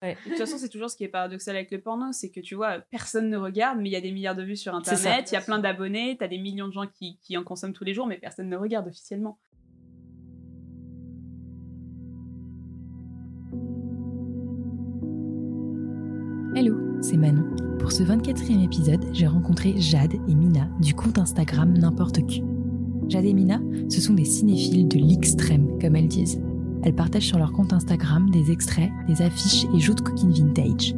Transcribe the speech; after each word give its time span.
De 0.00 0.14
toute 0.28 0.38
façon, 0.38 0.58
c'est 0.58 0.68
toujours 0.68 0.90
ce 0.90 0.96
qui 0.96 1.02
est 1.02 1.08
paradoxal 1.08 1.56
avec 1.56 1.72
le 1.72 1.80
porno, 1.80 2.12
c'est 2.12 2.30
que 2.30 2.38
tu 2.40 2.54
vois, 2.54 2.78
personne 2.90 3.28
ne 3.28 3.36
regarde, 3.36 3.80
mais 3.80 3.88
il 3.88 3.92
y 3.92 3.96
a 3.96 4.00
des 4.00 4.12
milliards 4.12 4.36
de 4.36 4.44
vues 4.44 4.56
sur 4.56 4.74
Internet, 4.74 5.30
il 5.30 5.34
y 5.34 5.36
a 5.36 5.40
plein 5.40 5.58
d'abonnés, 5.58 6.16
t'as 6.18 6.28
des 6.28 6.38
millions 6.38 6.68
de 6.68 6.72
gens 6.72 6.86
qui, 6.86 7.18
qui 7.20 7.36
en 7.36 7.42
consomment 7.42 7.72
tous 7.72 7.84
les 7.84 7.94
jours, 7.94 8.06
mais 8.06 8.16
personne 8.16 8.48
ne 8.48 8.56
regarde 8.56 8.86
officiellement. 8.86 9.38
Hello, 16.54 16.76
c'est 17.00 17.16
Manon. 17.16 17.44
Pour 17.78 17.90
ce 17.90 18.02
24e 18.02 18.64
épisode, 18.64 19.04
j'ai 19.12 19.26
rencontré 19.26 19.74
Jade 19.78 20.14
et 20.14 20.34
Mina 20.34 20.68
du 20.80 20.94
compte 20.94 21.18
Instagram 21.18 21.72
N'importe 21.76 22.24
qui. 22.26 22.44
Jade 23.08 23.24
et 23.24 23.32
Mina, 23.32 23.60
ce 23.88 24.00
sont 24.00 24.14
des 24.14 24.24
cinéphiles 24.24 24.86
de 24.86 24.98
l'extrême, 24.98 25.78
comme 25.80 25.96
elles 25.96 26.08
disent. 26.08 26.40
Elles 26.82 26.94
partagent 26.94 27.26
sur 27.26 27.38
leur 27.38 27.52
compte 27.52 27.72
Instagram 27.72 28.30
des 28.30 28.50
extraits, 28.50 28.90
des 29.06 29.22
affiches 29.22 29.66
et 29.74 29.78
joues 29.78 29.94
de 29.94 30.00
coquines 30.00 30.32
vintage. 30.32 30.94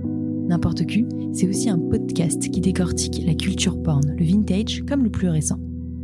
N'importe 0.48 0.84
qui, 0.86 1.06
c'est 1.32 1.48
aussi 1.48 1.70
un 1.70 1.78
podcast 1.78 2.50
qui 2.50 2.60
décortique 2.60 3.22
la 3.24 3.34
culture 3.34 3.80
porn, 3.82 4.02
le 4.18 4.24
vintage 4.24 4.84
comme 4.88 5.04
le 5.04 5.10
plus 5.10 5.28
récent. 5.28 5.58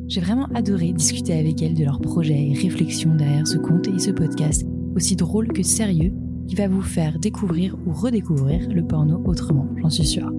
J'ai 0.08 0.20
vraiment 0.20 0.46
adoré 0.54 0.92
discuter 0.92 1.32
avec 1.32 1.62
elles 1.62 1.74
de 1.74 1.84
leurs 1.84 2.00
projets 2.00 2.50
et 2.50 2.54
réflexions 2.54 3.16
derrière 3.16 3.46
ce 3.46 3.58
compte 3.58 3.88
et 3.88 3.98
ce 3.98 4.12
podcast, 4.12 4.64
aussi 4.94 5.16
drôle 5.16 5.48
que 5.48 5.64
sérieux, 5.64 6.12
qui 6.46 6.54
va 6.54 6.68
vous 6.68 6.82
faire 6.82 7.18
découvrir 7.18 7.76
ou 7.86 7.92
redécouvrir 7.92 8.68
le 8.70 8.86
porno 8.86 9.20
autrement, 9.24 9.66
j'en 9.82 9.90
suis 9.90 10.06
sûre. 10.06 10.30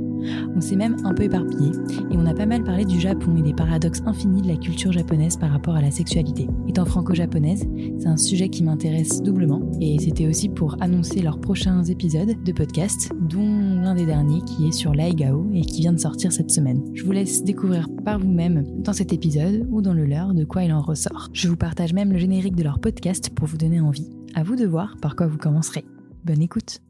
On 0.55 0.61
s'est 0.61 0.75
même 0.75 0.97
un 1.03 1.13
peu 1.13 1.23
éparpillé 1.23 1.71
et 2.11 2.17
on 2.17 2.25
a 2.25 2.33
pas 2.33 2.45
mal 2.45 2.63
parlé 2.63 2.85
du 2.85 2.99
Japon 2.99 3.35
et 3.37 3.41
des 3.41 3.53
paradoxes 3.53 4.01
infinis 4.05 4.41
de 4.41 4.47
la 4.47 4.57
culture 4.57 4.91
japonaise 4.91 5.37
par 5.37 5.51
rapport 5.51 5.75
à 5.75 5.81
la 5.81 5.91
sexualité. 5.91 6.47
Étant 6.67 6.85
franco-japonaise, 6.85 7.67
c'est 7.99 8.07
un 8.07 8.17
sujet 8.17 8.49
qui 8.49 8.63
m'intéresse 8.63 9.21
doublement 9.21 9.61
et 9.81 9.97
c'était 9.99 10.27
aussi 10.27 10.49
pour 10.49 10.75
annoncer 10.81 11.21
leurs 11.21 11.39
prochains 11.39 11.83
épisodes 11.83 12.43
de 12.43 12.51
podcast, 12.51 13.11
dont 13.19 13.81
l'un 13.81 13.95
des 13.95 14.05
derniers 14.05 14.41
qui 14.41 14.67
est 14.67 14.71
sur 14.71 14.93
l'Aigao 14.93 15.47
et 15.53 15.61
qui 15.61 15.81
vient 15.81 15.93
de 15.93 15.99
sortir 15.99 16.31
cette 16.31 16.51
semaine. 16.51 16.83
Je 16.93 17.03
vous 17.03 17.11
laisse 17.11 17.43
découvrir 17.43 17.87
par 18.03 18.19
vous-même 18.19 18.65
dans 18.81 18.93
cet 18.93 19.13
épisode 19.13 19.67
ou 19.69 19.81
dans 19.81 19.93
le 19.93 20.05
leur 20.05 20.33
de 20.33 20.43
quoi 20.43 20.63
il 20.63 20.73
en 20.73 20.81
ressort. 20.81 21.29
Je 21.33 21.47
vous 21.47 21.57
partage 21.57 21.93
même 21.93 22.11
le 22.11 22.17
générique 22.17 22.55
de 22.55 22.63
leur 22.63 22.79
podcast 22.79 23.29
pour 23.35 23.47
vous 23.47 23.57
donner 23.57 23.79
envie. 23.79 24.09
À 24.35 24.43
vous 24.43 24.55
de 24.55 24.65
voir 24.65 24.95
par 25.01 25.15
quoi 25.15 25.27
vous 25.27 25.37
commencerez. 25.37 25.85
Bonne 26.23 26.41
écoute. 26.41 26.86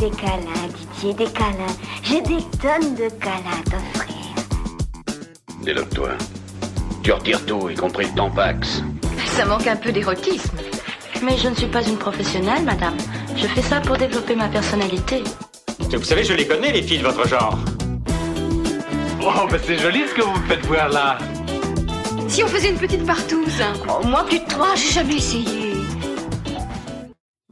Des 0.00 0.08
câlins, 0.12 0.68
Didier, 0.94 1.12
des 1.12 1.30
câlins. 1.30 1.76
J'ai 2.02 2.22
des 2.22 2.42
tonnes 2.58 2.94
de 2.94 3.10
câlins 3.20 3.60
à 3.60 3.70
t'offrir. 3.70 4.16
Déloque-toi. 5.62 6.08
Tu 7.02 7.12
retires 7.12 7.44
tout, 7.44 7.68
y 7.68 7.74
compris 7.74 8.06
le 8.06 8.14
tampax. 8.14 8.82
Ça 9.36 9.44
manque 9.44 9.66
un 9.66 9.76
peu 9.76 9.92
d'érotisme. 9.92 10.56
Mais 11.22 11.36
je 11.36 11.48
ne 11.48 11.54
suis 11.54 11.66
pas 11.66 11.82
une 11.86 11.98
professionnelle, 11.98 12.62
madame. 12.64 12.96
Je 13.36 13.46
fais 13.46 13.60
ça 13.60 13.82
pour 13.82 13.98
développer 13.98 14.34
ma 14.36 14.48
personnalité. 14.48 15.22
Vous 15.92 16.02
savez, 16.02 16.24
je 16.24 16.32
les 16.32 16.46
connais, 16.46 16.72
les 16.72 16.82
filles 16.82 17.00
de 17.00 17.04
votre 17.04 17.28
genre. 17.28 17.58
Oh, 19.22 19.46
bah 19.50 19.58
c'est 19.62 19.76
joli 19.76 20.08
ce 20.08 20.14
que 20.14 20.22
vous 20.22 20.32
me 20.32 20.46
faites 20.46 20.64
voir 20.64 20.88
là. 20.88 21.18
Si 22.26 22.42
on 22.42 22.46
faisait 22.46 22.70
une 22.70 22.78
petite 22.78 23.04
partouze 23.04 23.62
Oh, 23.86 24.06
moi, 24.06 24.24
plus 24.24 24.38
de 24.38 24.46
trois, 24.46 24.74
j'ai 24.76 24.92
jamais 24.92 25.16
essayé. 25.16 25.69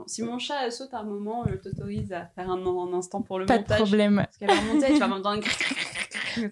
Si 0.08 0.22
mon 0.22 0.38
chat 0.38 0.70
saute 0.70 0.92
à 0.94 1.00
un 1.00 1.04
moment, 1.04 1.44
je 1.46 1.54
t'autorise 1.56 2.12
à 2.12 2.26
faire 2.34 2.50
un, 2.50 2.58
un 2.66 2.92
instant 2.94 3.22
pour 3.22 3.38
le 3.38 3.46
Pas 3.46 3.58
de 3.58 3.62
montage. 3.62 3.78
problème. 3.78 4.16
Parce 4.16 4.36
qu'elle 4.38 4.48
va 4.48 4.58
remonter, 4.60 4.92
tu 4.94 4.98
vas 4.98 5.06
m'entendre. 5.08 5.42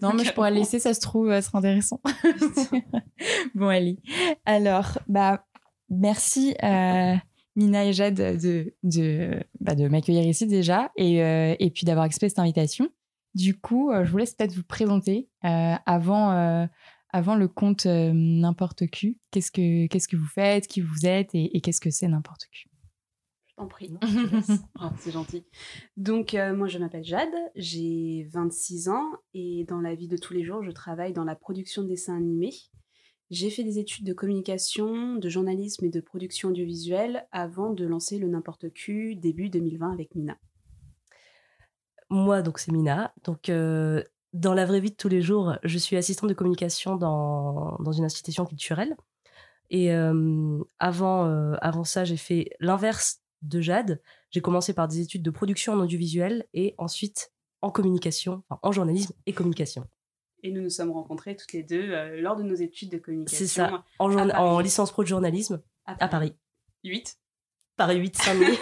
Non, 0.02 0.12
mais 0.14 0.24
je 0.24 0.32
pourrais 0.32 0.50
la 0.50 0.58
laisser, 0.58 0.78
ça 0.78 0.94
se 0.94 1.00
trouve, 1.00 1.30
ça 1.30 1.42
sera 1.42 1.58
intéressant. 1.58 2.00
bon, 3.54 3.68
allez. 3.68 3.98
Alors, 4.44 4.98
bah, 5.08 5.46
merci 5.88 6.54
à 6.60 7.16
Mina 7.54 7.84
et 7.84 7.92
Jade 7.92 8.14
de, 8.14 8.74
de, 8.82 9.40
bah, 9.60 9.74
de 9.74 9.88
m'accueillir 9.88 10.26
ici 10.26 10.46
déjà 10.46 10.90
et, 10.96 11.22
euh, 11.22 11.54
et 11.58 11.70
puis 11.70 11.84
d'avoir 11.84 12.04
accepté 12.04 12.28
cette 12.28 12.38
invitation. 12.38 12.88
Du 13.34 13.58
coup, 13.58 13.90
euh, 13.90 14.04
je 14.04 14.10
vous 14.10 14.18
laisse 14.18 14.34
peut-être 14.34 14.54
vous 14.54 14.64
présenter 14.64 15.28
euh, 15.44 15.74
avant, 15.86 16.32
euh, 16.32 16.66
avant 17.12 17.34
le 17.36 17.48
compte 17.48 17.86
euh, 17.86 18.10
N'importe 18.14 18.88
Q. 18.90 19.18
Qu'est-ce 19.30 19.50
que, 19.52 19.86
qu'est-ce 19.86 20.08
que 20.08 20.16
vous 20.16 20.26
faites, 20.26 20.66
qui 20.66 20.80
vous 20.80 21.06
êtes 21.06 21.34
et, 21.34 21.56
et 21.56 21.60
qu'est-ce 21.60 21.80
que 21.80 21.90
c'est 21.90 22.08
N'importe 22.08 22.46
Q? 22.50 22.68
T'en 23.56 23.66
prie. 23.66 23.94
Ah, 24.78 24.92
c'est 24.98 25.10
gentil. 25.10 25.44
Donc, 25.96 26.34
euh, 26.34 26.54
moi, 26.54 26.68
je 26.68 26.78
m'appelle 26.78 27.04
Jade, 27.04 27.34
j'ai 27.54 28.28
26 28.30 28.88
ans 28.88 29.12
et 29.34 29.64
dans 29.64 29.80
la 29.80 29.94
vie 29.94 30.08
de 30.08 30.16
tous 30.16 30.34
les 30.34 30.44
jours, 30.44 30.62
je 30.62 30.70
travaille 30.70 31.12
dans 31.12 31.24
la 31.24 31.34
production 31.34 31.82
de 31.82 31.88
dessins 31.88 32.16
animés. 32.16 32.52
J'ai 33.30 33.50
fait 33.50 33.64
des 33.64 33.78
études 33.78 34.06
de 34.06 34.12
communication, 34.12 35.16
de 35.16 35.28
journalisme 35.28 35.84
et 35.84 35.90
de 35.90 36.00
production 36.00 36.50
audiovisuelle 36.50 37.26
avant 37.32 37.70
de 37.72 37.84
lancer 37.84 38.18
le 38.18 38.28
N'importe 38.28 38.72
Q 38.72 39.16
début 39.16 39.48
2020 39.48 39.92
avec 39.92 40.14
Mina. 40.14 40.38
Moi, 42.08 42.42
donc 42.42 42.58
c'est 42.58 42.70
Mina. 42.70 43.12
Donc, 43.24 43.48
euh, 43.48 44.02
dans 44.32 44.54
la 44.54 44.64
vraie 44.64 44.80
vie 44.80 44.90
de 44.90 44.96
tous 44.96 45.08
les 45.08 45.22
jours, 45.22 45.56
je 45.64 45.78
suis 45.78 45.96
assistante 45.96 46.28
de 46.28 46.34
communication 46.34 46.96
dans, 46.96 47.76
dans 47.80 47.92
une 47.92 48.04
institution 48.04 48.44
culturelle. 48.44 48.94
Et 49.70 49.92
euh, 49.92 50.62
avant, 50.78 51.26
euh, 51.26 51.54
avant 51.60 51.84
ça, 51.84 52.04
j'ai 52.04 52.16
fait 52.16 52.50
l'inverse 52.60 53.22
de 53.42 53.60
Jade. 53.60 54.00
J'ai 54.30 54.40
commencé 54.40 54.72
par 54.74 54.88
des 54.88 55.00
études 55.00 55.22
de 55.22 55.30
production 55.30 55.72
en 55.74 55.80
audiovisuel 55.80 56.46
et 56.54 56.74
ensuite 56.78 57.32
en 57.62 57.70
communication, 57.70 58.42
enfin, 58.48 58.60
en 58.62 58.72
journalisme 58.72 59.12
et 59.26 59.32
communication. 59.32 59.86
Et 60.42 60.50
nous 60.52 60.60
nous 60.62 60.70
sommes 60.70 60.90
rencontrés 60.92 61.34
toutes 61.36 61.52
les 61.52 61.62
deux 61.62 61.90
euh, 61.92 62.20
lors 62.20 62.36
de 62.36 62.42
nos 62.42 62.54
études 62.54 62.90
de 62.90 62.98
communication. 62.98 63.38
C'est 63.38 63.46
ça, 63.52 63.82
en, 63.98 64.10
journa- 64.10 64.34
à 64.34 64.36
Paris. 64.36 64.48
en 64.50 64.60
licence 64.60 64.92
pro 64.92 65.02
de 65.02 65.08
journalisme 65.08 65.62
à 65.86 66.08
Paris. 66.08 66.34
8. 66.84 67.18
Paris 67.76 67.98
8 67.98 68.16
Saint-Denis. 68.16 68.58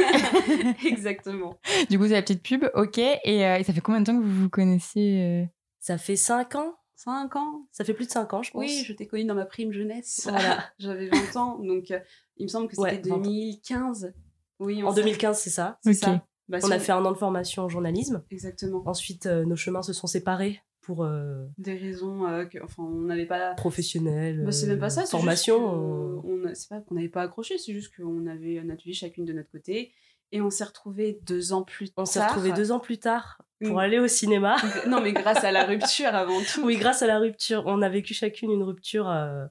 Exactement. 0.87 1.59
Du 1.91 1.99
coup, 1.99 2.05
c'est 2.07 2.13
la 2.15 2.23
petite 2.23 2.43
pub, 2.43 2.65
ok. 2.75 2.99
Et, 2.99 3.47
euh, 3.47 3.59
et 3.59 3.65
ça 3.65 3.73
fait 3.73 3.81
combien 3.81 4.01
de 4.01 4.07
temps 4.07 4.19
que 4.19 4.25
vous 4.25 4.43
vous 4.43 4.49
connaissez 4.49 5.21
euh? 5.23 5.45
Ça 5.81 5.99
fait 5.99 6.17
5 6.17 6.55
ans 6.57 6.75
5 6.97 7.37
ans 7.37 7.67
Ça 7.73 7.85
fait 7.85 7.93
plus 7.95 8.07
de 8.07 8.11
5 8.13 8.33
ans, 8.35 8.43
je 8.43 8.51
pense. 8.53 8.61
Oui, 8.61 8.83
je 8.87 8.93
t'ai 8.93 9.07
connue 9.07 9.25
dans 9.25 9.35
ma 9.35 9.45
prime 9.45 9.73
jeunesse. 9.73 10.23
Voilà. 10.29 10.65
J'avais 10.79 11.09
20 11.09 11.37
ans, 11.37 11.59
donc 11.59 11.91
euh, 11.91 11.99
il 12.37 12.45
me 12.45 12.49
semble 12.49 12.69
que 12.69 12.77
c'était 12.77 12.83
Ouais, 12.83 13.03
20 13.09 13.15
ans. 13.17 13.19
2015. 13.19 14.15
Oui, 14.61 14.83
En 14.83 14.91
s'est- 14.93 15.01
2015, 15.03 15.39
c'est 15.39 15.51
ça? 15.51 15.79
ça. 15.93 16.25
Bah, 16.49 16.59
On 16.63 16.67
si 16.67 16.73
a 16.73 16.79
fait 16.79 16.93
un 16.93 17.05
an 17.05 17.13
de 17.13 17.17
formation 17.17 17.63
en 17.65 17.69
journalisme. 17.69 18.23
Exactement. 18.31 18.83
Ensuite, 18.87 19.27
euh, 19.27 19.45
nos 19.47 19.57
chemins 19.57 19.83
se 19.83 19.93
sont 19.95 20.07
séparés 20.07 20.61
pour 20.83 21.03
euh, 21.05 21.47
Des 21.57 21.75
raisons 21.77 22.27
euh, 22.29 22.45
que, 22.45 22.59
enfin, 22.63 22.83
on 22.83 23.01
n'avait 23.03 23.25
pas. 23.27 23.55
professionnels. 23.55 24.43
Bah, 24.45 24.53
c'est 24.53 24.67
même 24.67 24.79
pas 24.79 24.91
ça. 24.91 25.03
euh, 25.03 25.05
c'est 25.07 25.11
Formation. 25.13 26.23
C'est 26.53 26.69
pas 26.69 26.81
qu'on 26.83 26.95
n'avait 26.97 27.09
pas 27.09 27.23
accroché, 27.23 27.57
c'est 27.59 27.73
juste 27.73 27.97
qu'on 27.97 28.27
avait 28.27 28.63
notre 28.63 28.85
vie 28.85 28.93
chacune 28.95 29.25
de 29.25 29.33
notre 29.33 29.51
côté. 29.51 29.93
Et 30.33 30.41
on 30.43 30.51
s'est 30.51 30.65
retrouvés 30.65 31.21
deux 31.23 31.53
ans 31.53 31.63
plus 31.63 31.89
tard. 31.91 32.03
On 32.03 32.05
s'est 32.07 32.25
retrouvés 32.25 32.53
deux 32.53 32.73
ans 32.73 32.81
plus 32.81 32.99
tard 32.99 33.41
pour 33.65 33.77
Mm. 33.77 33.79
aller 33.79 33.99
au 33.99 34.09
cinéma. 34.09 34.57
Non, 34.89 35.01
mais 35.01 35.13
grâce 35.13 35.45
à 35.45 35.53
la 35.53 35.65
rupture 35.65 36.15
avant 36.15 36.39
tout. 36.53 36.63
oui, 36.65 36.77
grâce 36.77 37.01
à 37.03 37.07
la 37.07 37.19
rupture. 37.19 37.63
On 37.67 37.81
a 37.83 37.89
vécu 37.89 38.13
chacune 38.13 38.51
une 38.51 38.63
rupture 38.65 39.09
euh, 39.09 39.47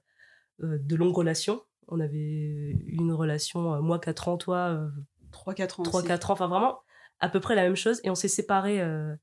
euh, 0.62 0.78
de 0.80 0.96
longue 0.96 1.16
relation. 1.16 1.62
On 1.88 2.00
avait 2.00 2.18
eu 2.18 2.86
une 2.88 3.12
relation, 3.14 3.74
euh, 3.76 3.82
moi 3.82 4.00
4 4.00 4.28
ans, 4.28 4.38
toi 4.38 4.58
euh, 4.70 4.90
3-4 5.32 5.82
ans. 5.82 5.84
3-4 5.84 6.30
ans. 6.30 6.34
Enfin, 6.34 6.48
vraiment, 6.48 6.80
à 7.20 7.30
peu 7.30 7.40
près 7.40 7.56
la 7.56 7.64
même 7.64 7.76
chose. 7.76 8.00
Et 8.04 8.10
on 8.10 8.16
s'est 8.16 8.28
séparés 8.28 8.82
euh, 8.82 9.14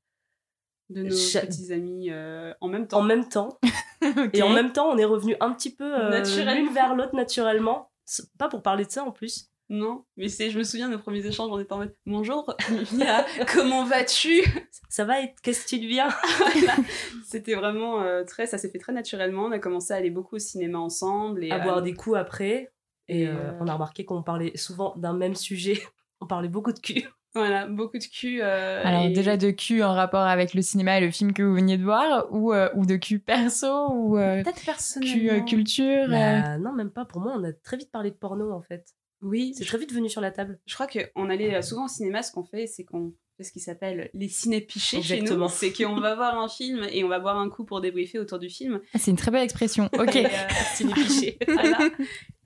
De 0.89 1.03
nos 1.03 1.15
Cha- 1.15 1.41
petits 1.41 1.71
amis 1.73 2.09
euh, 2.09 2.53
en 2.61 2.67
même 2.67 2.87
temps. 2.87 2.99
en 2.99 3.03
même 3.03 3.27
temps. 3.27 3.59
Et 4.33 4.41
en 4.41 4.49
même 4.49 4.71
temps, 4.73 4.89
on 4.89 4.97
est 4.97 5.05
revenus 5.05 5.37
un 5.39 5.53
petit 5.53 5.73
peu 5.75 5.83
euh, 5.85 6.09
l'une 6.55 6.73
vers 6.73 6.95
l'autre 6.95 7.15
naturellement. 7.15 7.91
Pas 8.39 8.49
pour 8.49 8.61
parler 8.63 8.85
de 8.85 8.91
ça 8.91 9.03
en 9.03 9.11
plus. 9.11 9.50
Non, 9.73 10.03
mais 10.17 10.27
c'est, 10.27 10.49
je 10.49 10.57
me 10.57 10.63
souviens 10.65 10.89
de 10.89 10.95
nos 10.95 10.99
premiers 10.99 11.25
échanges, 11.25 11.49
on 11.49 11.57
était 11.57 11.71
en 11.71 11.77
mode 11.77 11.95
Bonjour, 12.05 12.53
Mia, 12.93 13.25
comment 13.53 13.85
vas-tu? 13.85 14.41
Ça 14.89 15.05
va 15.05 15.21
être 15.21 15.39
qu'est-ce 15.41 15.63
que 15.63 15.69
tu 15.69 15.79
deviens? 15.79 16.09
C'était 17.25 17.55
vraiment 17.55 18.01
euh, 18.01 18.25
très, 18.25 18.47
ça 18.47 18.57
s'est 18.57 18.69
fait 18.69 18.79
très 18.79 18.91
naturellement. 18.91 19.45
On 19.45 19.51
a 19.53 19.59
commencé 19.59 19.93
à 19.93 19.95
aller 19.95 20.09
beaucoup 20.09 20.35
au 20.35 20.39
cinéma 20.39 20.77
ensemble 20.77 21.45
et 21.45 21.51
à 21.51 21.55
euh, 21.55 21.59
boire 21.59 21.81
des 21.81 21.93
coups 21.93 22.17
après. 22.17 22.73
Et 23.07 23.21
et, 23.21 23.27
euh, 23.27 23.31
euh, 23.31 23.51
on 23.61 23.67
a 23.67 23.73
remarqué 23.73 24.03
qu'on 24.03 24.23
parlait 24.23 24.51
souvent 24.57 24.93
d'un 24.97 25.13
même 25.13 25.35
sujet. 25.35 25.81
On 26.23 26.27
parlait 26.27 26.49
beaucoup 26.49 26.71
de 26.71 26.79
cul. 26.79 27.03
Voilà, 27.33 27.65
beaucoup 27.65 27.97
de 27.97 28.03
cul. 28.03 28.41
euh, 28.43 28.83
Alors 28.85 29.05
et- 29.05 29.09
déjà 29.11 29.37
de 29.37 29.49
cul 29.49 29.81
en 29.83 29.93
rapport 29.93 30.21
avec 30.21 30.53
le 30.53 30.61
cinéma 30.61 30.99
et 30.99 31.01
le 31.05 31.09
film 31.09 31.33
que 31.33 31.41
vous 31.41 31.55
veniez 31.55 31.77
de 31.79 31.83
voir 31.83 32.27
ou, 32.29 32.53
euh, 32.53 32.69
ou 32.75 32.85
de 32.85 32.95
cul 32.97 33.17
perso 33.19 33.89
ou 33.91 34.17
euh, 34.19 34.43
peut-être 34.43 34.59
cul 34.59 34.65
personnellement. 34.65 35.33
euh, 35.33 35.45
culture 35.45 36.03
euh, 36.09 36.41
Bah, 36.41 36.57
non, 36.59 36.73
même 36.73 36.91
pas. 36.91 37.05
Pour 37.05 37.21
moi, 37.21 37.33
on 37.35 37.43
a 37.43 37.53
très 37.53 37.77
vite 37.77 37.89
parlé 37.89 38.11
de 38.11 38.15
porno 38.17 38.51
en 38.51 38.61
fait. 38.61 38.85
Oui, 39.21 39.53
C'est 39.57 39.65
très 39.65 39.77
vite 39.77 39.93
venu 39.93 40.09
sur 40.09 40.21
la 40.21 40.31
table. 40.31 40.59
je 40.65 40.73
crois 40.73 40.87
qu'on 40.87 41.29
allait 41.29 41.55
euh, 41.55 41.61
souvent 41.61 41.85
au 41.85 41.89
cinéma. 41.89 42.23
Ce 42.23 42.31
qu'on 42.31 42.43
fait, 42.43 42.65
c'est 42.67 42.83
qu'on 42.83 43.13
fait 43.37 43.43
ce 43.43 43.51
qui 43.51 43.59
s'appelle 43.59 44.09
les 44.13 44.27
ciné-pichés 44.27 45.01
chez 45.01 45.15
nous. 45.17 45.21
Exactement. 45.21 45.47
C'est 45.47 45.71
qu'on 45.71 45.99
va 45.99 46.15
voir 46.15 46.37
un 46.39 46.47
film 46.49 46.85
et 46.91 47.03
on 47.03 47.07
va 47.07 47.19
boire 47.19 47.37
un 47.37 47.49
coup 47.49 47.63
pour 47.63 47.81
débriefer 47.81 48.19
autour 48.19 48.39
du 48.39 48.49
film. 48.49 48.81
ah, 48.93 48.97
C'est 48.99 49.11
une 49.11 49.17
très 49.17 49.29
belle 49.31 49.43
expression. 49.43 49.89
Ok. 49.99 50.15
Et, 50.15 50.25
euh, 50.25 50.29
Ciné-piché. 50.75 51.37
Voilà. 51.47 51.89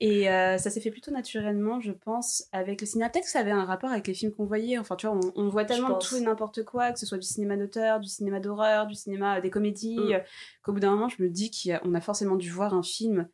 Et 0.01 0.29
euh, 0.29 0.57
ça 0.57 0.69
s'est 0.69 0.81
fait 0.81 0.91
plutôt 0.91 1.11
naturellement, 1.11 1.79
je 1.79 1.91
pense, 1.93 2.43
avec 2.51 2.81
le 2.81 2.87
cinéma. 2.87 3.09
Peut-être 3.09 3.23
que 3.23 3.31
ça 3.31 3.39
avait 3.39 3.51
un 3.51 3.63
rapport 3.63 3.89
avec 3.89 4.05
les 4.07 4.13
films 4.13 4.33
qu'on 4.33 4.45
voyait. 4.45 4.77
Enfin, 4.77 4.97
tu 4.97 5.07
vois, 5.07 5.15
on, 5.15 5.31
on 5.41 5.47
voit 5.47 5.63
tellement 5.63 5.97
tout 5.97 6.17
et 6.17 6.21
n'importe 6.21 6.63
quoi, 6.65 6.91
que 6.91 6.99
ce 6.99 7.05
soit 7.05 7.17
du 7.17 7.25
cinéma 7.27 7.55
d'auteur, 7.55 8.01
du 8.01 8.09
cinéma 8.09 8.39
d'horreur, 8.41 8.85
du 8.87 8.95
cinéma 8.95 9.37
euh, 9.37 9.41
des 9.41 9.49
comédies, 9.49 9.97
Mm. 9.97 10.21
qu'au 10.63 10.73
bout 10.73 10.81
d'un 10.81 10.91
moment, 10.91 11.07
je 11.07 11.23
me 11.23 11.29
dis 11.29 11.49
qu'on 11.51 11.73
a, 11.73 11.81
on 11.85 11.93
a 11.95 12.01
forcément 12.01 12.35
dû 12.35 12.49
voir 12.51 12.73
un 12.73 12.83
film 12.83 13.27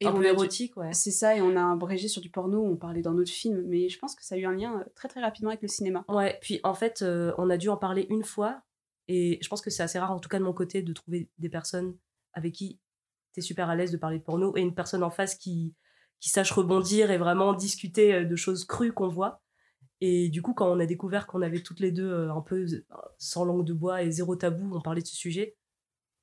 Et 0.00 0.06
un 0.06 0.12
on 0.12 0.18
peu 0.18 0.26
érotique, 0.26 0.76
ouais. 0.76 0.92
C'est 0.92 1.10
ça, 1.10 1.36
et 1.36 1.40
on 1.40 1.56
a 1.56 1.72
abrégé 1.72 2.06
sur 2.06 2.22
du 2.22 2.30
porno, 2.30 2.64
on 2.64 2.76
parlait 2.76 3.02
dans 3.02 3.14
notre 3.14 3.32
film, 3.32 3.62
mais 3.66 3.88
je 3.88 3.98
pense 3.98 4.14
que 4.14 4.24
ça 4.24 4.36
a 4.36 4.38
eu 4.38 4.44
un 4.44 4.54
lien 4.54 4.80
euh, 4.80 4.84
très 4.94 5.08
très 5.08 5.20
rapidement 5.20 5.50
avec 5.50 5.62
le 5.62 5.68
cinéma. 5.68 6.04
Ouais, 6.08 6.38
puis 6.40 6.60
en 6.62 6.74
fait, 6.74 7.02
euh, 7.02 7.32
on 7.36 7.50
a 7.50 7.56
dû 7.56 7.68
en 7.68 7.76
parler 7.76 8.06
une 8.08 8.22
fois, 8.22 8.62
et 9.08 9.38
je 9.42 9.48
pense 9.48 9.60
que 9.60 9.70
c'est 9.70 9.82
assez 9.82 9.98
rare, 9.98 10.12
en 10.12 10.20
tout 10.20 10.28
cas 10.28 10.38
de 10.38 10.44
mon 10.44 10.52
côté, 10.52 10.82
de 10.82 10.92
trouver 10.92 11.28
des 11.38 11.48
personnes 11.48 11.96
avec 12.32 12.54
qui 12.54 12.78
t'es 13.32 13.40
super 13.40 13.70
à 13.70 13.76
l'aise 13.76 13.90
de 13.90 13.96
parler 13.96 14.18
de 14.18 14.22
porno, 14.22 14.56
et 14.56 14.60
une 14.60 14.74
personne 14.74 15.02
en 15.02 15.10
face 15.10 15.34
qui, 15.34 15.74
qui 16.20 16.28
sache 16.28 16.52
rebondir 16.52 17.10
et 17.10 17.18
vraiment 17.18 17.52
discuter 17.52 18.14
euh, 18.14 18.24
de 18.24 18.36
choses 18.36 18.64
crues 18.64 18.92
qu'on 18.92 19.08
voit. 19.08 19.42
Et 20.00 20.28
du 20.28 20.42
coup, 20.42 20.54
quand 20.54 20.70
on 20.70 20.78
a 20.78 20.86
découvert 20.86 21.26
qu'on 21.26 21.42
avait 21.42 21.60
toutes 21.60 21.80
les 21.80 21.90
deux 21.90 22.28
un 22.28 22.40
peu 22.40 22.66
sans 23.18 23.44
langue 23.44 23.64
de 23.64 23.72
bois 23.72 24.00
et 24.04 24.12
zéro 24.12 24.36
tabou, 24.36 24.70
on 24.72 24.80
parlait 24.80 25.02
de 25.02 25.06
ce 25.08 25.16
sujet, 25.16 25.56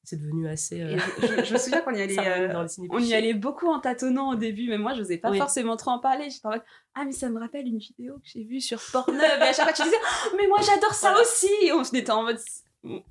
c'est 0.06 0.16
devenu 0.22 0.48
assez... 0.48 0.82
euh, 0.82 0.98
je, 1.44 1.54
me 1.54 1.58
souviens 1.60 1.82
qu'on 1.82 1.94
y 1.94 2.02
allait, 2.02 2.18
euh, 2.20 2.66
on 2.90 3.00
y 3.00 3.14
allait 3.14 3.34
beaucoup 3.34 3.68
en 3.68 3.80
tâtonnant 3.80 4.32
au 4.32 4.36
début, 4.36 4.70
mais 4.70 4.78
moi 4.78 4.94
je 4.94 5.00
n'osais 5.00 5.18
pas 5.18 5.32
Oui. 5.32 5.38
forcément 5.38 5.76
trop 5.78 5.92
en 5.92 6.00
parler. 6.00 6.30
J'étais 6.30 6.46
en 6.48 6.52
mode 6.52 6.64
Ah, 6.96 7.04
mais 7.06 7.12
ça 7.12 7.30
me 7.30 7.40
rappelle 7.40 7.68
une 7.68 7.80
vidéo 7.80 8.16
que 8.16 8.28
j'ai 8.34 8.44
vue 8.44 8.62
sur 8.62 8.80
Pornhub. 8.92 9.20
Et 9.20 9.24
à 9.42 9.54
chaque 9.54 9.66
fois 9.66 9.74
tu 9.74 9.84
disais 9.84 9.96
Oh, 10.28 10.36
Mais 10.38 10.48
moi 10.48 10.60
j'adore 10.66 10.94
ça 10.94 11.10
Voilà. 11.10 11.22
aussi. 11.24 11.50
Et 11.64 11.72
on 11.74 11.82
était 11.84 12.12
en 12.12 12.24
mode 12.24 12.40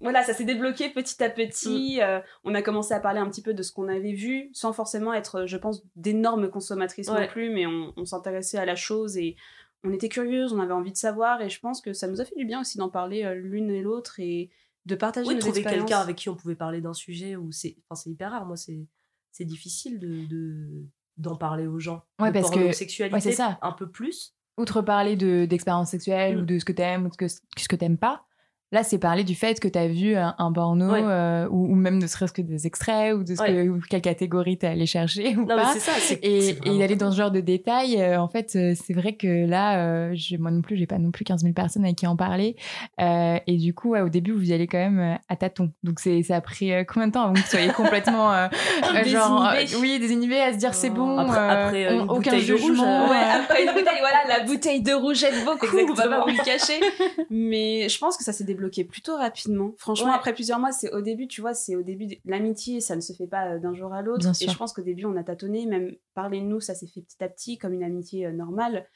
Voilà, 0.00 0.22
ça 0.22 0.34
s'est 0.34 0.44
débloqué 0.44 0.88
petit 0.90 1.22
à 1.22 1.28
Mm. 1.28 1.32
petit. 1.34 2.00
Euh, 2.00 2.20
on 2.44 2.54
a 2.54 2.62
commencé 2.62 2.94
à 2.94 3.00
parler 3.00 3.18
un 3.20 3.28
petit 3.28 3.42
peu 3.42 3.54
de 3.54 3.62
ce 3.62 3.72
qu'on 3.72 3.88
avait 3.88 4.12
vu, 4.12 4.50
sans 4.52 4.72
forcément 4.72 5.12
être, 5.12 5.46
je 5.46 5.56
pense, 5.56 5.82
d'énormes 5.96 6.48
consommatrices 6.48 7.08
non 7.08 7.26
plus, 7.26 7.50
mais 7.50 7.66
on, 7.66 7.92
on 7.96 8.04
s'intéressait 8.04 8.58
à 8.58 8.64
la 8.64 8.76
chose 8.76 9.16
et 9.18 9.34
on 9.82 9.92
était 9.92 10.08
curieuses, 10.08 10.52
on 10.52 10.60
avait 10.60 10.72
envie 10.72 10.92
de 10.92 10.96
savoir. 10.96 11.42
Et 11.42 11.50
je 11.50 11.58
pense 11.60 11.80
que 11.82 11.92
ça 11.92 12.06
nous 12.06 12.20
a 12.20 12.24
fait 12.24 12.36
du 12.36 12.44
bien 12.44 12.60
aussi 12.60 12.78
d'en 12.78 12.88
parler 12.88 13.24
euh, 13.24 13.34
l'une 13.34 13.68
et 13.70 13.82
l'autre 13.82 14.20
et 14.20 14.50
de 14.86 14.94
partager 14.94 15.28
Oui, 15.28 15.34
nos 15.34 15.40
trouver 15.40 15.62
quelqu'un 15.62 15.98
avec 16.00 16.16
qui 16.16 16.28
on 16.28 16.36
pouvait 16.36 16.54
parler 16.56 16.80
d'un 16.80 16.92
sujet 16.94 17.36
où 17.36 17.50
c'est 17.52 17.76
enfin 17.88 18.00
c'est 18.00 18.10
hyper 18.10 18.30
rare 18.32 18.44
moi 18.46 18.56
c'est 18.56 18.86
c'est 19.32 19.44
difficile 19.44 19.98
de 19.98 20.26
de- 20.26 20.84
d'en 21.16 21.36
parler 21.36 21.66
aux 21.66 21.78
gens 21.78 22.02
Ouais, 22.20 22.28
de 22.32 22.34
parce 22.40 22.50
que- 22.50 22.72
sexualité 22.72 23.14
ouais, 23.14 23.20
c'est 23.20 23.32
ça. 23.32 23.58
un 23.62 23.72
peu 23.72 23.88
plus 23.90 24.34
Outre 24.56 24.82
parler 24.82 25.16
de- 25.16 25.46
d'expériences 25.46 25.90
sexuelles 25.90 26.36
Mm. 26.36 26.40
ou 26.40 26.44
de 26.44 26.58
ce 26.58 26.64
que 26.64 26.72
t'aimes 26.72 27.06
ou 27.06 27.08
de 27.08 27.12
ce 27.14 27.18
que, 27.18 27.28
ce 27.60 27.68
que 27.68 27.76
t'aimes 27.76 27.98
pas, 27.98 28.24
là, 28.72 28.82
c'est 28.82 28.98
parler 28.98 29.22
du 29.24 29.34
fait 29.34 29.60
que 29.60 29.68
t'as 29.68 29.86
vu 29.86 30.16
un, 30.16 30.34
un 30.38 30.52
porno 30.52 30.90
Ouais. 30.92 31.00
euh, 31.02 31.46
ou, 31.50 31.72
ou 31.72 31.74
même 31.74 31.98
ne 31.98 32.06
serait-ce 32.06 32.32
que 32.32 32.42
des 32.42 32.66
extraits 32.66 33.14
ou 33.14 33.22
de 33.24 33.34
ce 33.34 33.40
Ouais. 33.42 33.52
que, 33.52 33.68
ou 33.68 33.80
quelle 33.88 34.00
catégorie 34.00 34.58
t'es 34.58 34.66
allé 34.66 34.86
chercher 34.86 35.36
ou 35.36 35.40
non 35.46 35.56
pas. 35.56 35.72
c'est 35.72 35.78
ça 35.80 35.92
Et, 36.22 36.56
et 36.64 36.78
d'aller 36.78 36.96
dans 36.96 37.10
ce 37.12 37.16
genre 37.16 37.30
de 37.30 37.40
détails, 37.40 38.00
euh, 38.00 38.20
en 38.20 38.28
fait, 38.28 38.52
euh, 38.56 38.74
c'est 38.74 38.94
vrai 38.94 39.14
que 39.14 39.46
là, 39.46 40.08
moi 40.38 40.50
non 40.50 40.60
plus, 40.62 40.76
j'ai 40.76 40.86
pas 40.86 40.98
non 40.98 41.10
plus 41.10 41.24
15 41.24 41.42
000 41.42 41.52
personnes 41.54 41.84
avec 41.84 41.96
qui 41.96 42.06
en 42.06 42.16
parler. 42.16 42.56
Et 42.98 43.56
du 43.56 43.74
coup, 43.74 43.90
ouais, 43.90 44.00
au 44.00 44.08
début, 44.08 44.32
vous 44.32 44.50
y 44.50 44.52
allez 44.52 44.66
quand 44.66 44.78
même 44.78 45.18
à 45.28 45.36
tâtons. 45.36 45.70
Donc, 45.82 46.00
ça 46.00 46.10
a 46.36 46.40
pris 46.40 46.72
combien 46.88 47.08
de 47.08 47.12
temps 47.12 47.22
avant 47.24 47.34
que 47.34 47.40
vous 47.40 47.46
soyez 47.46 47.68
complètement, 47.76 48.32
genre, 49.06 49.52
oui, 49.80 49.98
désinhibés 49.98 50.40
à 50.40 50.52
se 50.52 50.58
dire 50.58 50.74
c'est 50.74 50.90
bon, 50.90 51.18
Après- 51.18 51.38
après, 51.38 51.88
on- 51.94 52.04
une 52.04 52.10
aucun 52.10 52.38
jugement. 52.38 53.04
après 53.10 53.64
une 53.64 53.72
bouteille, 53.72 54.00
voilà, 54.00 54.38
la 54.38 54.44
bouteille 54.44 54.82
de 54.82 54.92
rouge 54.92 55.22
aide 55.24 55.44
beaucoup, 55.44 55.66
on 55.72 55.76
va 55.76 55.80
Exactement. 55.82 56.16
pas 56.24 56.30
vous 56.30 56.36
le 56.36 56.44
cacher. 56.44 56.80
Mais 57.30 57.88
je 57.88 57.98
pense 57.98 58.16
que 58.16 58.24
ça 58.24 58.32
s'est 58.32 58.44
débloqué 58.54 58.84
plutôt 58.84 59.16
rapidement. 59.16 59.74
Franchement, 59.78 60.08
Ouais. 60.08 60.14
après 60.14 60.32
plusieurs 60.34 60.58
mois, 60.58 60.72
c'est 60.72 60.92
au 60.92 61.00
début, 61.00 61.26
tu 61.28 61.40
vois, 61.40 61.54
c'est 61.54 61.76
au 61.76 61.82
début, 61.82 62.06
de- 62.06 62.16
l'amitié, 62.24 62.80
ça 62.80 62.96
ne 62.96 63.00
se 63.00 63.12
fait 63.12 63.26
pas 63.26 63.52
euh, 63.54 63.58
d'un 63.58 63.74
jour 63.74 63.92
à 63.92 64.02
l'autre. 64.02 64.28
Et 64.28 64.34
sûr. 64.34 64.50
je 64.50 64.56
pense 64.56 64.72
qu'au 64.72 64.82
début, 64.82 65.04
on 65.04 65.16
a 65.16 65.24
tâtonné, 65.24 65.66
même 65.66 65.94
parler 66.14 66.40
de 66.40 66.46
nous, 66.46 66.60
ça 66.60 66.74
s'est 66.74 66.86
fait 66.86 67.02
petit 67.02 67.22
à 67.22 67.28
petit, 67.28 67.58
comme 67.58 67.72
une 67.74 67.84
amitié 67.84 68.26
euh, 68.26 68.32
normale. 68.32 68.86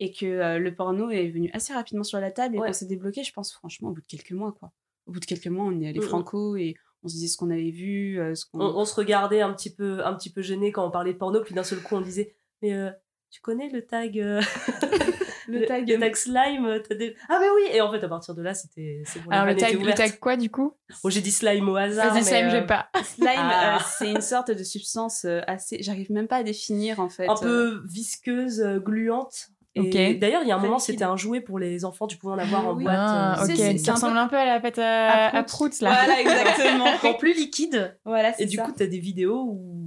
Et 0.00 0.12
que 0.12 0.26
euh, 0.26 0.58
le 0.58 0.74
porno 0.74 1.10
est 1.10 1.28
venu 1.28 1.50
assez 1.52 1.72
rapidement 1.72 2.04
sur 2.04 2.20
la 2.20 2.30
table 2.30 2.54
et 2.54 2.58
Ouais. 2.60 2.68
qu'on 2.68 2.72
s'est 2.72 2.86
débloqué, 2.86 3.24
je 3.24 3.32
pense, 3.32 3.52
franchement, 3.52 3.88
au 3.88 3.92
bout 3.92 4.00
de 4.00 4.06
quelques 4.06 4.32
mois, 4.32 4.52
quoi. 4.52 4.70
Au 5.06 5.12
bout 5.12 5.20
de 5.20 5.24
quelques 5.26 5.48
mois, 5.48 5.64
on 5.64 5.80
est 5.80 5.88
allé 5.88 5.98
Mhm. 6.00 6.06
franco 6.06 6.54
et 6.56 6.74
on 7.02 7.08
se 7.08 7.14
disait 7.14 7.28
ce 7.28 7.36
qu'on 7.36 7.50
avait 7.50 7.70
vu, 7.70 8.18
ce 8.34 8.44
qu'on... 8.46 8.60
on, 8.60 8.78
on 8.78 8.84
se 8.84 8.94
regardait 8.94 9.40
un 9.40 9.52
petit 9.52 9.72
peu 9.74 10.04
un 10.04 10.14
petit 10.14 10.30
peu 10.30 10.42
gêné 10.42 10.70
quand 10.72 10.86
on 10.86 10.90
parlait 10.90 11.12
de 11.12 11.18
porno 11.18 11.40
puis 11.42 11.54
d'un 11.54 11.62
seul 11.62 11.80
coup 11.80 11.94
on 11.94 12.00
disait 12.00 12.34
mais 12.60 12.74
euh, 12.74 12.90
tu 13.30 13.40
connais 13.40 13.68
le 13.70 13.86
tag 13.86 14.18
Le 15.48 15.64
tag- 15.66 15.88
le 15.88 15.98
tag 15.98 16.14
slime 16.14 16.66
euh, 16.66 16.78
t'as 16.86 16.94
des- 16.94 17.16
ah 17.28 17.38
mais 17.40 17.46
oui 17.54 17.62
et 17.72 17.80
en 17.80 17.90
fait 17.90 18.04
à 18.04 18.08
partir 18.08 18.34
de 18.34 18.42
là 18.42 18.54
c'était 18.54 19.02
bon, 19.24 19.30
Alors, 19.30 19.46
le 19.46 19.56
tag, 19.56 19.82
le 19.82 19.92
tag 19.94 20.18
quoi, 20.18 20.36
du 20.36 20.50
coup? 20.50 20.74
Bon, 21.02 21.10
j'ai 21.10 21.20
dit 21.20 21.32
slime 21.32 21.68
au 21.68 21.76
hasard 21.76 22.08
Vas-y, 22.12 22.18
mais, 22.18 22.22
Sam, 22.22 22.46
euh, 22.46 22.50
j'ai 22.50 22.62
pas. 22.66 22.88
Slime, 23.04 23.28
Ah. 23.36 23.76
euh, 23.76 23.82
c'est 23.98 24.10
une 24.10 24.20
sorte 24.20 24.50
de 24.50 24.62
substance 24.62 25.24
assez... 25.46 25.82
J'arrive 25.82 26.12
même 26.12 26.28
pas 26.28 26.36
à 26.36 26.42
définir, 26.42 27.00
en 27.00 27.08
fait. 27.08 27.28
un 27.28 27.34
euh. 27.34 27.40
peu 27.40 27.82
visqueuse, 27.86 28.62
gluante. 28.84 29.48
Et 29.74 29.80
Ok. 29.80 30.18
D'ailleurs, 30.18 30.42
il 30.42 30.48
y 30.48 30.50
a 30.50 30.56
un 30.56 30.58
moment, 30.58 30.78
c'était 30.80 31.04
un 31.04 31.16
jouet 31.16 31.40
pour 31.40 31.58
les 31.58 31.84
enfants. 31.84 32.06
Tu 32.08 32.16
pouvais 32.16 32.32
en 32.32 32.38
avoir 32.38 32.66
en 32.66 32.74
Oui. 32.74 32.82
boîte. 32.84 32.96
Ah, 32.98 33.38
ok, 33.44 33.54
ça 33.78 33.92
un 33.92 33.94
ressemble 33.94 34.14
peu- 34.14 34.18
un 34.18 34.28
peu 34.28 34.36
à 34.36 34.44
la 34.44 34.60
pâte 34.60 34.78
à, 34.78 35.08
À 35.08 35.36
à 35.36 35.42
Prout. 35.44 35.70
Prout, 35.70 35.80
là. 35.82 35.90
Voilà, 36.04 36.20
exactement. 36.20 36.86
en 37.10 37.14
plus 37.14 37.34
liquide. 37.34 37.96
voilà, 38.04 38.32
Et 38.40 38.46
du 38.46 38.58
coup, 38.58 38.72
t'as 38.76 38.86
des 38.86 38.98
vidéos 38.98 39.42
où, 39.46 39.77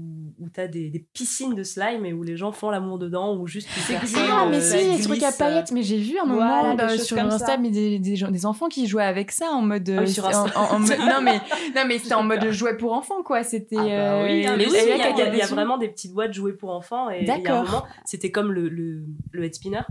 où 0.51 0.53
t'as 0.53 0.68
des, 0.68 0.89
des 0.89 1.00
piscines 1.13 1.56
de 1.56 1.63
slime 1.63 2.06
et 2.06 2.13
où 2.13 2.24
les 2.24 2.36
gens 2.36 2.51
font 2.51 2.69
l'amour 2.69 2.98
dedans 3.00 3.36
ou 3.38 3.48
juste 3.48 3.69
Ah, 4.18 4.48
mais 4.50 4.57
euh, 4.57 4.59
si, 4.62 4.98
les 4.98 5.01
trucs 5.03 5.24
à 5.24 5.27
glisse, 5.27 5.38
paillettes, 5.38 5.71
mais 5.71 5.83
j'ai 5.83 5.98
vu 5.98 6.18
un 6.19 6.25
moment 6.25 6.77
choses 6.89 7.03
sur 7.03 7.18
Insta 7.18 7.57
mais 7.57 7.69
des, 7.69 8.00
des, 8.00 8.15
gens- 8.15 8.30
des 8.31 8.45
enfants 8.45 8.68
qui 8.68 8.88
jouaient 8.88 9.03
avec 9.03 9.31
ça 9.31 9.48
en 9.51 9.62
mode. 9.62 9.89
Ah 9.89 10.01
oui, 10.01 10.09
sur 10.09 10.25
en- 10.25 10.30
Insta. 10.30 10.59
en- 10.59 10.75
en 10.75 10.80
mode- 10.80 11.00
non, 11.00 11.21
mais, 11.21 11.33
non, 11.75 11.83
mais 11.88 12.00
c'était 12.00 12.13
en 12.15 12.24
mode 12.24 12.50
jouet 12.51 12.77
pour 12.77 12.94
enfants, 12.94 13.24
quoi. 13.24 13.44
C'était. 13.44 13.77
Ah 13.77 13.83
bah 13.83 14.24
oui, 14.25 14.45
euh, 14.48 14.56
mais 14.57 14.65
oui, 14.68 14.77
il 14.81 14.88
y 14.89 14.92
a, 15.01 15.36
y 15.36 15.38
y 15.38 15.42
vraiment 15.44 15.77
des 15.77 15.89
petites 15.89 16.13
boîtes 16.13 16.33
jouées 16.33 16.53
pour 16.53 16.71
enfants. 16.71 17.09
Et 17.09 17.24
D'accord. 17.25 17.88
c'était 18.06 18.31
comme 18.31 18.51
le, 18.51 18.68
le, 18.69 19.03
le 19.31 19.44
head 19.45 19.53
spinner. 19.56 19.81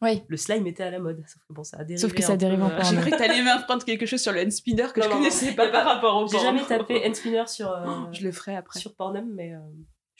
Oui. 0.00 0.20
Le 0.26 0.36
slime 0.36 0.66
était 0.66 0.82
à 0.82 0.90
la 0.90 0.98
mode. 0.98 1.22
Sauf 1.28 1.40
que 1.48 1.52
bon, 1.54 1.62
ça 1.62 1.76
a 1.78 1.84
dérivé. 1.84 2.00
Sauf 2.00 2.12
que 2.12 2.22
ça 2.22 2.36
dérive 2.36 2.60
en 2.60 2.66
euh, 2.66 2.76
porno. 2.76 2.84
J'ai 2.90 2.96
cru 2.96 3.10
que 3.12 3.16
t'allais 3.16 3.40
m'apprendre 3.40 3.84
quelque 3.84 4.04
chose 4.04 4.20
sur 4.20 4.32
le 4.32 4.40
hand 4.40 4.50
spinner 4.50 4.86
que 4.92 4.98
Non, 4.98 5.06
je 5.06 5.10
non, 5.10 5.16
connaissais 5.18 5.50
non. 5.50 5.54
pas 5.54 5.68
par 5.68 5.84
rapport 5.84 6.16
au 6.20 6.26
J'ai 6.26 6.40
jamais 6.40 6.62
tapé 6.64 7.06
hand 7.06 7.14
spinner 7.14 7.44
sur, 7.46 7.70
euh, 7.70 7.86
Je 8.10 8.24
le 8.24 8.32
ferai 8.32 8.56
après. 8.56 8.80
sur 8.80 8.96
Pornhub, 8.96 9.24
mais 9.32 9.52
euh, 9.54 9.58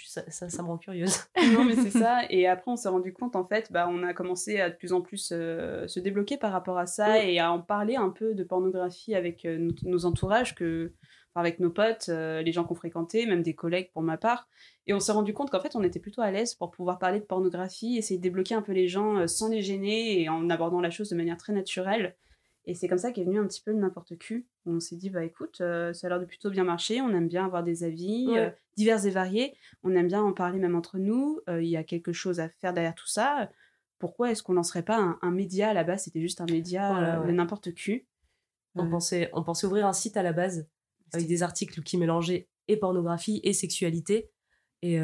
ça, 0.06 0.22
ça, 0.30 0.48
ça 0.48 0.62
me 0.62 0.68
rend 0.68 0.78
curieuse. 0.78 1.16
non, 1.52 1.64
mais 1.64 1.74
c'est 1.74 1.90
ça. 1.98 2.20
Et 2.30 2.46
après, 2.46 2.70
on 2.70 2.76
s'est 2.76 2.88
rendu 2.88 3.12
compte, 3.12 3.36
en 3.36 3.46
fait, 3.46 3.70
bah, 3.72 3.88
on 3.90 4.02
a 4.02 4.12
commencé 4.14 4.60
à 4.60 4.70
de 4.70 4.76
plus 4.76 4.92
en 4.92 5.00
plus 5.00 5.30
euh, 5.32 5.86
se 5.86 6.00
débloquer 6.00 6.36
par 6.36 6.52
rapport 6.52 6.78
à 6.78 6.86
ça 6.86 7.12
Oui. 7.12 7.34
et 7.34 7.38
à 7.40 7.52
en 7.52 7.60
parler 7.60 7.96
un 7.96 8.10
peu 8.10 8.34
de 8.34 8.44
pornographie 8.44 9.14
avec 9.14 9.44
euh, 9.44 9.58
nos, 9.58 9.72
nos 9.84 10.04
entourages, 10.04 10.54
que, 10.54 10.92
enfin, 11.34 11.40
avec 11.40 11.60
nos 11.60 11.70
potes, 11.70 12.08
euh, 12.08 12.42
les 12.42 12.52
gens 12.52 12.64
qu'on 12.64 12.74
fréquentait, 12.74 13.26
même 13.26 13.42
des 13.42 13.54
collègues 13.54 13.90
pour 13.92 14.02
ma 14.02 14.16
part. 14.16 14.48
Et 14.86 14.94
on 14.94 15.00
s'est 15.00 15.12
rendu 15.12 15.32
compte 15.34 15.50
qu'en 15.50 15.60
fait, 15.60 15.76
on 15.76 15.82
était 15.82 16.00
plutôt 16.00 16.22
à 16.22 16.30
l'aise 16.30 16.54
pour 16.54 16.70
pouvoir 16.70 16.98
parler 16.98 17.20
de 17.20 17.24
pornographie, 17.24 17.96
essayer 17.98 18.18
de 18.18 18.22
débloquer 18.22 18.54
un 18.54 18.62
peu 18.62 18.72
les 18.72 18.88
gens 18.88 19.26
sans 19.28 19.48
les 19.48 19.62
gêner 19.62 20.20
et 20.20 20.28
en 20.28 20.50
abordant 20.50 20.80
la 20.80 20.90
chose 20.90 21.08
de 21.08 21.16
manière 21.16 21.36
très 21.36 21.52
naturelle. 21.52 22.16
Et 22.64 22.74
c'est 22.74 22.86
comme 22.86 22.98
ça 22.98 23.10
qu'est 23.10 23.24
venu 23.24 23.40
un 23.40 23.46
petit 23.46 23.60
peu 23.60 23.72
le 23.72 23.78
n'importe 23.78 24.16
qui. 24.18 24.46
On 24.66 24.78
s'est 24.78 24.94
dit, 24.96 25.10
bah 25.10 25.24
écoute, 25.24 25.60
euh, 25.60 25.92
ça 25.92 26.06
a 26.06 26.10
l'air 26.10 26.20
de 26.20 26.24
plutôt 26.24 26.48
bien 26.48 26.62
marcher, 26.64 27.00
on 27.00 27.10
aime 27.10 27.26
bien 27.28 27.44
avoir 27.44 27.64
des 27.64 27.82
avis 27.82 28.28
Ouais. 28.28 28.38
euh, 28.38 28.50
divers 28.76 29.04
et 29.04 29.10
variés, 29.10 29.54
on 29.82 29.94
aime 29.96 30.06
bien 30.06 30.22
en 30.22 30.32
parler 30.32 30.58
même 30.60 30.76
entre 30.76 30.98
nous, 30.98 31.40
euh, 31.48 31.60
il 31.60 31.68
y 31.68 31.76
a 31.76 31.82
quelque 31.82 32.12
chose 32.12 32.38
à 32.38 32.48
faire 32.48 32.72
derrière 32.72 32.94
tout 32.94 33.08
ça. 33.08 33.50
Pourquoi 33.98 34.30
est-ce 34.30 34.42
qu'on 34.44 34.52
lancerait 34.54 34.84
pas 34.84 34.96
un, 34.98 35.18
un 35.22 35.30
média 35.32 35.70
à 35.70 35.74
la 35.74 35.82
base? 35.82 36.04
C'était 36.04 36.20
juste 36.20 36.40
un 36.40 36.46
média 36.46 36.92
Voilà, 36.92 37.20
ouais. 37.20 37.26
de 37.26 37.32
n'importe 37.32 37.74
qui. 37.74 38.04
On, 38.76 38.88
pensait, 38.88 39.28
on 39.32 39.42
pensait 39.42 39.66
ouvrir 39.66 39.86
un 39.86 39.92
site 39.92 40.16
à 40.16 40.22
la 40.22 40.32
base 40.32 40.66
avec 41.12 41.26
des 41.26 41.42
articles 41.42 41.82
qui 41.82 41.98
mélangeaient 41.98 42.48
et 42.68 42.76
pornographie 42.76 43.40
et 43.44 43.52
sexualité. 43.52 44.30
Et, 44.82 44.94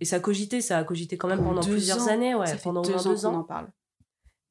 et 0.00 0.04
ça 0.04 0.16
a 0.16 0.20
cogité, 0.20 0.60
ça 0.60 0.78
a 0.78 0.84
cogité 0.84 1.16
quand 1.18 1.28
même 1.28 1.42
Pendant 1.42 1.60
plusieurs 1.62 2.02
ans. 2.02 2.06
années, 2.08 2.34
ouais, 2.34 2.46
ça 2.46 2.56
fait 2.56 2.62
pendant 2.62 2.82
deux 2.82 2.94
ans 3.06 3.10
deux 3.14 3.20
qu'on 3.20 3.26
ans. 3.26 3.34
en 3.40 3.44
parle. 3.44 3.68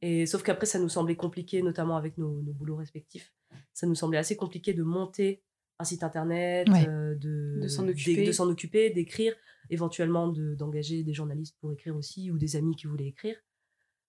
Et 0.02 0.26
sauf 0.26 0.44
qu'après, 0.44 0.66
ça 0.66 0.80
nous 0.80 0.90
semblait 0.90 1.16
compliqué, 1.16 1.62
notamment 1.62 1.98
avec 1.98 2.18
nos, 2.18 2.42
nos 2.42 2.54
boulots 2.54 2.76
respectifs. 2.76 3.34
Ça 3.74 3.88
nous 3.88 3.96
semblait 3.96 4.18
assez 4.18 4.36
compliqué 4.36 4.74
de 4.74 4.84
monter 4.84 5.42
un 5.80 5.84
site 5.84 6.04
internet, 6.04 6.70
Ouais. 6.70 6.88
euh, 6.88 7.16
de, 7.16 7.60
De 7.62 7.68
s'en 7.68 7.88
occuper. 7.88 8.26
de 8.26 8.32
d'écrire, 8.92 9.34
éventuellement 9.70 10.28
de- 10.28 10.56
d'engager 10.56 11.04
des 11.04 11.14
journalistes 11.14 11.58
pour 11.60 11.72
écrire 11.74 11.96
aussi 11.96 12.32
ou 12.32 12.38
des 12.38 12.56
amis 12.56 12.76
qui 12.76 12.88
voulaient 12.88 13.08
écrire. 13.08 13.36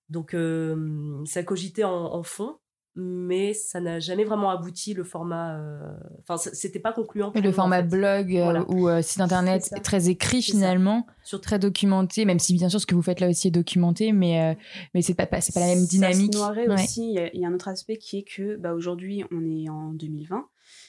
Donc 0.09 0.35
euh, 0.35 1.25
ça 1.25 1.43
cogitait 1.43 1.83
en, 1.85 1.93
en 2.15 2.23
fond, 2.23 2.59
mais 2.97 3.53
ça 3.53 3.79
n'a 3.81 4.01
jamais 4.01 4.25
vraiment 4.25 4.51
abouti 4.51 4.95
le 4.95 5.05
format. 5.05 5.57
euh, 5.59 5.79
Enfin, 6.23 6.37
ça- 6.39 6.51
c'était 6.55 6.79
pas 6.79 6.93
concluant. 6.93 7.31
Et 7.35 7.41
le 7.41 7.51
en 7.51 7.53
format 7.53 7.83
fait. 7.83 7.89
blog 7.89 8.35
euh, 8.37 8.43
Voilà. 8.45 8.65
ou 8.71 8.89
euh, 8.89 9.03
site 9.03 9.21
internet 9.21 9.63
C'est 9.63 9.77
ça. 9.77 9.81
très 9.81 10.09
écrit 10.09 10.41
finalement, 10.43 11.07
Surtout- 11.23 11.45
très 11.45 11.59
documenté, 11.59 12.25
même 12.25 12.39
si 12.39 12.55
bien 12.55 12.69
sûr 12.69 12.81
ce 12.81 12.87
que 12.87 12.95
vous 12.95 13.03
faites 13.03 13.21
là 13.21 13.29
aussi 13.29 13.49
est 13.49 13.53
documenté, 13.53 14.13
mais, 14.13 14.41
euh, 14.41 14.55
mais 14.95 15.03
c'est 15.03 15.15
pas, 15.15 15.27
pas- 15.27 15.41
c'est 15.41 15.53
pas 15.55 15.61
la 15.61 15.67
même 15.75 15.85
dynamique. 15.85 16.35
Ça 16.35 16.55
se 16.55 16.59
Ouais. 16.69 16.69
aussi. 16.73 17.13
Il 17.13 17.31
y 17.35 17.41
y, 17.41 17.45
a 17.45 17.49
un 17.49 17.55
autre 17.55 17.69
aspect 17.69 17.97
qui 17.99 18.19
est 18.19 18.25
que 18.25 18.57
bah, 18.57 18.73
aujourd'hui, 18.73 19.25
on 19.31 19.45
est 19.45 19.69
en 19.69 19.93
2020. 19.93 20.47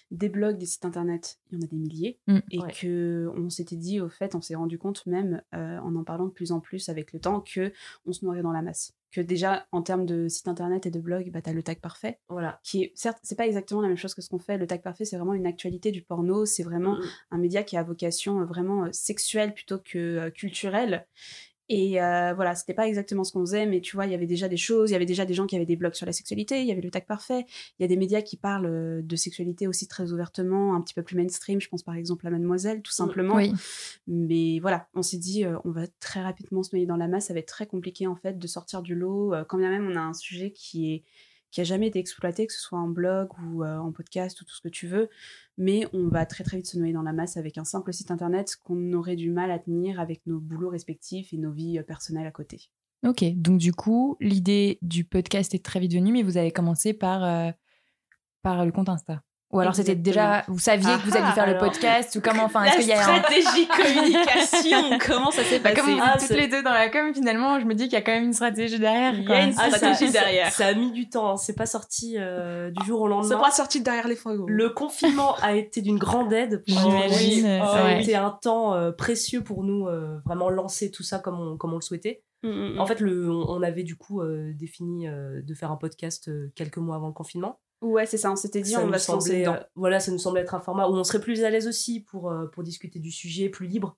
Des 0.09 0.29
blogs, 0.29 0.57
des 0.57 0.65
sites 0.65 0.85
internet, 0.85 1.37
il 1.51 1.57
y 1.57 1.61
en 1.61 1.65
a 1.65 1.67
des 1.67 1.75
milliers. 1.75 2.19
Mm. 2.27 2.37
et 2.51 2.59
Ouais. 2.59 2.71
que 2.71 3.29
on 3.35 3.49
s'était 3.49 3.75
dit, 3.75 3.99
au 3.99 4.07
fait, 4.09 4.35
on 4.35 4.41
s'est 4.41 4.55
rendu 4.55 4.77
compte 4.77 5.05
même 5.05 5.41
euh, 5.53 5.79
en 5.79 5.95
en 5.95 6.03
parlant 6.03 6.25
de 6.27 6.31
plus 6.31 6.51
en 6.51 6.59
plus 6.61 6.87
avec 6.89 7.11
le 7.13 7.19
temps 7.19 7.41
que 7.41 7.73
on 8.05 8.13
se 8.13 8.23
noierait 8.23 8.41
dans 8.43 8.51
la 8.53 8.61
masse. 8.61 8.93
Que 9.11 9.21
déjà, 9.21 9.65
en 9.71 9.81
termes 9.81 10.05
de 10.05 10.27
site 10.27 10.47
internet 10.49 10.85
et 10.85 10.91
de 10.91 10.99
blog, 10.99 11.29
bah, 11.31 11.41
tu 11.41 11.49
as 11.49 11.53
le 11.53 11.63
tag 11.63 11.79
parfait, 11.79 12.19
Voilà. 12.29 12.59
qui 12.63 12.83
est, 12.83 12.91
certes, 12.95 13.19
c'est 13.23 13.37
pas 13.37 13.47
exactement 13.47 13.81
la 13.81 13.87
même 13.87 13.97
chose 13.97 14.13
que 14.13 14.21
ce 14.21 14.29
qu'on 14.29 14.39
fait. 14.39 14.57
Le 14.57 14.67
tag 14.67 14.81
parfait, 14.81 15.05
c'est 15.05 15.15
vraiment 15.17 15.33
une 15.33 15.45
actualité 15.47 15.91
du 15.91 16.01
porno. 16.03 16.45
C'est 16.45 16.63
vraiment 16.63 16.95
Mm. 16.95 17.01
un 17.31 17.37
média 17.37 17.63
qui 17.63 17.77
a 17.77 17.83
vocation 17.83 18.41
euh, 18.41 18.45
vraiment 18.45 18.85
euh, 18.85 18.89
sexuelle 18.91 19.53
plutôt 19.53 19.77
que 19.79 20.29
culturelle. 20.29 21.05
Et 21.69 22.01
euh, 22.01 22.33
voilà, 22.33 22.55
c'était 22.55 22.73
pas 22.73 22.87
exactement 22.87 23.25
ce 23.25 23.33
qu'on 23.33 23.41
faisait, 23.41 23.65
mais 23.65 23.81
tu 23.81 23.95
vois, 23.97 24.05
il 24.05 24.11
y 24.11 24.15
avait 24.15 24.25
déjà 24.25 24.47
des 24.47 24.55
choses, 24.55 24.89
il 24.89 24.93
y 24.93 24.95
avait 24.95 25.05
déjà 25.05 25.25
des 25.25 25.33
gens 25.33 25.45
qui 25.45 25.55
avaient 25.57 25.65
des 25.65 25.75
blogs 25.75 25.95
sur 25.95 26.05
la 26.05 26.13
sexualité, 26.13 26.61
il 26.61 26.67
y 26.67 26.71
avait 26.71 26.81
le 26.81 26.89
tag 26.89 27.05
parfait, 27.05 27.45
il 27.77 27.81
y 27.81 27.85
a 27.85 27.87
des 27.89 27.97
médias 27.97 28.21
qui 28.21 28.37
parlent 28.37 28.67
euh, 28.67 29.01
de 29.01 29.15
sexualité 29.17 29.67
aussi 29.67 29.85
très 29.85 30.13
ouvertement, 30.13 30.75
un 30.75 30.81
petit 30.81 30.93
peu 30.93 31.03
plus 31.03 31.17
mainstream, 31.17 31.59
je 31.59 31.67
pense 31.67 31.83
par 31.83 31.95
exemple 31.95 32.25
à 32.25 32.29
Mademoiselle, 32.29 32.81
tout 32.81 32.93
simplement. 32.93 33.35
Oui. 33.35 33.51
Mais 34.07 34.59
voilà, 34.59 34.87
on 34.93 35.01
s'est 35.01 35.17
dit, 35.17 35.43
euh, 35.43 35.57
on 35.65 35.71
va 35.71 35.87
très 35.99 36.21
rapidement 36.21 36.63
se 36.63 36.73
noyer 36.73 36.85
dans 36.85 36.95
la 36.95 37.09
masse, 37.09 37.27
ça 37.27 37.33
va 37.33 37.39
être 37.39 37.47
très 37.47 37.67
compliqué 37.67 38.07
en 38.07 38.15
fait 38.15 38.39
de 38.39 38.47
sortir 38.47 38.81
du 38.81 38.95
lot, 38.95 39.33
euh, 39.33 39.43
quand 39.43 39.57
bien 39.57 39.69
même 39.69 39.87
on 39.91 39.95
a 39.97 40.01
un 40.01 40.13
sujet 40.13 40.51
qui 40.51 40.93
est 40.93 41.03
qui 41.51 41.61
a 41.61 41.63
jamais 41.63 41.87
été 41.87 41.99
exploité, 41.99 42.47
que 42.47 42.53
ce 42.53 42.59
soit 42.59 42.79
en 42.79 42.87
blog 42.87 43.29
ou 43.43 43.63
euh, 43.63 43.77
en 43.77 43.91
podcast 43.91 44.39
ou 44.41 44.45
tout 44.45 44.53
ce 44.53 44.61
que 44.61 44.69
tu 44.69 44.87
veux, 44.87 45.09
mais 45.57 45.85
on 45.93 46.07
va 46.07 46.25
très 46.25 46.43
très 46.43 46.57
vite 46.57 46.67
se 46.67 46.77
noyer 46.77 46.93
dans 46.93 47.01
la 47.01 47.13
masse 47.13 47.37
avec 47.37 47.57
un 47.57 47.63
simple 47.63 47.93
site 47.93 48.11
internet 48.11 48.57
qu'on 48.63 48.93
aurait 48.93 49.15
du 49.15 49.31
mal 49.31 49.51
à 49.51 49.59
tenir 49.59 49.99
avec 49.99 50.21
nos 50.25 50.39
boulots 50.39 50.69
respectifs 50.69 51.33
et 51.33 51.37
nos 51.37 51.51
vies 51.51 51.79
euh, 51.79 51.83
personnelles 51.83 52.27
à 52.27 52.31
côté. 52.31 52.69
Ok, 53.05 53.23
donc 53.35 53.59
du 53.59 53.73
coup, 53.73 54.17
l'idée 54.19 54.79
du 54.81 55.03
podcast 55.03 55.53
est 55.53 55.63
très 55.63 55.79
vite 55.79 55.93
venue, 55.93 56.11
mais 56.11 56.23
vous 56.23 56.37
avez 56.37 56.51
commencé 56.51 56.93
par, 56.93 57.23
euh, 57.23 57.51
par 58.41 58.65
le 58.65 58.71
compte 58.71 58.89
Insta. 58.89 59.21
Ou 59.51 59.61
alors 59.61 59.73
c'était 59.75 59.95
déjà, 59.95 60.43
vous 60.49 60.59
saviez 60.59 60.93
que 60.97 61.09
vous 61.09 61.15
alliez 61.15 61.25
Ah, 61.29 61.33
faire 61.33 61.45
le 61.45 61.53
alors. 61.55 61.63
podcast 61.69 62.13
ou 62.17 62.21
comment 62.21 62.43
Enfin, 62.43 62.63
est-ce 62.65 62.79
qu'il 62.79 62.87
y 62.87 62.91
a 62.91 62.99
un... 62.99 63.03
stratégie 63.03 63.65
communication, 64.21 64.99
comment 65.05 65.31
ça 65.31 65.43
s'est 65.43 65.59
Bah, 65.59 65.69
passé 65.71 65.81
comme 65.81 65.99
Ah, 66.03 66.13
toutes 66.19 66.27
c'est- 66.27 66.35
les 66.37 66.47
deux 66.47 66.61
dans 66.63 66.73
la 66.73 66.89
com, 66.89 67.13
finalement, 67.13 67.57
je 67.59 67.65
me 67.65 67.73
dis 67.73 67.85
qu'il 67.85 67.93
y 67.93 67.97
a 67.97 68.01
quand 68.01 68.11
même 68.11 68.25
une 68.25 68.33
stratégie 68.33 68.77
derrière. 68.79 69.13
Il 69.13 69.23
y 69.23 69.31
a 69.31 69.43
une 69.45 69.53
Ah, 69.57 69.69
ça- 69.69 69.77
stratégie 69.77 70.11
ça- 70.11 70.19
derrière. 70.19 70.51
Ça 70.51 70.67
a 70.67 70.73
mis 70.73 70.91
du 70.91 71.09
temps, 71.09 71.31
hein. 71.31 71.37
c'est 71.37 71.55
pas 71.55 71.65
sorti 71.65 72.15
euh, 72.17 72.71
du 72.71 72.85
jour 72.85 73.01
au 73.01 73.05
C'est 73.07 73.09
lendemain. 73.29 73.39
pas 73.39 73.51
sorti 73.51 73.81
derrière 73.81 74.07
les 74.07 74.15
fragos. 74.17 74.47
Le 74.47 74.69
confinement 74.69 75.35
a 75.41 75.53
été 75.55 75.81
d'une 75.81 75.97
grande 75.97 76.33
aide. 76.33 76.63
J'imagine, 76.67 77.45
Oui, 77.45 77.59
ça 77.59 77.85
a 77.85 77.99
été 77.99 78.15
un 78.15 78.31
temps 78.31 78.73
euh, 78.73 78.91
précieux 78.91 79.43
pour 79.43 79.63
nous, 79.63 79.87
euh, 79.87 80.17
vraiment 80.25 80.49
lancer 80.49 80.91
tout 80.91 81.03
ça 81.03 81.19
comme 81.19 81.39
on, 81.39 81.57
comme 81.57 81.71
on 81.73 81.77
le 81.77 81.81
souhaitait. 81.81 82.21
Mm, 82.43 82.49
mm, 82.49 82.73
mm. 82.75 82.79
En 82.79 82.85
fait, 82.85 82.99
le, 82.99 83.31
on 83.31 83.45
on 83.49 83.63
avait 83.63 83.83
du 83.83 83.95
coup 83.95 84.21
euh, 84.21 84.51
défini 84.55 85.07
euh, 85.07 85.41
de 85.41 85.53
faire 85.55 85.71
un 85.71 85.77
podcast 85.77 86.27
euh, 86.27 86.51
quelques 86.55 86.77
mois 86.77 86.95
avant 86.97 87.07
le 87.07 87.13
confinement. 87.13 87.59
Ouais, 87.81 88.05
c'est 88.05 88.17
ça, 88.17 88.31
on 88.31 88.35
s'était 88.35 88.61
dit, 88.61 88.71
Ça 88.71 88.83
on 88.83 88.87
va 88.89 88.99
se 88.99 89.11
lancer 89.11 89.39
dedans. 89.41 89.53
euh, 89.55 89.63
voilà, 89.75 89.99
ça 89.99 90.11
nous 90.11 90.17
semblait 90.19 90.41
être 90.41 90.55
un 90.55 90.61
format 90.61 90.87
où 90.87 90.93
on 90.93 91.03
serait 91.03 91.21
plus 91.21 91.43
à 91.43 91.49
l'aise 91.49 91.67
aussi 91.67 92.01
pour, 92.01 92.31
euh, 92.31 92.47
pour 92.47 92.63
discuter 92.63 92.99
du 92.99 93.11
sujet, 93.11 93.49
plus 93.49 93.67
libre 93.67 93.97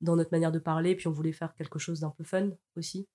dans 0.00 0.16
notre 0.16 0.30
manière 0.32 0.52
de 0.52 0.58
parler. 0.58 0.94
Puis 0.96 1.06
on 1.08 1.12
voulait 1.12 1.32
faire 1.32 1.54
quelque 1.54 1.78
chose 1.78 2.00
d'un 2.00 2.10
peu 2.10 2.24
fun 2.24 2.50
aussi. 2.76 3.06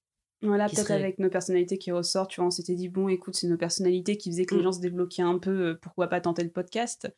Voilà, 0.41 0.67
peut-être 0.67 0.87
serait- 0.87 0.93
avec 0.93 1.17
nos 1.19 1.29
personnalités 1.29 1.77
qui 1.79 1.91
ressortent, 1.91 2.29
tu 2.29 2.39
vois, 2.41 2.47
on 2.47 2.51
s'était 2.51 2.75
dit, 2.75 2.89
bon, 2.89 3.07
écoute, 3.09 3.35
c'est 3.35 3.47
nos 3.47 3.57
personnalités 3.57 4.17
qui 4.17 4.29
faisaient 4.29 4.45
que 4.45 4.53
les 4.55 4.61
Mm. 4.61 4.63
gens 4.65 4.71
se 4.73 4.79
débloquaient 4.81 5.23
un 5.23 5.39
peu, 5.39 5.69
euh, 5.69 5.79
pourquoi 5.81 6.07
pas 6.07 6.21
tenter 6.21 6.43
le 6.43 6.51
podcast 6.51 7.11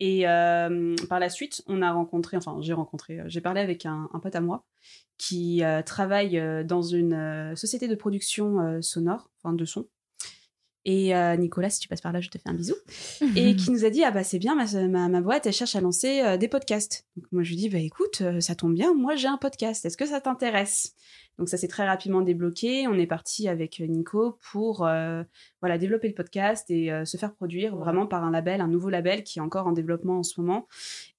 Et 0.00 0.28
euh, 0.28 0.94
par 1.08 1.20
la 1.20 1.28
suite, 1.28 1.62
on 1.66 1.80
a 1.82 1.92
rencontré, 1.92 2.36
enfin, 2.36 2.58
j'ai 2.60 2.72
rencontré, 2.72 3.20
j'ai 3.26 3.40
parlé 3.40 3.60
avec 3.60 3.86
un, 3.86 4.08
un 4.12 4.18
pote 4.20 4.34
à 4.34 4.40
moi 4.40 4.64
qui 5.18 5.62
euh, 5.62 5.82
travaille 5.82 6.42
dans 6.66 6.82
une 6.82 7.12
euh, 7.12 7.54
société 7.56 7.86
de 7.88 7.94
production 7.94 8.80
sonore, 8.82 9.30
enfin 9.42 9.52
de 9.54 9.64
son. 9.64 9.86
Et 10.86 11.14
euh, 11.16 11.36
Nicolas, 11.36 11.70
si 11.70 11.80
tu 11.80 11.88
passes 11.88 12.00
par 12.02 12.12
là, 12.12 12.20
je 12.20 12.28
te 12.28 12.38
fais 12.38 12.48
un 12.48 12.54
bisou. 12.54 12.74
et 13.36 13.56
qui 13.56 13.70
nous 13.70 13.84
a 13.84 13.90
dit 13.90 14.04
ah 14.04 14.10
bah 14.10 14.22
c'est 14.24 14.38
bien 14.38 14.54
ma, 14.54 14.66
ma, 14.88 15.08
ma 15.08 15.20
boîte 15.20 15.46
elle 15.46 15.52
cherche 15.52 15.76
à 15.76 15.80
lancer 15.80 16.20
euh, 16.20 16.36
des 16.36 16.48
podcasts. 16.48 17.06
Donc 17.16 17.26
moi 17.32 17.42
je 17.42 17.50
lui 17.50 17.56
dis 17.56 17.68
bah 17.68 17.78
écoute 17.78 18.20
euh, 18.20 18.40
ça 18.40 18.54
tombe 18.54 18.74
bien 18.74 18.92
moi 18.94 19.16
j'ai 19.16 19.28
un 19.28 19.38
podcast. 19.38 19.84
Est-ce 19.84 19.96
que 19.96 20.06
ça 20.06 20.20
t'intéresse? 20.20 20.94
Donc 21.38 21.48
ça 21.48 21.56
s'est 21.56 21.68
très 21.68 21.86
rapidement 21.86 22.20
débloqué. 22.20 22.86
On 22.86 22.94
est 22.98 23.06
parti 23.06 23.48
avec 23.48 23.80
Nico 23.80 24.38
pour 24.52 24.78
voilà 25.60 25.78
développer 25.78 26.06
le 26.06 26.14
podcast 26.14 26.70
et 26.70 26.92
se 27.04 27.16
faire 27.16 27.34
produire 27.34 27.76
vraiment 27.76 28.06
par 28.06 28.22
un 28.22 28.30
label 28.30 28.60
un 28.60 28.68
nouveau 28.68 28.88
label 28.88 29.24
qui 29.24 29.40
est 29.40 29.42
encore 29.42 29.66
en 29.66 29.72
développement 29.72 30.18
en 30.18 30.22
ce 30.22 30.40
moment. 30.40 30.68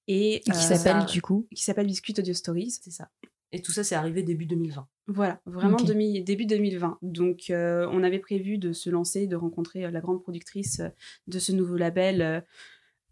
Et 0.08 0.40
Qui 0.46 0.52
s'appelle 0.54 1.04
du 1.04 1.20
coup? 1.20 1.46
qui 1.54 1.62
s'appelle 1.62 1.86
Biscuit 1.86 2.14
Audio 2.16 2.32
Stories 2.32 2.78
C'est 2.82 2.92
ça. 2.92 3.08
Et 3.56 3.62
tout 3.62 3.72
ça, 3.72 3.82
c'est 3.82 3.94
arrivé 3.94 4.22
début 4.22 4.44
2020. 4.46 4.86
voilà, 5.08 5.40
vraiment 5.46 5.78
demi- 5.78 6.22
début 6.22 6.44
2020. 6.46 6.98
Donc, 7.00 7.44
euh, 7.50 7.88
on 7.90 8.02
avait 8.02 8.18
prévu 8.18 8.58
de 8.58 8.72
se 8.74 8.90
lancer, 8.90 9.26
de 9.26 9.36
rencontrer 9.36 9.84
euh, 9.86 9.90
la 9.90 10.00
grande 10.00 10.20
productrice 10.22 10.80
euh, 10.80 10.88
de 11.26 11.38
ce 11.38 11.52
nouveau 11.52 11.76
label 11.76 12.44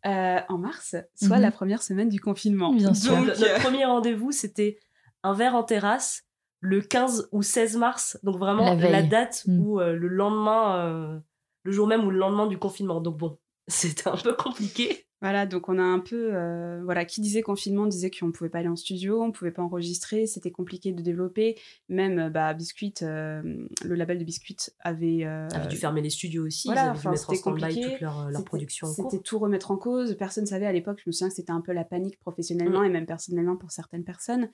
euh, 0.06 0.40
en 0.48 0.58
mars, 0.58 0.96
soit 1.14 1.36
Mhm. 1.36 1.42
la 1.42 1.50
première 1.50 1.82
semaine 1.82 2.08
du 2.10 2.20
confinement. 2.20 2.74
Bien 2.74 2.92
sûr. 2.92 3.16
Donc, 3.16 3.26
notre 3.28 3.60
premier 3.62 3.84
rendez-vous, 3.86 4.32
c'était 4.32 4.78
un 5.22 5.32
verre 5.32 5.54
en 5.54 5.62
terrasse 5.64 6.24
le 6.60 6.80
15 6.82 7.28
ou 7.32 7.42
16 7.42 7.76
mars. 7.78 8.18
Donc 8.22 8.36
vraiment 8.38 8.74
La 8.74 9.02
date 9.02 9.44
Mm. 9.46 9.60
où 9.60 9.80
euh, 9.80 9.94
le 9.94 10.08
lendemain, 10.08 10.76
euh, 10.86 11.18
le 11.62 11.72
jour 11.72 11.86
même 11.86 12.04
ou 12.04 12.10
le 12.10 12.18
lendemain 12.18 12.46
du 12.46 12.58
confinement. 12.58 13.00
Donc 13.00 13.16
bon, 13.16 13.38
c'était 13.68 14.08
un 14.08 14.16
peu 14.16 14.34
compliqué. 14.34 15.06
Voilà, 15.22 15.46
donc 15.46 15.70
on 15.70 15.78
a 15.78 15.82
un 15.82 16.00
peu, 16.00 16.34
euh, 16.34 16.82
voilà, 16.84 17.06
qui 17.06 17.22
disait 17.22 17.40
confinement 17.40 17.86
disait 17.86 18.10
qu'on 18.10 18.30
pouvait 18.30 18.50
pas 18.50 18.58
aller 18.58 18.68
en 18.68 18.76
studio, 18.76 19.22
on 19.22 19.32
pouvait 19.32 19.52
pas 19.52 19.62
enregistrer, 19.62 20.26
c'était 20.26 20.50
compliqué 20.50 20.92
de 20.92 21.00
développer. 21.00 21.56
Même, 21.88 22.18
euh, 22.18 22.28
bah, 22.30 22.52
Biscuit, 22.52 22.92
euh, 23.00 23.42
le 23.84 23.94
label 23.94 24.18
de 24.18 24.24
Biscuit 24.24 24.56
avait, 24.80 25.24
euh, 25.24 25.48
Ils 25.50 25.56
avaient 25.56 25.68
dû 25.68 25.76
fermer 25.76 26.02
les 26.02 26.10
studios 26.10 26.44
aussi. 26.44 26.68
voilà, 26.68 26.82
ils 26.82 26.88
avaient 26.88 26.98
dû 27.00 27.08
mettre 27.08 27.30
en 27.30 27.34
stand-by 27.34 27.80
toute 27.80 28.00
leur, 28.00 28.30
leur 28.30 28.44
production 28.44 28.86
C'était 28.86 29.18
tout 29.18 29.38
remettre 29.38 29.70
en 29.70 29.78
cause. 29.78 30.14
Personne 30.18 30.44
savait 30.44 30.66
à 30.66 30.72
l'époque. 30.72 31.00
Je 31.02 31.08
me 31.08 31.12
souviens 31.12 31.28
que 31.30 31.34
c'était 31.36 31.52
un 31.52 31.62
peu 31.62 31.72
la 31.72 31.84
panique 31.84 32.18
professionnellement 32.18 32.82
Mm. 32.82 32.86
et 32.86 32.90
même 32.90 33.06
personnellement 33.06 33.56
pour 33.56 33.70
certaines 33.70 34.04
personnes, 34.04 34.50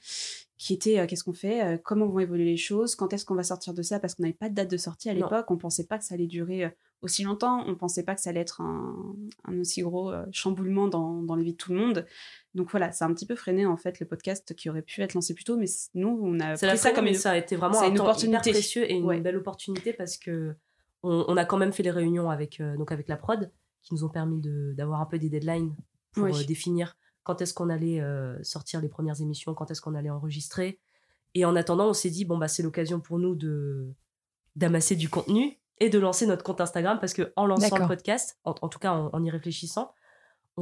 qui 0.57 0.75
était 0.75 1.05
qu'est-ce 1.07 1.25
qu'on 1.25 1.33
fait, 1.33 1.81
comment 1.83 2.07
vont 2.07 2.19
évoluer 2.21 2.45
les 2.45 2.57
choses, 2.57 2.95
quand 2.95 3.13
est-ce 3.13 3.25
qu'on 3.25 3.35
va 3.35 3.43
sortir 3.43 3.75
de 3.75 3.83
ça 3.83 3.99
parce 3.99 4.15
qu'on 4.15 4.23
n'avait 4.23 4.35
pas 4.35 4.49
de 4.51 4.55
date 4.55 4.71
de 4.71 4.77
sortie 4.77 5.09
à 5.11 5.15
l'époque. 5.15 5.51
On 5.51 5.57
pensait 5.57 5.87
pas 5.87 5.99
que 5.99 6.05
ça 6.05 6.15
allait 6.15 6.27
durer 6.27 6.71
aussi 7.03 7.23
longtemps. 7.23 7.65
On 7.67 7.75
pensait 7.75 8.03
pas 8.03 8.15
que 8.15 8.21
ça 8.21 8.31
allait 8.31 8.41
être 8.41 8.61
un, 8.61 8.95
un 9.45 9.59
aussi 9.59 9.83
gros 9.83 10.13
euh, 10.13 10.25
dans, 10.89 11.23
dans 11.23 11.35
les 11.37 11.45
vies 11.45 11.53
de 11.53 11.57
tout 11.57 11.73
le 11.73 11.79
monde. 11.79 12.07
Donc 12.55 12.71
voilà, 12.71 12.93
ça 12.93 13.05
a 13.05 13.09
un 13.09 13.15
petit 13.15 13.27
peu 13.27 13.37
freiné 13.37 13.65
en 13.67 13.77
fait 13.77 14.01
le 14.01 14.07
podcast 14.07 14.55
qui 14.55 14.69
aurait 14.71 14.83
pu 14.83 15.01
être 15.03 15.15
lancé 15.15 15.35
plus 15.35 15.45
tôt, 15.45 15.57
mais 15.57 15.67
nous 15.95 16.19
on 16.23 16.41
a 16.41 16.55
pris 16.55 16.67
la 16.67 16.77
ça 16.77 16.91
comme 16.93 17.07
une 17.07 17.15
ça 17.15 17.31
a 17.33 17.37
été 17.37 17.57
vraiment 17.57 17.81
un 17.81 17.89
une 17.89 17.95
temps 17.97 18.05
opportunité. 18.05 18.51
précieux 18.51 18.91
et 18.91 18.95
une 18.95 19.05
Ouais. 19.05 19.21
belle 19.21 19.37
opportunité 19.37 19.93
parce 19.93 20.17
que 20.17 20.55
on, 21.03 21.25
on 21.29 21.37
a 21.37 21.45
quand 21.45 21.57
même 21.59 21.73
fait 21.73 21.83
les 21.83 21.91
réunions 21.91 22.29
avec 22.29 22.61
euh, 22.61 22.77
donc 22.77 22.93
avec 22.93 23.09
la 23.09 23.17
prod 23.17 23.51
qui 23.83 23.95
nous 23.95 24.05
ont 24.05 24.09
permis 24.09 24.41
d'avoir 24.75 25.01
un 25.01 25.07
peu 25.07 25.19
des 25.19 25.29
deadlines 25.31 25.75
pour 26.13 26.25
Oui. 26.25 26.33
euh, 26.35 26.45
définir 26.45 26.97
quand 27.23 27.41
est-ce 27.41 27.55
qu'on 27.55 27.71
allait 27.71 28.01
euh, 28.01 28.37
sortir 28.43 28.81
les 28.81 28.89
premières 28.89 29.21
émissions, 29.21 29.55
quand 29.55 29.71
est-ce 29.71 29.81
qu'on 29.81 29.95
allait 29.95 30.11
enregistrer. 30.11 30.81
Et 31.35 31.45
en 31.45 31.55
attendant, 31.55 31.89
on 31.89 31.93
s'est 31.95 32.11
dit 32.11 32.25
bon 32.25 32.37
bah 32.39 32.49
c'est 32.49 32.63
l'occasion 32.65 32.99
pour 33.01 33.19
nous 33.21 33.35
de 33.37 33.95
d'amasser 34.57 34.97
du 34.97 35.09
contenu 35.09 35.59
et 35.79 35.89
de 35.89 35.99
lancer 35.99 36.27
notre 36.27 36.43
compte 36.43 36.61
Instagram 36.61 36.99
parce 37.01 37.13
que 37.15 37.33
en 37.37 37.47
lançant 37.47 37.77
le 37.79 37.87
podcast, 37.87 38.39
en, 38.45 38.55
en 38.61 38.69
tout 38.69 38.79
cas 38.81 38.93
en, 38.93 39.11
en 39.13 39.23
y 39.25 39.31
réfléchissant, 39.31 39.93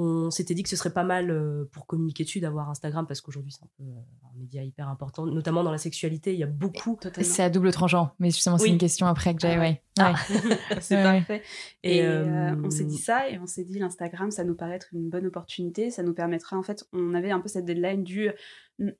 on 0.00 0.30
s'était 0.30 0.54
dit 0.54 0.62
que 0.62 0.68
ce 0.68 0.76
serait 0.76 0.92
pas 0.92 1.02
mal 1.02 1.30
euh, 1.30 1.68
pour 1.72 1.86
communiquer 1.86 2.22
dessus 2.24 2.38
d'avoir 2.40 2.70
Instagram 2.70 3.06
parce 3.06 3.20
qu'aujourd'hui 3.20 3.50
c'est 3.52 3.64
un 3.64 3.68
peu 3.76 3.82
euh, 3.82 4.00
un 4.32 4.38
média 4.38 4.62
hyper 4.62 4.88
important, 4.88 5.26
notamment 5.26 5.64
dans 5.64 5.72
la 5.72 5.78
sexualité. 5.78 6.32
Il 6.32 6.38
y 6.38 6.44
a 6.44 6.46
beaucoup. 6.46 6.98
C'est 7.20 7.42
à 7.42 7.50
double 7.50 7.72
tranchant, 7.72 8.12
mais 8.20 8.30
justement, 8.30 8.58
c'est 8.58 8.64
Oui. 8.64 8.70
une 8.70 8.78
question 8.78 9.06
après 9.06 9.34
que 9.34 9.40
j'avais. 9.40 9.56
Ah 9.56 9.60
ouais. 9.60 9.82
Ah. 9.98 10.12
Ouais. 10.12 10.56
c'est 10.80 10.96
Ouais, 10.96 11.02
parfait. 11.02 11.42
Et, 11.82 11.96
Et, 11.98 12.06
euh, 12.06 12.52
euh, 12.52 12.62
on 12.64 12.70
s'est 12.70 12.84
dit 12.84 12.98
ça 12.98 13.28
et 13.28 13.38
on 13.38 13.46
s'est 13.46 13.64
dit 13.64 13.78
l'Instagram, 13.78 14.30
ça 14.30 14.44
nous 14.44 14.54
paraît 14.54 14.76
être 14.76 14.88
une 14.92 15.08
bonne 15.08 15.26
opportunité. 15.26 15.90
Ça 15.90 16.02
nous 16.04 16.14
permettra, 16.14 16.56
en 16.56 16.62
fait, 16.62 16.84
on 16.92 17.14
avait 17.14 17.32
un 17.32 17.40
peu 17.40 17.48
cette 17.48 17.64
deadline 17.64 18.04
du. 18.04 18.30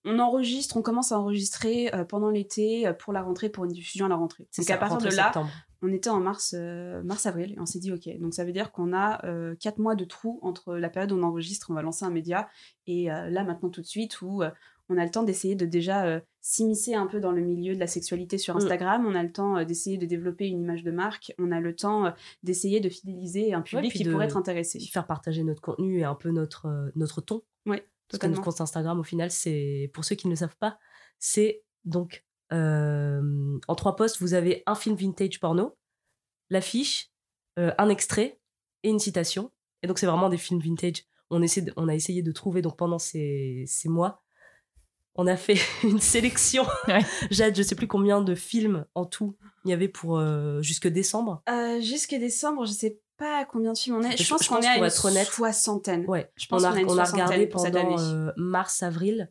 On 0.04 0.18
enregistre, 0.18 0.76
on 0.76 0.82
commence 0.82 1.12
à 1.12 1.20
enregistrer 1.20 1.92
pendant 2.08 2.30
l'été 2.30 2.90
pour 2.98 3.12
la 3.12 3.22
rentrée, 3.22 3.48
pour 3.48 3.64
une 3.64 3.70
diffusion 3.72 4.06
à 4.06 4.08
la 4.08 4.16
rentrée. 4.16 4.48
C'est 4.50 4.62
Donc 4.62 4.68
ça, 4.68 4.74
à 4.74 4.78
partir 4.78 4.98
de 4.98 5.14
là, 5.14 5.24
septembre. 5.26 5.50
On 5.82 5.92
était 5.92 6.10
en 6.10 6.20
mars, 6.20 6.54
euh, 6.58 7.02
mars-avril 7.02 7.52
et 7.56 7.60
on 7.60 7.66
s'est 7.66 7.78
dit 7.78 7.92
ok. 7.92 8.08
Donc 8.20 8.34
ça 8.34 8.44
veut 8.44 8.52
dire 8.52 8.72
qu'on 8.72 8.92
a 8.92 9.24
euh, 9.26 9.54
quatre 9.56 9.78
mois 9.78 9.94
de 9.94 10.04
trou 10.04 10.38
entre 10.42 10.74
la 10.76 10.88
période 10.90 11.12
où 11.12 11.16
on 11.16 11.22
enregistre, 11.22 11.70
on 11.70 11.74
va 11.74 11.82
lancer 11.82 12.04
un 12.04 12.10
média 12.10 12.48
et 12.86 13.10
euh, 13.12 13.30
là 13.30 13.44
maintenant 13.44 13.68
tout 13.70 13.80
de 13.80 13.86
suite 13.86 14.20
où 14.22 14.42
on 14.90 14.96
a 14.96 15.04
le 15.04 15.10
temps 15.10 15.22
d'essayer 15.22 15.54
de 15.54 15.66
déjà 15.66 16.20
s'immiscer 16.40 16.94
un 16.94 17.06
peu 17.06 17.20
dans 17.20 17.30
le 17.30 17.42
milieu 17.42 17.74
de 17.74 17.78
la 17.78 17.86
sexualité 17.86 18.38
sur 18.38 18.54
Mm. 18.54 18.58
Instagram. 18.58 19.06
On 19.06 19.14
a 19.14 19.22
le 19.22 19.30
temps 19.30 19.62
d'essayer 19.64 19.98
de 19.98 20.06
développer 20.06 20.48
une 20.48 20.62
image 20.62 20.82
de 20.82 20.90
marque. 20.90 21.34
On 21.38 21.52
a 21.52 21.60
le 21.60 21.76
temps 21.76 22.12
d'essayer 22.42 22.80
de 22.80 22.88
fidéliser 22.88 23.52
un 23.52 23.60
public 23.60 23.92
qui 23.92 24.02
de- 24.04 24.10
pourrait 24.10 24.24
être 24.24 24.38
intéressé. 24.38 24.80
faire 24.80 25.06
partager 25.06 25.44
notre 25.44 25.60
contenu 25.60 25.98
et 26.00 26.04
un 26.04 26.14
peu 26.14 26.30
notre, 26.30 26.90
notre 26.96 27.20
ton. 27.20 27.42
Ouais, 27.66 27.86
Parce 28.08 28.18
que 28.18 28.26
notre 28.28 28.40
compte 28.40 28.60
Instagram, 28.62 28.98
au 28.98 29.02
final, 29.04 29.30
c'est, 29.30 29.90
pour 29.92 30.06
ceux 30.06 30.16
qui 30.16 30.26
ne 30.26 30.32
le 30.32 30.36
savent 30.36 30.56
pas, 30.56 30.78
c'est 31.18 31.62
donc 31.84 32.24
euh, 32.52 33.58
en 33.68 33.74
trois 33.74 33.96
posts, 33.96 34.20
vous 34.20 34.34
avez 34.34 34.62
un 34.66 34.74
film 34.74 34.96
vintage 34.96 35.40
porno, 35.40 35.76
l'affiche, 36.50 37.10
euh, 37.58 37.72
un 37.78 37.88
extrait 37.88 38.38
et 38.82 38.90
une 38.90 38.98
citation. 38.98 39.50
Et 39.82 39.86
donc, 39.86 39.98
c'est 39.98 40.06
vraiment 40.06 40.28
des 40.28 40.38
films 40.38 40.60
vintage. 40.60 41.04
On, 41.30 41.42
essaie 41.42 41.62
de- 41.62 41.72
on 41.76 41.88
a 41.88 41.94
essayé 41.94 42.22
de 42.22 42.32
trouver, 42.32 42.62
donc 42.62 42.76
pendant 42.76 42.98
ces, 42.98 43.64
ces 43.66 43.88
mois, 43.88 44.22
on 45.14 45.26
a 45.26 45.36
fait 45.36 45.56
une 45.84 46.00
sélection. 46.00 46.64
Ouais. 46.86 47.00
Jade, 47.30 47.56
je 47.56 47.62
sais 47.62 47.74
plus 47.74 47.88
combien 47.88 48.20
de 48.22 48.34
films 48.34 48.86
en 48.94 49.04
tout 49.04 49.36
il 49.64 49.70
y 49.70 49.74
avait 49.74 49.88
pour 49.88 50.18
euh, 50.18 50.62
jusque 50.62 50.86
décembre. 50.88 51.42
Euh, 51.50 51.80
Jusqu'à 51.80 52.18
décembre, 52.18 52.64
je 52.66 52.72
sais 52.72 53.00
pas 53.18 53.44
combien 53.44 53.72
de 53.72 53.78
films 53.78 53.96
on 53.96 54.02
est. 54.02 54.16
Je, 54.16 54.22
Je- 54.22 54.28
pense 54.28 54.46
qu'on 54.48 54.60
est 54.60 54.66
à 54.66 54.78
une 54.78 54.88
soixantaine. 54.90 56.04
Ouais, 56.06 56.30
Je 56.36 56.46
pense 56.46 56.62
on 56.62 56.66
a, 56.66 56.70
on 56.84 56.96
a 56.98 57.04
regardé 57.04 57.46
pendant 57.46 57.98
euh, 58.00 58.30
mars, 58.36 58.82
avril, 58.82 59.30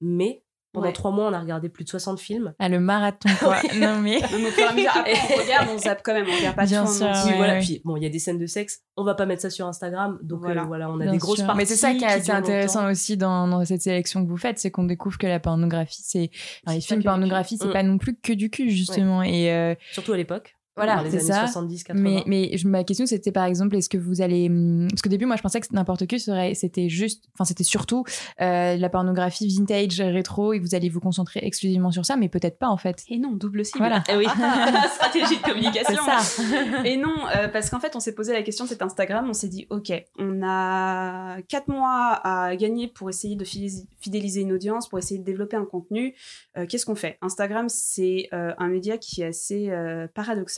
mai. 0.00 0.43
Pendant 0.74 0.88
Ouais. 0.88 0.92
trois 0.92 1.10
mois, 1.12 1.28
on 1.28 1.32
a 1.32 1.40
regardé 1.40 1.70
plus 1.70 1.84
de 1.84 1.88
60 1.88 2.20
films. 2.20 2.52
Ah, 2.58 2.68
le 2.68 2.80
marathon, 2.80 3.30
quoi. 3.40 3.56
non, 3.78 4.00
mais. 4.00 4.20
Même 4.20 4.44
au 4.44 4.50
fur 4.50 4.64
et 4.64 4.66
à 4.68 4.72
mesure, 4.74 4.90
après, 4.94 5.12
on 5.34 5.36
regarde, 5.42 5.68
on 5.72 5.78
zappe 5.78 6.02
quand 6.04 6.12
même, 6.12 6.26
on 6.28 6.36
regarde 6.36 6.56
pas 6.56 6.66
Bien 6.66 6.82
en 6.82 6.86
sûr, 6.86 7.06
ouais, 7.06 7.36
voilà. 7.36 7.52
ouais. 7.54 7.60
Puis 7.60 7.80
bon, 7.84 7.96
il 7.96 8.02
y 8.02 8.06
a 8.06 8.10
des 8.10 8.18
scènes 8.18 8.38
de 8.38 8.46
sexe. 8.46 8.80
On 8.96 9.04
va 9.04 9.14
pas 9.14 9.24
mettre 9.24 9.40
ça 9.42 9.50
sur 9.50 9.66
Instagram, 9.66 10.18
donc 10.22 10.40
Voilà. 10.40 10.62
euh, 10.62 10.66
voilà, 10.66 10.90
on 10.90 11.00
a 11.00 11.04
Bien 11.04 11.12
des 11.12 11.18
grosses 11.18 11.38
sûr. 11.38 11.46
parties. 11.46 11.58
Mais 11.58 11.64
c'est 11.64 11.76
ça 11.76 11.94
qui 11.94 12.04
est 12.04 12.06
assez 12.08 12.30
intéressant 12.30 12.80
longtemps. 12.80 12.90
aussi 12.92 13.16
dans, 13.16 13.48
dans 13.48 13.64
cette 13.64 13.82
sélection 13.82 14.24
que 14.24 14.28
vous 14.28 14.36
faites, 14.36 14.58
c'est 14.58 14.70
qu'on 14.70 14.84
découvre 14.84 15.16
que 15.16 15.26
la 15.26 15.40
pornographie, 15.40 16.02
c'est. 16.04 16.30
enfin, 16.66 16.74
les 16.76 16.80
films 16.82 17.02
pornographie, 17.02 17.56
c'est 17.56 17.66
cul. 17.66 17.72
pas 17.72 17.82
non 17.84 17.96
plus 17.98 18.16
que 18.16 18.32
du 18.32 18.50
cul, 18.50 18.68
justement. 18.70 19.22
Et. 19.22 19.52
euh, 19.52 19.74
Surtout 19.92 20.12
à 20.12 20.16
l'époque. 20.16 20.56
Voilà, 20.76 20.96
dans 20.96 21.02
les 21.02 21.10
c'est 21.10 21.16
années 21.18 21.26
ça. 21.26 21.46
70, 21.46 21.84
80. 21.84 22.02
Mais, 22.02 22.22
mais 22.26 22.56
je- 22.56 22.66
ma 22.68 22.82
question 22.84 23.06
c'était 23.06 23.30
par 23.32 23.44
exemple 23.44 23.76
est-ce 23.76 23.88
que 23.88 23.96
vous 23.98 24.20
allez 24.20 24.48
hum, 24.48 24.88
parce 24.90 25.02
qu'au 25.02 25.08
début 25.08 25.24
moi 25.26 25.36
je 25.36 25.42
pensais 25.42 25.60
que 25.60 25.66
n'importe 25.72 26.06
qui 26.06 26.18
serait 26.18 26.54
c'était 26.54 26.88
juste 26.88 27.24
enfin 27.34 27.44
c'était 27.44 27.62
surtout 27.64 28.04
euh, 28.40 28.76
la 28.76 28.88
pornographie 28.88 29.48
vintage 29.56 30.00
rétro 30.00 30.52
et 30.52 30.58
vous 30.58 30.74
alliez 30.74 30.88
vous 30.88 31.00
concentrer 31.00 31.40
exclusivement 31.44 31.90
sur 31.92 32.04
ça 32.04 32.16
mais 32.16 32.28
peut-être 32.28 32.58
pas 32.58 32.68
en 32.68 32.76
fait 32.76 33.04
Et 33.08 33.18
non, 33.18 33.32
double 33.32 33.64
cible. 33.64 33.78
Voilà. 33.78 34.02
Eh 34.10 34.16
oui. 34.16 34.24
Stratégie 34.94 35.36
de 35.38 35.42
communication. 35.42 36.02
ça 36.04 36.18
Et 36.84 36.96
non, 36.96 37.14
euh, 37.36 37.48
parce 37.48 37.70
qu'en 37.70 37.78
fait, 37.80 37.94
on 37.96 38.00
s'est 38.00 38.14
posé 38.14 38.32
la 38.32 38.42
question, 38.42 38.66
c'est 38.66 38.82
Instagram, 38.82 39.26
on 39.28 39.32
s'est 39.32 39.48
dit, 39.48 39.66
ok, 39.70 39.92
on 40.18 40.40
a 40.42 41.40
quatre 41.48 41.68
mois 41.68 42.20
à 42.24 42.54
gagner 42.56 42.88
pour 42.88 43.08
essayer 43.10 43.36
de 43.36 43.44
fidéliser- 43.44 44.40
une 44.40 44.52
audience, 44.52 44.88
pour 44.88 44.98
essayer 44.98 45.18
de 45.20 45.24
développer 45.24 45.56
un 45.56 45.64
contenu. 45.64 46.14
Euh, 46.56 46.66
Qu'est-ce 46.66 46.84
qu'on 46.86 46.94
fait? 46.94 47.18
Instagram, 47.22 47.68
c'est 47.68 48.28
euh, 48.32 48.52
un 48.58 48.68
média 48.68 48.98
qui 48.98 49.22
est 49.22 49.26
assez 49.26 49.70
euh, 49.70 50.06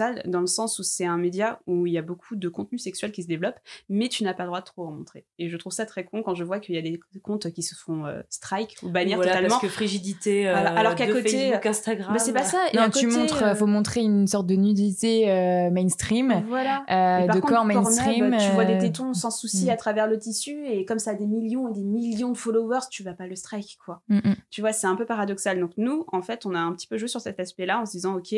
paradoxal, 0.06 0.30
dans 0.30 0.40
le 0.40 0.46
sens 0.46 0.78
où 0.78 0.82
c'est 0.82 1.04
un 1.06 1.16
média 1.18 1.60
où 1.66 1.86
il 1.86 1.92
y 1.92 1.98
a 1.98 2.02
beaucoup 2.02 2.36
de 2.36 2.48
contenu 2.48 2.78
sexuel 2.78 3.12
qui 3.12 3.22
se 3.22 3.28
développe, 3.28 3.56
mais 3.88 4.08
tu 4.08 4.24
n'as 4.24 4.34
pas 4.34 4.44
le 4.44 4.48
droit 4.48 4.60
de 4.60 4.66
trop 4.66 4.86
en 4.86 4.90
montrer. 4.92 5.24
Et 5.38 5.48
je 5.48 5.56
trouve 5.56 5.72
ça 5.72 5.86
très 5.86 6.04
con 6.04 6.22
quand 6.22 6.34
je 6.34 6.44
vois 6.44 6.60
qu'il 6.60 6.74
y 6.74 6.78
a 6.78 6.82
des 6.82 7.00
comptes 7.22 7.50
qui 7.52 7.62
se 7.62 7.74
font 7.74 8.06
euh, 8.06 8.20
strike 8.28 8.76
ou 8.82 8.90
bannir 8.90 9.16
Voilà, 9.16 9.32
totalement. 9.32 9.48
parce 9.50 9.62
que 9.62 9.68
frigidité. 9.68 10.48
euh, 10.48 10.52
Voilà, 10.52 10.70
alors 10.78 10.94
qu'à 10.94 11.06
côté, 11.06 11.30
Facebook, 11.30 11.66
Instagram. 11.66 12.10
Mais 12.12 12.18
c'est 12.18 12.32
pas 12.32 12.44
ça. 12.44 12.58
et 12.72 12.76
non 12.76 12.82
à 12.84 12.90
tu 12.90 13.06
côté, 13.06 13.18
montres 13.18 13.42
euh, 13.42 13.54
faut 13.54 13.66
montrer 13.66 14.00
une 14.00 14.26
sorte 14.26 14.46
de 14.46 14.54
nudité 14.54 15.30
euh, 15.30 15.70
mainstream 15.70 16.44
Voilà. 16.48 16.84
euh, 16.90 17.26
de 17.26 17.32
contre, 17.40 17.46
corps 17.46 17.66
Pornhub, 17.66 17.74
mainstream 17.84 18.36
tu 18.38 18.50
vois 18.52 18.64
des 18.64 18.74
euh, 18.74 18.80
tétons 18.80 19.14
sans 19.14 19.30
souci 19.30 19.66
mm. 19.66 19.70
à 19.70 19.76
travers 19.76 20.06
le 20.06 20.18
tissu 20.18 20.66
et 20.66 20.84
comme 20.84 20.98
ça 20.98 21.10
a 21.12 21.14
des 21.14 21.26
millions 21.26 21.68
et 21.68 21.72
des 21.72 21.82
millions 21.84 22.32
de 22.32 22.36
followers, 22.36 22.80
tu 22.90 23.02
vas 23.02 23.14
pas 23.14 23.26
le 23.26 23.36
strike 23.36 23.78
quoi. 23.84 24.02
mm, 24.08 24.16
mm. 24.16 24.36
Tu 24.50 24.60
vois, 24.60 24.72
c'est 24.72 24.86
un 24.86 24.96
peu 24.96 25.06
paradoxal. 25.06 25.60
Donc 25.60 25.72
nous, 25.76 26.04
en 26.12 26.22
fait, 26.22 26.46
on 26.46 26.54
a 26.54 26.58
un 26.58 26.72
petit 26.72 26.86
peu 26.86 26.96
joué 26.98 27.08
sur 27.08 27.20
cet 27.20 27.40
aspect-là 27.40 27.80
en 27.80 27.86
se 27.86 27.92
disant 27.92 28.16
OK, 28.16 28.34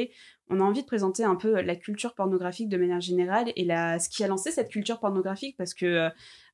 on 0.50 0.60
a 0.60 0.64
envie 0.64 0.82
de 0.82 0.86
présenter 0.86 1.24
un 1.24 1.36
peu 1.36 1.60
la 1.60 1.76
culture 1.76 2.14
pornographique 2.14 2.68
de 2.68 2.76
manière 2.76 3.00
générale 3.00 3.52
et 3.56 3.64
la 3.64 3.98
ce 3.98 4.08
qui 4.08 4.24
a 4.24 4.28
lancé 4.28 4.50
cette 4.50 4.68
culture 4.70 4.98
pornographique 5.00 5.56
parce 5.56 5.74
que 5.74 5.86
euh, 5.86 6.08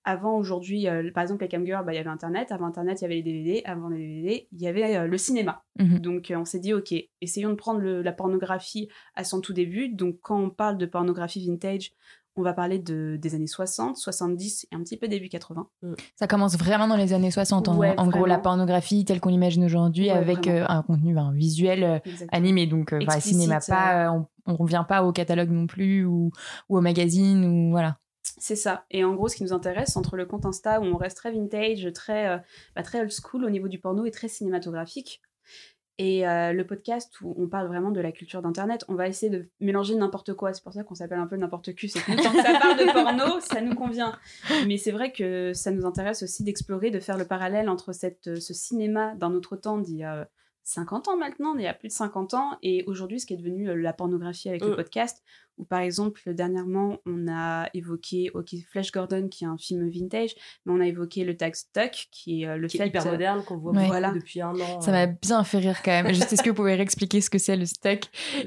avant 0.05 0.37
aujourd'hui 0.37 0.87
euh, 0.89 1.11
par 1.13 1.23
exemple 1.23 1.43
les 1.43 1.49
camgirls, 1.49 1.85
bah, 1.85 1.93
il 1.93 1.97
y 1.97 1.99
avait 1.99 2.11
internet, 2.11 2.53
avant 2.53 2.67
internet, 2.67 3.01
il 3.01 3.05
y 3.05 3.07
avait 3.07 3.15
les 3.17 3.23
DVD, 3.23 3.63
avant 3.65 3.89
les 3.89 3.99
DVD, 3.99 4.49
il 4.53 4.61
y 4.61 4.67
avait 4.69 4.97
euh, 4.97 5.07
le 5.07 5.17
cinéma. 5.19 5.65
Mhm. 5.79 5.99
Donc 6.01 6.33
on 6.37 6.45
s'est 6.45 6.59
dit 6.61 6.75
OK, 6.75 6.93
essayons 7.21 7.51
de 7.51 7.55
prendre 7.55 7.81
le- 7.81 8.03
la 8.03 8.13
pornographie 8.13 8.89
à 9.15 9.25
son 9.25 9.41
tout 9.41 9.53
début. 9.55 9.89
Donc 9.89 10.19
quand 10.23 10.39
on 10.41 10.51
parle 10.51 10.77
de 10.77 10.87
pornographie 10.87 11.47
vintage, 11.47 11.93
on 12.37 12.43
va 12.43 12.53
parler 12.53 12.79
de, 12.79 13.17
des 13.21 13.35
années 13.35 13.47
60, 13.47 13.97
70 13.97 14.67
et 14.71 14.75
un 14.75 14.81
petit 14.81 14.97
peu 14.97 15.09
début 15.09 15.29
80. 15.29 15.69
ça 16.17 16.27
commence 16.27 16.57
vraiment 16.57 16.89
dans 16.89 16.97
les 16.97 17.13
années 17.13 17.31
60 17.31 17.69
en, 17.69 17.77
Ouais, 17.77 17.95
en 17.99 18.09
gros 18.09 18.27
la 18.27 18.39
pornographie 18.39 19.05
telle 19.05 19.21
qu'on 19.21 19.29
l'imagine 19.29 19.65
aujourd'hui 19.65 20.07
Ouais, 20.07 20.11
avec 20.11 20.49
euh, 20.49 20.65
un 20.69 20.83
contenu 20.83 21.15
ben, 21.15 21.33
visuel 21.33 21.85
euh, 21.85 21.99
Exactement. 22.05 22.29
animé 22.33 22.67
donc 22.67 22.93
euh, 22.93 22.99
Explicite, 22.99 23.33
cinéma 23.33 23.61
pas 23.61 24.07
euh, 24.07 24.11
on, 24.47 24.53
on 24.53 24.57
revient 24.57 24.85
pas 24.89 25.05
au 25.05 25.13
catalogue 25.13 25.51
non 25.51 25.67
plus 25.67 26.05
ou, 26.05 26.33
ou 26.69 26.79
au 26.79 26.81
magazine 26.81 27.45
ou 27.45 27.71
voilà 27.71 27.99
C'est 28.39 28.57
ça. 28.57 28.85
Et 28.91 29.05
en 29.05 29.15
gros, 29.15 29.29
ce 29.29 29.37
qui 29.37 29.45
nous 29.45 29.53
intéresse, 29.53 29.97
entre 29.97 30.17
le 30.17 30.27
compte 30.27 30.45
Insta 30.45 30.81
où 30.81 30.85
on 30.85 30.97
reste 30.97 31.17
très 31.19 31.31
vintage, 31.31 31.89
très, 31.95 32.43
bah, 32.75 32.83
très 32.83 33.01
old 33.01 33.13
school 33.13 33.45
au 33.45 33.51
niveau 33.51 33.69
du 33.69 33.79
porno 33.79 34.05
et 34.07 34.11
très 34.11 34.29
cinématographique, 34.29 35.23
et 35.99 36.27
euh, 36.27 36.53
le 36.53 36.67
podcast 36.67 37.21
où 37.21 37.35
on 37.39 37.47
parle 37.47 37.69
vraiment 37.69 37.91
de 37.93 38.01
la 38.01 38.11
culture 38.11 38.43
d'Internet, 38.43 38.85
on 38.89 38.95
va 38.95 39.07
essayer 39.09 39.31
de 39.31 39.49
mélanger 39.61 39.95
n'importe 39.95 40.35
quoi. 40.35 40.53
C'est 40.53 40.63
pour 40.65 40.73
ça 40.73 40.83
qu'on 40.83 40.95
s'appelle 40.97 41.21
un 41.21 41.27
peu 41.27 41.37
n'importe 41.37 41.75
qui. 41.75 41.89
C'est 41.89 42.01
que 42.01 42.13
tant 42.23 42.33
que 42.33 42.43
ça 42.43 42.59
parle 42.59 42.79
de 42.79 42.93
porno, 42.93 43.41
ça 43.41 43.61
nous 43.61 43.75
convient. 43.75 44.19
Mais 44.67 44.77
c'est 44.77 44.91
vrai 44.91 45.13
que 45.13 45.53
ça 45.55 45.71
nous 45.71 45.87
intéresse 45.87 46.23
aussi 46.25 46.43
d'explorer, 46.43 46.91
de 46.91 46.99
faire 47.01 47.17
le 47.17 47.25
parallèle 47.27 47.69
entre 47.69 47.93
cette, 47.93 48.27
euh, 48.29 48.41
ce 48.41 48.53
cinéma 48.55 49.15
d'un 49.15 49.33
autre 49.35 49.57
temps 49.57 49.79
d'il 49.79 49.97
y 49.99 50.05
a 50.05 50.29
50 50.67 51.09
ans 51.09 51.17
maintenant, 51.19 51.55
il 51.57 51.63
y 51.63 51.67
a 51.67 51.75
plus 51.75 51.89
de 51.89 51.93
50 51.93 52.33
ans, 52.33 52.57
et 52.63 52.85
aujourd'hui 52.87 53.21
ce 53.21 53.27
qui 53.27 53.35
est 53.35 53.37
devenu 53.37 53.69
euh, 53.69 53.75
la 53.75 53.93
pornographie 53.93 54.49
avec 54.49 54.65
le 54.65 54.71
Mm. 54.73 54.77
podcast, 54.77 55.23
où 55.59 55.65
par 55.65 55.81
exemple 55.81 56.21
dernièrement 56.35 56.99
on 57.07 57.27
a 57.29 57.69
évoqué 57.75 58.31
ok 58.35 58.51
Flash 58.71 58.91
Gordon 58.93 59.29
qui 59.29 59.45
est 59.45 59.47
un 59.47 59.57
film 59.57 59.89
vintage, 59.89 60.31
mais 60.67 60.73
on 60.73 60.81
a 60.81 60.87
évoqué 60.87 61.25
le 61.25 61.37
tag 61.37 61.55
Stuck 61.55 62.09
qui 62.11 62.43
est 62.43 62.47
euh, 62.47 62.57
le 62.57 62.69
qui 62.69 62.79
fait 62.79 62.85
est 62.85 62.89
hyper 62.89 63.07
euh, 63.07 63.13
moderne, 63.13 63.43
qu'on 63.45 63.57
voit 63.59 63.73
Ouais. 63.73 63.87
Voilà. 63.87 64.11
depuis 64.13 64.41
un 64.41 64.55
an. 64.59 64.81
ça 64.81 64.91
m'a 64.93 65.07
bien 65.07 65.43
fait 65.45 65.59
rire 65.59 65.81
quand 65.85 65.91
même 66.03 66.13
juste 66.15 66.33
est-ce 66.33 66.43
que 66.43 66.51
vous 66.51 66.57
pouvez 66.57 66.75
réexpliquer 66.75 67.21
ce 67.21 67.31
que 67.31 67.39
c'est 67.39 67.57
le 67.57 67.67
stock 67.67 68.01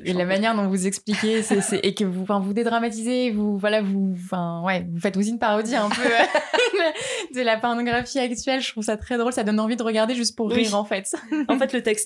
et 0.04 0.14
la 0.14 0.26
manière 0.26 0.56
dont 0.56 0.68
vous 0.68 0.88
expliquez 0.88 1.42
c'est, 1.44 1.62
c'est- 1.62 1.80
et 1.86 1.94
que 1.94 2.04
vous 2.04 2.24
enfin, 2.24 2.40
vous 2.40 2.54
dédramatisez 2.54 3.32
vous 3.32 3.58
voilà 3.58 3.82
vous 3.82 4.14
enfin 4.16 4.62
ouais 4.66 4.86
vous 4.92 5.00
faites 5.00 5.18
aussi 5.18 5.30
une 5.30 5.40
parodie 5.40 5.76
un 5.76 5.90
peu 5.90 6.02
de 7.36 7.42
la 7.42 7.58
pornographie 7.58 8.20
actuelle 8.20 8.62
je 8.62 8.72
trouve 8.72 8.84
ça 8.84 8.98
très 8.98 9.18
drôle 9.18 9.34
ça 9.34 9.44
donne 9.44 9.60
envie 9.60 9.76
de 9.76 9.84
regarder 9.84 10.16
juste 10.16 10.36
pour 10.36 10.48
Oui. 10.48 10.56
rire 10.56 10.76
en 10.76 10.86
fait 10.86 11.14
en 11.50 11.58
fait, 11.58 11.74
le 11.74 11.82
tag, 11.84 11.98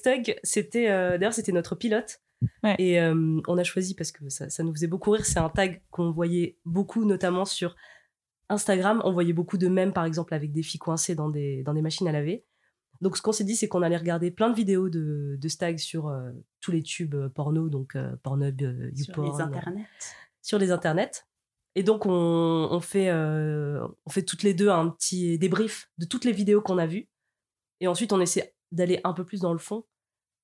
c'était 0.44 0.90
euh, 0.90 1.18
d'ailleurs 1.18 1.34
c'était 1.34 1.52
notre 1.52 1.76
pilote. 1.76 2.20
Ouais. 2.64 2.76
Et 2.80 3.00
euh, 3.00 3.40
on 3.48 3.58
a 3.58 3.64
choisi 3.64 3.96
parce 3.96 4.12
que 4.12 4.30
ça, 4.30 4.50
ça 4.50 4.64
nous 4.64 4.74
faisait 4.74 4.88
beaucoup 4.88 5.12
rire. 5.12 5.26
C'est 5.26 5.40
un 5.40 5.50
tag 5.50 5.82
qu'on 5.92 6.12
voyait 6.12 6.58
beaucoup, 6.66 7.06
notamment 7.06 7.46
sur 7.46 7.76
Instagram. 8.50 9.02
On 9.06 9.14
voyait 9.14 9.34
beaucoup 9.34 9.58
de 9.58 9.68
mèmes, 9.68 9.94
par 9.94 10.06
exemple, 10.06 10.34
avec 10.34 10.52
des 10.52 10.64
filles 10.64 10.80
coincées 10.80 11.16
dans 11.16 11.30
des, 11.30 11.64
dans 11.64 11.74
des 11.74 11.82
machines 11.82 12.08
à 12.08 12.12
laver. 12.12 12.46
Donc, 13.00 13.18
ce 13.18 13.22
qu'on 13.22 13.32
s'est 13.32 13.44
dit, 13.44 13.56
c'est 13.56 13.68
qu'on 13.68 13.82
allait 13.82 13.98
regarder 13.98 14.30
plein 14.30 14.50
de 14.50 14.56
vidéos 14.56 14.90
de, 14.90 15.36
de 15.40 15.48
stag 15.48 15.80
sur 15.80 16.08
euh, 16.08 16.32
tous 16.60 16.72
les 16.72 16.84
tubes 16.84 17.16
euh, 17.16 17.30
porno, 17.30 17.68
donc 17.70 17.96
euh, 17.96 18.16
Pornhub, 18.22 18.62
euh, 18.62 18.92
sur 18.96 19.26
YouPorn, 19.26 19.32
les 19.32 19.42
internets. 19.42 19.88
sur 20.44 20.60
les 20.60 20.72
internets. 20.72 21.26
Et 21.74 21.84
donc, 21.84 22.06
on, 22.06 22.12
on 22.12 22.80
fait, 22.80 23.10
euh, 23.10 23.88
on 24.06 24.10
fait 24.10 24.24
toutes 24.24 24.44
les 24.44 24.54
deux 24.54 24.70
un 24.70 24.90
petit 24.90 25.40
débrief 25.40 25.90
de 25.98 26.06
toutes 26.06 26.26
les 26.26 26.32
vidéos 26.32 26.62
qu'on 26.62 26.78
a 26.78 26.86
vues. 26.86 27.08
Et 27.80 27.88
ensuite, 27.88 28.14
on 28.14 28.22
essaie 28.22 28.54
d'aller 28.72 29.00
un 29.04 29.14
peu 29.14 29.26
plus 29.26 29.42
dans 29.42 29.54
le 29.54 29.60
fond. 29.60 29.86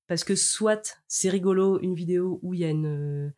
Parce 0.08 0.24
que 0.24 0.34
soit 0.34 0.98
c'est 1.06 1.28
rigolo, 1.28 1.78
une 1.80 1.94
vidéo 1.94 2.40
où 2.42 2.54
il 2.54 2.60
y 2.60 2.64
a 2.64 2.70
une, 2.70 3.32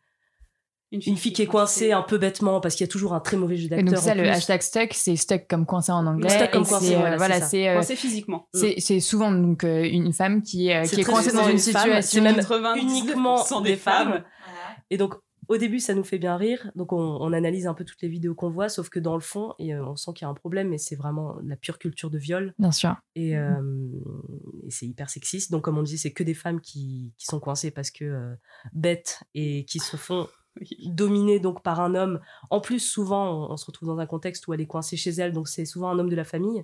une 0.91 1.17
fille 1.17 1.33
qui 1.33 1.41
est 1.41 1.47
coincée 1.47 1.91
un 1.91 2.01
peu 2.01 2.17
bêtement, 2.17 2.59
parce 2.59 2.75
qu'il 2.75 2.85
y 2.85 2.89
a 2.89 2.91
toujours 2.91 3.13
un 3.13 3.19
très 3.19 3.37
mauvais 3.37 3.55
jeu 3.55 3.65
et 3.65 3.69
d'acteur. 3.69 3.93
donc 3.93 3.97
ça 3.97 4.11
en 4.11 4.15
le 4.15 4.21
plus. 4.23 4.29
hashtag 4.29 4.61
stuck 4.61 4.93
c'est 4.93 5.15
stuck 5.15 5.47
comme 5.47 5.65
coincé 5.65 5.91
en 5.91 6.05
anglais 6.05 6.29
Stuck 6.29 6.51
comme 6.51 6.65
coincé, 6.65 6.87
c'est, 6.87 6.95
euh, 6.95 6.99
voilà, 6.99 7.17
voilà 7.17 7.41
c'est 7.41 7.69
euh, 7.69 7.75
Coincé 7.75 7.95
physiquement. 7.95 8.47
c'est, 8.53 8.75
c'est 8.79 8.99
souvent 8.99 9.31
donc 9.31 9.63
euh, 9.63 9.83
une 9.83 10.11
femme 10.11 10.41
qui 10.41 10.69
est, 10.69 10.83
euh, 10.83 10.87
qui 10.87 11.01
est 11.01 11.03
coincée 11.03 11.31
dans 11.31 11.47
une 11.47 11.57
situation 11.57 12.01
c'est 12.01 12.21
même 12.21 12.37
99% 12.37 12.77
uniquement 12.79 13.61
des 13.61 13.75
femmes. 13.75 14.09
Voilà. 14.09 14.23
Et 14.89 14.97
donc, 14.97 15.15
au 15.47 15.57
début, 15.57 15.79
ça 15.79 15.93
nous 15.93 16.03
fait 16.03 16.17
bien 16.17 16.37
rire. 16.37 16.71
Donc, 16.75 16.93
on, 16.93 16.97
on 16.97 17.33
analyse 17.33 17.67
un 17.67 17.73
peu 17.73 17.83
toutes 17.83 18.01
les 18.01 18.07
vidéos 18.07 18.35
qu'on 18.35 18.49
voit, 18.49 18.69
sauf 18.69 18.89
que 18.89 18.99
dans 18.99 19.15
le 19.15 19.21
fond, 19.21 19.53
et, 19.59 19.73
euh, 19.73 19.85
on 19.85 19.95
sent 19.95 20.11
qu'il 20.15 20.25
y 20.25 20.27
a 20.27 20.29
un 20.29 20.33
problème, 20.33 20.69
mais 20.69 20.77
c'est 20.77 20.95
vraiment 20.95 21.35
la 21.43 21.55
pure 21.55 21.79
culture 21.79 22.09
de 22.09 22.17
viol. 22.17 22.53
bien 22.59 22.71
sûr 22.71 22.95
Et, 23.15 23.37
euh, 23.37 23.61
et 24.65 24.71
c'est 24.71 24.85
hyper 24.85 25.09
sexiste. 25.09 25.51
Donc, 25.51 25.63
comme 25.63 25.77
on 25.77 25.83
disait, 25.83 25.97
c'est 25.97 26.13
que 26.13 26.23
des 26.23 26.33
femmes 26.33 26.61
qui, 26.61 27.13
qui 27.17 27.25
sont 27.25 27.39
coincées 27.39 27.71
parce 27.71 27.91
que 27.91 28.05
euh, 28.05 28.35
bêtes 28.73 29.23
et 29.33 29.65
qui 29.65 29.79
se 29.79 29.97
font 29.97 30.27
dominer 30.85 31.39
donc 31.39 31.63
par 31.63 31.79
un 31.79 31.95
homme. 31.95 32.19
En 32.49 32.61
plus, 32.61 32.79
souvent, 32.79 33.47
on, 33.49 33.53
on 33.53 33.57
se 33.57 33.65
retrouve 33.65 33.89
dans 33.89 33.99
un 33.99 34.07
contexte 34.07 34.47
où 34.47 34.53
elle 34.53 34.61
est 34.61 34.67
coincée 34.67 34.97
chez 34.97 35.11
elle, 35.11 35.33
donc 35.33 35.47
c'est 35.47 35.65
souvent 35.65 35.89
un 35.89 35.99
homme 35.99 36.09
de 36.09 36.15
la 36.15 36.25
famille. 36.25 36.63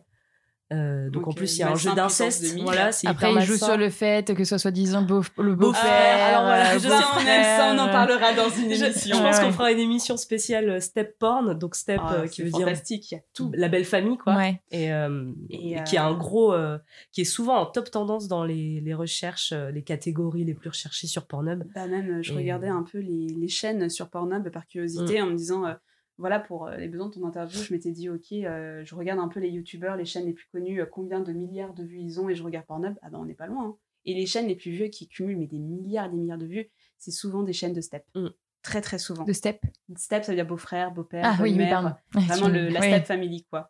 Euh, 0.73 1.05
donc, 1.05 1.23
Donc, 1.23 1.27
en 1.29 1.31
plus, 1.31 1.55
il 1.55 1.59
y 1.61 1.63
a 1.63 1.71
un 1.71 1.75
jeu 1.75 1.93
d'inceste. 1.95 2.45
Voilà, 2.61 2.91
c'est 2.91 3.07
Après, 3.07 3.31
hyper 3.31 3.41
il 3.41 3.45
joue 3.47 3.55
sur 3.57 3.77
le 3.77 3.89
fait 3.89 4.33
que 4.35 4.43
ce 4.43 4.49
soit 4.49 4.57
soi-disant 4.59 5.01
beau, 5.01 5.21
le 5.37 5.55
Beau-frère, 5.55 5.83
beau-frère. 5.83 6.27
alors 6.27 6.43
voilà, 6.43 6.71
euh, 6.71 6.79
je- 6.79 6.87
Ça, 6.89 7.01
on 7.15 7.19
aime 7.21 7.43
ça, 7.43 7.71
on 7.73 7.77
en 7.79 7.87
parlera 7.87 8.33
dans 8.33 8.49
une 8.49 8.73
Je, 8.73 8.83
émission. 8.85 9.15
je 9.17 9.21
pense 9.23 9.37
Ouais, 9.37 9.43
qu'on 9.45 9.51
fera 9.53 9.71
une 9.71 9.79
émission 9.79 10.17
spéciale 10.17 10.69
euh, 10.69 10.79
Step 10.81 11.17
Porn, 11.19 11.53
donc 11.57 11.75
Step 11.75 12.01
Ah, 12.03 12.13
euh, 12.15 12.27
qui 12.27 12.41
veut 12.43 12.49
dire 12.49 12.65
fantastique, 12.67 13.11
il 13.11 13.15
y 13.15 13.17
a 13.17 13.21
tout. 13.33 13.49
la 13.55 13.69
belle 13.69 13.85
famille, 13.85 14.17
quoi. 14.17 14.35
Ouais. 14.35 14.61
Et, 14.71 14.91
euh, 14.91 15.31
Et, 15.49 15.75
et 15.75 15.83
qui 15.85 15.95
a 15.95 16.05
un 16.05 16.13
gros, 16.17 16.53
euh, 16.53 16.77
qui 17.13 17.21
est 17.21 17.25
souvent 17.25 17.55
en 17.59 17.65
top 17.65 17.89
tendance 17.89 18.27
dans 18.27 18.43
les, 18.43 18.81
les 18.81 18.93
recherches, 18.93 19.53
les 19.73 19.83
catégories 19.83 20.43
les 20.43 20.53
plus 20.53 20.67
recherchées 20.69 21.07
sur 21.07 21.27
Pornhub. 21.27 21.63
Bah 21.75 21.87
même, 21.87 22.21
je 22.21 22.33
Et- 22.33 22.35
regardais 22.35 22.67
un 22.67 22.83
peu 22.83 22.97
les, 22.99 23.27
les 23.39 23.47
chaînes 23.47 23.89
sur 23.89 24.09
Pornhub 24.09 24.49
par 24.49 24.67
curiosité 24.67 25.21
en 25.21 25.27
me 25.27 25.35
disant, 25.35 25.65
euh, 25.65 25.73
voilà, 26.17 26.39
pour 26.39 26.67
euh, 26.67 26.77
les 26.77 26.87
besoins 26.87 27.07
de 27.09 27.13
ton 27.13 27.25
interview, 27.25 27.61
je 27.61 27.73
m'étais 27.73 27.91
dit, 27.91 28.09
ok, 28.09 28.31
euh, 28.31 28.83
je 28.83 28.95
regarde 28.95 29.19
un 29.19 29.27
peu 29.27 29.39
les 29.39 29.49
youtubeurs, 29.49 29.95
les 29.95 30.05
chaînes 30.05 30.25
les 30.25 30.33
plus 30.33 30.47
connues, 30.51 30.81
euh, 30.81 30.85
combien 30.85 31.19
de 31.19 31.31
milliards 31.33 31.73
de 31.73 31.83
vues 31.83 31.99
ils 31.99 32.19
ont, 32.19 32.29
et 32.29 32.35
je 32.35 32.43
regarde 32.43 32.65
Pornhub, 32.65 32.95
ah 33.01 33.09
bah 33.09 33.17
on 33.19 33.25
n'est 33.25 33.33
pas 33.35 33.47
loin. 33.47 33.65
hein. 33.69 33.75
Et 34.05 34.13
les 34.13 34.25
chaînes 34.25 34.47
les 34.47 34.55
plus 34.55 34.71
vieux 34.71 34.87
qui 34.87 35.07
cumulent 35.07 35.37
mais 35.37 35.47
des 35.47 35.59
milliards 35.59 36.05
et 36.05 36.09
des 36.09 36.15
milliards 36.17 36.37
de 36.37 36.45
vues, 36.45 36.69
c'est 36.97 37.11
souvent 37.11 37.43
des 37.43 37.53
chaînes 37.53 37.73
de 37.73 37.81
step. 37.81 38.05
Mm. 38.15 38.27
Très 38.63 38.81
très 38.81 38.97
souvent. 38.99 39.23
De 39.23 39.33
step? 39.33 39.61
Step, 39.95 40.23
ça 40.23 40.31
veut 40.31 40.35
dire 40.35 40.47
beau-frère, 40.47 40.91
beau-père, 40.91 41.23
Ah 41.25 41.37
oui, 41.41 41.57
pardon. 41.69 41.91
vraiment 42.11 42.47
le, 42.49 42.69
la 42.69 42.79
Oui. 42.81 42.87
step 42.87 43.05
family 43.05 43.45
quoi. 43.49 43.69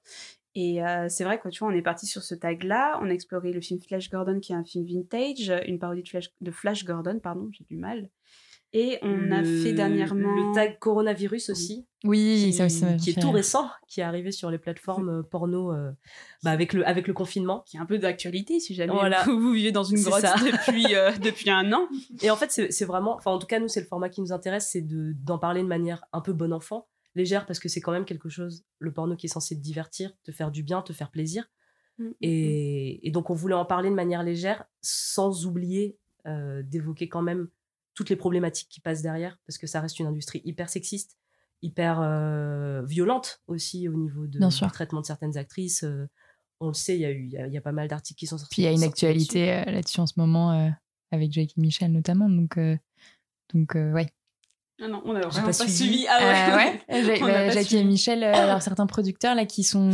Et 0.56 0.84
euh, 0.84 1.08
c'est 1.10 1.24
vrai 1.24 1.40
que 1.40 1.50
tu 1.50 1.60
vois, 1.60 1.68
on 1.68 1.72
est 1.76 1.82
parti 1.84 2.08
sur 2.08 2.24
ce 2.24 2.34
tag-là, 2.34 3.00
on 3.04 3.10
a 3.10 3.14
exploré 3.14 3.52
le 3.52 3.62
film 3.62 3.80
Flash 3.80 4.10
Gordon 4.10 4.40
qui 4.40 4.54
est 4.54 4.56
un 4.56 4.64
film 4.64 4.86
vintage, 4.86 5.52
une 5.68 5.78
parodie 5.78 6.02
de 6.02 6.08
Flash, 6.10 6.32
de 6.42 6.50
Flash 6.52 6.84
Gordon, 6.86 7.20
pardon, 7.22 7.50
j'ai 7.52 7.64
du 7.66 7.76
mal. 7.78 8.10
Et 8.80 9.00
on 9.02 9.32
a 9.32 9.44
fait 9.44 9.74
dernièrement. 9.74 10.30
le 10.36 10.54
tag 10.54 10.78
coronavirus 10.78 11.50
aussi. 11.50 11.88
Oui, 12.04 12.44
qui, 12.46 12.54
ça 12.54 12.66
aussi. 12.66 12.86
qui 12.98 13.10
est 13.10 13.20
tout 13.20 13.32
récent, 13.32 13.68
qui 13.88 14.02
est 14.02 14.04
arrivé 14.04 14.32
sur 14.32 14.52
les 14.52 14.60
plateformes 14.60 15.10
euh, 15.10 15.24
porno 15.24 15.74
euh, 15.74 15.92
bah, 16.44 16.52
avec, 16.52 16.74
le, 16.74 16.88
avec 16.88 17.08
le 17.08 17.14
confinement. 17.14 17.64
qui 17.66 17.78
est 17.78 17.80
un 17.80 17.88
peu 17.88 17.98
d'actualité 17.98 18.60
si 18.60 18.76
jamais 18.76 18.94
Voilà. 18.94 19.24
vous, 19.24 19.40
vous 19.40 19.52
vivez 19.52 19.72
dans 19.72 19.84
une 19.84 19.98
C'est 19.98 20.10
grotte 20.10 20.22
ça. 20.22 20.36
depuis, 20.46 20.94
euh, 20.96 21.12
depuis 21.24 21.50
un 21.50 21.74
an. 21.74 21.88
Et 22.22 22.30
en 22.30 22.36
fait, 22.36 22.52
c'est 22.52 22.86
vraiment, 22.86 23.16
enfin 23.16 23.32
en 23.32 23.40
tout 23.40 23.48
cas, 23.48 23.60
nous, 23.60 23.68
c'est 23.68 23.82
le 23.82 23.88
format 23.88 24.10
qui 24.10 24.22
nous 24.22 24.32
intéresse, 24.32 24.70
c'est 24.72 24.82
de- 24.82 25.14
d'en 25.24 25.40
parler 25.40 25.64
de 25.64 25.68
manière 25.68 26.06
un 26.14 26.22
peu 26.22 26.34
bon 26.34 26.54
enfant, 26.54 26.88
légère, 27.16 27.48
parce 27.48 27.58
que 27.58 27.68
c'est 27.70 27.82
quand 27.82 27.92
même 27.92 28.06
quelque 28.06 28.30
chose, 28.30 28.64
le 28.78 28.92
porno 28.94 29.16
qui 29.16 29.26
est 29.26 29.30
censé 29.30 29.56
te 29.58 29.62
divertir, 29.62 30.12
te 30.24 30.32
faire 30.32 30.52
du 30.52 30.62
bien, 30.62 30.84
te 30.84 30.94
faire 30.94 31.10
plaisir. 31.10 31.50
Et, 32.22 33.08
et 33.08 33.10
donc, 33.12 33.32
on 33.32 33.34
voulait 33.34 33.56
en 33.56 33.66
parler 33.66 33.90
de 33.90 33.96
manière 33.96 34.22
légère, 34.22 34.66
sans 34.82 35.48
oublier 35.48 35.98
euh, 36.28 36.62
d'évoquer 36.64 37.10
quand 37.10 37.24
même 37.24 37.48
toutes 37.98 38.12
les 38.12 38.16
problématiques 38.16 38.70
qui 38.70 38.80
passent 38.80 39.02
derrière, 39.02 39.40
parce 39.48 39.58
que 39.58 39.66
ça 39.66 39.82
reste 39.82 39.98
une 40.00 40.06
industrie 40.06 40.40
hyper 40.46 40.70
sexiste, 40.70 41.18
hyper 41.64 42.00
euh, 42.00 42.84
violente 42.86 43.42
aussi 43.48 43.90
au 43.90 43.94
niveau 43.94 44.28
de, 44.28 44.38
du 44.68 44.72
traitement 44.72 45.02
de 45.02 45.06
certaines 45.08 45.36
actrices. 45.36 45.84
euh, 45.84 46.08
on 46.60 46.68
le 46.68 46.74
sait, 46.76 46.96
il 46.96 47.02
y, 47.02 47.06
a 47.06 47.10
eu- 47.12 47.26
il 47.26 47.32
y 47.34 47.38
a, 47.38 47.48
il 47.48 47.54
y 47.54 47.58
a 47.58 47.62
pas 47.62 47.72
mal 47.72 47.88
d'articles 47.88 48.20
qui 48.20 48.28
sont 48.28 48.38
sortis. 48.38 48.54
Puis 48.54 48.62
il 48.62 48.66
y 48.66 48.68
a 48.68 48.72
une 48.72 48.82
là-dessus. 48.82 49.08
actualité 49.08 49.52
euh, 49.52 49.64
là-dessus 49.72 50.00
en 50.00 50.06
ce 50.06 50.14
moment 50.18 50.52
euh, 50.52 50.70
avec 51.10 51.32
Jackie 51.32 51.60
Michel 51.60 51.92
notamment. 51.92 52.30
Donc, 52.30 52.60
donc 53.54 53.74
ouais. 53.74 54.08
Ah 54.80 54.88
non, 54.88 55.02
on 55.06 55.16
a 55.16 55.22
vraiment 55.22 55.32
pas 55.32 55.42
pas, 55.48 55.54
suivi. 55.54 55.74
suivi. 55.74 56.06
Ah 56.08 56.20
Euh, 56.22 56.56
ouais. 56.56 56.82
bah, 56.90 57.28
pas 57.28 57.50
Jackie 57.50 57.66
suivi. 57.70 57.82
et 57.82 57.84
Michel, 57.84 58.24
euh, 58.24 58.32
alors 58.34 58.62
certains 58.62 58.86
producteurs 58.86 59.34
là 59.34 59.46
qui 59.46 59.64
sont, 59.64 59.90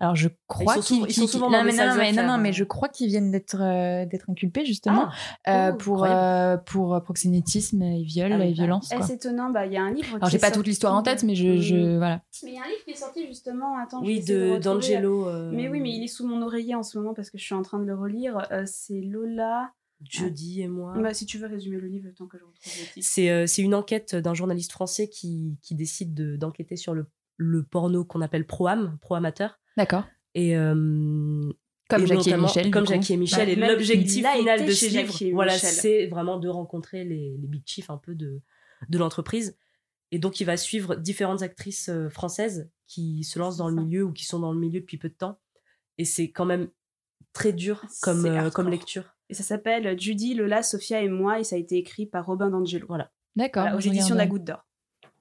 alors 0.00 0.16
je 0.16 0.28
crois 0.46 0.76
sont 0.76 0.80
qu'ils, 0.80 0.96
ils 1.08 1.12
sont 1.12 1.20
qu'ils- 1.22 1.28
souvent 1.30 1.50
non, 1.50 1.58
dans 1.58 1.64
mais 1.64 1.72
des 1.72 1.76
non, 1.78 1.86
non, 1.88 1.94
mais 1.96 2.12
non, 2.12 2.38
mais 2.38 2.48
hein. 2.48 2.52
je 2.52 2.64
crois 2.64 2.88
qu'ils 2.88 3.08
viennent 3.08 3.30
d'être 3.30 3.58
euh, 3.60 4.06
d'être 4.06 4.30
inculpés 4.30 4.64
justement 4.64 5.08
Ah, 5.44 5.68
euh, 5.68 5.72
Oh, 5.74 5.76
pour 5.76 6.04
euh, 6.04 6.56
pour 6.56 7.02
proxénétisme 7.02 7.82
et 7.82 8.02
viol 8.04 8.32
Ah 8.32 8.38
oui. 8.38 8.48
et 8.48 8.52
violence. 8.52 8.88
Eh, 8.98 9.02
c'est 9.02 9.14
étonnant, 9.16 9.50
bah, 9.50 9.66
il 9.66 9.72
y 9.74 9.76
a 9.76 9.82
un 9.82 9.92
livre. 9.92 10.16
Alors 10.16 10.30
j'ai 10.30 10.38
pas 10.38 10.46
sorti- 10.46 10.58
toute 10.60 10.66
l'histoire 10.66 10.94
en 10.94 11.02
tête, 11.02 11.22
mais 11.24 11.34
je, 11.34 11.58
je 11.58 11.74
Mm. 11.76 11.96
voilà. 11.98 12.22
Mais 12.42 12.50
il 12.50 12.54
y 12.54 12.58
a 12.58 12.62
un 12.62 12.68
livre 12.68 12.84
qui 12.86 12.90
est 12.92 12.96
sorti 12.96 13.26
justement. 13.26 13.76
Attends, 13.82 14.00
je 14.02 14.06
Oui, 14.06 14.24
de 14.24 14.56
d'Angelo. 14.56 15.28
euh, 15.28 15.50
Mais 15.52 15.68
oui, 15.68 15.80
mais 15.80 15.90
il 15.90 16.04
est 16.04 16.08
sous 16.08 16.26
mon 16.26 16.40
oreiller 16.40 16.74
en 16.74 16.82
ce 16.82 16.96
moment 16.96 17.12
parce 17.12 17.28
que 17.30 17.36
je 17.36 17.44
suis 17.44 17.54
en 17.54 17.62
train 17.62 17.78
de 17.78 17.84
le 17.84 17.94
relire. 17.94 18.46
Euh, 18.50 18.62
c'est 18.66 19.00
Lola. 19.02 19.72
Jeudi 20.10 20.62
et 20.62 20.68
moi. 20.68 20.94
Bah, 20.98 21.14
si 21.14 21.26
tu 21.26 21.38
veux 21.38 21.46
résumer 21.46 21.78
le 21.78 21.88
livre, 21.88 22.08
temps 22.10 22.26
que 22.26 22.38
je 22.38 22.44
retrouve 22.44 22.62
le 22.80 22.92
titre. 22.94 23.06
C'est 23.08 23.30
euh, 23.30 23.46
c'est 23.46 23.62
une 23.62 23.74
enquête 23.74 24.14
d'un 24.16 24.34
journaliste 24.34 24.72
français 24.72 25.08
qui, 25.08 25.58
qui 25.62 25.74
décide 25.74 26.14
de- 26.14 26.36
d'enquêter 26.36 26.76
sur 26.76 26.94
le, 26.94 27.06
le 27.36 27.62
porno 27.62 28.04
qu'on 28.04 28.20
appelle 28.20 28.46
pro-am, 28.46 28.98
pro-amateur. 29.00 29.58
D'accord. 29.76 30.04
Et, 30.34 30.56
euh, 30.56 31.50
Comme 31.88 32.02
et 32.02 32.06
Jackie 32.06 32.30
et 32.30 32.36
Michel. 32.36 32.70
Comme. 32.70 32.86
Jackie 32.86 33.12
et 33.14 33.16
Michel. 33.16 33.46
Bah, 33.46 33.52
et 33.52 33.56
même 33.56 33.70
l'objectif 33.70 34.26
final 34.26 34.60
de 34.66 34.72
chez 34.72 34.88
ce 34.88 34.96
livre, 34.96 35.12
Jackie 35.12 35.26
et 35.28 35.32
voilà, 35.32 35.52
Michel. 35.54 35.70
c'est 35.70 36.06
vraiment 36.08 36.38
de 36.38 36.48
rencontrer 36.48 37.04
les, 37.04 37.36
les 37.40 37.46
big 37.48 37.62
chiefs 37.66 37.90
un 37.90 37.98
peu 37.98 38.14
de, 38.14 38.40
de 38.88 38.98
l'entreprise. 38.98 39.56
Et 40.10 40.18
donc, 40.18 40.40
il 40.40 40.44
va 40.44 40.56
suivre 40.58 40.94
différentes 40.96 41.42
actrices 41.42 41.88
euh, 41.88 42.08
françaises 42.10 42.70
qui 42.86 43.24
se 43.24 43.38
lancent 43.38 43.56
dans 43.56 43.68
le 43.68 43.74
milieu 43.82 44.04
ou 44.04 44.12
qui 44.12 44.26
sont 44.26 44.38
dans 44.38 44.52
le 44.52 44.58
milieu 44.58 44.80
depuis 44.80 44.98
peu 44.98 45.08
de 45.08 45.14
temps. 45.14 45.38
Et 45.96 46.04
c'est 46.04 46.30
quand 46.30 46.44
même 46.44 46.68
très 47.32 47.52
dur 47.54 47.82
comme, 48.02 48.26
euh, 48.26 48.50
comme 48.50 48.68
lecture. 48.68 49.11
Et 49.32 49.34
ça 49.34 49.42
s'appelle 49.42 49.98
Judy, 49.98 50.34
Lola, 50.34 50.62
Sophia 50.62 51.00
et 51.00 51.08
moi. 51.08 51.40
Et 51.40 51.44
ça 51.44 51.56
a 51.56 51.58
été 51.58 51.76
écrit 51.76 52.04
par 52.06 52.26
Robin 52.26 52.50
D'Angelo. 52.50 52.84
Voilà. 52.86 53.10
D'accord. 53.34 53.62
Voilà, 53.62 53.76
aux 53.76 53.80
éditions 53.80 54.14
de 54.14 54.18
la. 54.20 54.26
Goutte 54.26 54.44
d'Or. 54.44 54.66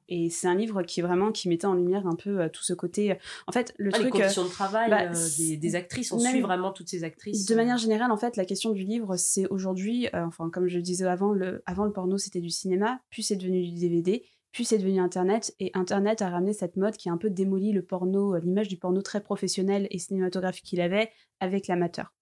Et 0.10 0.30
c'est 0.30 0.48
un 0.48 0.56
livre 0.56 0.84
qui 0.84 1.00
vraiment 1.00 1.32
qui 1.32 1.48
mettait 1.48 1.68
en 1.68 1.74
lumière 1.74 2.06
un 2.06 2.16
peu 2.18 2.42
euh, 2.42 2.50
tout 2.50 2.64
ce 2.64 2.74
côté. 2.74 3.16
En 3.48 3.54
fait, 3.54 3.74
le 3.78 3.92
Ah, 3.94 3.98
les 3.98 4.04
truc. 4.10 4.16
euh, 4.16 4.20
conditions 4.24 4.44
de 4.44 4.50
travail 4.50 4.90
bah, 4.90 5.04
euh, 5.04 5.28
des, 5.38 5.56
des 5.56 5.76
actrices. 5.76 6.12
On 6.12 6.22
même- 6.22 6.34
suit 6.34 6.42
vraiment 6.42 6.74
toutes 6.74 6.90
ces 6.90 7.06
actrices. 7.06 7.46
De 7.46 7.56
manière 7.56 7.78
générale, 7.78 8.12
en 8.12 8.18
fait, 8.18 8.36
la 8.36 8.44
question 8.44 8.72
du 8.72 8.84
livre, 8.84 9.16
c'est 9.16 9.48
aujourd'hui, 9.48 10.08
euh, 10.14 10.26
enfin, 10.26 10.50
comme 10.50 10.68
je 10.68 10.76
le 10.76 10.82
disais 10.84 11.06
avant, 11.06 11.32
le, 11.32 11.64
avant 11.66 11.86
le 11.86 11.94
porno, 11.94 12.18
c'était 12.18 12.42
du 12.42 12.50
cinéma, 12.50 13.00
puis 13.10 13.24
c'est 13.24 13.38
devenu 13.38 13.62
du 13.66 13.80
DVD, 13.80 14.26
puis 14.52 14.66
c'est 14.66 14.78
devenu 14.80 15.00
Internet, 15.00 15.56
et 15.62 15.72
Internet 15.76 16.22
a 16.22 16.30
ramené 16.30 16.52
cette 16.52 16.76
mode 16.76 16.98
qui 16.98 17.08
a 17.08 17.14
un 17.14 17.18
peu 17.18 17.30
démoli 17.30 17.72
le 17.72 17.82
porno, 17.82 18.36
euh, 18.36 18.40
l'image 18.42 18.68
du 18.68 18.76
porno 18.76 19.02
très 19.02 19.22
professionnel 19.22 19.88
et 19.92 19.98
cinématographique 20.00 20.66
qu'il 20.66 20.82
avait 20.82 21.10
avec 21.40 21.68
l'amateur. 21.68 22.14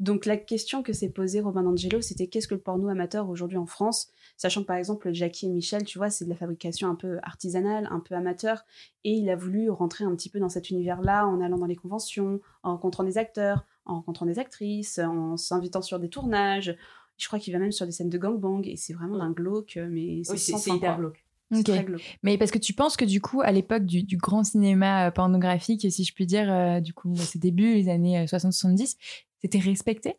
Donc 0.00 0.26
la 0.26 0.36
question 0.36 0.82
que 0.82 0.92
s'est 0.92 1.10
posée 1.10 1.40
Robin 1.40 1.62
D'Angelo, 1.62 2.00
c'était 2.00 2.26
qu'est-ce 2.26 2.48
que 2.48 2.54
le 2.54 2.60
porno 2.60 2.88
amateur 2.88 3.28
aujourd'hui 3.28 3.58
en 3.58 3.66
France, 3.66 4.08
sachant 4.36 4.62
que 4.62 4.66
par 4.66 4.76
exemple 4.76 5.12
Jackie 5.12 5.46
et 5.46 5.50
Michel, 5.50 5.84
tu 5.84 5.98
vois, 5.98 6.10
c'est 6.10 6.24
de 6.24 6.30
la 6.30 6.36
fabrication 6.36 6.88
un 6.88 6.94
peu 6.94 7.18
artisanale, 7.22 7.88
un 7.90 8.00
peu 8.00 8.14
amateur, 8.14 8.64
et 9.04 9.12
il 9.12 9.28
a 9.30 9.36
voulu 9.36 9.70
rentrer 9.70 10.04
un 10.04 10.14
petit 10.14 10.30
peu 10.30 10.38
dans 10.40 10.48
cet 10.48 10.70
univers-là 10.70 11.26
en 11.26 11.40
allant 11.40 11.58
dans 11.58 11.66
les 11.66 11.76
conventions, 11.76 12.40
en 12.62 12.72
rencontrant 12.72 13.04
des 13.04 13.18
acteurs, 13.18 13.64
en 13.84 13.94
rencontrant 13.96 14.26
des 14.26 14.38
actrices, 14.38 14.98
en 14.98 15.36
s'invitant 15.36 15.82
sur 15.82 15.98
des 15.98 16.08
tournages. 16.08 16.76
Je 17.16 17.26
crois 17.26 17.38
qu'il 17.38 17.52
va 17.52 17.58
même 17.58 17.72
sur 17.72 17.84
des 17.84 17.92
scènes 17.92 18.10
de 18.10 18.18
gangbang, 18.18 18.62
et 18.66 18.76
c'est 18.76 18.92
vraiment 18.92 19.18
d'un 19.18 19.32
glauque, 19.32 19.78
mais 19.90 20.22
c'est 20.24 20.52
Oui, 20.54 20.76
hyper 20.76 20.92
quoi. 20.94 20.96
glauque. 20.96 21.24
C'est 21.50 21.58
Ok. 21.60 21.64
très 21.64 21.84
glauque. 21.84 22.18
Mais 22.22 22.36
parce 22.36 22.50
que 22.50 22.58
tu 22.58 22.74
penses 22.74 22.96
que 22.98 23.06
du 23.06 23.22
coup, 23.22 23.40
à 23.40 23.50
l'époque 23.52 23.84
du, 23.86 24.02
du 24.02 24.18
grand 24.18 24.44
cinéma 24.44 25.06
euh, 25.06 25.10
pornographique, 25.10 25.90
si 25.90 26.04
je 26.04 26.12
puis 26.14 26.26
dire, 26.26 26.52
euh, 26.52 26.80
du 26.80 26.92
coup, 26.92 27.16
ses 27.16 27.38
débuts, 27.38 27.72
les 27.74 27.88
années 27.88 28.18
euh, 28.18 28.24
60-70, 28.26 28.96
c'était 29.40 29.58
respecté? 29.58 30.16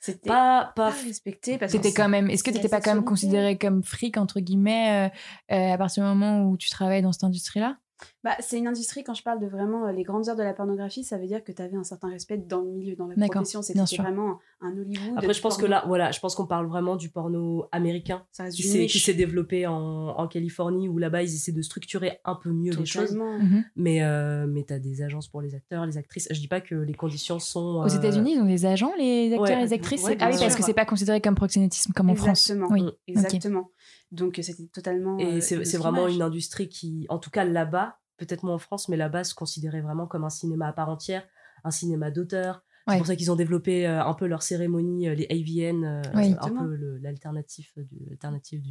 C'était 0.00 0.28
Pas, 0.28 0.72
pas 0.76 0.90
pas 0.92 0.96
respecté 1.02 1.58
parce 1.58 1.72
que 1.72 1.94
quand 1.94 2.08
même. 2.08 2.30
Est-ce 2.30 2.44
que 2.44 2.50
n'étais 2.50 2.68
pas 2.68 2.80
quand 2.80 2.94
même 2.94 3.00
sexualité. 3.00 3.08
considéré 3.08 3.58
comme 3.58 3.82
fric 3.82 4.16
entre 4.16 4.38
guillemets 4.40 5.08
euh, 5.08 5.54
euh, 5.54 5.72
à 5.72 5.78
partir 5.78 6.04
du 6.04 6.08
moment 6.08 6.44
où 6.44 6.56
tu 6.56 6.70
travailles 6.70 7.02
dans 7.02 7.12
cette 7.12 7.24
industrie-là? 7.24 7.78
Bah, 8.28 8.36
c'est 8.40 8.58
une 8.58 8.66
industrie, 8.66 9.04
quand 9.04 9.14
je 9.14 9.22
parle 9.22 9.40
de 9.40 9.46
vraiment 9.46 9.86
euh, 9.86 9.92
les 9.92 10.02
grandes 10.02 10.28
heures 10.28 10.36
de 10.36 10.42
la 10.42 10.52
pornographie, 10.52 11.02
ça 11.02 11.16
veut 11.16 11.26
dire 11.26 11.42
que 11.42 11.50
tu 11.50 11.62
avais 11.62 11.78
un 11.78 11.82
certain 11.82 12.10
respect 12.10 12.36
dans 12.36 12.60
le 12.60 12.70
milieu, 12.70 12.94
dans 12.94 13.06
la 13.06 13.14
profession. 13.26 13.62
C'était 13.62 13.80
vraiment 13.96 14.38
un 14.60 14.76
Hollywood. 14.76 15.14
Après, 15.16 15.32
je 15.32 15.40
pense 15.40 15.56
que 15.56 15.62
porno. 15.62 15.76
là, 15.76 15.84
voilà, 15.86 16.10
je 16.10 16.20
pense 16.20 16.34
qu'on 16.34 16.46
parle 16.46 16.66
vraiment 16.66 16.96
du 16.96 17.08
porno 17.08 17.64
américain 17.72 18.26
ça 18.30 18.50
qui 18.50 18.64
s'est 18.64 18.80
niche. 18.80 18.92
qui 18.92 18.98
s'est 18.98 19.14
développé 19.14 19.66
en, 19.66 20.08
en 20.08 20.28
Californie 20.28 20.90
où 20.90 20.98
là-bas 20.98 21.22
ils 21.22 21.34
essaient 21.34 21.52
de 21.52 21.62
structurer 21.62 22.20
un 22.26 22.34
peu 22.34 22.50
mieux 22.50 22.74
les 22.74 22.84
choses. 22.84 23.14
Mhm. 23.14 23.64
Mais 23.76 24.02
euh, 24.02 24.46
mais 24.46 24.64
t'as 24.64 24.78
des 24.78 25.00
agences 25.00 25.28
pour 25.28 25.40
les 25.40 25.54
acteurs, 25.54 25.86
les 25.86 25.96
actrices. 25.96 26.28
Je 26.30 26.38
dis 26.38 26.48
pas 26.48 26.60
que 26.60 26.74
les 26.74 26.92
conditions 26.92 27.38
sont 27.38 27.82
Aux 27.82 27.94
euh, 27.94 27.98
États-unis, 27.98 28.34
ils 28.34 28.40
ont 28.42 28.44
des 28.44 28.66
agents, 28.66 28.92
les 28.98 29.32
acteurs 29.32 29.56
ouais, 29.56 29.62
et 29.62 29.64
les 29.64 29.72
actrices? 29.72 30.04
Ouais, 30.04 30.18
Ah 30.20 30.28
oui, 30.30 30.36
parce 30.38 30.54
que 30.54 30.62
c'est 30.62 30.74
pas 30.74 30.84
considéré 30.84 31.22
comme 31.22 31.34
proxénétisme 31.34 31.94
comme 31.94 32.10
en 32.10 32.14
France. 32.14 32.50
Exactement. 32.50 32.68
Oui. 32.70 32.82
Mm. 32.82 32.90
Exactement. 33.06 33.70
Donc 34.12 34.38
c'était 34.42 34.66
totalement. 34.66 35.18
Et 35.18 35.38
euh, 35.38 35.40
c'est 35.40 35.78
vraiment 35.78 36.08
une 36.08 36.20
industrie 36.20 36.68
qui, 36.68 37.06
en 37.08 37.18
tout 37.18 37.30
cas 37.30 37.44
là-bas, 37.46 37.96
peut-être 38.18 38.42
moins 38.44 38.54
en 38.56 38.58
France, 38.58 38.88
mais 38.88 38.96
là-bas 38.96 39.24
se 39.24 39.34
considérait 39.34 39.80
vraiment 39.80 40.06
comme 40.06 40.24
un 40.24 40.30
cinéma 40.30 40.68
à 40.68 40.72
part 40.72 40.88
entière, 40.90 41.26
un 41.64 41.70
cinéma 41.70 42.10
d'auteur. 42.10 42.62
C'est 42.86 42.92
Ouais. 42.92 42.98
pour 42.98 43.06
ça 43.06 43.16
qu'ils 43.16 43.30
ont 43.30 43.36
développé 43.36 43.86
euh, 43.86 44.02
un 44.02 44.14
peu 44.14 44.26
leur 44.26 44.42
cérémonie, 44.42 45.08
euh, 45.08 45.14
les 45.14 45.26
AVN, 45.30 45.84
euh, 45.84 46.02
un 46.40 46.48
peu 46.48 46.74
l'alternative 47.02 47.70
du, 47.76 48.08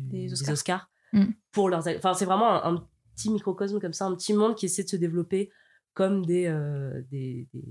Des 0.09 0.27
des 0.27 0.49
Oscars. 0.51 0.89
Mm. 1.13 1.25
Pour 1.51 1.69
leurs, 1.69 1.87
enfin, 1.87 2.13
c'est 2.13 2.25
vraiment 2.25 2.63
un, 2.65 2.75
un 2.75 2.87
petit 3.15 3.29
microcosme 3.29 3.79
comme 3.79 3.93
ça, 3.93 4.05
un 4.05 4.15
petit 4.15 4.33
monde 4.33 4.55
qui 4.55 4.65
essaie 4.65 4.83
de 4.83 4.89
se 4.89 4.95
développer 4.95 5.51
comme 5.93 6.25
des, 6.25 6.45
euh, 6.47 7.01
des, 7.11 7.47
des, 7.53 7.63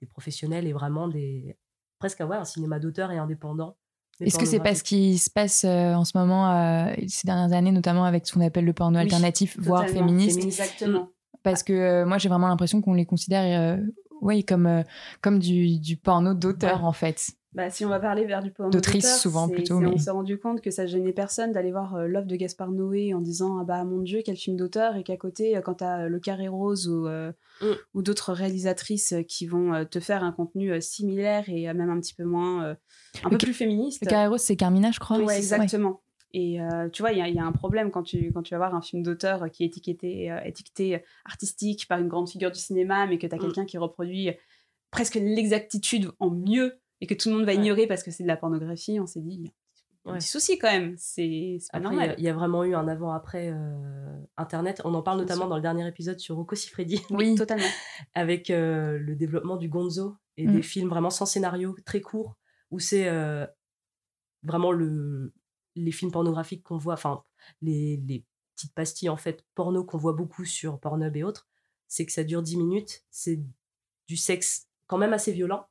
des 0.00 0.06
professionnels 0.06 0.66
et 0.66 0.72
vraiment 0.72 1.08
des 1.08 1.56
presque 1.98 2.20
ouais, 2.20 2.36
un 2.36 2.44
cinéma 2.44 2.78
d'auteur 2.78 3.10
et 3.10 3.18
indépendant. 3.18 3.76
Est-ce 4.20 4.38
que 4.38 4.46
c'est 4.46 4.60
pas 4.60 4.74
ce 4.74 4.82
qui 4.82 5.18
se 5.18 5.28
passe 5.30 5.64
euh, 5.64 5.92
en 5.94 6.04
ce 6.04 6.16
moment, 6.16 6.50
euh, 6.50 6.94
ces 7.06 7.26
dernières 7.26 7.52
années, 7.56 7.72
notamment 7.72 8.04
avec 8.04 8.26
ce 8.26 8.32
qu'on 8.32 8.40
appelle 8.40 8.64
le 8.64 8.72
porno 8.72 8.98
Oui, 8.98 9.04
alternatif, 9.04 9.58
voire 9.58 9.86
féministe 9.88 10.42
Exactement. 10.42 11.10
Parce 11.50 11.62
que 11.62 11.72
euh, 11.72 12.06
moi, 12.06 12.18
j'ai 12.18 12.28
vraiment 12.28 12.48
l'impression 12.48 12.80
qu'on 12.80 12.94
les 12.94 13.06
considère 13.06 13.78
euh, 13.78 13.82
ouais, 14.20 14.42
comme, 14.42 14.66
euh, 14.66 14.82
comme 15.20 15.38
du, 15.38 15.78
du 15.78 15.96
porno 15.96 16.34
d'auteur, 16.34 16.84
en 16.84 16.92
fait. 16.92 17.30
Bah, 17.52 17.70
si 17.70 17.86
on 17.86 17.88
va 17.88 17.98
parler 18.00 18.26
vers 18.26 18.42
du 18.42 18.50
porno 18.50 18.70
D'autrice, 18.70 19.18
souvent, 19.18 19.48
plutôt, 19.48 19.78
mais- 19.80 19.86
On 19.94 19.96
s'est 19.96 20.10
rendu 20.10 20.38
compte 20.38 20.60
que 20.60 20.70
ça 20.70 20.84
gênait 20.84 21.14
personne 21.14 21.52
d'aller 21.52 21.70
voir 21.72 21.94
euh, 21.94 22.06
l'œuvre 22.06 22.26
de 22.26 22.36
Gaspard 22.36 22.70
Noé 22.70 23.14
en 23.14 23.20
disant 23.22 23.56
ah 23.58 23.64
bah 23.64 23.82
mon 23.84 24.02
Dieu 24.02 24.20
quel 24.22 24.36
film 24.36 24.58
d'auteur 24.58 24.96
et 24.96 25.02
qu'à 25.02 25.16
côté 25.16 25.56
euh, 25.56 25.62
quand 25.62 25.74
t'as 25.76 26.00
euh, 26.02 26.08
Le 26.08 26.20
Carré 26.20 26.48
Rose 26.48 26.86
ou 26.86 27.06
euh, 27.06 27.32
Mm. 27.62 27.66
ou 27.94 28.02
d'autres 28.02 28.34
réalisatrices 28.34 29.14
qui 29.26 29.46
vont 29.46 29.72
euh, 29.72 29.84
te 29.86 29.98
faire 30.00 30.22
un 30.22 30.32
contenu 30.32 30.70
euh, 30.70 30.80
similaire 30.82 31.44
et 31.48 31.66
euh, 31.70 31.72
même 31.72 31.88
un 31.88 31.98
petit 31.98 32.12
peu 32.12 32.24
moins 32.24 32.62
euh, 32.64 32.74
un 33.24 33.30
Le 33.30 33.38
peu 33.38 33.38
plus 33.46 33.54
féministe. 33.54 34.02
Le 34.04 34.10
carré 34.10 34.26
rose, 34.26 34.42
c'est 34.42 34.56
Carmina, 34.56 34.90
je 34.90 34.98
crois. 35.00 35.16
Ouais, 35.18 35.38
exactement. 35.38 36.02
Et 36.32 36.60
euh, 36.60 36.88
tu 36.90 37.02
vois, 37.02 37.12
il 37.12 37.18
y, 37.18 37.22
a- 37.22 37.28
il 37.28 37.34
y 37.34 37.38
a 37.38 37.44
un 37.44 37.52
problème 37.52 37.90
quand 37.90 38.02
tu, 38.02 38.32
quand 38.32 38.42
tu 38.42 38.52
vas 38.54 38.58
voir 38.58 38.74
un 38.74 38.82
film 38.82 39.02
d'auteur 39.02 39.50
qui 39.50 39.62
est 39.62 39.66
étiqueté, 39.66 40.30
euh, 40.30 40.40
étiqueté 40.44 41.02
artistique 41.24 41.86
par 41.88 41.98
une 41.98 42.08
grande 42.08 42.28
figure 42.28 42.50
du 42.50 42.58
cinéma, 42.58 43.06
mais 43.06 43.18
que 43.18 43.26
tu 43.26 43.34
as 43.34 43.38
Mm. 43.38 43.40
quelqu'un 43.42 43.64
qui 43.64 43.78
reproduit 43.78 44.30
presque 44.90 45.14
l'exactitude 45.14 46.10
en 46.18 46.30
mieux 46.30 46.78
et 47.00 47.06
que 47.06 47.14
tout 47.14 47.28
le 47.30 47.36
monde 47.36 47.44
va 47.44 47.52
Ouais. 47.52 47.58
ignorer 47.58 47.86
parce 47.86 48.02
que 48.02 48.10
c'est 48.10 48.22
de 48.22 48.28
la 48.28 48.36
pornographie, 48.36 48.98
on 49.00 49.06
s'est 49.06 49.20
dit, 49.20 49.34
il 49.34 49.44
y 49.44 49.48
a 50.10 50.12
un 50.12 50.18
petit 50.18 50.28
souci 50.28 50.58
quand 50.58 50.70
même. 50.70 50.94
C'est 50.98 51.58
pas 51.72 51.78
Après, 51.78 51.90
normal. 51.90 52.14
il 52.18 52.24
y 52.24 52.28
a 52.28 52.32
vraiment 52.32 52.64
eu 52.64 52.74
un 52.74 52.86
avant-après 52.86 53.50
euh, 53.52 54.20
Internet. 54.36 54.80
On 54.84 54.94
en 54.94 55.02
parle 55.02 55.18
notamment 55.18 55.42
sûr. 55.42 55.48
dans 55.48 55.56
le 55.56 55.62
dernier 55.62 55.86
épisode 55.88 56.18
sur 56.20 56.36
Rocco 56.36 56.54
Siffredi, 56.54 57.00
Oui, 57.10 57.34
Totalement. 57.36 57.66
avec 58.14 58.50
euh, 58.50 58.98
le 58.98 59.16
développement 59.16 59.56
du 59.56 59.68
gonzo 59.68 60.16
et 60.36 60.46
Mm. 60.46 60.52
des 60.52 60.62
films 60.62 60.88
vraiment 60.88 61.10
sans 61.10 61.26
scénario, 61.26 61.74
très 61.84 62.00
courts, 62.00 62.36
où 62.70 62.78
c'est 62.78 63.08
vraiment 64.42 64.70
le, 64.72 65.32
les 65.76 65.92
films 65.92 66.10
pornographiques 66.12 66.62
qu'on 66.64 66.78
voit, 66.78 66.94
enfin, 66.94 67.22
les, 67.62 67.96
les 67.98 68.24
petites 68.56 68.74
pastilles 68.74 69.08
en 69.10 69.16
fait 69.16 69.44
porno 69.54 69.84
qu'on 69.84 69.98
voit 69.98 70.14
beaucoup 70.14 70.44
sur 70.44 70.80
Pornhub 70.80 71.16
et 71.16 71.22
autres, 71.24 71.46
c'est 71.88 72.04
que 72.06 72.12
ça 72.12 72.24
dure 72.24 72.42
10 72.42 72.56
minutes, 72.56 73.04
c'est 73.10 73.40
du 74.08 74.16
sexe 74.16 74.68
quand 74.88 74.98
même 74.98 75.12
assez 75.12 75.32
violent, 75.32 75.66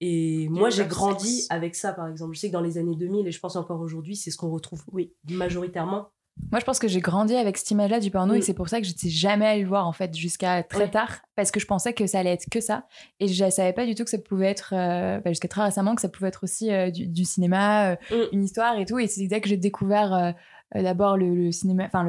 Et 0.00 0.48
moi, 0.48 0.70
j'ai 0.70 0.86
grandi 0.86 1.42
sexe. 1.42 1.50
avec 1.50 1.74
ça, 1.74 1.92
par 1.92 2.08
exemple. 2.08 2.34
Je 2.34 2.40
sais 2.40 2.48
que 2.48 2.52
dans 2.52 2.60
les 2.60 2.78
années 2.78 2.96
2000, 2.96 3.26
et 3.26 3.32
je 3.32 3.40
pense 3.40 3.56
encore 3.56 3.80
aujourd'hui, 3.80 4.16
c'est 4.16 4.30
ce 4.30 4.36
qu'on 4.36 4.50
retrouve 4.50 4.84
Oui. 4.92 5.14
majoritairement. 5.28 6.10
Moi, 6.50 6.60
je 6.60 6.64
pense 6.64 6.78
que 6.78 6.88
j'ai 6.88 7.00
grandi 7.00 7.34
avec 7.36 7.56
cette 7.58 7.70
image-là 7.72 8.00
du 8.00 8.10
porno 8.10 8.32
Mm. 8.34 8.36
et 8.38 8.40
c'est 8.42 8.54
pour 8.54 8.68
ça 8.68 8.80
que 8.80 8.86
je 8.86 8.90
n'étais 8.92 9.10
jamais 9.10 9.46
allée 9.46 9.62
le 9.62 9.68
voir 9.68 9.86
en 9.86 9.92
fait 9.92 10.16
jusqu'à 10.16 10.62
très 10.62 10.84
Ouais. 10.84 10.90
tard 10.90 11.18
parce 11.36 11.50
que 11.50 11.60
je 11.60 11.66
pensais 11.66 11.92
que 11.92 12.06
ça 12.06 12.20
allait 12.20 12.32
être 12.32 12.46
que 12.50 12.60
ça 12.60 12.84
et 13.20 13.28
je 13.28 13.44
ne 13.44 13.50
savais 13.50 13.72
pas 13.74 13.84
du 13.86 13.94
tout 13.94 14.04
que 14.04 14.10
ça 14.10 14.18
pouvait 14.18 14.46
être 14.46 14.72
euh, 14.74 15.20
bah, 15.20 15.30
jusqu'à 15.30 15.48
très 15.48 15.62
récemment 15.64 15.94
que 15.94 16.00
ça 16.00 16.08
pouvait 16.08 16.28
être 16.28 16.44
aussi 16.44 16.72
euh, 16.72 16.90
du, 16.90 17.06
du 17.06 17.24
cinéma, 17.24 17.90
euh, 17.90 17.96
Mm. 18.10 18.14
une 18.32 18.44
histoire 18.44 18.78
et 18.78 18.86
tout. 18.86 18.98
Et 18.98 19.06
c'est 19.08 19.26
dès 19.26 19.40
que 19.40 19.48
j'ai 19.48 19.56
découvert 19.58 20.34
d'abord 20.74 21.16
le, 21.16 21.34
le 21.34 21.50
cinéma, 21.52 21.84
enfin 21.86 22.04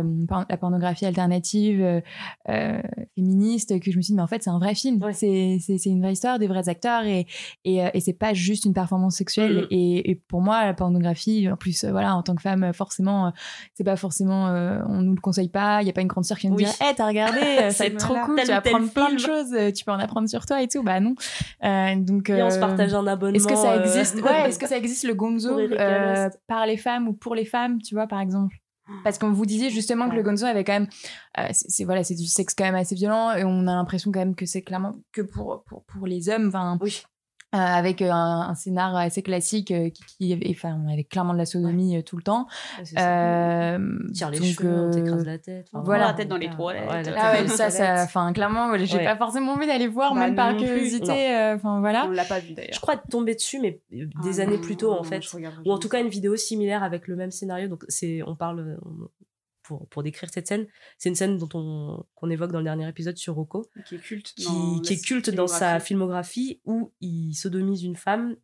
la 0.50 0.58
pornographie 0.58 1.06
alternative 1.06 1.82
euh, 1.82 2.02
euh, 2.50 2.82
féministe 3.16 3.80
que 3.80 3.92
je 3.92 3.98
me 3.98 4.02
suis 4.02 4.12
dit 4.12 4.16
mais 4.16 4.22
en 4.22 4.28
fait 4.28 4.44
c'est 4.44 4.50
un 4.50 4.60
vrai 4.60 4.76
film, 4.76 5.02
Ouais. 5.04 5.14
c'est 5.14 5.86
une 5.86 6.02
vraie 6.02 6.14
histoire, 6.14 6.40
des 6.40 6.48
vrais 6.48 6.68
acteurs 6.70 7.04
et 7.06 7.26
et, 7.64 7.84
euh, 7.86 7.90
et 7.94 8.00
c'est 8.00 8.14
pas 8.14 8.34
juste 8.34 8.66
une 8.66 8.74
performance 8.74 9.16
sexuelle 9.16 9.62
Mm. 9.64 9.68
et, 9.72 10.12
et 10.12 10.16
pour 10.16 10.42
moi 10.42 10.66
la 10.66 10.74
pornographie 10.74 11.50
en 11.50 11.56
plus 11.56 11.84
euh, 11.84 11.92
voilà 11.92 12.16
en 12.16 12.24
tant 12.24 12.36
que 12.36 12.42
femme 12.42 12.64
euh, 12.64 12.74
forcément 12.74 13.28
euh, 13.28 13.30
c'est 13.76 13.84
pas 13.84 13.96
forcément 13.96 14.48
euh, 14.50 14.80
on 14.88 15.02
nous 15.02 15.16
le 15.16 15.22
conseille 15.22 15.50
pas 15.50 15.82
il 15.82 15.88
y 15.88 15.90
a 15.90 15.94
pas 15.94 16.02
une 16.02 16.08
grande 16.08 16.26
sœur 16.26 16.38
qui 16.38 16.48
nous 16.50 16.56
Oui. 16.56 16.66
dire 16.66 16.74
hey 16.82 16.94
t'as 16.96 17.08
regardé 17.08 17.40
euh, 17.62 17.72
ça 17.72 17.86
va 17.86 17.90
être 17.90 17.98
trop 17.98 18.14
Voilà. 18.14 18.26
cool 18.26 18.40
tu 18.42 18.48
vas 18.48 18.58
apprendre 18.58 18.92
plein 18.92 19.14
de 19.14 19.20
choses 19.20 19.54
euh, 19.54 19.72
tu 19.72 19.86
peux 19.86 19.92
en 19.92 20.00
apprendre 20.00 20.28
sur 20.30 20.46
toi 20.46 20.62
et 20.62 20.68
tout 20.68 20.84
bah 20.84 21.00
non 21.00 21.16
Euh, 21.64 21.96
donc 21.96 22.30
Et 22.30 22.42
on 22.44 22.50
se 22.50 22.58
euh, 22.58 22.60
partage 22.62 22.94
un 22.94 23.06
abonnement. 23.08 23.36
est-ce 23.36 23.48
que 23.48 23.56
ça 23.56 23.74
euh, 23.74 23.80
existe? 23.84 24.22
Ouais 24.24 24.48
est-ce 24.50 24.60
que 24.60 24.68
ça 24.68 24.78
existe 24.78 25.06
le 25.06 25.14
gonzo 25.14 25.58
euh, 25.60 26.30
par 26.48 26.66
les 26.66 26.78
femmes 26.78 27.08
ou 27.08 27.14
pour 27.14 27.36
les 27.36 27.46
femmes 27.46 27.82
tu 27.82 27.96
vois 27.96 28.08
par 28.08 28.20
exemple? 28.22 28.49
Parce 29.04 29.18
qu'on 29.18 29.32
vous 29.32 29.46
disait 29.46 29.70
justement 29.70 30.10
que 30.10 30.16
le 30.16 30.24
gonzo 30.24 30.46
avait 30.46 30.64
quand 30.64 30.74
même 30.74 30.88
euh, 31.38 31.48
c'est 31.52 31.70
c'est- 31.70 31.84
voilà 31.86 32.04
c'est 32.04 32.16
du 32.16 32.26
sexe 32.26 32.54
quand 32.56 32.64
même 32.66 32.76
assez 32.76 32.96
violent 32.96 33.34
et 33.34 33.44
on 33.44 33.62
a 33.68 33.74
l'impression 33.76 34.12
quand 34.12 34.20
même 34.20 34.36
que 34.36 34.46
c'est 34.46 34.62
clairement 34.62 34.96
que 35.12 35.22
pour 35.22 35.64
pour 35.66 35.84
pour 35.84 36.08
les 36.08 36.30
hommes 36.30 36.48
enfin 36.48 36.78
Oui. 36.82 37.04
Euh, 37.56 37.58
avec 37.58 38.02
euh, 38.04 38.12
un, 38.12 38.50
un 38.50 38.54
scénar 38.56 38.96
assez 38.96 39.24
classique 39.24 39.72
euh, 39.72 39.90
qui, 39.90 40.34
qui 40.36 40.48
enfin 40.52 40.80
avec 40.92 41.10
clairement 41.10 41.34
de 41.34 41.40
la 41.40 41.46
sodomie 41.48 41.98
euh, 41.98 42.02
tout 42.04 42.16
le 42.16 42.22
temps 42.22 42.46
Ouais, 42.78 42.86
c'est 42.86 42.96
ça. 42.96 43.74
euh, 43.76 43.98
Tire 44.14 44.30
les 44.30 44.38
donc, 44.40 44.48
cheveux, 44.50 44.70
on 44.70 44.88
euh, 44.90 44.94
t'écrase 44.94 45.26
la 45.26 45.38
tête. 45.40 45.68
Enfin, 45.74 45.84
voilà. 45.84 46.08
La 46.08 46.14
tête 46.14 46.28
dans 46.28 46.38
les 46.38 46.50
toilettes. 46.50 46.90
Ouais, 46.90 47.14
ah 47.18 47.34
ouais 47.34 47.48
ça 47.48 47.70
ça 47.72 48.04
enfin 48.04 48.32
clairement 48.34 48.70
ouais, 48.70 48.86
j'ai 48.86 48.98
Ouais. 48.98 49.04
pas 49.06 49.16
forcément 49.18 49.54
envie 49.54 49.66
d'aller 49.68 49.88
voir 49.88 50.14
Bah 50.14 50.20
même 50.22 50.36
par 50.36 50.56
curiosité 50.58 51.36
euh, 51.36 51.56
enfin 51.56 51.80
voilà 51.80 52.06
On 52.08 52.12
l'a 52.12 52.26
pas 52.26 52.40
vu 52.40 52.54
d'ailleurs. 52.54 52.74
Je 52.74 52.80
crois 52.80 52.94
être 52.96 53.08
tombée 53.10 53.34
dessus, 53.36 53.60
mais 53.60 53.80
des 53.92 54.40
Ah 54.40 54.44
années 54.44 54.58
non, 54.58 54.62
plus 54.62 54.76
tôt, 54.78 54.92
en 54.92 54.98
non, 54.98 55.04
fait. 55.04 55.22
je 55.22 55.30
regarderai 55.36 55.62
Ou 55.66 55.72
en 55.72 55.78
tout 55.80 55.90
cas, 55.90 56.00
une 56.02 56.10
vidéo 56.10 56.36
similaire 56.36 56.84
avec 56.84 57.08
le 57.08 57.16
même 57.16 57.32
scénario. 57.32 57.68
Donc, 57.68 57.84
c'est, 57.88 58.22
on 58.28 58.36
parle, 58.36 58.78
on- 58.86 59.08
pour, 59.70 59.88
pour 59.88 60.02
décrire 60.04 60.30
cette 60.34 60.48
scène, 60.48 60.66
c'est 60.98 61.10
une 61.10 61.16
scène 61.16 61.38
dont 61.38 61.48
on, 61.54 62.04
qu'on 62.16 62.30
évoque 62.30 62.52
dans 62.52 62.58
le 62.60 62.64
dernier 62.66 62.90
épisode 62.90 63.16
sur 63.18 63.36
Rocco, 63.36 63.68
qui 63.86 63.96
est 63.96 64.00
culte. 64.00 64.34
qui, 64.36 64.46
dans 64.46 64.80
qui 64.82 64.94
la 64.96 65.00
est 65.00 65.04
culte 65.06 65.30
dans 65.30 65.48
sa 65.48 65.80
filmographie. 65.80 66.60
où 66.66 66.92
il 67.02 67.34
sodomise 67.36 67.84
une 67.84 67.96
femme 67.96 68.36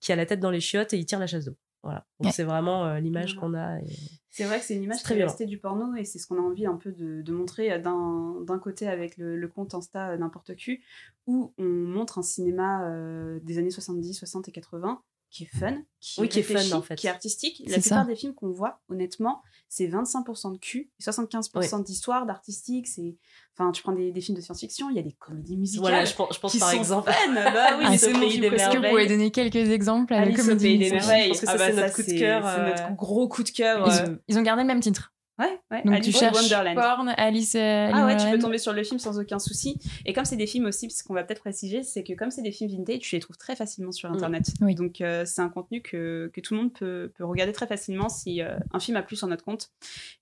qui 0.00 0.12
a 0.12 0.16
la 0.16 0.26
tête 0.26 0.40
dans 0.40 0.50
les 0.50 0.60
chiottes 0.60 0.92
et 0.92 0.98
il 0.98 1.06
tire 1.06 1.18
la 1.18 1.26
chasse 1.26 1.46
d'eau. 1.46 1.56
Voilà. 1.82 2.06
Donc, 2.20 2.26
Ouais. 2.26 2.32
c'est 2.32 2.44
vraiment 2.44 2.84
euh, 2.86 2.98
l'image 3.00 3.34
qu'on 3.36 3.52
a. 3.54 3.78
et- 3.80 3.86
C'est 4.30 4.44
vrai 4.44 4.58
que 4.58 4.64
c'est 4.64 4.74
une 4.74 4.82
image 4.84 4.96
C'est 4.98 5.02
qui 5.02 5.12
très 5.12 5.18
est 5.18 5.24
restée 5.24 5.46
du 5.46 5.58
porno 5.58 5.94
et 5.96 6.04
c'est 6.04 6.18
ce 6.18 6.26
qu'on 6.26 6.38
a 6.38 6.42
envie 6.42 6.66
un 6.66 6.76
peu 6.76 6.92
de, 6.92 7.20
de 7.22 7.32
montrer 7.32 7.70
euh, 7.72 7.78
d'un 7.78 8.58
côté 8.58 8.86
avec 8.88 9.16
le, 9.18 9.36
le 9.36 9.48
compte 9.48 9.74
Insta 9.74 10.10
euh, 10.10 10.16
n'importe 10.16 10.54
qui, 10.56 10.80
où 11.26 11.52
on 11.58 11.64
montre 11.64 12.18
un 12.18 12.22
cinéma 12.22 12.86
euh, 12.90 13.38
des 13.42 13.58
années 13.58 13.70
70, 13.70 14.14
60 14.14 14.48
et 14.48 14.52
80 14.52 15.02
qui 15.34 15.44
est 15.44 15.58
fun, 15.58 15.82
qui, 16.00 16.20
Oui, 16.20 16.28
qui 16.28 16.38
est 16.38 16.42
fun, 16.42 16.54
réfléchi, 16.54 16.74
en 16.74 16.82
fait. 16.82 16.94
qui 16.94 17.08
est 17.08 17.10
artistique. 17.10 17.60
La 17.66 17.78
plupart 17.80 18.02
ça. 18.02 18.04
des 18.04 18.14
films 18.14 18.34
qu'on 18.34 18.50
voit, 18.52 18.80
honnêtement, 18.88 19.42
c'est 19.68 19.88
25% 19.88 20.52
de 20.52 20.58
cul 20.58 20.92
et 21.00 21.02
75% 21.02 21.82
d'histoire, 21.82 22.24
d'artistique. 22.24 22.86
C'est, 22.86 23.16
enfin, 23.58 23.72
tu 23.72 23.82
prends 23.82 23.92
des, 23.92 24.12
des 24.12 24.20
films 24.20 24.36
de 24.36 24.42
science-fiction, 24.42 24.90
il 24.90 24.96
y 24.96 25.00
a 25.00 25.02
des 25.02 25.12
comédies 25.12 25.56
musicales. 25.56 25.80
Voilà, 25.80 26.04
je 26.04 26.14
pense, 26.14 26.34
je 26.34 26.38
pense 26.38 26.52
qui 26.52 26.58
par 26.60 26.70
sont 26.70 26.76
exemple. 26.78 27.10
fun. 27.10 27.34
Bah 27.34 27.76
oui, 27.78 27.84
Ah, 27.88 27.90
c'est 27.92 27.98
c'est 28.06 28.12
mon 28.12 28.20
bon, 28.20 28.30
film 28.30 28.44
Est-ce 28.44 28.70
que 28.70 28.76
vous 28.78 28.88
pouvez 28.90 29.06
donner 29.08 29.30
quelques 29.32 29.56
exemples 29.70 30.12
à 30.14 30.18
la 30.18 30.22
Alice 30.22 30.38
au 30.38 30.42
comédie 30.42 30.64
pays 30.64 30.78
des 30.78 30.90
musicale? 30.92 31.06
Merveilles. 31.08 31.24
Je 31.24 31.28
pense 31.30 31.40
que 31.40 31.46
ça, 31.46 31.52
Ah 31.52 31.56
bah 31.58 31.66
c'est 31.66 31.74
notre 31.82 31.94
coup 31.94 32.02
de 32.02 32.18
cœur, 32.18 32.42
C'est 32.44 32.60
euh, 32.60 32.68
notre 32.70 32.96
gros 32.96 33.28
coup 33.28 33.42
de 33.42 33.50
cœur. 33.50 33.86
ils, 33.88 34.10
euh, 34.10 34.16
ils 34.28 34.38
ont 34.38 34.42
gardé 34.42 34.62
le 34.62 34.68
même 34.68 34.80
titre 34.80 35.12
Ouais, 35.36 35.58
ouais. 35.72 35.82
donc 35.84 35.94
Alice 35.94 36.06
tu 36.06 36.12
cherches 36.12 36.36
Wonderland. 36.36 36.76
porn 36.76 37.08
Alice 37.16 37.56
euh, 37.56 37.90
Ah 37.92 38.06
ouais, 38.06 38.16
tu 38.16 38.30
peux 38.30 38.38
tomber 38.38 38.58
sur 38.58 38.72
le 38.72 38.84
film 38.84 39.00
sans 39.00 39.18
aucun 39.18 39.40
souci. 39.40 39.80
Et 40.06 40.12
comme 40.12 40.24
c'est 40.24 40.36
des 40.36 40.46
films 40.46 40.66
aussi, 40.66 40.86
parce 40.86 41.02
qu'on 41.02 41.14
va 41.14 41.24
peut-être 41.24 41.40
préciser, 41.40 41.82
c'est 41.82 42.04
que 42.04 42.12
comme 42.12 42.30
c'est 42.30 42.42
des 42.42 42.52
films 42.52 42.70
vintage, 42.70 43.00
tu 43.00 43.16
les 43.16 43.20
trouves 43.20 43.36
très 43.36 43.56
facilement 43.56 43.90
sur. 43.92 44.10
Internet. 44.10 44.46
Oui. 44.60 44.74
Donc 44.76 45.00
euh, 45.00 45.24
c'est 45.24 45.40
un 45.40 45.48
contenu 45.48 45.82
que, 45.82 46.30
que 46.32 46.40
tout 46.40 46.54
le 46.54 46.60
monde 46.60 46.72
peut, 46.72 47.10
peut 47.16 47.24
regarder 47.24 47.52
très 47.52 47.66
facilement 47.66 48.08
si 48.08 48.42
euh, 48.42 48.56
un 48.72 48.78
film 48.78 48.96
a 48.96 49.02
plus 49.02 49.16
sur 49.16 49.26
notre 49.26 49.44
compte. 49.44 49.70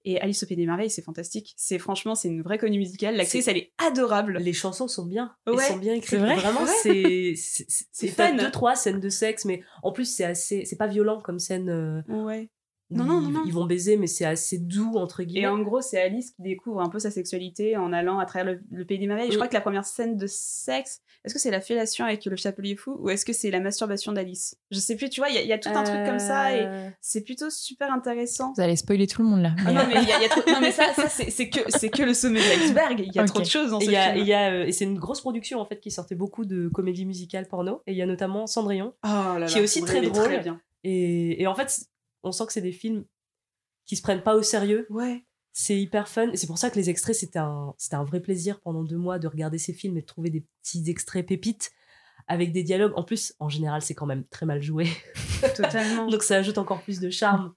Et 0.05 0.19
Alice 0.21 0.43
au 0.43 0.47
Pays 0.47 0.57
des 0.57 0.65
Merveilles, 0.67 0.89
c'est 0.91 1.03
fantastique. 1.03 1.53
C'est 1.57 1.79
franchement, 1.79 2.15
c'est 2.15 2.29
une 2.29 2.43
vraie 2.43 2.57
comédie 2.59 2.79
musicale. 2.79 3.17
L'actrice, 3.17 3.49
elle 3.49 3.59
est 3.59 3.73
adorable. 3.87 4.39
Les 4.39 4.53
chansons 4.55 4.89
sont 4.89 5.05
bien. 5.05 5.35
Ouais, 5.47 5.55
Elles 5.59 5.73
sont 5.73 5.77
bien 5.77 5.95
écrites. 5.95 6.11
c'est 6.11 6.17
vrai 6.19 6.37
Vraiment, 6.37 6.65
c'est. 6.83 7.35
C'est 7.37 8.09
fun. 8.09 8.35
deux, 8.35 8.51
trois 8.51 8.77
scènes 8.77 9.01
de 9.01 9.09
sexe, 9.11 9.45
mais 9.45 9.63
en 9.83 9.93
plus, 9.93 10.07
c'est 10.07 10.25
assez. 10.25 10.65
C'est 10.65 10.77
pas 10.77 10.87
violent 10.87 11.21
comme 11.21 11.39
scène. 11.39 12.03
Ouais. 12.09 12.49
Non, 12.95 13.05
non, 13.05 13.21
non, 13.21 13.29
ils, 13.29 13.33
non. 13.33 13.43
ils 13.47 13.53
vont 13.53 13.65
baiser, 13.67 13.97
mais 13.97 14.07
c'est 14.07 14.25
assez 14.25 14.59
doux, 14.59 14.93
entre 14.97 15.21
Et 15.21 15.27
guillemets. 15.27 15.47
en 15.49 15.59
gros, 15.61 15.81
c'est 15.81 16.01
Alice 16.01 16.31
qui 16.33 16.43
découvre 16.43 16.81
un 16.81 16.89
peu 16.89 16.99
sa 16.99 17.11
sexualité 17.11 17.77
en 17.77 17.93
allant 17.93 18.19
à 18.19 18.27
travers 18.27 18.55
le, 18.55 18.61
le 18.71 18.85
pays 18.85 18.99
des 18.99 19.07
merveilles. 19.07 19.29
Et 19.29 19.31
Je 19.33 19.37
crois 19.37 19.49
que 19.49 19.55
la 19.55 19.61
première 19.61 19.85
scène 19.85 20.17
de 20.17 20.27
sexe, 20.27 21.01
est-ce 21.25 21.35
que 21.35 21.41
c'est 21.41 21.51
la 21.51 21.61
fellation 21.61 22.05
avec 22.05 22.25
le 22.25 22.37
chapelier 22.37 22.75
fou 22.77 22.97
ou 23.01 23.11
est-ce 23.11 23.25
que 23.25 23.33
c'est 23.33 23.51
la 23.51 23.61
masturbation 23.61 24.13
d'Alice? 24.13 24.57
Je 24.71 24.79
sais 24.79 24.97
plus, 24.97 25.09
tu 25.11 25.21
vois, 25.21 25.29
il 25.29 25.35
y, 25.37 25.39
a- 25.39 25.43
il 25.43 25.49
y 25.49 25.53
a 25.53 25.59
tout 25.59 25.69
un 25.69 25.83
truc 25.85 26.05
comme 26.05 26.19
ça 26.19 26.55
et 26.57 26.63
Euh, 26.65 26.89
c'est 27.01 27.23
plutôt 27.23 27.49
super 27.51 27.93
intéressant. 27.93 28.53
vous 28.57 28.63
allez 28.63 28.77
spoiler 28.77 29.07
tout 29.07 29.23
le 29.23 29.29
monde 29.29 29.43
là 29.43 29.55
Ah 29.67 29.73
non, 29.73 29.83
mais 29.89 30.03
il 30.03 30.09
y 30.09 30.13
a, 30.13 30.19
il 30.19 30.23
y 30.23 30.27
a 30.27 30.29
trop- 30.29 30.51
non, 30.51 30.61
mais 30.61 30.73
ça, 30.73 30.93
ça 30.95 31.09
c'est 31.09 31.49
que, 31.49 32.03
le 32.03 32.15
sommet 32.15 32.41
de 32.41 32.45
l'iceberg. 32.61 33.01
Il 33.07 33.13
y 33.15 33.19
a 33.19 33.23
Ok. 33.23 33.29
trop 33.29 33.41
de 33.41 33.45
choses 33.47 33.71
dans 33.71 33.79
Et 33.81 33.85
ce 33.85 33.91
il 33.91 33.93
y 33.95 33.97
a- 33.97 34.13
film. 34.13 34.25
il 34.25 34.29
y 34.29 34.33
a, 34.33 34.51
euh, 34.53 34.65
et 34.67 34.73
c'est 34.73 34.85
une 34.85 34.99
grosse 34.99 35.21
production 35.21 35.61
en 35.61 35.65
fait 35.65 35.79
qui 35.81 35.91
sortait 35.91 36.15
beaucoup 36.17 36.45
de 36.45 36.69
comédies 36.69 37.05
musicales 37.07 37.47
porno. 37.47 37.83
Et 37.87 37.93
il 37.93 37.97
y 37.99 38.03
a 38.03 38.07
notamment 38.07 38.47
Cendrillon. 38.47 38.93
Oh 39.05 39.09
là 39.09 39.39
là, 39.41 39.47
qui 39.47 39.59
est 39.59 39.63
aussi 39.63 39.83
très 39.83 40.01
drôle. 40.03 40.25
Très 40.25 40.39
bien. 40.41 40.61
Et, 40.85 41.41
et 41.43 41.47
en 41.47 41.55
fait, 41.55 41.81
on 42.23 42.33
sent 42.33 42.47
que 42.47 42.53
c'est 42.53 42.61
des 42.61 42.73
films 42.73 43.05
qui 43.87 43.97
se 43.97 44.03
prennent 44.03 44.23
pas 44.23 44.35
au 44.35 44.43
sérieux. 44.43 44.87
Ouais. 44.91 45.25
C'est 45.53 45.79
hyper 45.79 46.09
fun. 46.09 46.31
C'est 46.35 46.47
pour 46.47 46.59
ça 46.59 46.71
que 46.71 46.77
les 46.77 46.89
extraits, 46.89 47.15
c'était 47.15 47.39
un, 47.39 47.75
c'était 47.77 47.97
un 47.97 48.05
vrai 48.05 48.21
plaisir 48.21 48.61
pendant 48.61 48.85
deux 48.85 48.97
mois 48.97 49.19
de 49.19 49.29
regarder 49.29 49.59
ces 49.59 49.73
films 49.73 49.99
et 49.99 50.01
de 50.01 50.07
trouver 50.07 50.31
des 50.31 50.47
petits 50.63 50.89
extraits 50.89 51.27
pépites 51.27 51.73
avec 52.27 52.53
des 52.53 52.63
dialogues. 52.63 52.93
En 52.97 53.03
plus, 53.03 53.35
en 53.39 53.49
général, 53.49 53.83
c'est 53.83 53.95
quand 53.95 54.07
même 54.07 54.25
très 54.29 54.47
mal 54.47 54.63
joué. 54.63 54.89
Totalement. 55.55 56.07
Donc 56.11 56.23
ça 56.23 56.37
ajoute 56.37 56.59
encore 56.59 56.83
plus 56.83 57.01
de 57.01 57.11
charme. 57.11 57.53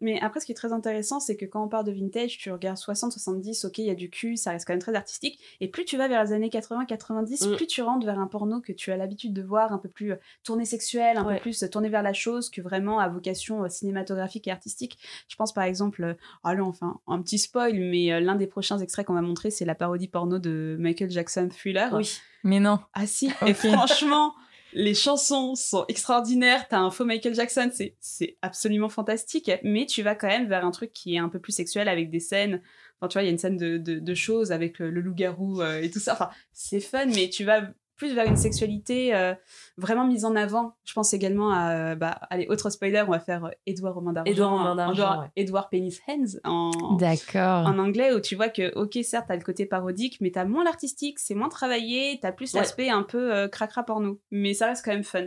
Mais 0.00 0.20
après, 0.20 0.40
ce 0.40 0.46
qui 0.46 0.52
est 0.52 0.54
très 0.54 0.72
intéressant, 0.72 1.18
c'est 1.20 1.36
que 1.36 1.44
quand 1.44 1.62
on 1.64 1.68
parle 1.68 1.84
de 1.84 1.92
vintage, 1.92 2.38
tu 2.38 2.50
regardes 2.52 2.76
60, 2.78 3.12
70, 3.12 3.64
ok, 3.64 3.78
il 3.78 3.84
y 3.86 3.90
a 3.90 3.94
du 3.94 4.10
cul, 4.10 4.36
ça 4.36 4.52
reste 4.52 4.66
quand 4.66 4.72
même 4.72 4.80
très 4.80 4.94
artistique. 4.94 5.40
Et 5.60 5.68
plus 5.68 5.84
tu 5.84 5.96
vas 5.96 6.06
vers 6.08 6.22
les 6.24 6.32
années 6.32 6.50
80, 6.50 6.84
90, 6.86 7.46
Mm. 7.46 7.56
plus 7.56 7.66
tu 7.66 7.82
rentres 7.82 8.06
vers 8.06 8.18
un 8.18 8.26
porno 8.26 8.60
que 8.60 8.72
tu 8.72 8.92
as 8.92 8.96
l'habitude 8.96 9.32
de 9.32 9.42
voir, 9.42 9.72
un 9.72 9.78
peu 9.78 9.88
plus 9.88 10.12
euh, 10.12 10.16
tourné 10.44 10.64
sexuel, 10.64 11.16
un 11.16 11.24
Ouais. 11.26 11.34
peu 11.36 11.40
plus 11.42 11.62
euh, 11.62 11.68
tourné 11.68 11.88
vers 11.88 12.02
la 12.02 12.12
chose, 12.12 12.50
que 12.50 12.60
vraiment 12.60 12.98
à 13.00 13.08
vocation 13.08 13.64
euh, 13.64 13.68
cinématographique 13.68 14.46
et 14.48 14.50
artistique. 14.50 14.98
Je 15.28 15.36
pense 15.36 15.52
par 15.52 15.64
exemple, 15.64 16.16
allez, 16.44 16.60
enfin, 16.60 17.00
un 17.06 17.20
petit 17.22 17.38
spoil, 17.38 17.74
mais 17.74 18.20
l'un 18.20 18.36
des 18.36 18.46
prochains 18.46 18.78
extraits 18.78 19.06
qu'on 19.06 19.14
va 19.14 19.22
montrer, 19.22 19.50
c'est 19.50 19.64
la 19.64 19.74
parodie 19.74 20.08
porno 20.08 20.38
de 20.38 20.76
Michael 20.78 21.10
Jackson 21.10 21.48
Thriller. 21.50 21.92
Oui. 21.92 22.18
mais 22.44 22.60
non 22.60 22.78
Ah 22.94 23.06
si, 23.06 23.30
et 23.46 23.54
franchement, 23.54 24.34
les 24.72 24.94
chansons 24.94 25.54
sont 25.54 25.84
extraordinaires. 25.88 26.66
T'as 26.68 26.78
un 26.78 26.90
faux 26.90 27.04
Michael 27.04 27.34
Jackson, 27.34 27.70
c'est, 28.00 28.36
absolument 28.42 28.88
fantastique. 28.88 29.50
Mais 29.62 29.86
tu 29.86 30.02
vas 30.02 30.14
quand 30.14 30.28
même 30.28 30.48
vers 30.48 30.64
un 30.64 30.70
truc 30.70 30.92
qui 30.92 31.14
est 31.14 31.18
un 31.18 31.28
peu 31.28 31.38
plus 31.38 31.52
sexuel 31.52 31.88
avec 31.88 32.10
des 32.10 32.20
scènes. 32.20 32.62
Enfin, 33.00 33.08
tu 33.08 33.14
vois, 33.14 33.22
il 33.22 33.26
y 33.26 33.28
a 33.28 33.32
une 33.32 33.38
scène 33.38 33.56
de, 33.56 33.76
de, 33.78 34.14
choses 34.14 34.52
avec 34.52 34.78
le, 34.78 34.90
le 34.90 35.00
loup-garou 35.00 35.62
euh, 35.62 35.80
et 35.80 35.90
tout 35.90 36.00
ça. 36.00 36.14
Enfin, 36.14 36.30
c'est 36.52 36.80
fun, 36.80 37.06
mais 37.06 37.28
tu 37.28 37.44
vas 37.44 37.62
plus 37.98 38.14
vers 38.14 38.26
une 38.26 38.36
sexualité 38.36 39.14
euh, 39.14 39.34
vraiment 39.76 40.06
mise 40.06 40.24
en 40.24 40.34
avant. 40.36 40.76
Je 40.84 40.94
pense 40.94 41.12
également 41.12 41.50
à, 41.52 41.70
euh, 41.72 41.94
bah, 41.96 42.18
allez, 42.30 42.46
autre 42.48 42.70
spoiler, 42.70 43.02
on 43.06 43.10
va 43.10 43.18
faire 43.20 43.44
euh, 43.46 43.50
Edouard 43.66 43.98
aux 43.98 44.00
mains 44.00 44.12
d'argent. 44.14 44.30
Édouard 44.32 44.52
aux 44.54 44.58
mains 44.58 44.74
d'argent, 44.76 44.92
Edouard- 45.02 45.20
ouais. 45.20 45.28
Edouard 45.36 45.68
Penis 45.68 45.98
Hands 46.08 46.38
en, 46.44 46.94
d'accord 46.96 47.66
en 47.66 47.78
anglais 47.78 48.14
où 48.14 48.20
tu 48.20 48.36
vois 48.36 48.48
que, 48.48 48.72
ok, 48.78 48.96
certes, 49.02 49.26
t'as 49.28 49.36
le 49.36 49.42
côté 49.42 49.66
parodique, 49.66 50.18
mais 50.22 50.30
t'as 50.30 50.44
moins 50.46 50.64
l'artistique, 50.64 51.18
c'est 51.18 51.34
moins 51.34 51.48
travaillé, 51.50 52.18
t'as 52.22 52.32
plus 52.32 52.54
Ouais. 52.54 52.60
l'aspect 52.60 52.88
un 52.88 53.02
peu 53.02 53.34
euh, 53.34 53.48
cracra 53.48 53.82
porno. 53.82 54.20
Mais 54.30 54.54
ça 54.54 54.66
reste 54.68 54.84
quand 54.84 54.92
même 54.92 55.04
fun. 55.04 55.26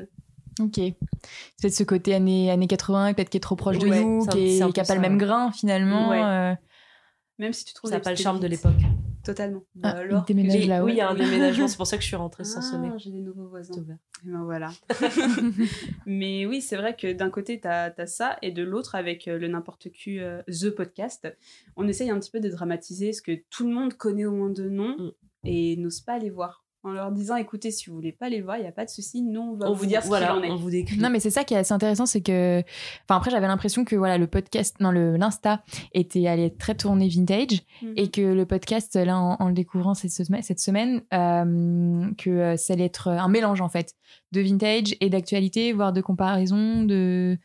ok 0.62 0.76
c'est 0.76 0.96
peut-être 1.62 1.74
ce 1.76 1.84
côté 1.84 2.14
années, 2.16 2.50
années 2.50 2.68
80 2.68 3.14
peut-être 3.14 3.30
qui 3.30 3.38
est 3.38 3.42
trop 3.42 3.56
proche 3.56 3.78
de 3.78 3.88
Ouais, 3.88 4.04
nous 4.04 4.26
qui 4.26 4.60
n'a 4.60 4.68
pas 4.72 4.84
ça, 4.86 4.96
le 4.96 5.02
même 5.02 5.18
grain 5.18 5.52
finalement 5.52 6.10
Ouais. 6.10 6.22
euh, 6.24 6.54
Même 7.38 7.54
si 7.54 7.66
tu 7.66 7.74
trouves 7.74 7.90
Ça 7.92 7.98
n'a 7.98 8.02
pas 8.02 8.10
le 8.12 8.16
charme 8.16 8.40
de 8.40 8.48
l'époque. 8.48 8.74
Totalement. 9.24 9.64
Ah, 9.76 9.80
Bah 9.82 9.90
alors 9.90 10.24
il 10.28 10.34
déménage 10.36 10.68
là, 10.68 10.84
oui, 10.84 10.94
il 10.94 10.98
y 10.98 11.02
a 11.02 11.10
un 11.10 11.16
déménagement, 11.16 11.68
c'est 11.68 11.78
pour 11.78 11.88
ça 11.88 11.98
que 11.98 12.04
je 12.04 12.08
suis 12.08 12.16
rentrée 12.16 12.44
sans 12.44 12.62
sonner. 12.62 12.90
Ah, 12.92 12.98
j'ai 12.98 13.12
des 13.12 13.22
nouveaux 13.22 13.48
voisins. 13.48 13.74
Et 13.76 14.30
ben 14.30 14.44
voilà. 14.44 14.70
Mais 16.06 16.46
oui, 16.46 16.62
c'est 16.62 16.76
vrai 16.78 16.96
que 16.96 17.12
d'un 17.14 17.30
côté, 17.30 17.60
t'as 17.60 17.92
as 17.98 18.06
ça, 18.08 18.38
et 18.42 18.52
de 18.52 18.64
l'autre, 18.64 18.96
avec 18.96 19.28
euh, 19.28 19.38
le 19.38 19.48
n'importe 19.48 19.90
qui 19.92 20.20
euh, 20.20 20.42
The 20.48 20.70
Podcast, 20.72 21.28
on 21.76 21.88
essaye 21.88 22.10
un 22.10 22.20
petit 22.20 22.32
peu 22.32 22.40
de 22.40 22.50
dramatiser 22.50 23.14
ce 23.14 23.22
que 23.22 23.32
tout 23.50 23.68
le 23.68 23.74
monde 23.74 23.94
connaît 23.94 24.26
au 24.26 24.32
moins 24.32 24.50
de 24.50 24.68
nom 24.70 24.96
Mm. 24.98 25.12
et 25.46 25.78
n'ose 25.78 26.02
pas 26.02 26.14
aller 26.14 26.30
voir. 26.30 26.64
En 26.84 26.89
leur 26.91 27.12
disant 27.12 27.36
écoutez, 27.36 27.70
si 27.72 27.89
vous 27.89 27.96
voulez 27.96 28.12
pas 28.12 28.28
les 28.30 28.41
voir, 28.41 28.58
il 28.58 28.63
y 28.63 28.67
a 28.67 28.72
pas 28.72 28.86
de 28.86 28.89
souci, 28.89 29.22
nous 29.22 29.39
on 29.41 29.56
va 29.56 29.70
On 29.70 29.74
vous, 29.74 29.86
dire 29.86 30.02
ce 30.02 30.08
voilà, 30.08 30.28
qu'il 30.28 30.36
en 30.39 30.44
est. 30.44 30.52
on 30.52 30.56
vous 30.56 30.70
décrit. 30.72 30.98
Non, 30.98 31.10
mais 31.10 31.20
c'est 31.20 31.30
ça 31.30 31.44
qui 31.44 31.54
est 31.54 31.58
assez 31.58 31.74
intéressant, 31.74 32.06
c'est 32.06 32.22
que. 32.22 32.60
Enfin, 33.08 33.17
après, 33.17 33.30
j'avais 33.32 33.48
l'impression 33.48 33.86
que 33.86 33.96
voilà, 33.96 34.17
le 34.17 34.28
podcast, 34.28 34.78
non, 34.80 34.91
le 34.91 35.15
l'Insta 35.17 35.63
était 35.94 36.26
allé 36.28 36.46
être 36.46 36.58
très 36.58 36.76
tourné 36.76 37.08
vintage 37.08 37.62
Mhm. 37.82 37.94
et 37.98 38.10
que 38.10 38.22
le 38.22 38.46
podcast, 38.46 38.96
là, 38.96 39.17
en, 39.20 39.36
en 39.39 39.48
le 39.48 39.54
découvrant 39.54 39.94
cette 39.94 40.12
semaine, 40.12 40.41
cette 40.41 40.60
semaine 40.60 41.02
euh, 41.13 42.06
que 42.17 42.30
euh, 42.30 42.58
ça 42.58 42.74
allait 42.74 42.86
être 42.86 43.08
un 43.10 43.28
mélange, 43.28 43.62
en 43.62 43.70
fait, 43.70 43.94
de 44.32 44.41
vintage 44.41 44.96
et 45.02 45.10
d'actualité, 45.10 45.74
voire 45.74 45.94
de 45.94 46.02
comparaison, 46.02 46.84
de. 46.84 47.38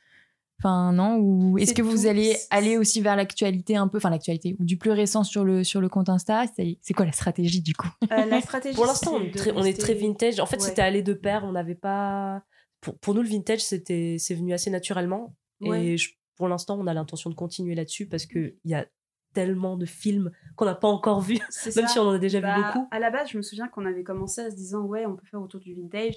Enfin, 0.59 0.93
non 0.93 1.19
Ou 1.19 1.59
est-ce 1.59 1.75
que 1.75 1.83
vous 1.83 2.03
tout. 2.03 2.09
allez 2.09 2.35
aller 2.51 2.79
aussi 2.79 3.01
vers 3.03 3.15
l'actualité 3.15 3.77
un 3.77 3.89
peu, 3.89 3.99
enfin, 3.99 4.09
l'actualité, 4.11 4.57
ou 4.59 4.65
du 4.65 4.79
plus 4.79 4.91
récent 4.91 5.23
sur 5.23 5.45
le, 5.45 5.65
sur 5.65 5.81
le 5.83 5.89
compte 5.91 6.09
Insta 6.09 6.45
C'est 6.57 6.95
quoi 6.95 7.05
la 7.05 7.13
stratégie, 7.13 7.61
du 7.61 7.75
coup? 7.75 7.89
Euh, 8.11 8.25
la 8.25 8.41
stratégie. 8.41 8.75
Pour 8.75 8.87
l'instant, 8.87 9.17
on, 9.17 9.21
est 9.23 9.35
très- 9.37 9.53
on 9.53 9.59
est 9.59 9.73
rester- 9.73 9.83
très 9.83 9.95
vintage. 9.95 10.41
En 10.41 10.47
fait, 10.47 10.57
Ouais. 10.57 10.63
c'était 10.69 10.83
allé 10.83 11.03
de 11.03 11.13
pair. 11.13 11.45
On 11.45 11.53
n'avait 11.53 11.75
pas. 11.75 12.43
Pour, 12.81 12.99
pour 12.99 13.15
nous, 13.15 13.23
le 13.23 13.29
vintage, 13.29 13.63
c'était, 13.65 14.17
c'est 14.19 14.35
venu 14.35 14.53
assez 14.55 14.71
naturellement. 14.71 15.35
Ouais. 15.61 15.85
Et 15.85 15.97
je- 15.99 16.13
pour 16.37 16.49
l'instant, 16.49 16.79
on 16.81 16.87
a 16.87 16.95
l'intention 16.95 17.29
de 17.31 17.35
continuer 17.35 17.75
là-dessus 17.75 18.07
parce 18.07 18.25
qu'il 18.27 18.55
y 18.65 18.75
a 18.75 18.87
tellement 19.35 19.77
de 19.77 19.85
films 19.85 20.31
qu'on 20.55 20.65
n'a 20.65 20.75
pas 20.75 20.89
encore 20.89 21.21
vus, 21.21 21.35
même 21.41 21.51
ça. 21.51 21.87
si 21.87 21.99
on 21.99 22.03
en 22.09 22.11
a 22.13 22.19
déjà 22.19 22.41
Bah, 22.41 22.57
vu 22.57 22.63
beaucoup. 22.65 22.89
À 22.91 22.99
la 22.99 23.11
base, 23.11 23.29
je 23.31 23.37
me 23.37 23.43
souviens 23.43 23.69
qu'on 23.69 23.85
avait 23.85 24.03
commencé 24.05 24.41
à 24.41 24.51
se 24.51 24.57
disant 24.57 24.81
ouais, 24.87 25.05
on 25.07 25.17
peut 25.17 25.27
faire 25.31 25.43
autour 25.43 25.61
du 25.61 25.75
vintage. 25.75 26.15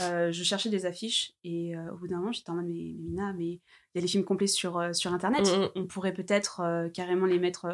Euh, 0.00 0.32
je 0.32 0.42
cherchais 0.44 0.70
des 0.70 0.86
affiches 0.86 1.32
et 1.44 1.76
euh, 1.76 1.92
au 1.92 1.96
bout 1.96 2.08
d'un 2.08 2.18
moment, 2.18 2.32
j'étais 2.32 2.50
en 2.50 2.54
mode 2.54 2.66
mais, 2.66 2.94
mais 2.96 3.02
Mina, 3.02 3.32
mais 3.34 3.48
il 3.48 3.60
y 3.96 3.98
a 3.98 4.00
des 4.00 4.06
films 4.06 4.24
complets 4.24 4.46
sur, 4.46 4.78
euh, 4.78 4.92
sur 4.92 5.12
internet. 5.12 5.46
Mm, 5.46 5.62
mm. 5.62 5.68
On 5.74 5.86
pourrait 5.86 6.14
peut-être 6.14 6.62
carrément 6.94 7.26
les 7.26 7.38
mettre, 7.38 7.66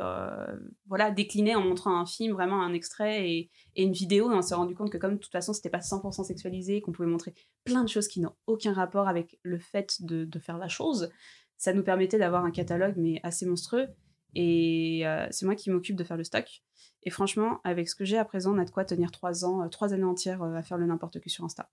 voilà, 0.86 1.10
déclinés 1.10 1.54
en 1.54 1.62
montrant 1.62 1.98
un 1.98 2.06
film, 2.06 2.32
vraiment 2.32 2.62
un 2.62 2.72
extrait 2.72 3.30
et, 3.30 3.50
et 3.76 3.82
une 3.84 3.92
vidéo. 3.92 4.30
Et 4.30 4.34
on 4.34 4.42
s'est 4.42 4.54
rendu 4.54 4.74
compte 4.74 4.90
que 4.90 4.98
comme 4.98 5.14
de 5.14 5.20
toute 5.20 5.32
façon, 5.32 5.52
c'était 5.52 5.70
pas 5.70 5.78
100% 5.78 6.24
sexualisé, 6.24 6.80
qu'on 6.80 6.92
pouvait 6.92 7.08
montrer 7.08 7.34
plein 7.64 7.84
de 7.84 7.88
choses 7.88 8.08
qui 8.08 8.20
n'ont 8.20 8.34
aucun 8.46 8.72
rapport 8.72 9.08
avec 9.08 9.38
le 9.42 9.58
fait 9.58 10.02
de, 10.02 10.24
de 10.24 10.38
faire 10.38 10.58
la 10.58 10.68
chose, 10.68 11.10
ça 11.58 11.72
nous 11.72 11.82
permettait 11.82 12.18
d'avoir 12.18 12.44
un 12.44 12.50
catalogue 12.50 12.94
mais 12.96 13.20
assez 13.22 13.46
monstrueux. 13.46 13.88
Et 14.34 15.06
euh, 15.06 15.26
c'est 15.30 15.46
moi 15.46 15.54
qui 15.54 15.70
m'occupe 15.70 15.96
de 15.96 16.04
faire 16.04 16.18
le 16.18 16.24
stock. 16.24 16.62
Et 17.04 17.10
franchement, 17.10 17.60
avec 17.64 17.88
ce 17.88 17.94
que 17.94 18.04
j'ai 18.04 18.18
à 18.18 18.24
présent, 18.24 18.54
on 18.54 18.58
a 18.58 18.64
de 18.64 18.70
quoi 18.70 18.84
tenir 18.84 19.10
trois 19.10 19.46
ans, 19.46 19.62
euh, 19.62 19.68
trois 19.68 19.94
années 19.94 20.04
entières 20.04 20.42
euh, 20.42 20.54
à 20.54 20.62
faire 20.62 20.76
le 20.76 20.84
n'importe 20.84 21.20
que 21.20 21.30
sur 21.30 21.44
Insta. 21.44 21.70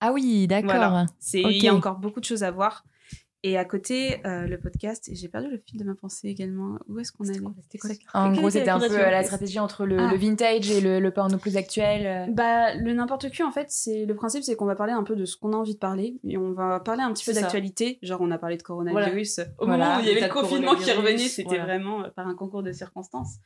Ah 0.00 0.12
oui, 0.12 0.46
d'accord. 0.46 0.70
Voilà. 0.70 1.06
C'est, 1.18 1.42
il 1.42 1.62
y 1.62 1.68
a 1.68 1.74
encore 1.74 1.98
beaucoup 1.98 2.20
de 2.20 2.24
choses 2.24 2.42
à 2.42 2.50
voir. 2.50 2.84
Et 3.42 3.56
à 3.56 3.64
côté, 3.64 4.20
euh, 4.26 4.46
le 4.46 4.60
podcast, 4.60 5.08
et 5.08 5.14
j'ai 5.14 5.28
perdu 5.28 5.48
le 5.50 5.56
fil 5.58 5.78
de 5.78 5.84
ma 5.84 5.94
pensée 5.94 6.28
également. 6.28 6.78
Où 6.88 6.98
est-ce 6.98 7.10
qu'on 7.10 7.26
allait 7.26 7.38
quoi 7.38 7.52
la- 7.84 7.94
En 8.20 8.32
gros, 8.32 8.48
était 8.50 8.58
c'était 8.58 8.70
un 8.70 8.78
peu 8.78 8.92
euh, 8.92 9.10
la 9.10 9.22
stratégie 9.24 9.58
entre 9.58 9.86
le, 9.86 9.98
Ah. 9.98 10.10
le 10.10 10.18
vintage 10.18 10.70
et 10.70 10.82
le, 10.82 11.00
le 11.00 11.10
porno 11.10 11.38
plus 11.38 11.56
actuel. 11.56 12.06
euh. 12.06 12.32
Bah, 12.34 12.74
le 12.74 12.92
n'importe 12.92 13.30
qui, 13.30 13.42
en 13.42 13.50
fait, 13.50 13.66
c'est 13.70 14.04
le 14.04 14.14
principe, 14.14 14.42
c'est 14.42 14.56
qu'on 14.56 14.66
va 14.66 14.74
parler 14.76 14.92
un 14.92 15.04
peu 15.04 15.16
de 15.16 15.24
ce 15.24 15.38
qu'on 15.38 15.54
a 15.54 15.56
envie 15.56 15.72
de 15.72 15.78
parler, 15.78 16.18
et 16.22 16.36
on 16.36 16.52
va 16.52 16.80
parler 16.80 17.02
un 17.02 17.12
petit 17.14 17.24
peu 17.24 17.32
d'actualité. 17.32 17.98
Genre, 18.02 18.20
on 18.20 18.30
a 18.30 18.36
parlé 18.36 18.58
de 18.58 18.62
coronavirus. 18.62 19.40
Au 19.58 19.64
Voilà. 19.66 19.84
moment 19.86 19.96
où 19.98 20.00
il 20.02 20.08
y 20.08 20.10
avait 20.10 20.20
le 20.20 20.28
confinement 20.32 20.74
qui 20.74 20.84
coronavirus, 20.84 20.96
revenait, 20.98 21.28
c'était 21.28 21.48
voilà. 21.48 21.64
vraiment 21.64 22.02
par 22.14 22.28
un 22.28 22.34
concours 22.34 22.62
de 22.62 22.72
circonstances. 22.72 23.36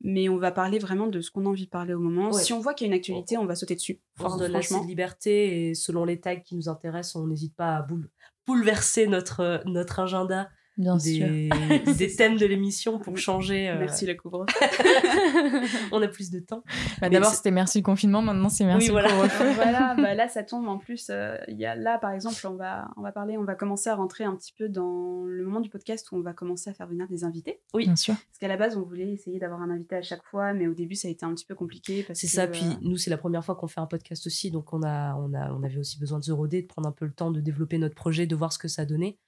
Mais 0.00 0.30
on 0.30 0.38
va 0.38 0.50
parler 0.50 0.78
vraiment 0.78 1.08
de 1.08 1.20
ce 1.20 1.30
qu'on 1.30 1.44
a 1.44 1.48
envie 1.50 1.66
de 1.66 1.70
parler 1.70 1.92
au 1.92 2.00
moment. 2.00 2.30
Ouais. 2.30 2.42
Si 2.42 2.54
on 2.54 2.60
voit 2.60 2.72
qu'il 2.72 2.86
y 2.86 2.90
a 2.90 2.92
une 2.94 2.98
actualité, 2.98 3.36
on 3.36 3.44
va 3.44 3.54
sauter 3.54 3.74
dessus. 3.74 4.00
Assez 4.18 4.38
de 4.80 4.86
liberté 4.86 5.68
et 5.68 5.74
selon 5.74 6.04
les 6.06 6.20
tags 6.20 6.36
qui 6.36 6.56
nous 6.56 6.70
intéressent, 6.70 7.16
on 7.16 7.26
n'hésite 7.26 7.54
pas 7.54 7.76
à 7.76 7.82
boule- 7.82 8.08
bouleverser 8.46 9.06
notre, 9.06 9.62
notre 9.66 10.00
agenda 10.00 10.48
Bien 10.78 10.98
sûr. 10.98 11.26
des, 11.28 11.50
des 11.98 12.14
thèmes 12.16 12.36
de 12.38 12.46
l'émission 12.46 12.98
pour 12.98 13.16
changer. 13.18 13.68
euh, 13.68 13.78
Merci 13.78 14.06
le 14.06 14.14
couvre. 14.14 14.46
on 15.92 16.00
a 16.02 16.08
plus 16.08 16.30
de 16.30 16.38
temps. 16.40 16.62
Bah, 17.00 17.08
D'abord, 17.08 17.30
c'était 17.32 17.50
merci 17.50 17.78
le 17.78 17.82
confinement, 17.84 18.22
maintenant 18.22 18.48
c'est 18.48 18.64
merci 18.64 18.90
Oui, 18.90 18.96
le 18.96 19.02
voilà. 19.08 19.10
couvre-feu. 19.10 19.50
voilà, 19.54 19.94
bah 19.96 20.14
là 20.14 20.28
ça 20.28 20.42
tombe 20.42 20.66
en 20.68 20.78
plus. 20.78 21.08
euh, 21.10 21.36
Il 21.48 21.58
y 21.58 21.66
a 21.66 21.74
là 21.76 21.98
par 21.98 22.12
exemple, 22.12 22.46
on 22.46 22.54
va 22.56 22.88
on 22.96 23.02
va 23.02 23.12
parler, 23.12 23.36
on 23.36 23.44
va 23.44 23.54
commencer 23.54 23.90
à 23.90 23.94
rentrer 23.96 24.24
un 24.24 24.34
petit 24.34 24.54
peu 24.56 24.68
dans 24.68 25.24
le 25.24 25.44
moment 25.44 25.60
du 25.60 25.68
podcast 25.68 26.10
où 26.12 26.16
on 26.16 26.20
va 26.22 26.32
commencer 26.32 26.70
à 26.70 26.74
faire 26.74 26.86
venir 26.86 27.06
des 27.08 27.24
invités. 27.24 27.60
Bien 27.74 27.96
sûr. 27.96 28.14
Parce 28.14 28.38
qu'à 28.40 28.48
la 28.48 28.56
base 28.56 28.76
on 28.76 28.82
voulait 28.82 29.10
essayer 29.12 29.38
d'avoir 29.38 29.60
un 29.62 29.70
invité 29.70 29.96
à 29.96 30.02
chaque 30.02 30.24
fois, 30.24 30.52
mais 30.54 30.66
au 30.68 30.74
début 30.74 30.94
ça 30.94 31.08
a 31.08 31.10
été 31.10 31.24
un 31.24 31.34
petit 31.34 31.46
peu 31.46 31.54
compliqué 31.54 32.06
C'est 32.14 32.26
ça, 32.26 32.42
euh, 32.42 32.46
puis 32.48 32.64
nous, 32.82 32.96
c'est 32.96 33.10
la 33.10 33.18
première 33.18 33.44
fois 33.44 33.54
qu'on 33.56 33.66
fait 33.68 33.80
un 33.80 33.86
podcast 33.86 34.26
aussi, 34.26 34.50
donc 34.50 34.72
on, 34.72 34.82
a, 34.82 35.14
on, 35.16 35.32
a, 35.34 35.52
on 35.52 35.62
avait 35.62 35.78
aussi 35.78 35.98
besoin 35.98 36.18
de 36.18 36.24
se 36.24 36.32
roder, 36.32 36.62
de 36.62 36.66
prendre 36.66 36.88
un 36.88 36.92
peu 36.92 37.04
le 37.04 37.12
temps 37.12 37.30
de 37.30 37.40
développer 37.40 37.78
notre 37.78 37.94
projet, 37.94 38.26
de 38.26 38.34
voir 38.36 38.52
ce 38.52 38.58
que 38.58 38.68
ça 38.68 38.84
donnait. 38.84 39.18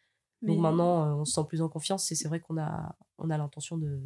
Donc 0.47 0.57
mais- 0.57 0.63
maintenant, 0.63 1.05
euh, 1.07 1.15
on 1.21 1.25
se 1.25 1.33
sent 1.35 1.47
plus 1.49 1.61
en 1.63 1.69
confiance 1.69 2.11
et 2.13 2.15
c'est 2.15 2.29
vrai 2.29 2.41
qu'on 2.41 2.59
a, 2.59 2.95
on 3.19 3.31
a 3.31 3.39
l'intention 3.39 3.77
de 3.77 4.01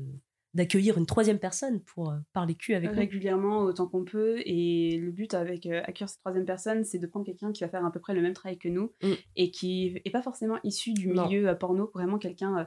d'accueillir 0.54 0.96
une 0.96 1.04
troisième 1.04 1.38
personne 1.38 1.80
pour 1.82 2.10
euh, 2.10 2.16
parler 2.32 2.54
cul 2.54 2.74
avec 2.74 2.90
nous. 2.90 2.96
régulièrement 2.96 3.58
autant 3.64 3.86
qu'on 3.86 4.04
peut 4.04 4.40
et 4.46 4.96
le 4.96 5.10
but 5.10 5.34
avec 5.34 5.66
euh, 5.66 5.82
accueillir 5.84 6.08
cette 6.08 6.20
troisième 6.20 6.46
personne 6.46 6.84
c'est 6.84 6.98
de 6.98 7.06
prendre 7.06 7.26
quelqu'un 7.26 7.52
qui 7.52 7.62
va 7.62 7.68
faire 7.68 7.84
à 7.84 7.92
peu 7.92 8.00
près 8.00 8.14
le 8.14 8.22
même 8.22 8.32
travail 8.32 8.56
que 8.58 8.68
nous 8.70 8.90
Mm. 9.02 9.12
et 9.36 9.50
qui 9.50 10.00
est 10.04 10.10
pas 10.10 10.22
forcément 10.22 10.58
issu 10.64 10.94
du 10.94 11.08
milieu 11.08 11.54
porno 11.60 11.90
vraiment 11.94 12.16
quelqu'un 12.18 12.66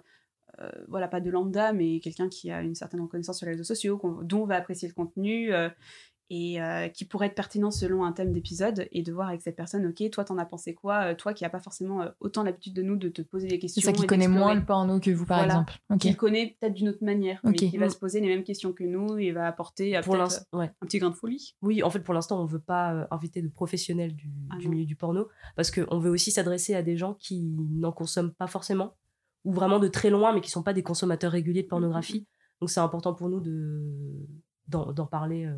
euh, 0.60 0.70
voilà 0.90 1.08
pas 1.08 1.22
de 1.22 1.32
lambda 1.32 1.74
mais 1.74 2.00
quelqu'un 2.02 2.30
qui 2.30 2.52
a 2.52 2.62
une 2.62 2.76
certaine 2.76 3.02
reconnaissance 3.02 3.40
sur 3.40 3.46
les 3.48 3.54
réseaux 3.54 3.64
sociaux 3.64 4.00
dont 4.24 4.42
on 4.44 4.46
va 4.46 4.58
apprécier 4.58 4.88
le 4.88 4.94
contenu 4.94 5.52
euh, 5.52 5.68
et 6.34 6.62
euh, 6.62 6.88
qui 6.88 7.04
pourrait 7.04 7.28
être 7.28 7.36
pertinent 7.36 7.72
selon 7.72 8.06
un 8.06 8.14
thème 8.14 8.32
d'épisode 8.32 8.88
et 8.94 9.04
de 9.04 9.12
voir 9.12 9.28
avec 9.28 9.42
cette 9.42 9.58
personne 9.58 9.86
ok 9.86 10.10
toi 10.12 10.24
t'en 10.24 10.38
as 10.38 10.46
pensé 10.46 10.74
quoi 10.74 11.12
Euh, 11.12 11.14
toi 11.16 11.34
qui 11.34 11.44
a 11.44 11.50
pas 11.50 11.60
forcément 11.60 12.02
euh, 12.04 12.10
autant 12.22 12.44
l'habitude 12.44 12.74
de 12.74 12.82
nous 12.84 12.96
de 12.96 13.10
te 13.10 13.22
poser 13.22 13.50
des 13.50 13.60
questions 13.60 13.82
C'est 13.82 13.88
ça 13.88 13.92
qui 13.94 14.08
connaît 14.08 14.30
moins 14.30 14.54
le 14.56 14.64
porno 14.66 15.02
que 15.02 15.12
vous, 15.12 15.26
par 15.26 15.40
Voilà. 15.40 15.54
exemple. 15.56 15.74
Ok. 15.90 15.98
qui 16.00 16.10
le 16.10 16.16
connaît 16.16 16.56
peut-être 16.58 16.74
d'une 16.74 16.88
autre 16.88 17.04
manière, 17.04 17.42
mais 17.44 17.50
Ok. 17.50 17.56
qui 17.58 17.78
va 17.78 17.88
Mm. 17.88 17.90
se 17.90 17.98
poser 17.98 18.22
les 18.22 18.28
mêmes 18.28 18.44
questions 18.46 18.72
que 18.72 18.86
nous 18.86 19.18
et 19.18 19.32
va 19.34 19.46
apporter 19.46 20.00
Pour 20.06 20.14
ouais. 20.14 20.72
un 20.82 20.86
petit 20.86 21.00
grain 21.00 21.10
de 21.10 21.16
folie. 21.16 21.56
Oui, 21.62 21.84
en 21.84 21.90
fait, 21.90 22.00
pour 22.00 22.14
l'instant, 22.14 22.42
on 22.42 22.46
veut 22.46 22.60
pas 22.60 22.94
euh, 22.94 23.06
inviter 23.12 23.42
de 23.42 23.50
professionnels 23.50 24.16
du, 24.16 24.32
Ah 24.52 24.58
du 24.58 24.70
milieu 24.70 24.86
du 24.86 24.96
porno 24.96 25.28
parce 25.58 25.70
qu'on 25.70 26.00
veut 26.00 26.12
aussi 26.12 26.32
s'adresser 26.32 26.76
à 26.76 26.82
des 26.82 26.96
gens 26.96 27.14
qui 27.16 27.42
n'en 27.72 27.92
consomment 27.92 28.32
pas 28.34 28.48
forcément 28.48 28.96
ou 29.44 29.52
vraiment 29.52 29.80
de 29.80 29.90
très 29.90 30.10
loin, 30.10 30.34
mais 30.34 30.40
qui 30.40 30.50
sont 30.52 30.64
pas 30.64 30.74
des 30.74 30.84
consommateurs 30.84 31.32
réguliers 31.34 31.64
de 31.64 31.68
pornographie. 31.68 32.26
Donc, 32.62 32.70
c'est 32.70 32.80
important 32.80 33.14
pour 33.14 33.28
nous 33.28 33.42
de 33.42 33.82
d'en 34.70 34.94
d'en 34.94 35.08
parler 35.08 35.46
euh, 35.46 35.56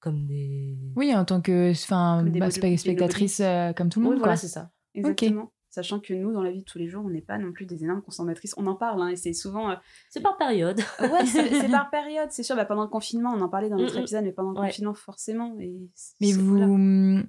comme 0.00 0.26
des. 0.26 0.76
Oui, 0.96 1.14
en 1.14 1.24
tant 1.24 1.40
que 1.40 1.70
enfin, 1.72 2.20
Comme 2.22 2.32
des 2.32 2.40
bah, 2.40 2.50
spectatrice 2.50 3.40
euh, 3.40 3.72
comme 3.72 3.88
tout 3.88 4.00
le 4.00 4.06
Oui, 4.06 4.10
monde. 4.12 4.18
voilà, 4.20 4.34
quoi. 4.34 4.40
c'est 4.40 4.48
ça. 4.48 4.70
Exactement. 4.94 5.52
Sachant 5.70 6.00
que 6.00 6.14
nous, 6.14 6.32
dans 6.32 6.42
la 6.42 6.50
vie 6.50 6.60
de 6.60 6.64
tous 6.64 6.78
les 6.78 6.88
jours, 6.88 7.04
on 7.04 7.10
n'est 7.10 7.20
pas 7.20 7.36
non 7.38 7.52
plus 7.52 7.66
des 7.66 7.84
énormes 7.84 8.00
consommatrices. 8.02 8.54
On 8.56 8.66
en 8.66 8.74
parle, 8.74 9.02
hein, 9.02 9.08
et 9.08 9.16
c'est 9.16 9.34
souvent. 9.34 9.70
euh, 9.70 9.74
C'est 10.10 10.22
par 10.22 10.36
période. 10.36 10.80
Ouais, 11.00 11.26
c'est 11.26 11.70
par 11.70 11.90
période, 11.92 12.28
c'est 12.30 12.42
sûr. 12.42 12.56
Bah, 12.56 12.64
pendant 12.64 12.82
le 12.82 12.88
confinement, 12.88 13.32
on 13.36 13.40
en 13.42 13.48
parlait 13.48 13.68
dans 13.68 13.76
notre 13.76 13.98
épisode, 13.98 14.24
mais 14.24 14.32
pendant 14.32 14.52
le 14.52 14.58
Ouais. 14.60 14.68
confinement, 14.68 14.94
forcément. 14.94 15.56
Et 15.60 15.78
Mais 16.20 16.32
vous. 16.32 16.56
voilà. 16.56 17.22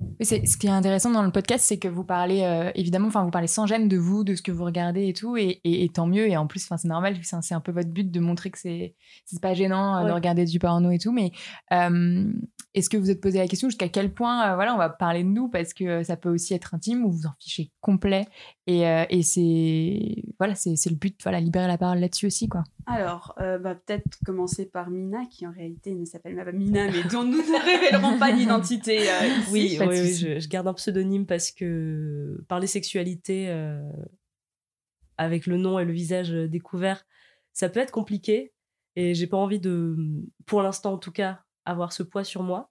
Oui, 0.00 0.26
c'est- 0.26 0.44
ce 0.44 0.58
qui 0.58 0.66
est 0.66 0.70
intéressant 0.70 1.10
dans 1.10 1.22
le 1.22 1.30
podcast, 1.32 1.64
c'est 1.66 1.78
que 1.78 1.88
vous 1.88 2.04
parlez 2.04 2.42
euh, 2.42 2.70
évidemment, 2.74 3.08
enfin 3.08 3.24
vous 3.24 3.30
parlez 3.30 3.46
sans 3.48 3.66
gêne 3.66 3.88
de 3.88 3.96
vous, 3.96 4.24
de 4.24 4.34
ce 4.34 4.42
que 4.42 4.52
vous 4.52 4.64
regardez 4.64 5.08
et 5.08 5.14
tout, 5.14 5.38
et, 5.38 5.60
et- 5.64 5.84
et 5.84 5.88
tant 5.88 6.06
mieux. 6.06 6.28
Et 6.28 6.36
en 6.36 6.46
plus, 6.46 6.64
enfin 6.64 6.76
c'est 6.76 6.88
normal, 6.88 7.16
c'est 7.22 7.34
un, 7.36 7.40
c'est 7.40 7.54
un 7.54 7.60
peu 7.62 7.72
votre 7.72 7.88
but 7.88 8.10
de 8.10 8.20
montrer 8.20 8.50
que 8.50 8.58
c'est 8.58 8.94
c'est 9.24 9.40
pas 9.40 9.54
gênant 9.54 9.96
euh, 9.96 10.00
de 10.08 10.12
regarder 10.12 10.44
du 10.44 10.58
porno 10.58 10.90
et 10.90 10.98
tout. 10.98 11.12
Mais 11.12 11.32
euh, 11.72 12.30
est-ce 12.74 12.90
que 12.90 12.98
vous 12.98 13.10
êtes 13.10 13.22
posé 13.22 13.38
la 13.38 13.48
question 13.48 13.70
jusqu'à 13.70 13.88
quel 13.88 14.12
point, 14.12 14.54
voilà, 14.54 14.74
on 14.74 14.78
va 14.78 14.90
parler 14.90 15.24
de 15.24 15.28
nous 15.30 15.48
parce 15.48 15.72
que 15.72 16.02
ça 16.02 16.16
peut 16.18 16.28
aussi 16.28 16.52
être 16.52 16.74
intime 16.74 17.04
ou 17.06 17.10
vous 17.10 17.26
en 17.26 17.32
fichez 17.40 17.70
complet. 17.80 18.26
Et, 18.66 18.86
euh, 18.86 19.04
et 19.10 19.22
c'est 19.22 20.24
voilà, 20.38 20.54
c'est 20.54 20.74
c'est 20.76 20.90
le 20.90 20.96
but, 20.96 21.18
voilà, 21.22 21.40
libérer 21.40 21.68
la 21.68 21.78
parole 21.78 21.98
là-dessus 21.98 22.26
aussi, 22.26 22.48
quoi. 22.48 22.64
Alors, 22.86 23.34
euh, 23.40 23.58
bah, 23.58 23.74
peut-être 23.74 24.18
commencer 24.24 24.66
par 24.66 24.90
Mina, 24.90 25.26
qui 25.26 25.46
en 25.46 25.52
réalité 25.52 25.94
ne 25.94 26.04
s'appelle 26.04 26.36
pas 26.36 26.52
Mina, 26.52 26.90
mais 26.90 27.02
dont 27.10 27.24
nous 27.24 27.38
ne 27.38 27.64
révélerons 27.64 28.18
pas 28.18 28.30
l'identité 28.36 29.08
euh, 29.08 29.26
ici. 29.40 29.50
Oui, 29.52 29.68
je, 29.78 30.40
je 30.40 30.48
garde 30.48 30.68
un 30.68 30.74
pseudonyme 30.74 31.26
parce 31.26 31.50
que 31.50 32.44
parler 32.48 32.66
sexualité 32.66 33.48
euh, 33.48 33.80
avec 35.16 35.46
le 35.46 35.56
nom 35.56 35.78
et 35.78 35.84
le 35.84 35.92
visage 35.92 36.30
découvert, 36.30 37.04
ça 37.52 37.68
peut 37.68 37.80
être 37.80 37.92
compliqué. 37.92 38.52
Et 38.94 39.14
j'ai 39.14 39.26
pas 39.26 39.36
envie 39.36 39.60
de, 39.60 39.96
pour 40.46 40.62
l'instant 40.62 40.94
en 40.94 40.98
tout 40.98 41.12
cas, 41.12 41.40
avoir 41.64 41.92
ce 41.92 42.02
poids 42.02 42.24
sur 42.24 42.42
moi. 42.42 42.70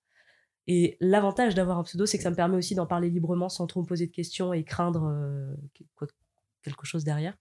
Et 0.68 0.98
l'avantage 1.00 1.54
d'avoir 1.56 1.78
un 1.78 1.84
pseudo, 1.84 2.06
c'est 2.06 2.18
que 2.18 2.24
ça 2.24 2.32
me 2.32 2.36
permet 2.36 2.58
aussi 2.58 2.74
d'en 2.76 2.88
parler 2.88 3.10
librement 3.10 3.50
sans 3.50 3.68
trop 3.68 3.82
me 3.82 3.86
poser 3.86 4.08
de 4.08 4.12
questions 4.12 4.52
et 4.54 4.64
craindre 4.64 5.06
euh, 5.06 5.54
quoi- 5.96 6.08
quelque 6.64 6.86
chose 6.86 7.04
derrière. 7.04 7.38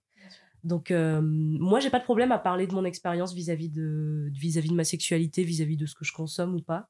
Donc, 0.62 0.90
euh, 0.90 1.20
moi, 1.22 1.80
j'ai 1.80 1.90
pas 1.90 1.98
de 1.98 2.04
problème 2.04 2.32
à 2.32 2.38
parler 2.38 2.66
de 2.66 2.74
mon 2.74 2.84
expérience 2.84 3.34
vis-à-vis 3.34 3.68
de, 3.70 4.30
vis-à-vis 4.32 4.70
de 4.70 4.74
ma 4.74 4.84
sexualité, 4.84 5.42
vis-à-vis 5.44 5.76
de 5.76 5.86
ce 5.86 5.94
que 5.94 6.04
je 6.04 6.12
consomme 6.12 6.54
ou 6.54 6.60
pas. 6.62 6.88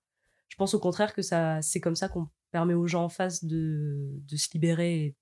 Je 0.49 0.57
pense 0.57 0.75
au 0.75 0.79
contraire 0.79 1.13
que 1.13 1.23
ça, 1.23 1.61
c'est 1.63 1.81
comme 1.81 1.97
ça 1.97 2.09
qu'on 2.09 2.29
permet 2.53 2.75
aux 2.75 2.87
gens 2.87 3.05
en 3.05 3.09
face 3.09 3.45
de, 3.45 4.11
de 4.29 4.37
se 4.37 4.49
libérer 4.55 5.05
et 5.07 5.17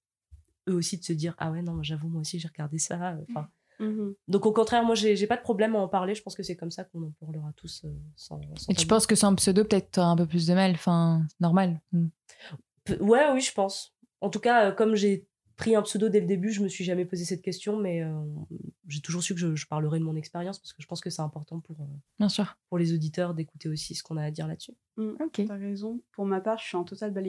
eux 0.68 0.74
aussi 0.74 0.98
de 0.98 1.04
se 1.04 1.12
dire 1.14 1.34
Ah 1.38 1.50
ouais, 1.50 1.62
non, 1.62 1.82
j'avoue, 1.82 2.08
moi 2.08 2.20
aussi, 2.20 2.38
j'ai 2.38 2.48
regardé 2.48 2.78
ça. 2.78 3.16
Enfin, 3.30 3.48
Mhm. 3.82 4.14
donc, 4.28 4.46
au 4.46 4.52
contraire, 4.52 4.84
moi, 4.84 4.94
j'ai 4.94 5.26
pas 5.26 5.36
de 5.36 5.42
problème 5.42 5.74
à 5.76 5.78
en 5.80 5.88
parler. 5.88 6.14
Je 6.14 6.22
pense 6.22 6.34
que 6.34 6.42
c'est 6.42 6.56
comme 6.56 6.70
ça 6.70 6.84
qu'on 6.84 7.02
en 7.08 7.12
parlera 7.20 7.52
tous 7.56 7.82
euh, 7.84 7.88
sans, 8.16 8.40
sans 8.56 8.70
Et 8.70 8.74
tu 8.74 8.86
penses 8.86 9.06
que 9.06 9.14
sans 9.16 9.34
pseudo, 9.34 9.64
peut-être 9.64 9.98
un 9.98 10.16
peu 10.16 10.26
plus 10.26 10.46
de 10.46 10.54
mal, 10.54 10.70
enfin 10.72 11.26
normal. 11.40 11.80
Mm. 11.92 12.06
Pe- 12.84 13.02
Ouais, 13.02 13.30
oui, 13.32 13.40
je 13.40 13.52
pense. 13.52 13.94
En 14.20 14.30
tout 14.30 14.40
cas, 14.40 14.68
euh, 14.68 14.72
comme 14.72 14.94
j'ai 14.94 15.26
pris 15.56 15.76
un 15.76 15.82
pseudo 15.82 16.08
dès 16.08 16.20
le 16.20 16.26
début, 16.26 16.50
je 16.50 16.62
me 16.62 16.68
suis 16.68 16.82
jamais 16.84 17.04
posé 17.04 17.24
cette 17.24 17.42
question, 17.42 17.76
mais 17.76 18.02
euh, 18.02 18.10
j'ai 18.88 19.00
toujours 19.00 19.22
su 19.22 19.34
que 19.34 19.40
je, 19.40 19.54
je 19.54 19.66
parlerai 19.66 19.98
de 20.00 20.04
mon 20.04 20.16
expérience 20.16 20.58
parce 20.58 20.72
que 20.72 20.82
je 20.82 20.86
pense 20.88 21.00
que 21.00 21.10
c'est 21.10 21.22
important 21.22 21.60
pour, 21.60 21.76
euh, 21.80 21.84
Bien 22.18 22.28
sûr. 22.28 22.56
pour 22.68 22.78
les 22.78 22.92
auditeurs 22.94 23.34
d'écouter 23.34 23.68
aussi 23.68 23.94
ce 23.94 24.02
qu'on 24.02 24.16
a 24.16 24.24
à 24.24 24.30
dire 24.30 24.46
là-dessus. 24.48 24.72
Mm, 24.98 25.12
Ok. 25.24 25.40
T'as 25.48 25.56
raison. 25.56 26.00
Pour 26.12 26.26
ma 26.26 26.40
part, 26.40 26.58
je 26.58 26.64
suis 26.64 26.76
en 26.76 26.84
total. 26.84 27.14
Donc, 27.14 27.24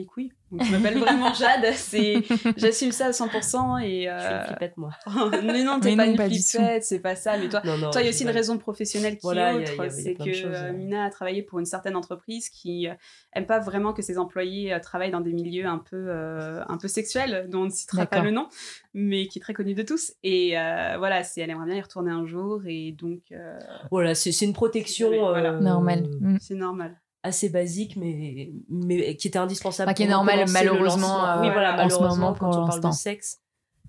je 0.62 0.70
m'appelle 0.72 0.98
vraiment 0.98 1.32
Jade. 1.32 1.72
C'est, 1.74 2.22
j'assume 2.58 2.92
ça 2.92 3.06
à 3.06 3.10
100% 3.10 3.80
et. 3.82 3.84
Je 3.84 3.90
suis 4.00 4.04
une 4.04 4.08
Euh... 4.08 4.44
flippette, 4.44 4.76
moi. 4.76 4.90
mais 5.42 5.64
non, 5.64 5.80
t'es 5.80 5.90
Mais 5.90 5.96
pas 5.96 6.04
non, 6.06 6.10
une 6.12 6.16
pas 6.18 6.28
flippette, 6.28 6.84
c'est 6.84 6.98
pas 7.00 7.16
ça. 7.16 7.38
Mais 7.38 7.48
toi, 7.48 7.62
Non, 7.64 7.78
non, 7.78 7.90
toi, 7.90 8.02
il 8.02 8.04
y 8.04 8.06
a 8.08 8.10
aussi 8.10 8.24
une 8.24 8.30
raison 8.30 8.58
professionnelle 8.58 9.14
qui 9.14 9.20
Voilà, 9.22 9.54
est 9.54 9.78
autre. 9.78 9.90
C'est 9.90 10.14
que 10.14 10.32
choses, 10.32 10.44
euh, 10.52 10.68
euh. 10.68 10.72
Mina 10.72 11.04
a 11.04 11.10
travaillé 11.10 11.42
pour 11.42 11.58
une 11.58 11.64
certaine 11.64 11.96
entreprise 11.96 12.50
qui 12.50 12.86
euh, 12.88 12.94
aime 13.32 13.46
pas 13.46 13.60
vraiment 13.60 13.92
que 13.94 14.02
ses 14.02 14.18
employés 14.18 14.72
euh, 14.74 14.78
travaillent 14.78 15.10
dans 15.10 15.20
des 15.22 15.32
milieux 15.32 15.66
un 15.66 15.78
peu, 15.78 15.96
euh, 15.96 16.62
un 16.68 16.76
peu 16.76 16.88
sexuels, 16.88 17.46
dont 17.48 17.62
on 17.62 17.64
ne 17.66 17.70
citera 17.70 18.04
pas 18.04 18.20
le 18.20 18.30
nom, 18.30 18.48
mais 18.92 19.26
qui 19.26 19.38
est 19.38 19.42
très 19.42 19.54
connu 19.54 19.74
de 19.74 19.82
tous. 19.82 20.12
Et 20.22 20.58
euh, 20.58 20.96
voilà, 20.98 21.24
c'est, 21.24 21.40
elle 21.40 21.50
aimerait 21.50 21.66
bien 21.66 21.76
y 21.76 21.80
retourner 21.80 22.10
un 22.12 22.26
jour 22.26 22.60
et 22.66 22.92
donc 22.92 23.20
euh, 23.32 23.58
Voilà, 23.90 24.14
c'est 24.14 24.32
c'est 24.32 24.44
une 24.44 24.52
protection 24.52 25.08
Désolée, 25.10 25.28
voilà. 25.30 25.52
euh, 25.54 25.60
Normal. 25.60 26.04
Mm. 26.20 26.36
c'est 26.40 26.54
normal. 26.54 27.00
Assez 27.24 27.48
basique, 27.48 27.96
mais, 27.96 28.52
mais 28.68 29.16
qui 29.16 29.26
était 29.28 29.38
indispensable. 29.38 29.88
Enfin, 29.88 29.94
qui 29.94 30.02
est 30.04 30.08
normal, 30.08 30.44
malheureusement, 30.52 31.26
euh, 31.26 31.40
oui, 31.40 31.48
voilà, 31.50 31.72
en 31.84 31.88
ce 31.88 31.94
malheureusement, 31.94 32.26
moment, 32.26 32.32
pour 32.34 32.50
quand 32.50 32.62
on 32.62 32.68
parle 32.68 32.80
de 32.82 32.90
sexe, 32.92 33.40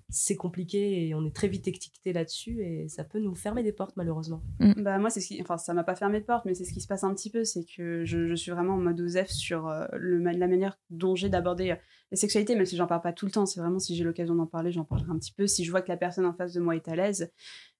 c'est 0.08 0.36
compliqué 0.36 1.06
et 1.06 1.14
on 1.14 1.24
est 1.26 1.34
très 1.34 1.48
vite 1.48 1.68
étiqueté 1.68 2.12
là-dessus 2.12 2.62
et 2.62 2.88
ça 2.88 3.04
peut 3.04 3.18
nous 3.18 3.34
fermer 3.34 3.62
des 3.62 3.72
portes, 3.72 3.96
malheureusement. 3.96 4.40
Bah 4.78 4.98
moi 4.98 5.10
c'est 5.10 5.20
ce 5.20 5.28
qui, 5.28 5.42
enfin 5.42 5.58
ça 5.58 5.74
m'a 5.74 5.82
pas 5.82 5.96
fermé 5.96 6.20
de 6.20 6.24
porte, 6.24 6.44
mais 6.44 6.54
c'est 6.54 6.64
ce 6.64 6.72
qui 6.72 6.80
se 6.80 6.86
passe 6.86 7.02
un 7.04 7.12
petit 7.12 7.28
peu, 7.28 7.44
c'est 7.44 7.64
que 7.64 8.04
je, 8.04 8.28
je 8.28 8.34
suis 8.34 8.52
vraiment 8.52 8.74
en 8.74 8.78
mode 8.78 9.00
OSEF 9.00 9.28
sur 9.28 9.66
euh, 9.66 9.84
le, 9.94 10.18
la 10.18 10.46
manière 10.46 10.78
dont 10.90 11.16
j'ai 11.16 11.28
d'aborder 11.28 11.72
euh, 11.72 11.76
la 12.12 12.16
sexualité, 12.16 12.54
même 12.54 12.66
si 12.66 12.76
j'en 12.76 12.86
parle 12.86 13.02
pas 13.02 13.12
tout 13.12 13.26
le 13.26 13.32
temps. 13.32 13.46
C'est 13.46 13.60
vraiment 13.60 13.80
si 13.80 13.96
j'ai 13.96 14.04
l'occasion 14.04 14.36
d'en 14.36 14.46
parler, 14.46 14.70
j'en 14.70 14.84
parlerai 14.84 15.10
un 15.10 15.18
petit 15.18 15.32
peu. 15.32 15.48
Si 15.48 15.64
je 15.64 15.70
vois 15.72 15.82
que 15.82 15.88
la 15.88 15.96
personne 15.96 16.24
en 16.24 16.32
face 16.32 16.52
de 16.52 16.60
moi 16.60 16.76
est 16.76 16.86
à 16.86 16.94
l'aise, 16.94 17.32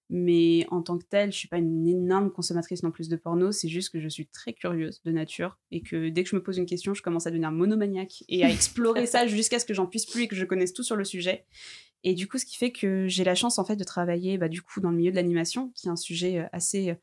mais 0.09 0.65
en 0.69 0.81
tant 0.81 0.97
que 0.97 1.03
telle, 1.03 1.31
je 1.31 1.37
suis 1.37 1.47
pas 1.47 1.57
une 1.57 1.87
énorme 1.87 2.31
consommatrice 2.31 2.83
non 2.83 2.91
plus 2.91 3.09
de 3.09 3.15
porno. 3.15 3.51
C'est 3.51 3.67
juste 3.67 3.89
que 3.89 3.99
je 3.99 4.07
suis 4.07 4.27
très 4.27 4.53
curieuse 4.53 5.01
de 5.03 5.11
nature 5.11 5.57
et 5.71 5.81
que 5.81 6.09
dès 6.09 6.23
que 6.23 6.29
je 6.29 6.35
me 6.35 6.43
pose 6.43 6.57
une 6.57 6.65
question, 6.65 6.93
je 6.93 7.01
commence 7.01 7.27
à 7.27 7.29
devenir 7.29 7.51
monomaniaque 7.51 8.23
et 8.29 8.43
à 8.43 8.49
explorer 8.49 9.05
ça 9.05 9.27
jusqu'à 9.27 9.59
ce 9.59 9.65
que 9.65 9.73
j'en 9.73 9.85
puisse 9.85 10.05
plus 10.05 10.23
et 10.23 10.27
que 10.27 10.35
je 10.35 10.45
connaisse 10.45 10.73
tout 10.73 10.83
sur 10.83 10.95
le 10.95 11.03
sujet. 11.03 11.45
Et 12.03 12.13
du 12.13 12.27
coup, 12.27 12.37
ce 12.37 12.45
qui 12.45 12.55
fait 12.55 12.71
que 12.71 13.07
j'ai 13.07 13.23
la 13.23 13.35
chance 13.35 13.59
en 13.59 13.65
fait 13.65 13.75
de 13.75 13.83
travailler 13.83 14.37
bah, 14.37 14.47
du 14.47 14.61
coup 14.61 14.79
dans 14.79 14.91
le 14.91 14.97
milieu 14.97 15.11
de 15.11 15.15
l'animation, 15.15 15.71
qui 15.75 15.87
est 15.87 15.91
un 15.91 15.95
sujet 15.95 16.39
euh, 16.39 16.45
assez 16.51 16.91
euh, 16.91 16.95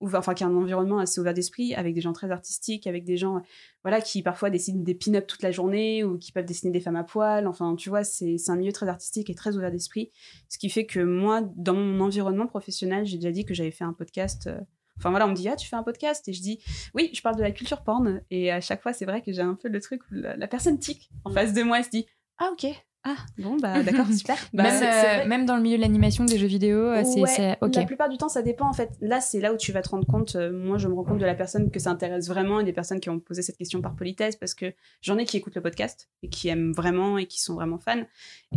ouvert, 0.00 0.20
enfin 0.20 0.34
qui 0.34 0.42
est 0.42 0.46
un 0.46 0.54
environnement 0.54 0.98
assez 0.98 1.20
ouvert 1.20 1.34
d'esprit, 1.34 1.74
avec 1.74 1.94
des 1.94 2.00
gens 2.00 2.12
très 2.12 2.30
artistiques, 2.30 2.86
avec 2.86 3.04
des 3.04 3.16
gens 3.16 3.42
voilà 3.82 4.00
qui 4.00 4.22
parfois 4.22 4.50
dessinent 4.50 4.82
des 4.82 4.94
pin-up 4.94 5.26
toute 5.26 5.42
la 5.42 5.50
journée 5.50 6.04
ou 6.04 6.18
qui 6.18 6.32
peuvent 6.32 6.44
dessiner 6.44 6.72
des 6.72 6.80
femmes 6.80 6.96
à 6.96 7.04
poil. 7.04 7.46
Enfin, 7.46 7.76
tu 7.76 7.88
vois, 7.88 8.04
c'est 8.04 8.36
un 8.48 8.56
milieu 8.56 8.72
très 8.72 8.88
artistique 8.88 9.30
et 9.30 9.34
très 9.34 9.56
ouvert 9.56 9.70
d'esprit, 9.70 10.10
ce 10.48 10.58
qui 10.58 10.70
fait 10.70 10.86
que 10.86 11.00
moi, 11.00 11.42
dans 11.56 11.74
mon 11.74 12.00
environnement 12.04 12.46
professionnel, 12.46 13.06
j'ai 13.06 13.16
déjà 13.18 13.30
dit 13.32 13.44
que 13.44 13.54
j'avais 13.54 13.70
fait 13.70 13.84
un 13.84 13.92
podcast. 13.92 14.46
euh, 14.46 14.58
Enfin 14.98 15.08
voilà, 15.08 15.26
on 15.26 15.30
me 15.30 15.34
dit 15.34 15.48
ah 15.48 15.56
tu 15.56 15.66
fais 15.66 15.76
un 15.76 15.82
podcast? 15.82 16.28
Et 16.28 16.34
je 16.34 16.42
dis 16.42 16.58
oui 16.92 17.10
je 17.14 17.22
parle 17.22 17.36
de 17.36 17.42
la 17.42 17.52
culture 17.52 17.82
porn 17.82 18.20
et 18.30 18.50
à 18.50 18.60
chaque 18.60 18.82
fois 18.82 18.92
c'est 18.92 19.06
vrai 19.06 19.22
que 19.22 19.32
j'ai 19.32 19.40
un 19.40 19.54
peu 19.54 19.68
le 19.68 19.80
truc 19.80 20.02
où 20.10 20.14
la, 20.14 20.36
la 20.36 20.46
personne 20.46 20.78
tic 20.78 21.08
en 21.24 21.30
face 21.30 21.54
de 21.54 21.62
moi 21.62 21.78
elle 21.78 21.84
se 21.86 21.90
dit 21.90 22.06
ah 22.36 22.50
ok 22.52 22.66
ah 23.02 23.16
bon 23.38 23.56
bah 23.56 23.82
d'accord 23.84 24.06
super 24.12 24.36
Bah, 24.52 24.64
même, 24.64 24.82
euh, 24.82 25.26
même 25.26 25.46
dans 25.46 25.56
le 25.56 25.62
milieu 25.62 25.76
de 25.76 25.80
l'animation, 25.82 26.24
des 26.24 26.36
jeux 26.36 26.46
vidéo, 26.46 26.78
euh, 26.78 27.02
c'est, 27.04 27.20
Ouais, 27.20 27.56
ok. 27.62 27.74
La 27.74 27.84
plupart 27.84 28.08
du 28.10 28.18
temps, 28.18 28.28
ça 28.28 28.42
dépend 28.42 28.68
en 28.68 28.74
fait. 28.74 28.90
Là, 29.00 29.20
c'est 29.22 29.40
là 29.40 29.54
où 29.54 29.56
tu 29.56 29.72
vas 29.72 29.80
te 29.80 29.88
rendre 29.88 30.06
compte. 30.06 30.36
euh, 30.36 30.52
moi, 30.52 30.76
je 30.76 30.86
me 30.86 30.92
rends 30.94 31.04
compte 31.04 31.18
de 31.18 31.24
la 31.24 31.34
personne 31.34 31.70
que 31.70 31.78
ça 31.80 31.90
intéresse 31.90 32.28
vraiment 32.28 32.60
et 32.60 32.64
des 32.64 32.74
personnes 32.74 33.00
qui 33.00 33.08
ont 33.08 33.18
posé 33.18 33.40
cette 33.40 33.56
question 33.56 33.80
par 33.80 33.96
politesse 33.96 34.36
parce 34.36 34.52
que 34.52 34.74
j'en 35.00 35.16
ai 35.16 35.24
qui 35.24 35.38
écoutent 35.38 35.54
le 35.54 35.62
podcast 35.62 36.10
et 36.22 36.28
qui 36.28 36.48
aiment 36.48 36.72
vraiment 36.72 37.16
et 37.16 37.26
qui 37.26 37.40
sont 37.40 37.54
vraiment 37.54 37.78
fans. 37.78 38.02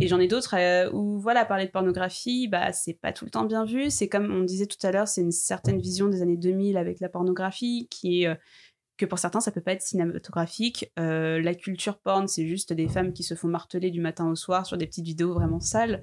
Et 0.00 0.08
j'en 0.08 0.20
ai 0.20 0.28
d'autres 0.28 0.56
euh, 0.58 0.90
où, 0.92 1.18
voilà, 1.18 1.46
parler 1.46 1.64
de 1.64 1.70
pornographie, 1.70 2.46
bah, 2.48 2.72
c'est 2.72 2.94
pas 3.00 3.12
tout 3.12 3.24
le 3.24 3.30
temps 3.30 3.44
bien 3.44 3.64
vu. 3.64 3.88
C'est 3.88 4.08
comme 4.08 4.30
on 4.30 4.42
disait 4.42 4.66
tout 4.66 4.84
à 4.86 4.90
l'heure, 4.92 5.08
c'est 5.08 5.22
une 5.22 5.32
certaine 5.32 5.78
vision 5.78 6.08
des 6.08 6.20
années 6.20 6.36
2000 6.36 6.76
avec 6.76 7.00
la 7.00 7.08
pornographie 7.08 7.88
qui 7.90 8.24
est. 8.24 8.38
euh, 8.94 9.04
que 9.04 9.06
pour 9.06 9.18
certains, 9.18 9.40
ça 9.40 9.50
peut 9.50 9.60
pas 9.60 9.72
être 9.72 9.82
cinématographique. 9.82 10.92
Euh, 10.98 11.40
la 11.40 11.54
culture 11.54 11.98
porn, 11.98 12.28
c'est 12.28 12.46
juste 12.46 12.72
des 12.72 12.88
femmes 12.88 13.12
qui 13.12 13.22
se 13.22 13.34
font 13.34 13.48
marteler 13.48 13.90
du 13.90 14.00
matin 14.00 14.28
au 14.28 14.34
soir 14.36 14.66
sur 14.66 14.76
des 14.76 14.86
petites 14.86 15.04
vidéos 15.04 15.34
vraiment 15.34 15.60
sales. 15.60 16.02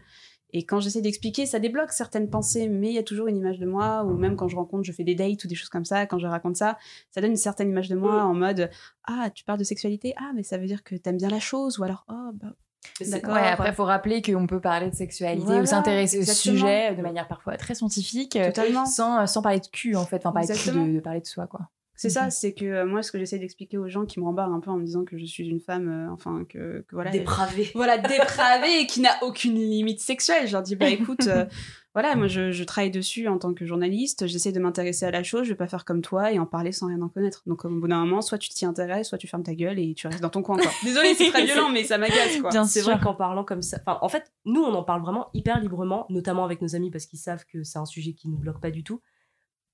Et 0.54 0.66
quand 0.66 0.82
j'essaie 0.82 1.02
d'expliquer, 1.02 1.46
ça 1.46 1.60
débloque 1.60 1.94
certaines 1.94 2.30
pensées, 2.30 2.68
mais 2.68 2.90
il 2.90 2.94
y 2.94 2.98
a 2.98 3.04
toujours 3.04 3.28
une 3.28 3.38
image 3.38 3.58
de 3.58 3.66
moi, 3.66 4.04
ou 4.04 4.18
même 4.18 4.36
quand 4.36 4.50
je 4.50 4.58
rencontre, 4.58 4.84
je 4.84 4.92
fais 4.92 5.06
des 5.06 5.16
dates 5.16 5.42
ou 5.46 5.48
des 5.48 5.56
choses 5.56 5.70
comme 5.70 5.86
ça, 5.86 6.06
quand 6.06 6.20
je 6.20 6.28
raconte 6.28 6.58
ça, 6.58 6.78
ça 7.10 7.22
donne 7.22 7.32
une 7.32 7.38
certaine 7.38 7.70
image 7.70 7.88
de 7.88 7.96
moi 7.96 8.24
en 8.24 8.34
mode 8.34 8.70
Ah, 9.06 9.30
tu 9.34 9.46
parles 9.46 9.60
de 9.60 9.64
sexualité 9.64 10.14
Ah, 10.18 10.32
mais 10.36 10.44
ça 10.44 10.58
veut 10.58 10.66
dire 10.66 10.84
que 10.84 10.96
t'aimes 10.96 11.16
bien 11.16 11.30
la 11.30 11.40
chose, 11.40 11.80
ou 11.80 11.84
alors 11.84 12.06
Oh, 12.10 12.32
bah. 12.34 12.54
D'accord. 13.00 13.36
Ouais, 13.36 13.48
après, 13.48 13.70
il 13.70 13.76
faut 13.76 13.86
rappeler 13.86 14.22
qu'on 14.22 14.48
peut 14.48 14.60
parler 14.60 14.90
de 14.90 14.96
sexualité 14.96 15.46
Voilà, 15.46 15.62
ou 15.62 15.66
s'intéresser 15.66 16.20
au 16.20 16.24
sujet 16.34 16.96
de 16.96 17.02
manière 17.02 17.28
parfois 17.30 17.56
très 17.56 17.76
scientifique, 17.76 18.36
euh, 18.36 18.48
Totalement. 18.48 18.86
sans, 18.86 19.26
sans 19.28 19.42
parler 19.42 19.60
de 19.60 19.68
cul, 19.68 19.96
en 19.96 20.06
fait. 20.06 20.26
Enfin, 20.26 20.32
parler 20.34 20.48
de, 20.48 20.96
de 20.96 21.00
parler 21.00 21.22
de 21.22 21.26
soi, 21.28 21.48
quoi. 21.48 21.70
C'est 22.02 22.10
ça, 22.10 22.32
c'est 22.32 22.54
que 22.54 22.66
euh, 22.66 22.86
moi, 22.88 23.04
ce 23.04 23.12
que 23.12 23.20
j'essaie 23.20 23.38
d'expliquer 23.38 23.78
aux 23.78 23.88
gens 23.88 24.08
qui 24.08 24.20
me 24.20 24.26
rembarrent 24.26 24.52
un 24.52 24.60
peu 24.60 24.72
en 24.72 24.78
me 24.78 24.84
disant 24.84 25.06
que 25.06 25.20
je 25.20 25.26
suis 25.26 25.48
une 25.48 25.60
femme, 25.60 25.88
euh, 25.88 26.12
enfin, 26.12 26.46
que, 26.50 26.84
que 26.88 26.96
voilà. 26.96 27.12
Dépravé. 27.12 27.70
voilà, 27.76 28.00
dépravée 28.00 28.80
et 28.80 28.88
qui 28.88 29.02
n'a 29.02 29.12
aucune 29.22 29.54
limite 29.54 30.00
sexuelle. 30.00 30.48
Je 30.48 30.54
leur 30.54 30.64
dis, 30.64 30.76
bah 30.76 30.90
écoute, 30.90 31.28
euh, 31.28 31.46
voilà, 31.94 32.16
moi 32.16 32.26
je, 32.26 32.52
je 32.52 32.64
travaille 32.64 32.90
dessus 32.90 33.28
en 33.28 33.38
tant 33.38 33.54
que 33.54 33.68
journaliste, 33.68 34.26
j'essaie 34.26 34.52
de 34.52 34.60
m'intéresser 34.60 35.06
à 35.06 35.12
la 35.12 35.22
chose, 35.22 35.44
je 35.44 35.50
vais 35.50 35.56
pas 35.56 35.68
faire 35.68 35.86
comme 35.86 36.02
toi 36.02 36.32
et 36.32 36.40
en 36.40 36.48
parler 36.48 36.72
sans 36.72 36.88
rien 36.88 37.00
en 37.04 37.08
connaître. 37.08 37.44
Donc 37.46 37.66
au 37.66 37.70
bout 37.70 37.88
d'un 37.88 38.00
moment, 38.00 38.22
soit 38.22 38.40
tu 38.40 38.50
t'y 38.50 38.66
intéresses, 38.66 39.10
soit 39.10 39.20
tu 39.20 39.28
fermes 39.28 39.44
ta 39.44 39.54
gueule 39.54 39.78
et 39.78 39.94
tu 39.94 40.08
restes 40.08 40.22
dans 40.22 40.30
ton 40.30 40.42
coin. 40.42 40.58
Quoi. 40.58 40.72
Désolée, 40.84 41.14
c'est 41.14 41.30
très 41.30 41.46
violent, 41.46 41.70
mais 41.70 41.84
ça 41.84 42.00
m'agace 42.00 42.36
quoi. 42.42 42.66
C'est 42.66 42.82
vrai 42.82 42.98
qu'en 43.00 43.14
parlant 43.14 43.44
comme 43.44 43.62
ça, 43.62 43.78
enfin, 43.86 44.00
en 44.02 44.10
fait, 44.10 44.32
nous, 44.46 44.64
on 44.64 44.74
en 44.74 44.84
parle 44.84 45.02
vraiment 45.02 45.28
hyper 45.36 45.60
librement, 45.60 46.08
notamment 46.10 46.46
avec 46.46 46.64
nos 46.64 46.76
amis 46.76 46.90
parce 46.90 47.06
qu'ils 47.06 47.20
savent 47.20 47.46
que 47.46 47.64
c'est 47.64 47.78
un 47.78 47.86
sujet 47.86 48.14
qui 48.14 48.28
nous 48.28 48.38
bloque 48.38 48.60
pas 48.60 48.72
du 48.72 48.84
tout. 48.84 49.02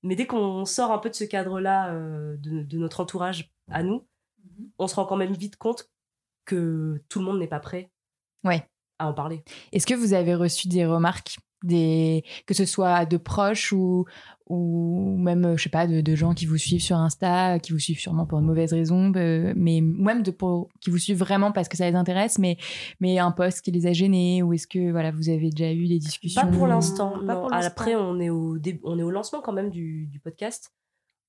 Mais 0.02 0.14
dès 0.16 0.26
qu'on 0.26 0.64
sort 0.64 0.92
un 0.92 0.98
peu 0.98 1.10
de 1.10 1.14
ce 1.14 1.24
cadre-là, 1.24 1.92
euh, 1.92 2.36
de, 2.38 2.62
de 2.62 2.78
notre 2.78 3.00
entourage 3.00 3.50
à 3.70 3.82
nous, 3.82 4.06
on 4.78 4.86
se 4.86 4.94
rend 4.94 5.04
quand 5.06 5.16
même 5.16 5.34
vite 5.34 5.56
compte 5.56 5.90
que 6.44 7.02
tout 7.08 7.18
le 7.18 7.24
monde 7.24 7.38
n'est 7.38 7.48
pas 7.48 7.60
prêt 7.60 7.90
Ouais. 8.44 8.66
à 8.98 9.08
en 9.08 9.12
parler. 9.14 9.42
Est-ce 9.72 9.86
que 9.86 9.94
vous 9.94 10.14
avez 10.14 10.34
reçu 10.34 10.68
des 10.68 10.86
remarques, 10.86 11.36
des... 11.62 12.24
que 12.46 12.54
ce 12.54 12.64
soit 12.64 13.04
de 13.06 13.16
proches 13.16 13.72
ou, 13.72 14.04
ou 14.48 15.16
même, 15.18 15.56
je 15.56 15.62
sais 15.64 15.68
pas, 15.68 15.86
de, 15.86 16.00
de 16.00 16.14
gens 16.14 16.32
qui 16.34 16.46
vous 16.46 16.56
suivent 16.56 16.80
sur 16.82 16.96
Insta, 16.96 17.58
qui 17.58 17.72
vous 17.72 17.78
suivent 17.78 17.98
sûrement 18.00 18.26
pour 18.26 18.40
de 18.40 18.46
mauvaises 18.46 18.72
raisons, 18.72 19.12
euh, 19.16 19.52
mais 19.56 19.80
ou 19.80 20.02
même 20.02 20.22
de, 20.22 20.30
pour, 20.30 20.68
qui 20.80 20.90
vous 20.90 20.98
suivent 20.98 21.18
vraiment 21.18 21.52
parce 21.52 21.68
que 21.68 21.76
ça 21.76 21.88
les 21.90 21.96
intéresse, 21.96 22.38
mais, 22.38 22.56
mais 23.00 23.18
un 23.18 23.30
post 23.32 23.62
qui 23.62 23.70
les 23.72 23.86
a 23.86 23.92
gênés, 23.92 24.42
ou 24.42 24.52
est-ce 24.52 24.66
que 24.66 24.90
voilà, 24.90 25.10
vous 25.10 25.28
avez 25.28 25.50
déjà 25.50 25.72
eu 25.72 25.86
des 25.88 25.98
discussions 25.98 26.40
Pas 26.42 26.46
pour 26.48 26.66
l'instant. 26.66 27.10
Pas 27.26 27.34
non. 27.34 27.40
pour 27.42 27.50
l'instant. 27.50 27.68
Après, 27.70 27.94
on 27.94 28.18
est, 28.20 28.30
au 28.30 28.58
dé- 28.58 28.80
on 28.84 28.98
est 28.98 29.02
au 29.02 29.10
lancement 29.10 29.40
quand 29.42 29.52
même 29.52 29.70
du, 29.70 30.06
du 30.06 30.20
podcast. 30.20 30.72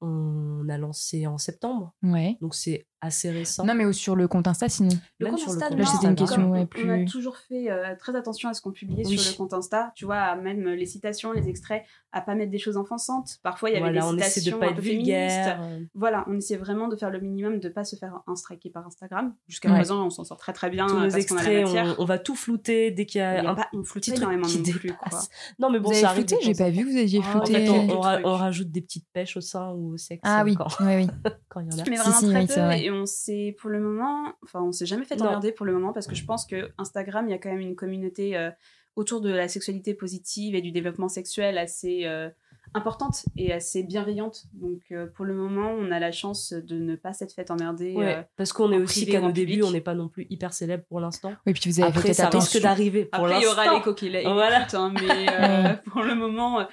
On 0.01 0.69
a 0.69 0.77
lancé 0.77 1.27
en 1.27 1.37
septembre, 1.37 1.93
Ouais. 2.03 2.37
donc 2.39 2.55
c'est 2.55 2.87
assez 3.01 3.29
récent. 3.31 3.65
Non, 3.65 3.73
mais 3.75 3.85
ou 3.85 3.93
sur 3.93 4.15
le 4.15 4.27
compte 4.27 4.47
Insta 4.47 4.67
sinon. 4.69 4.89
Le 5.19 5.25
Même 5.25 5.31
compte 5.35 5.39
sur 5.41 5.49
le 5.51 5.55
Insta, 5.55 5.69
compte 5.69 5.79
Là, 5.79 5.85
c'était 5.85 6.07
une 6.07 6.15
question, 6.15 6.49
ouais, 6.51 6.59
on- 6.61 6.65
plus- 6.65 6.89
On 6.91 7.03
a 7.03 7.05
toujours 7.05 7.37
fait 7.37 7.69
euh, 7.71 7.95
très 7.97 8.15
attention 8.15 8.49
à 8.49 8.53
ce 8.53 8.61
qu'on 8.61 8.71
publiait 8.71 9.05
Oui. 9.05 9.17
sur 9.17 9.31
le 9.31 9.37
compte 9.37 9.53
Insta. 9.53 9.91
Tu 9.95 10.05
vois, 10.05 10.17
à 10.17 10.35
même 10.35 10.67
les 10.67 10.85
citations, 10.85 11.31
les 11.31 11.47
extraits, 11.49 11.83
à 12.11 12.21
pas 12.21 12.35
mettre 12.35 12.51
des 12.51 12.57
choses 12.57 12.75
offensantes. 12.77 13.37
Parfois, 13.43 13.69
il 13.69 13.73
y 13.73 13.75
avait 13.77 13.85
voilà, 13.85 14.01
des 14.01 14.07
on 14.07 14.17
essaie 14.17 14.39
de 14.41 14.43
citations 14.45 14.59
pas 14.59 14.65
un 14.65 14.69
être 14.69 14.75
peu 14.75 14.81
vulgaire. 14.81 15.57
féministes. 15.59 15.89
Voilà, 15.93 16.25
on 16.27 16.35
essaie 16.37 16.57
vraiment 16.57 16.87
de 16.87 16.95
faire 16.95 17.09
le 17.11 17.19
minimum, 17.19 17.59
de 17.59 17.69
pas 17.69 17.83
se 17.83 17.95
faire 17.95 18.19
instraquer 18.27 18.69
par 18.69 18.85
Instagram. 18.87 19.33
Jusqu'à 19.47 19.69
Ouais. 19.69 19.75
présent, 19.75 20.05
on 20.05 20.09
s'en 20.09 20.23
sort 20.23 20.37
très 20.37 20.53
très 20.53 20.69
bien 20.69 20.87
Tous 20.87 20.95
euh, 20.97 21.03
nos 21.05 21.09
extraits, 21.09 21.63
matière. 21.65 21.95
on, 21.99 22.03
on 22.03 22.05
va 22.05 22.19
tout 22.19 22.35
flouter 22.35 22.91
dès 22.91 23.05
qu'il 23.05 23.19
y 23.19 23.23
a 23.23 23.49
un 23.51 23.55
pas, 23.55 23.67
on 23.73 23.83
floute 23.83 24.03
petit 24.03 24.11
truc 24.11 24.17
énormément 24.23 24.47
qui 24.47 24.57
non 24.57 24.63
plus, 24.71 24.93
quoi. 24.93 25.19
Non, 25.59 25.69
mais 25.69 25.79
bon, 25.79 25.89
vous 25.89 25.95
ça 25.95 26.09
arrive. 26.09 26.25
J'ai 26.41 26.53
pas 26.53 26.69
vu, 26.69 26.83
vous 26.83 26.97
aviez 26.97 27.21
Ah, 27.23 27.29
flouté. 27.29 27.69
on, 27.69 28.33
rajoute 28.33 28.71
des 28.71 28.81
petites 28.81 29.05
pêches 29.13 29.37
au 29.37 29.41
sein 29.41 29.71
ou 29.71 29.93
au 29.93 29.97
sexe 29.97 30.21
Ah 30.23 30.41
euh, 30.41 30.43
oui, 30.45 30.55
quand, 30.55 30.67
oui, 30.81 30.95
oui. 30.95 31.07
quand 31.49 31.59
il 31.61 31.67
y 31.71 31.75
en 31.75 31.83
a. 31.83 31.89
Mais 31.89 31.95
Si, 31.97 32.01
vraiment 32.03 32.19
si, 32.19 32.25
très 32.29 32.39
oui, 32.41 32.47
peu. 32.47 32.88
Et 32.89 32.91
on 32.91 33.05
s'est, 33.05 33.55
pour 33.59 33.69
le 33.69 33.79
moment, 33.79 34.33
enfin, 34.43 34.61
on 34.63 34.71
s'est 34.71 34.85
jamais 34.87 35.05
fait 35.05 35.21
emmerder 35.21 35.51
pour 35.51 35.65
le 35.65 35.73
moment 35.73 35.93
parce 35.93 36.07
que 36.07 36.15
je 36.15 36.25
pense 36.25 36.45
que 36.45 36.71
Instagram, 36.79 37.27
il 37.27 37.31
y 37.31 37.33
a 37.33 37.37
quand 37.37 37.49
même 37.51 37.59
une 37.59 37.75
communauté 37.75 38.35
euh, 38.35 38.49
autour 38.95 39.21
de 39.21 39.29
la 39.31 39.47
sexualité 39.47 39.93
positive 39.93 40.55
et 40.55 40.61
du 40.61 40.71
développement 40.71 41.07
sexuel 41.07 41.57
assez 41.57 42.05
euh, 42.05 42.29
importante 42.73 43.25
et 43.37 43.53
assez 43.53 43.83
bienveillante. 43.83 44.45
Donc, 44.53 44.81
euh, 44.91 45.07
pour 45.07 45.25
le 45.25 45.33
moment, 45.33 45.71
on 45.71 45.91
a 45.91 45.99
la 45.99 46.11
chance 46.11 46.53
de 46.53 46.77
ne 46.79 46.95
pas 46.95 47.13
s'être 47.13 47.33
fait 47.33 47.51
emmerder. 47.51 47.93
Ouais, 47.95 48.15
euh, 48.17 48.21
parce 48.37 48.53
qu'on 48.53 48.71
est 48.71 48.77
en 48.77 48.81
aussi 48.83 49.05
qu'à 49.05 49.21
nos 49.21 49.31
débuts, 49.31 49.63
on 49.63 49.71
n'est 49.71 49.81
pas 49.81 49.95
non 49.95 50.07
plus 50.07 50.25
hyper 50.29 50.53
célèbre 50.53 50.83
pour 50.89 50.99
l'instant. 50.99 51.33
Oui, 51.45 51.53
puis 51.53 51.69
vous 51.69 51.79
avez 51.79 51.89
Après, 51.89 52.09
fait 52.09 52.13
ça 52.13 52.27
attention. 52.27 52.51
risque 52.53 52.61
d'arriver 52.63 53.05
pour 53.05 53.25
Après, 53.25 53.39
il 53.39 53.43
y 53.43 53.47
aura 53.47 53.63
les 53.63 53.69
l'instant. 53.69 53.83
coquilles. 53.83 54.21
Voilà. 54.23 54.67
hein, 54.73 54.93
mais 55.01 55.27
euh, 55.29 55.73
pour 55.91 56.03
le 56.03 56.15
moment, 56.15 56.61
euh, 56.61 56.63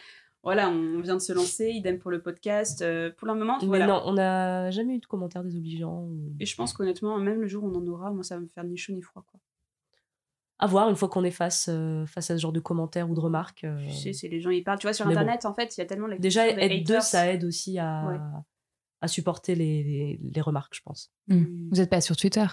voilà, 0.47 0.71
on 0.71 1.01
vient 1.01 1.15
de 1.17 1.21
se 1.21 1.33
lancer. 1.33 1.69
Idem 1.71 1.99
pour 1.99 2.11
le 2.11 2.23
podcast. 2.23 2.81
Euh, 2.83 3.11
pour 3.17 3.27
le 3.29 3.35
moment, 3.35 3.59
Mais 3.61 3.67
voilà. 3.67 3.87
non, 3.87 4.01
on 4.07 4.13
n'a 4.15 4.71
jamais 4.71 4.95
eu 4.95 4.99
de 5.01 5.07
commentaires 5.07 5.43
désobligeants. 5.45 6.05
ou- 6.05 6.35
Et 6.41 6.47
je 6.47 6.55
pense 6.57 6.73
qu'honnêtement, 6.73 7.19
même 7.19 7.41
le 7.41 7.47
jour 7.49 7.65
où 7.65 7.69
on 7.69 7.75
en 7.77 7.87
aura, 7.89 8.11
moi, 8.13 8.23
ça 8.23 8.37
va 8.37 8.41
me 8.43 8.47
faire 8.49 8.65
ni 8.65 8.77
chaud 8.77 8.93
ni 8.93 9.03
froid. 9.03 9.25
Quoi. 9.31 9.41
À 10.59 10.67
voir 10.67 10.89
une 10.89 10.97
fois 10.97 11.09
qu'on 11.09 11.25
est 11.25 11.31
face, 11.31 11.69
euh, 11.71 12.07
face 12.07 12.31
à 12.31 12.37
ce 12.37 12.41
genre 12.41 12.53
de 12.53 12.61
commentaires 12.61 13.11
ou 13.11 13.15
de 13.15 13.21
remarques. 13.21 13.65
euh, 13.65 13.77
Tu 13.89 13.93
sais, 13.95 14.13
c'est 14.15 14.29
les 14.29 14.41
gens, 14.41 14.51
ils 14.51 14.65
parlent. 14.65 14.79
Tu 14.79 14.87
vois, 14.87 14.95
sur 14.95 15.05
Mais 15.07 15.13
bon. 15.15 15.21
Internet, 15.21 15.45
en 15.45 15.53
fait, 15.53 15.77
il 15.77 15.81
y 15.81 15.83
a 15.83 15.87
tellement 15.87 16.07
la 16.07 16.17
Déjà, 16.17 16.49
être 16.49 16.87
deux, 16.87 17.01
ça 17.01 17.31
aide 17.31 17.45
aussi 17.45 17.79
à, 17.79 18.07
Ouais. 18.07 18.19
à 19.03 19.09
supporter 19.09 19.55
les, 19.55 19.83
les, 19.83 20.21
les 20.23 20.41
remarques, 20.41 20.75
je 20.75 20.81
pense. 20.83 21.13
Hmm. 21.29 21.69
Vous 21.71 21.77
n'êtes 21.77 21.91
pas 21.91 22.01
sur 22.01 22.17
Twitter? 22.17 22.47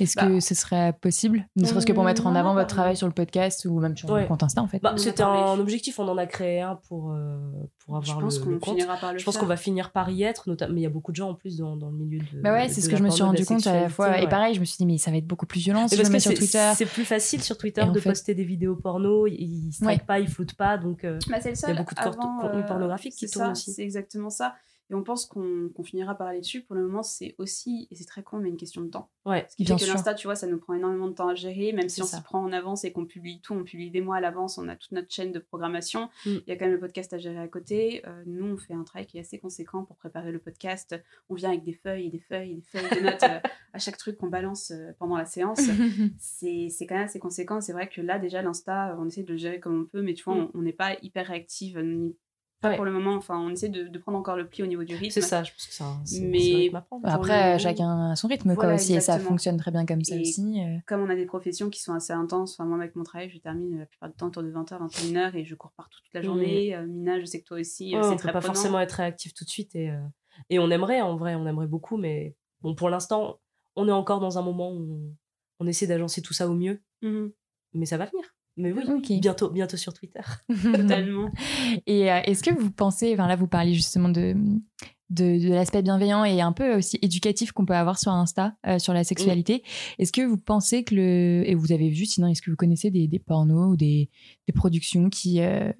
Est-ce 0.00 0.16
Bah, 0.16 0.26
que 0.26 0.40
ce 0.40 0.54
serait 0.54 0.92
possible 1.00 1.46
Ne 1.56 1.64
serait-ce 1.64 1.86
que 1.86 1.92
pour 1.92 2.04
mettre 2.04 2.26
en 2.26 2.34
a 2.34 2.40
avant 2.40 2.54
votre 2.54 2.68
travail 2.68 2.96
sur 2.96 3.06
le 3.06 3.12
podcast 3.12 3.64
ou 3.64 3.78
même 3.80 3.96
sur 3.96 4.10
Ouais. 4.10 4.22
le 4.22 4.26
compte 4.28 4.42
Insta 4.42 4.62
en 4.62 4.66
fait. 4.68 4.78
Bah, 4.80 4.94
c'était 4.96 5.22
un 5.22 5.58
objectif, 5.58 5.98
on 5.98 6.08
en 6.08 6.16
a 6.18 6.26
créé 6.26 6.60
un 6.60 6.76
pour, 6.88 7.12
euh, 7.12 7.36
pour 7.84 8.02
Je 8.02 8.10
avoir 8.10 8.24
pense 8.24 8.40
le, 8.44 8.52
le 8.52 8.58
compte. 8.58 8.74
finira 8.74 8.96
par 8.96 9.12
le 9.12 9.18
Je 9.18 9.24
pense 9.24 9.36
qu'on 9.38 9.46
va 9.46 9.56
finir 9.56 9.92
par 9.92 10.10
y 10.10 10.22
être, 10.22 10.48
notamment, 10.48 10.74
mais 10.74 10.80
il 10.80 10.84
y 10.84 10.86
a 10.86 10.90
beaucoup 10.90 11.12
de 11.12 11.16
gens 11.16 11.30
en 11.30 11.34
plus 11.34 11.56
dans, 11.56 11.76
dans 11.76 11.90
le 11.90 11.96
milieu 11.96 12.18
de. 12.18 12.40
Bah 12.42 12.52
ouais, 12.52 12.68
c'est 12.68 12.80
ce 12.80 12.88
que 12.88 12.96
je 12.96 13.02
me 13.02 13.10
suis 13.10 13.22
rendu 13.22 13.44
compte 13.44 13.66
à 13.66 13.80
la 13.82 13.88
fois. 13.88 14.20
Et 14.20 14.28
pareil, 14.28 14.54
je 14.54 14.60
me 14.60 14.64
suis 14.64 14.76
dit, 14.78 14.86
mais 14.86 14.98
ça 14.98 15.10
va 15.10 15.16
être 15.16 15.26
beaucoup 15.26 15.46
plus 15.46 15.60
violent 15.60 15.88
si 15.88 15.96
je 15.96 16.02
mets 16.02 16.08
que 16.10 16.18
sur 16.18 16.30
c'est- 16.32 16.36
Twitter. 16.36 16.72
c'est 16.76 16.86
plus 16.86 17.04
facile 17.04 17.42
sur 17.42 17.56
Twitter 17.58 17.84
de 17.92 17.98
fait- 18.00 18.08
poster 18.10 18.34
des 18.34 18.44
vidéos 18.44 18.76
porno, 18.76 19.26
ils 19.26 19.70
strike 19.72 20.00
Ouais. 20.00 20.04
pas, 20.06 20.20
ils 20.20 20.28
floutent 20.28 20.54
pas, 20.54 20.76
donc 20.78 21.04
euh, 21.04 21.18
Bah, 21.28 21.38
il 21.44 21.50
y 21.50 21.70
a 21.70 21.74
beaucoup 21.74 21.94
de 21.94 22.00
contenu 22.40 22.64
pornographique 22.66 23.14
qui 23.14 23.28
tourne 23.28 23.50
aussi. 23.52 23.72
C'est 23.72 23.82
exactement 23.82 24.30
ça. 24.30 24.54
Et 24.90 24.94
on 24.94 25.02
pense 25.02 25.26
qu'on 25.26 25.70
finira 25.82 26.14
par 26.14 26.28
aller 26.28 26.40
dessus. 26.40 26.62
Pour 26.62 26.76
le 26.76 26.82
moment, 26.86 27.02
c'est 27.02 27.34
aussi, 27.38 27.88
et 27.90 27.96
c'est 27.96 28.04
très 28.04 28.22
con, 28.22 28.38
mais 28.38 28.48
une 28.48 28.56
question 28.56 28.82
de 28.82 28.88
temps. 28.88 29.10
Ouais. 29.24 29.44
Ce 29.50 29.56
qui 29.56 29.64
Bien 29.64 29.76
fait 29.76 29.84
que 29.84 29.90
l'Insta, 29.90 30.14
tu 30.14 30.28
vois, 30.28 30.36
ça 30.36 30.46
nous 30.46 30.58
prend 30.58 30.74
énormément 30.74 31.08
de 31.08 31.14
temps 31.14 31.26
à 31.28 31.34
gérer, 31.34 31.72
même 31.72 31.88
si 31.88 32.00
on 32.02 32.04
s'y 32.06 32.22
prend 32.22 32.40
en 32.42 32.52
avance 32.52 32.84
et 32.84 32.92
qu'on 32.92 33.04
publie 33.04 33.40
tout, 33.40 33.52
on 33.54 33.64
publie 33.64 33.90
des 33.90 34.00
mois 34.00 34.16
à 34.16 34.20
l'avance, 34.20 34.58
on 34.58 34.68
a 34.68 34.76
toute 34.76 34.92
notre 34.92 35.10
chaîne 35.12 35.32
de 35.32 35.40
programmation. 35.40 36.08
Mm. 36.24 36.30
Il 36.30 36.44
y 36.46 36.52
a 36.52 36.56
quand 36.56 36.66
même 36.66 36.74
le 36.74 36.78
podcast 36.80 37.12
à 37.12 37.18
gérer 37.18 37.38
à 37.40 37.48
côté. 37.48 38.06
Euh, 38.06 38.22
nous, 38.26 38.46
on 38.46 38.56
fait 38.56 38.74
un 38.74 38.84
travail 38.84 39.06
qui 39.06 39.18
est 39.18 39.22
assez 39.22 39.38
conséquent 39.40 39.82
pour 39.84 39.96
préparer 39.96 40.30
le 40.30 40.38
podcast. 40.38 40.94
On 41.28 41.34
vient 41.34 41.48
avec 41.50 41.64
des 41.64 41.72
feuilles 41.72 42.06
et 42.06 42.10
des 42.10 42.20
feuilles 42.20 42.52
et 42.52 42.54
des 42.54 42.62
feuilles 42.62 43.00
de 43.00 43.04
notes 43.04 43.22
euh, 43.24 43.40
à 43.72 43.78
chaque 43.80 43.96
truc 43.96 44.16
qu'on 44.18 44.28
balance 44.28 44.70
euh, 44.70 44.92
pendant 45.00 45.16
la 45.16 45.24
séance. 45.26 45.60
c'est 46.18 46.86
quand 46.88 46.94
même 46.94 47.04
assez 47.06 47.18
conséquent. 47.18 47.60
C'est 47.60 47.72
vrai 47.72 47.88
que 47.88 48.00
là, 48.00 48.18
déjà, 48.18 48.42
l'Insta, 48.42 48.96
on 49.00 49.06
essaie 49.08 49.22
de 49.22 49.32
le 49.32 49.36
gérer 49.38 49.60
comme 49.60 49.80
on 49.80 49.84
peut, 49.84 50.02
mais 50.02 50.14
tu 50.14 50.24
vois, 50.24 50.34
Mm. 50.36 50.50
on- 50.54 50.58
on 50.58 50.62
n'est 50.62 50.72
pas 50.72 50.96
hyper 51.02 51.26
réactive, 51.26 51.78
ni 51.80 52.16
pas 52.66 52.70
Ouais. 52.70 52.76
pour 52.76 52.84
le 52.84 52.92
moment. 52.92 53.14
Enfin, 53.14 53.38
on 53.38 53.50
essaie 53.50 53.68
de, 53.68 53.88
de 53.88 53.98
prendre 53.98 54.18
encore 54.18 54.36
le 54.36 54.46
pli 54.48 54.62
au 54.62 54.66
niveau 54.66 54.84
du 54.84 54.94
rythme. 54.94 55.10
C'est 55.10 55.20
ça, 55.20 55.42
je 55.42 55.52
pense 55.52 55.66
que 55.66 55.72
c'est- 56.04 56.20
Mais- 56.20 56.70
Après, 57.04 57.54
le- 57.54 57.58
chacun 57.58 58.10
a 58.10 58.16
son 58.16 58.28
rythme 58.28 58.54
quoi 58.54 58.64
Voilà, 58.64 58.74
aussi 58.74 58.92
et 58.94 59.00
ça 59.00 59.12
exactement. 59.14 59.28
fonctionne 59.30 59.56
très 59.56 59.70
bien 59.70 59.86
comme 59.86 60.02
ça 60.04 60.16
Et- 60.16 60.20
aussi. 60.20 60.60
euh. 60.62 60.78
Comme 60.86 61.00
on 61.02 61.08
a 61.10 61.14
des 61.16 61.26
professions 61.26 61.70
qui 61.70 61.80
sont 61.80 61.94
assez 61.94 62.12
intenses, 62.12 62.54
enfin, 62.58 62.64
moi, 62.68 62.76
avec 62.78 62.94
mon 62.96 63.02
travail, 63.04 63.30
je 63.30 63.38
termine 63.38 63.78
la 63.80 63.86
plupart 63.86 64.08
du 64.08 64.14
temps 64.16 64.26
autour 64.28 64.42
de 64.42 64.50
20h, 64.50 64.78
21h 64.80 65.34
et 65.36 65.44
je 65.44 65.54
cours 65.54 65.72
partout 65.76 65.98
toute 66.04 66.14
la 66.14 66.20
Mm. 66.20 66.24
journée. 66.24 66.74
Euh, 66.76 66.86
Mina, 66.86 67.20
je 67.20 67.24
sais 67.24 67.40
que 67.40 67.46
toi 67.46 67.58
aussi, 67.58 67.94
euh, 67.94 67.98
Ouais, 67.98 68.02
c'est 68.04 68.10
on 68.14 68.16
très 68.16 68.28
peut 68.28 68.32
pas 68.34 68.40
prenant. 68.40 68.54
forcément 68.54 68.80
être 68.80 68.92
réactif 68.92 69.34
tout 69.34 69.44
de 69.44 69.50
suite 69.50 69.74
et, 69.74 69.90
euh, 69.90 70.00
et 70.50 70.58
on 70.58 70.70
aimerait 70.70 71.00
en 71.00 71.16
vrai, 71.16 71.34
on 71.34 71.46
aimerait 71.46 71.66
beaucoup, 71.66 71.96
mais 71.96 72.34
bon, 72.62 72.74
pour 72.74 72.90
l'instant, 72.90 73.40
on 73.76 73.88
est 73.88 73.92
encore 73.92 74.20
dans 74.20 74.38
un 74.38 74.42
moment 74.42 74.70
où 74.72 74.80
on, 74.80 75.16
on 75.60 75.66
essaie 75.66 75.86
d'agencer 75.86 76.22
tout 76.22 76.34
ça 76.34 76.48
au 76.48 76.54
mieux, 76.54 76.82
Mhm. 77.02 77.30
mais 77.74 77.86
ça 77.86 77.96
va 77.96 78.06
venir. 78.06 78.24
Mais 78.56 78.72
oui, 78.72 78.82
Ok. 78.88 79.12
bientôt, 79.20 79.50
bientôt 79.50 79.76
sur 79.76 79.92
Twitter. 79.92 80.20
Totalement. 80.62 81.30
Et 81.86 82.10
euh, 82.10 82.20
est-ce 82.24 82.42
que 82.42 82.50
vous 82.50 82.70
pensez, 82.70 83.12
enfin 83.12 83.26
là 83.28 83.36
vous 83.36 83.46
parliez 83.48 83.74
justement 83.74 84.08
de, 84.08 84.34
de, 85.10 85.38
de 85.38 85.52
l'aspect 85.52 85.82
bienveillant 85.82 86.24
et 86.24 86.40
un 86.40 86.52
peu 86.52 86.76
aussi 86.76 86.98
éducatif 87.02 87.52
qu'on 87.52 87.66
peut 87.66 87.74
avoir 87.74 87.98
sur 87.98 88.12
Insta 88.12 88.54
euh, 88.66 88.78
sur 88.78 88.92
la 88.94 89.04
sexualité, 89.04 89.62
est-ce 89.98 90.12
que 90.12 90.22
vous 90.22 90.38
pensez 90.38 90.84
que 90.84 90.94
le... 90.94 91.42
Et 91.46 91.54
vous 91.54 91.72
avez 91.72 91.90
vu, 91.90 92.06
sinon 92.06 92.28
est-ce 92.28 92.40
que 92.42 92.50
vous 92.50 92.56
connaissez 92.56 92.90
des, 92.90 93.06
des 93.08 93.18
pornos 93.18 93.72
ou 93.72 93.76
des, 93.76 94.08
des 94.46 94.52
productions 94.52 95.10
qui, 95.10 95.40
euh, 95.42 95.70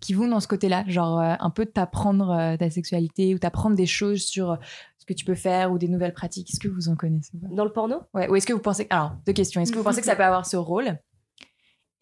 qui 0.00 0.14
vont 0.14 0.28
dans 0.28 0.40
ce 0.40 0.48
côté-là, 0.48 0.84
genre 0.86 1.18
euh, 1.20 1.34
un 1.38 1.50
peu 1.50 1.66
t'apprendre 1.66 2.30
euh, 2.30 2.56
ta 2.56 2.70
sexualité 2.70 3.34
ou 3.34 3.38
t'apprendre 3.38 3.76
des 3.76 3.86
choses 3.86 4.22
sur 4.22 4.58
ce 4.98 5.04
que 5.06 5.12
tu 5.12 5.24
peux 5.24 5.34
faire 5.34 5.72
ou 5.72 5.78
des 5.78 5.88
nouvelles 5.88 6.14
pratiques? 6.14 6.50
Est-ce 6.50 6.60
que 6.60 6.68
vous 6.68 6.88
en 6.88 6.94
connaissez 6.94 7.32
Dans 7.34 7.64
le 7.64 7.72
porno? 7.72 7.96
Ouais, 8.14 8.28
ou 8.28 8.36
est-ce 8.36 8.46
que 8.46 8.52
vous 8.52 8.60
pensez... 8.60 8.86
Alors, 8.90 9.16
deux 9.26 9.32
questions. 9.32 9.60
Est-ce 9.60 9.72
que 9.72 9.78
vous 9.78 9.84
pensez 9.84 10.00
que 10.00 10.06
ça 10.06 10.14
peut 10.16 10.24
avoir 10.24 10.46
ce 10.46 10.56
rôle? 10.56 10.98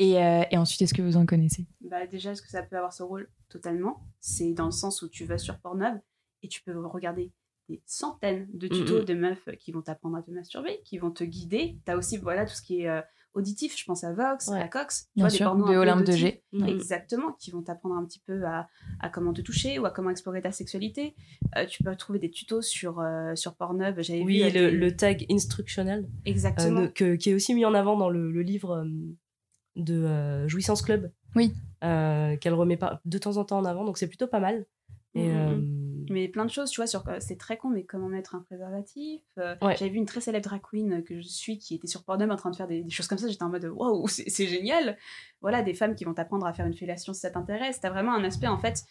Et, 0.03 0.23
euh, 0.23 0.43
et 0.51 0.57
ensuite, 0.57 0.83
est-ce 0.83 0.95
que 0.95 1.03
vous 1.03 1.17
en 1.17 1.27
connaissez? 1.27 1.67
Bah, 1.83 2.07
déjà, 2.07 2.33
est-ce 2.33 2.43
que 2.43 2.49
ça 2.49 2.63
peut 2.63 2.77
avoir 2.77 2.93
ce 2.93 3.03
rôle? 3.03 3.29
Totalement. 3.49 4.01
C'est 4.21 4.53
dans 4.53 4.67
le 4.67 4.71
sens 4.73 5.03
où 5.03 5.09
tu 5.09 5.25
vas 5.25 5.39
sur 5.39 5.59
Pornhub 5.59 5.99
et 6.43 6.49
tu 6.49 6.63
peux 6.63 6.77
regarder 6.87 7.33
des 7.69 7.83
centaines 7.87 8.49
de 8.53 8.67
tutos 8.67 9.03
de 9.05 9.15
meufs 9.15 9.49
qui 9.59 9.71
vont 9.73 9.83
t'apprendre 9.83 10.17
à 10.17 10.23
te 10.23 10.31
masturber, 10.31 10.81
qui 10.85 10.99
vont 10.99 11.11
te 11.11 11.23
guider. 11.25 11.79
Tu 11.85 11.93
as 11.93 11.97
aussi 11.97 12.17
voilà, 12.17 12.45
tout 12.47 12.55
ce 12.55 12.63
qui 12.63 12.81
est 12.81 12.89
euh, 12.89 13.01
auditif, 13.35 13.79
je 13.79 13.85
pense 13.85 14.03
à 14.03 14.13
Vox, 14.13 14.49
Ouais. 14.49 14.61
à 14.61 14.67
Cox. 14.69 15.03
tu 15.05 15.09
Bien 15.17 15.25
vois, 15.25 15.31
des 15.31 15.37
sûr, 15.37 15.47
pornos 15.47 15.71
de 15.71 15.77
Olympe 15.77 16.05
de. 16.05 16.13
G. 16.13 16.43
Exactement, 16.67 17.33
qui 17.39 17.51
vont 17.53 17.63
t'apprendre 17.63 17.95
un 17.97 18.05
petit 18.05 18.19
peu 18.27 18.45
à, 18.45 18.69
à 18.99 19.09
comment 19.09 19.33
te 19.33 19.41
toucher 19.41 19.79
ou 19.79 19.87
à 19.87 19.91
comment 19.91 20.11
explorer 20.11 20.41
ta 20.43 20.51
sexualité. 20.51 21.15
Euh, 21.57 21.65
tu 21.67 21.83
peux 21.85 21.95
trouver 21.95 22.19
des 22.19 22.31
tutos 22.31 22.63
sur, 22.63 22.99
euh, 22.99 23.37
sur 23.37 23.55
Pornhub. 23.55 23.97
Oui, 23.99 24.39
vu 24.39 24.45
le, 24.47 24.51
des- 24.51 24.71
le 24.73 24.97
tag 24.97 25.27
instructionnel, 25.31 26.09
Exactement. 26.25 26.89
que- 26.89 27.15
qui 27.15 27.31
est 27.31 27.35
aussi 27.35 27.55
mis 27.55 27.65
en 27.65 27.75
avant 27.75 27.97
dans 27.97 28.09
le, 28.11 28.33
le 28.33 28.43
livre 28.43 28.79
euh, 28.85 28.89
de 29.81 29.95
euh, 30.05 30.49
Jouissance 30.49 30.83
Club. 30.83 31.11
Oui. 31.37 31.53
Euh, 31.85 32.37
Qu'elle 32.37 32.55
remet 32.55 32.77
pas 32.77 33.01
de 33.05 33.19
temps 33.19 33.37
en 33.37 33.45
temps 33.45 33.59
en 33.59 33.65
avant, 33.65 33.85
donc 33.85 33.99
c'est 33.99 34.07
plutôt 34.09 34.27
pas 34.27 34.41
mal. 34.41 34.67
Et, 35.15 35.29
Mhm. 35.29 35.37
euh, 35.37 35.61
Mais 36.13 36.27
plein 36.29 36.45
de 36.45 36.51
choses, 36.51 36.71
tu 36.71 36.81
vois, 36.81 36.87
sur 36.89 37.05
c'est 37.21 37.37
très 37.39 37.57
con, 37.57 37.69
mais 37.71 37.85
comment 37.85 38.09
mettre 38.09 38.35
un 38.35 38.41
préservatif. 38.41 39.23
euh, 39.39 39.55
Ouais. 39.63 39.77
J'avais 39.77 39.91
vu 39.93 39.97
une 39.99 40.07
très 40.07 40.21
célèbre 40.21 40.45
drag 40.49 40.61
queen 40.69 41.03
que 41.05 41.21
je 41.21 41.27
suis 41.29 41.59
qui 41.59 41.75
était 41.77 41.87
sur 41.87 42.03
Pornhub 42.03 42.31
en 42.31 42.37
train 42.37 42.51
de 42.51 42.57
faire 42.57 42.67
des, 42.67 42.83
des 42.83 42.91
choses 42.91 43.07
comme 43.07 43.19
ça. 43.19 43.29
J'étais 43.29 43.43
en 43.45 43.49
mode 43.49 43.65
waouh, 43.65 44.07
c'est 44.09 44.29
c'est 44.29 44.47
génial. 44.49 44.97
Voilà, 45.41 45.63
des 45.63 45.75
femmes 45.75 45.95
qui 45.95 46.05
vont 46.05 46.15
t'apprendre 46.15 46.47
à 46.47 46.53
faire 46.53 46.67
une 46.67 46.75
fellation 46.75 47.13
si 47.13 47.21
ça 47.21 47.31
t'intéresse. 47.31 47.81
T'as 47.81 47.91
vraiment 47.91 48.13
un 48.15 48.25
aspect 48.25 48.49
en 48.49 48.59
fait. 48.59 48.83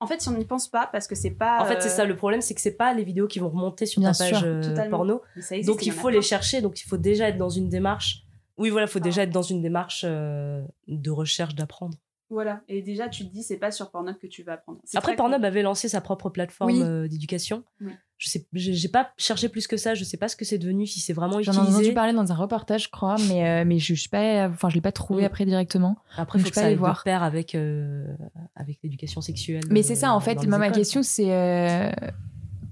En 0.00 0.06
fait, 0.06 0.20
si 0.20 0.28
on 0.30 0.32
n'y 0.36 0.44
pense 0.46 0.66
pas, 0.68 0.88
parce 0.90 1.06
que 1.06 1.14
c'est 1.14 1.30
pas. 1.30 1.60
En 1.62 1.64
fait, 1.66 1.80
c'est 1.80 1.88
ça 1.88 2.04
le 2.04 2.16
problème, 2.16 2.40
c'est 2.40 2.54
que 2.54 2.60
c'est 2.60 2.76
pas 2.76 2.92
les 2.94 3.04
vidéos 3.04 3.26
qui 3.28 3.38
vont 3.38 3.50
remonter 3.50 3.86
sur 3.86 4.00
Bien 4.00 4.10
ta 4.12 4.18
page 4.18 4.38
sûr, 4.38 4.42
euh, 4.46 4.88
porno. 4.90 5.20
existe, 5.36 5.66
Donc 5.68 5.86
il 5.86 5.92
faut 5.92 6.08
les 6.08 6.22
chercher, 6.22 6.60
donc 6.60 6.80
il 6.80 6.84
faut 6.88 6.96
déjà 6.96 7.28
être 7.28 7.38
dans 7.38 7.50
une 7.50 7.68
démarche. 7.68 8.24
Oui, 8.62 8.70
voilà, 8.70 8.86
il 8.86 8.90
faut 8.90 9.00
déjà 9.00 9.24
être 9.24 9.30
dans 9.32 9.42
une 9.42 9.60
démarche 9.60 10.04
euh, 10.08 10.62
de 10.88 11.10
recherche 11.10 11.54
d'apprendre. 11.54 11.98
Voilà, 12.30 12.62
et 12.66 12.80
déjà 12.80 13.10
tu 13.10 13.26
te 13.28 13.30
dis, 13.30 13.42
c'est 13.42 13.58
pas 13.58 13.70
sur 13.70 13.90
Pornhub 13.90 14.16
que 14.16 14.26
tu 14.26 14.42
vas 14.42 14.54
apprendre. 14.54 14.78
Après. 14.94 15.16
Pornhub 15.16 15.44
avait 15.44 15.60
lancé 15.60 15.90
sa 15.90 16.00
propre 16.00 16.30
plateforme 16.30 16.70
Oui. 16.70 16.80
euh, 16.82 17.06
d'éducation. 17.06 17.62
Oui. 17.82 17.92
Je 18.16 18.28
sais, 18.30 18.46
j'ai 18.54 18.88
pas 18.88 19.10
cherché 19.18 19.48
plus 19.50 19.66
que 19.66 19.76
ça. 19.76 19.94
Je 19.94 20.04
sais 20.04 20.16
pas 20.16 20.28
ce 20.28 20.36
que 20.36 20.44
c'est 20.46 20.56
devenu, 20.56 20.86
si 20.86 21.00
c'est 21.00 21.12
vraiment 21.12 21.42
J'en 21.42 21.52
ai 21.52 21.56
utilisé. 21.56 21.76
entendu 21.78 21.92
parler 21.92 22.12
dans 22.14 22.30
un 22.32 22.34
reportage, 22.36 22.84
je 22.84 22.88
crois, 22.88 23.16
mais, 23.28 23.46
euh, 23.46 23.64
mais 23.66 23.78
je, 23.80 23.92
je 23.94 24.00
suis 24.00 24.08
pas, 24.08 24.48
enfin, 24.48 24.68
je 24.70 24.76
l'ai 24.76 24.80
pas 24.80 24.92
trouvé 24.92 25.22
Mm. 25.24 25.26
après 25.26 25.44
directement. 25.44 25.96
Après, 26.16 26.38
il 26.38 26.42
faut 26.42 26.46
je 26.48 26.52
que 26.52 26.58
ça 26.60 26.66
aille 26.66 26.76
voir. 26.76 27.02
pair 27.04 27.22
avec 27.24 27.54
euh, 27.56 28.06
avec 28.54 28.78
l'éducation 28.82 29.20
sexuelle. 29.20 29.64
Mais 29.70 29.82
c'est 29.82 29.96
ça, 29.96 30.14
en 30.14 30.20
fait, 30.20 30.46
moi, 30.46 30.56
ma 30.58 30.70
question, 30.70 31.02
c'est 31.02 31.32
euh, 31.34 31.90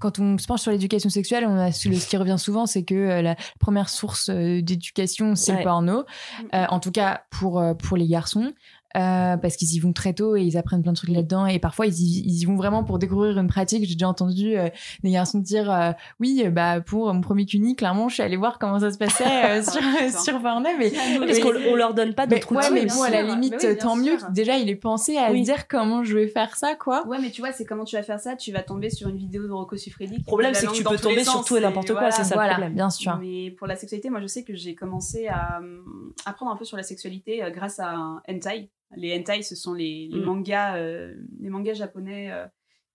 quand 0.01 0.19
on 0.19 0.37
se 0.37 0.47
penche 0.47 0.61
sur 0.61 0.71
l'éducation 0.71 1.09
sexuelle, 1.09 1.45
on 1.47 1.57
a 1.57 1.71
ce 1.71 1.87
qui 1.87 2.17
revient 2.17 2.37
souvent, 2.37 2.65
c'est 2.65 2.83
que 2.83 2.95
euh, 2.95 3.21
la 3.21 3.35
première 3.59 3.87
source 3.87 4.29
euh, 4.29 4.61
d'éducation, 4.61 5.35
c'est 5.35 5.55
le 5.55 5.63
porno. 5.63 6.01
Mm. 6.01 6.43
Euh, 6.55 6.65
en 6.69 6.79
tout 6.79 6.91
cas, 6.91 7.23
pour, 7.29 7.63
pour 7.77 7.97
les 7.97 8.07
garçons. 8.07 8.51
Euh, 8.97 9.37
parce 9.37 9.55
qu'ils 9.55 9.73
y 9.73 9.79
vont 9.79 9.93
très 9.93 10.13
tôt 10.13 10.35
et 10.35 10.41
ils 10.41 10.57
apprennent 10.57 10.81
plein 10.81 10.91
de 10.91 10.97
trucs 10.97 11.09
là-dedans 11.09 11.45
et 11.45 11.59
parfois 11.59 11.85
ils 11.87 11.99
y, 11.99 12.23
ils 12.25 12.41
y 12.41 12.45
vont 12.45 12.55
vraiment 12.55 12.83
pour 12.83 12.99
découvrir 12.99 13.37
une 13.37 13.47
pratique 13.47 13.85
j'ai 13.85 13.95
déjà 13.95 14.07
entendu 14.07 14.57
euh, 14.57 14.69
des 15.03 15.11
garçons 15.11 15.39
dire 15.39 15.71
euh, 15.71 15.91
oui 16.19 16.43
euh, 16.45 16.49
bah 16.49 16.81
pour 16.81 17.13
mon 17.13 17.21
premier 17.21 17.45
cuni 17.45 17.75
clairement 17.75 18.09
je 18.09 18.15
suis 18.15 18.23
allée 18.23 18.37
voir 18.37 18.59
comment 18.59 18.79
ça 18.79 18.91
se 18.91 18.97
passait 18.97 19.23
euh, 19.23 19.61
sur, 19.63 19.81
Putain. 19.81 20.19
sur 20.19 20.41
Pornhub 20.41 20.81
et, 20.81 20.91
Parce 21.19 21.39
qu'on 21.39 21.53
on 21.69 21.75
leur 21.75 21.93
donne 21.93 22.13
pas 22.13 22.25
mais, 22.27 22.39
d'autres 22.39 22.55
ouais, 22.55 22.69
mais 22.71 22.85
bon, 22.85 23.03
à 23.03 23.09
la 23.09 23.23
limite, 23.23 23.55
Mais 23.61 23.69
oui, 23.69 23.77
tant 23.77 23.95
mieux. 23.95 24.17
Déjà, 24.31 24.57
il 24.57 24.69
est 24.69 24.75
pensé 24.75 25.17
à 25.17 25.31
Oui. 25.31 25.43
dire 25.43 25.67
comment 25.67 26.03
je 26.03 26.15
vais 26.15 26.27
faire 26.27 26.55
ça, 26.55 26.75
quoi. 26.75 27.05
Ouais, 27.07 27.17
mais 27.21 27.31
tu 27.31 27.41
vois, 27.41 27.51
c'est 27.51 27.65
comment 27.65 27.83
tu 27.83 27.95
vas 27.95 28.03
faire 28.03 28.19
ça. 28.19 28.35
Tu 28.35 28.51
vas 28.51 28.61
tomber 28.61 28.89
sur 28.89 29.09
une 29.09 29.17
vidéo 29.17 29.47
de 29.47 29.51
Rocco 29.51 29.75
Siffredi. 29.77 30.17
Le 30.17 30.23
problème, 30.23 30.53
c'est 30.53 30.67
que 30.67 30.73
tu 30.73 30.83
peux 30.83 30.97
tomber 30.97 31.23
sur 31.23 31.43
tout 31.43 31.57
et 31.57 31.61
n'importe 31.61 31.87
quoi, 31.87 32.01
voilà. 32.01 32.11
c'est 32.11 32.23
ça 32.23 32.35
voilà, 32.35 32.53
le 32.53 32.55
problème. 32.55 32.73
bien 32.73 32.89
sûr. 32.89 33.17
Mais 33.19 33.51
pour 33.51 33.67
la 33.67 33.75
sexualité, 33.75 34.09
moi 34.09 34.21
je 34.21 34.27
sais 34.27 34.43
que 34.43 34.55
j'ai 34.55 34.75
commencé 34.75 35.27
à 35.27 35.59
hum, 35.59 36.13
apprendre 36.25 36.51
un 36.51 36.55
peu 36.57 36.65
sur 36.65 36.77
la 36.77 36.83
sexualité 36.83 37.43
euh, 37.43 37.49
grâce 37.49 37.79
à 37.79 37.89
un 37.89 38.21
hentai. 38.27 38.69
Les 38.97 39.17
hentai, 39.17 39.41
ce 39.43 39.55
sont 39.55 39.73
les, 39.73 40.07
les 40.11 40.19
Mm. 40.19 40.23
mangas, 40.25 40.77
euh, 40.77 41.15
les 41.39 41.49
mangas 41.49 41.73
japonais 41.73 42.31
euh, 42.31 42.45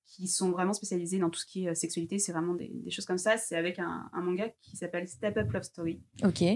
qui 0.08 0.28
sont 0.28 0.50
vraiment 0.52 0.72
spécialisés 0.72 1.18
dans 1.18 1.30
tout 1.30 1.40
ce 1.40 1.46
qui 1.46 1.64
est 1.64 1.70
euh, 1.70 1.74
sexualité. 1.74 2.18
C'est 2.18 2.30
vraiment 2.32 2.54
des, 2.54 2.70
des 2.72 2.90
choses 2.90 3.06
comme 3.06 3.18
ça. 3.18 3.36
C'est 3.38 3.56
avec 3.56 3.78
un, 3.80 4.08
un 4.12 4.20
manga 4.22 4.48
qui 4.62 4.76
s'appelle 4.76 5.08
Step 5.08 5.36
Up 5.36 5.50
Love 5.50 5.62
Story 5.64 6.00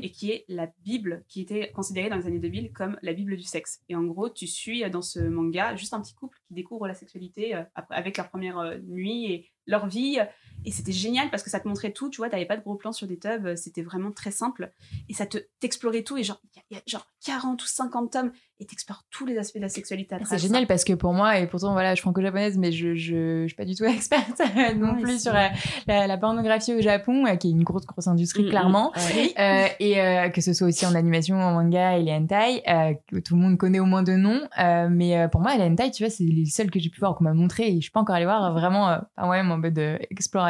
et 0.03 0.11
qui 0.13 0.31
est 0.31 0.45
la 0.49 0.69
Bible 0.85 1.25
qui 1.27 1.41
était 1.41 1.73
considérée 1.73 2.09
dans 2.11 2.17
les 2.17 2.27
années 2.27 2.39
2000 2.39 2.73
comme 2.73 2.97
la 3.03 3.13
Bible 3.13 3.37
du 3.37 3.43
sexe. 3.43 3.83
Et 3.89 3.97
en 3.97 4.05
gros, 4.05 4.29
tu 4.31 4.47
suis 4.47 4.89
dans 4.91 5.03
ce 5.03 5.19
manga 5.21 5.75
juste 5.75 5.95
un 5.95 6.01
petit 6.01 6.15
couple 6.15 6.39
qui 6.47 6.55
découvre 6.55 6.87
la 6.87 6.95
sexualité 6.95 7.55
après, 7.75 7.97
avec 7.97 8.17
leur 8.19 8.29
première 8.29 8.79
nuit 8.87 9.33
et 9.33 9.51
leur 9.67 9.89
vie. 9.89 10.19
Et 10.65 10.73
c'était 10.73 10.93
génial 10.93 11.31
parce 11.31 11.43
que 11.43 11.51
ça 11.51 11.59
te 11.61 11.67
montrait 11.69 11.91
tout, 11.93 12.11
tu 12.11 12.19
vois, 12.19 12.29
t'avais 12.29 12.45
pas 12.47 12.57
de 12.57 12.63
gros 12.63 12.75
plans 12.75 12.93
sur 12.93 13.07
des 13.07 13.19
tubs, 13.19 13.47
euh, 13.47 13.57
c'était 13.57 13.83
vraiment 13.83 14.11
très 14.13 14.31
simple. 14.31 14.73
Et 15.09 15.15
ça 15.15 15.27
te 15.27 15.39
t'explorait 15.61 16.03
tout. 16.03 16.17
Et 16.19 16.23
genre, 16.25 16.41
il 16.45 16.57
y 16.57 16.61
a- 16.61 16.63
il 16.71 16.75
y, 16.77 16.79
a 16.79 16.83
genre 16.87 17.07
40 17.25 17.63
ou 17.63 17.67
50 17.67 18.13
tomes 18.13 18.31
et 18.61 18.67
t'explores 18.67 19.05
tous 19.11 19.25
les 19.27 19.39
aspects 19.39 19.57
de 19.57 19.63
la 19.63 19.69
sexualité 19.71 20.15
à 20.15 20.19
C'est 20.19 20.25
travers 20.25 20.39
génial 20.43 20.63
ça. 20.63 20.67
parce 20.67 20.85
que 20.85 20.93
pour 20.93 21.15
moi, 21.15 21.39
et 21.39 21.47
pourtant, 21.47 21.73
voilà, 21.73 21.91
je 21.93 21.97
suis 21.97 22.03
franco-japonaise, 22.03 22.59
mais 22.59 22.73
je, 22.73 22.95
je, 22.95 23.43
je 23.43 23.47
suis 23.47 23.57
pas 23.57 23.65
du 23.65 23.75
tout 23.75 23.85
experte 23.87 24.41
non 24.77 24.95
Ouais, 24.95 25.01
plus 25.03 25.13
c'est- 25.15 25.19
sur 25.21 25.33
la, 25.33 25.51
la- 25.87 26.07
la 26.07 26.19
pornographie 26.19 26.75
au 26.75 26.81
Japon, 26.83 27.27
euh, 27.27 27.37
qui 27.37 27.49
est 27.49 27.51
une 27.53 27.63
grosse, 27.65 27.87
grosse 27.87 28.07
industrie, 28.07 28.43
Mm, 28.43 28.47
mm. 28.47 28.51
clairement. 28.51 28.93
Euh, 29.39 29.67
et 29.81 30.01
euh, 30.01 30.29
que 30.29 30.41
ce 30.43 30.53
soit 30.53 30.67
aussi 30.69 30.85
en 30.87 30.95
animation, 30.95 31.37
en 31.37 31.53
manga 31.53 31.97
et 31.99 32.03
les 32.03 32.13
hentai, 32.13 32.63
euh, 32.69 32.95
que 33.09 33.19
tout 33.19 33.35
le 33.35 33.41
monde 33.41 33.57
connaît 33.59 33.81
au 33.81 33.87
moins 33.87 34.03
de 34.03 34.13
nom. 34.13 34.41
Euh, 34.59 34.89
mais 34.91 35.19
euh, 35.19 35.29
pour 35.29 35.41
moi, 35.41 35.57
les 35.57 35.65
hentai, 35.65 35.91
tu 35.91 36.03
vois, 36.05 36.11
c'est 36.11 36.25
les 36.25 36.45
seuls 36.47 36.71
que 36.71 36.79
j'ai 36.79 36.91
pu 36.91 37.01
voir, 37.01 37.15
qu'on 37.17 37.25
m'a 37.25 37.35
montré, 37.35 37.69
et 37.69 37.77
je 37.77 37.81
suis 37.81 37.91
pas 37.91 38.01
encore 38.01 38.15
allée 38.17 38.25
voir 38.27 38.45
euh, 38.45 38.53
vraiment, 38.53 38.91
euh, 38.91 38.99
enfin, 39.17 39.29
ouais, 39.31 39.41
en 39.41 39.59
mode 39.59 39.79
euh, 39.79 39.99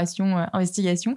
exploration, 0.02 0.38
euh, 0.38 0.46
investigation. 0.52 1.16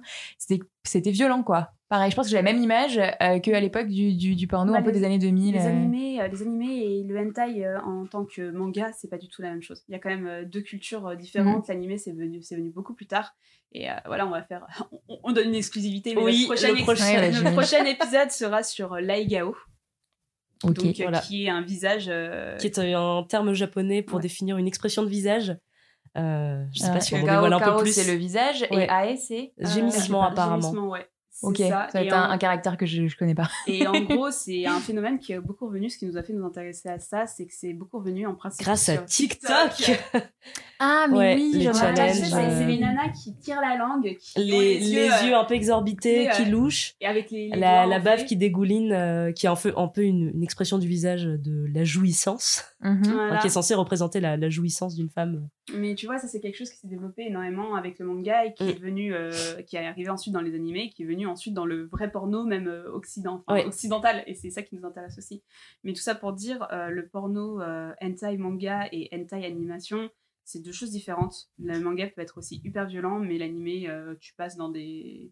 C'était 0.86 1.12
violent, 1.12 1.44
quoi. 1.44 1.72
pareil, 1.90 2.12
je 2.12 2.16
pense 2.16 2.26
que 2.26 2.32
j'ai 2.32 2.38
la 2.38 2.44
même 2.44 2.58
image 2.62 2.98
euh, 2.98 3.40
qu'à 3.40 3.60
l'époque 3.60 3.88
du, 3.88 4.14
du, 4.16 4.36
du 4.36 4.48
porno, 4.48 4.74
un 4.74 4.82
peu 4.82 4.92
des 4.92 5.04
années 5.04 5.20
2000. 5.20 5.54
Les 5.54 5.60
euh. 5.62 5.68
animés, 5.70 6.22
euh, 6.22 6.28
les 6.28 6.42
animés 6.42 6.78
et 7.00 7.04
le 7.04 7.18
hentai 7.20 7.66
euh, 7.66 7.80
en 7.82 8.06
tant 8.06 8.26
que 8.26 8.52
manga, 8.52 8.92
c'est 8.94 9.10
pas 9.10 9.18
du 9.18 9.28
tout 9.30 9.42
la 9.42 9.50
même 9.52 9.62
chose. 9.62 9.84
Il 9.88 9.94
y 9.94 9.96
a 9.96 10.00
quand 10.00 10.10
même 10.10 10.28
euh, 10.28 10.44
deux 10.46 10.62
cultures 10.62 11.08
euh, 11.08 11.16
différentes. 11.16 11.68
L'animé, 11.68 11.98
c'est 11.98 12.12
venu, 12.12 12.42
c'est 12.42 12.56
venu 12.56 12.70
beaucoup 12.72 12.94
plus 12.94 13.06
tard. 13.08 13.36
Et 13.72 13.90
euh, 13.90 13.94
voilà, 14.06 14.28
on 14.28 14.32
va 14.32 14.44
faire. 14.44 14.66
On, 15.08 15.20
on 15.24 15.32
donne 15.32 15.48
une 15.50 15.56
exclusivité, 15.56 16.14
mais 16.16 16.22
Oui, 16.24 16.42
le, 16.42 16.46
prochain, 16.48 16.68
le 16.74 16.82
prochain- 16.84 17.06
Ouais, 17.16 17.32
le 17.32 17.52
prochain 17.54 17.86
épisode 17.86 18.30
sera 18.32 18.62
sur 18.64 18.94
euh, 18.94 19.00
l'Aigao, 19.02 19.56
Ok. 20.64 20.74
donc, 20.76 20.96
voilà. 20.98 21.20
qui 21.20 21.46
est 21.46 21.50
un 21.50 21.62
visage. 21.62 22.06
euh, 22.08 22.56
qui 22.58 22.68
est 22.68 22.78
un 22.80 23.24
terme 23.28 23.54
japonais 23.54 24.02
pour 24.02 24.18
Ouais. 24.18 24.22
définir 24.22 24.58
une 24.58 24.68
expression 24.68 25.04
de 25.04 25.10
visage. 25.10 25.56
Euh, 26.18 26.64
je 26.74 26.80
sais 26.80 26.86
Ah, 26.89 26.93
pas 26.93 26.99
si 26.99 27.16
on 27.16 27.20
dévoile 27.20 27.53
un 27.53 27.59
peu 27.59 27.78
plus. 27.78 27.93
c'est 27.93 28.11
le 28.11 28.18
visage 28.18 28.66
Ouais. 28.72 28.86
et 28.86 29.14
Ae, 29.14 29.18
c'est. 29.18 29.53
Gémissement, 29.57 30.22
pas, 30.22 30.28
apparemment. 30.30 30.61
gémissement, 30.61 30.89
ouais. 30.89 31.07
C'est 31.36 31.47
Ok, 31.47 31.57
ça, 31.57 31.88
ça. 31.91 31.99
va 31.99 32.05
être 32.05 32.14
en- 32.14 32.18
un, 32.18 32.30
un 32.30 32.38
caractère 32.38 32.78
que 32.78 32.86
je, 32.86 33.07
je 33.07 33.18
connais 33.18 33.34
pas. 33.34 33.49
Et 33.66 33.88
en 33.88 33.91
gros, 34.01 34.30
c'est 34.30 34.68
un 34.68 34.80
phénomène 34.80 35.18
qui 35.18 35.34
est 35.34 35.39
beaucoup 35.39 35.66
revenu. 35.66 35.89
Ce 35.89 35.97
qui 35.97 36.05
nous 36.05 36.16
a 36.16 36.22
fait 36.22 36.32
nous 36.32 36.45
intéresser 36.45 36.89
à 36.89 36.99
ça, 36.99 37.26
c'est 37.26 37.47
que 37.47 37.53
c'est 37.53 37.74
beaucoup 37.74 37.97
revenu 37.97 38.28
en 38.28 38.36
principe. 38.36 38.64
Grâce 38.64 38.88
à 38.89 38.97
TikTok. 38.97 39.49
Ah, 40.86 41.05
mais 41.09 41.18
Ouais, 41.18 41.36
oui, 41.36 41.51
les 41.55 41.68
Ah, 41.70 41.74
challenges, 41.74 42.11
c'est 42.18 42.34
euh, 42.34 42.57
c'est 42.59 42.66
les 42.66 42.78
nanas 42.78 43.07
qui 43.24 43.34
tirent 43.38 43.61
la 43.61 43.78
langue, 43.78 44.18
qui 44.20 44.38
ont 44.38 44.41
les, 44.41 44.80
les 44.80 45.09
euh, 45.09 45.28
yeux 45.28 45.34
un 45.36 45.45
peu 45.45 45.53
exorbités, 45.53 46.28
qui 46.36 46.41
euh, 46.41 46.45
louchent. 46.49 46.95
et 46.99 47.05
avec 47.07 47.32
les, 47.32 47.47
les 47.51 47.57
La, 47.57 47.99
bave 47.99 48.26
qui 48.26 48.36
dégouline, 48.36 48.91
euh, 48.91 49.32
qui 49.32 49.45
est 49.45 49.49
un 49.49 49.55
peu, 49.55 49.72
un 49.78 49.88
peu 49.88 50.01
une, 50.03 50.32
une 50.36 50.43
expression 50.43 50.78
du 50.80 50.88
visage 50.89 51.24
de 51.24 51.68
la 51.74 51.86
jouissance, 51.86 52.66
Mhm. 52.82 53.01
Voilà. 53.05 53.32
enfin, 53.32 53.38
qui 53.38 53.47
est 53.47 53.51
censée 53.51 53.76
représenter 53.76 54.20
la, 54.20 54.36
la 54.36 54.49
jouissance 54.49 54.95
d'une 54.95 55.09
femme. 55.09 55.47
Mais 55.74 55.95
tu 55.95 56.07
vois, 56.07 56.18
ça 56.18 56.28
c'est 56.28 56.41
quelque 56.41 56.57
chose 56.57 56.70
qui 56.70 56.78
s'est 56.78 56.88
développé 56.89 57.24
énormément 57.28 57.76
avec 57.76 57.97
le 57.99 58.05
manga 58.05 58.45
et 58.45 58.53
qui 58.53 58.64
Mm. 58.66 58.68
est 58.70 58.74
devenu, 58.74 59.14
euh, 59.14 59.61
qui 59.61 59.78
est 59.78 59.86
arrivé 59.86 60.09
ensuite 60.09 60.34
dans 60.34 60.41
les 60.41 60.55
animés, 60.55 60.89
qui 60.89 61.03
est 61.03 61.05
venu 61.05 61.26
ensuite 61.26 61.53
dans 61.53 61.66
le 61.66 61.86
vrai 61.86 62.11
porno 62.11 62.43
même 62.43 62.68
euh, 62.68 62.91
occident, 62.91 63.43
enfin, 63.47 63.59
Ouais. 63.61 63.66
occidental. 63.66 64.24
Et 64.28 64.34
c'est 64.36 64.49
ça 64.49 64.61
qui 64.61 64.76
nous 64.76 64.86
intéresse 64.86 65.18
aussi. 65.18 65.41
Mais 65.84 65.93
tout 65.93 66.01
ça 66.01 66.16
pour 66.16 66.34
dire, 66.34 66.68
euh, 66.74 66.89
le 66.89 67.07
porno 67.07 67.61
euh, 67.61 67.93
hentai 68.01 68.38
manga 68.38 68.88
et 68.91 69.07
hentai 69.14 69.45
animation, 69.45 70.09
c'est 70.43 70.61
deux 70.61 70.74
choses 70.74 70.91
différentes. 70.91 71.49
Le 71.59 71.80
manga 71.80 72.07
peut 72.07 72.22
être 72.22 72.38
aussi 72.38 72.59
hyper 72.66 72.86
violent, 72.86 73.20
mais 73.20 73.38
l'animé, 73.38 73.88
tu 74.20 74.34
passes 74.36 74.57
dans 74.57 74.68
des 74.70 75.32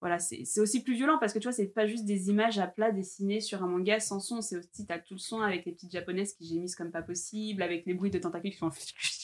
voilà, 0.00 0.18
c'est 0.18 0.60
aussi 0.60 0.82
plus 0.82 0.94
violent 0.94 1.18
parce 1.18 1.34
que 1.34 1.38
tu 1.38 1.44
vois, 1.44 1.52
c'est 1.52 1.68
pas 1.68 1.86
juste 1.86 2.06
des 2.06 2.30
images 2.30 2.58
à 2.58 2.66
plat 2.66 2.90
dessinées 2.90 3.40
sur 3.40 3.62
un 3.62 3.66
manga 3.66 4.00
sans 4.00 4.18
son, 4.18 4.40
c'est 4.40 4.56
aussi, 4.56 4.86
t'as 4.86 4.98
tout 4.98 5.14
le 5.14 5.18
son 5.18 5.40
avec 5.40 5.66
les 5.66 5.72
petites 5.72 5.92
japonaises 5.92 6.32
qui 6.32 6.46
gémissent 6.46 6.74
comme 6.74 6.90
pas 6.90 7.02
possible, 7.02 7.62
avec 7.62 7.84
les 7.84 7.92
bruits 7.92 8.10
de 8.10 8.18
tentacules 8.18 8.52
qui 8.52 8.56
font. 8.56 8.70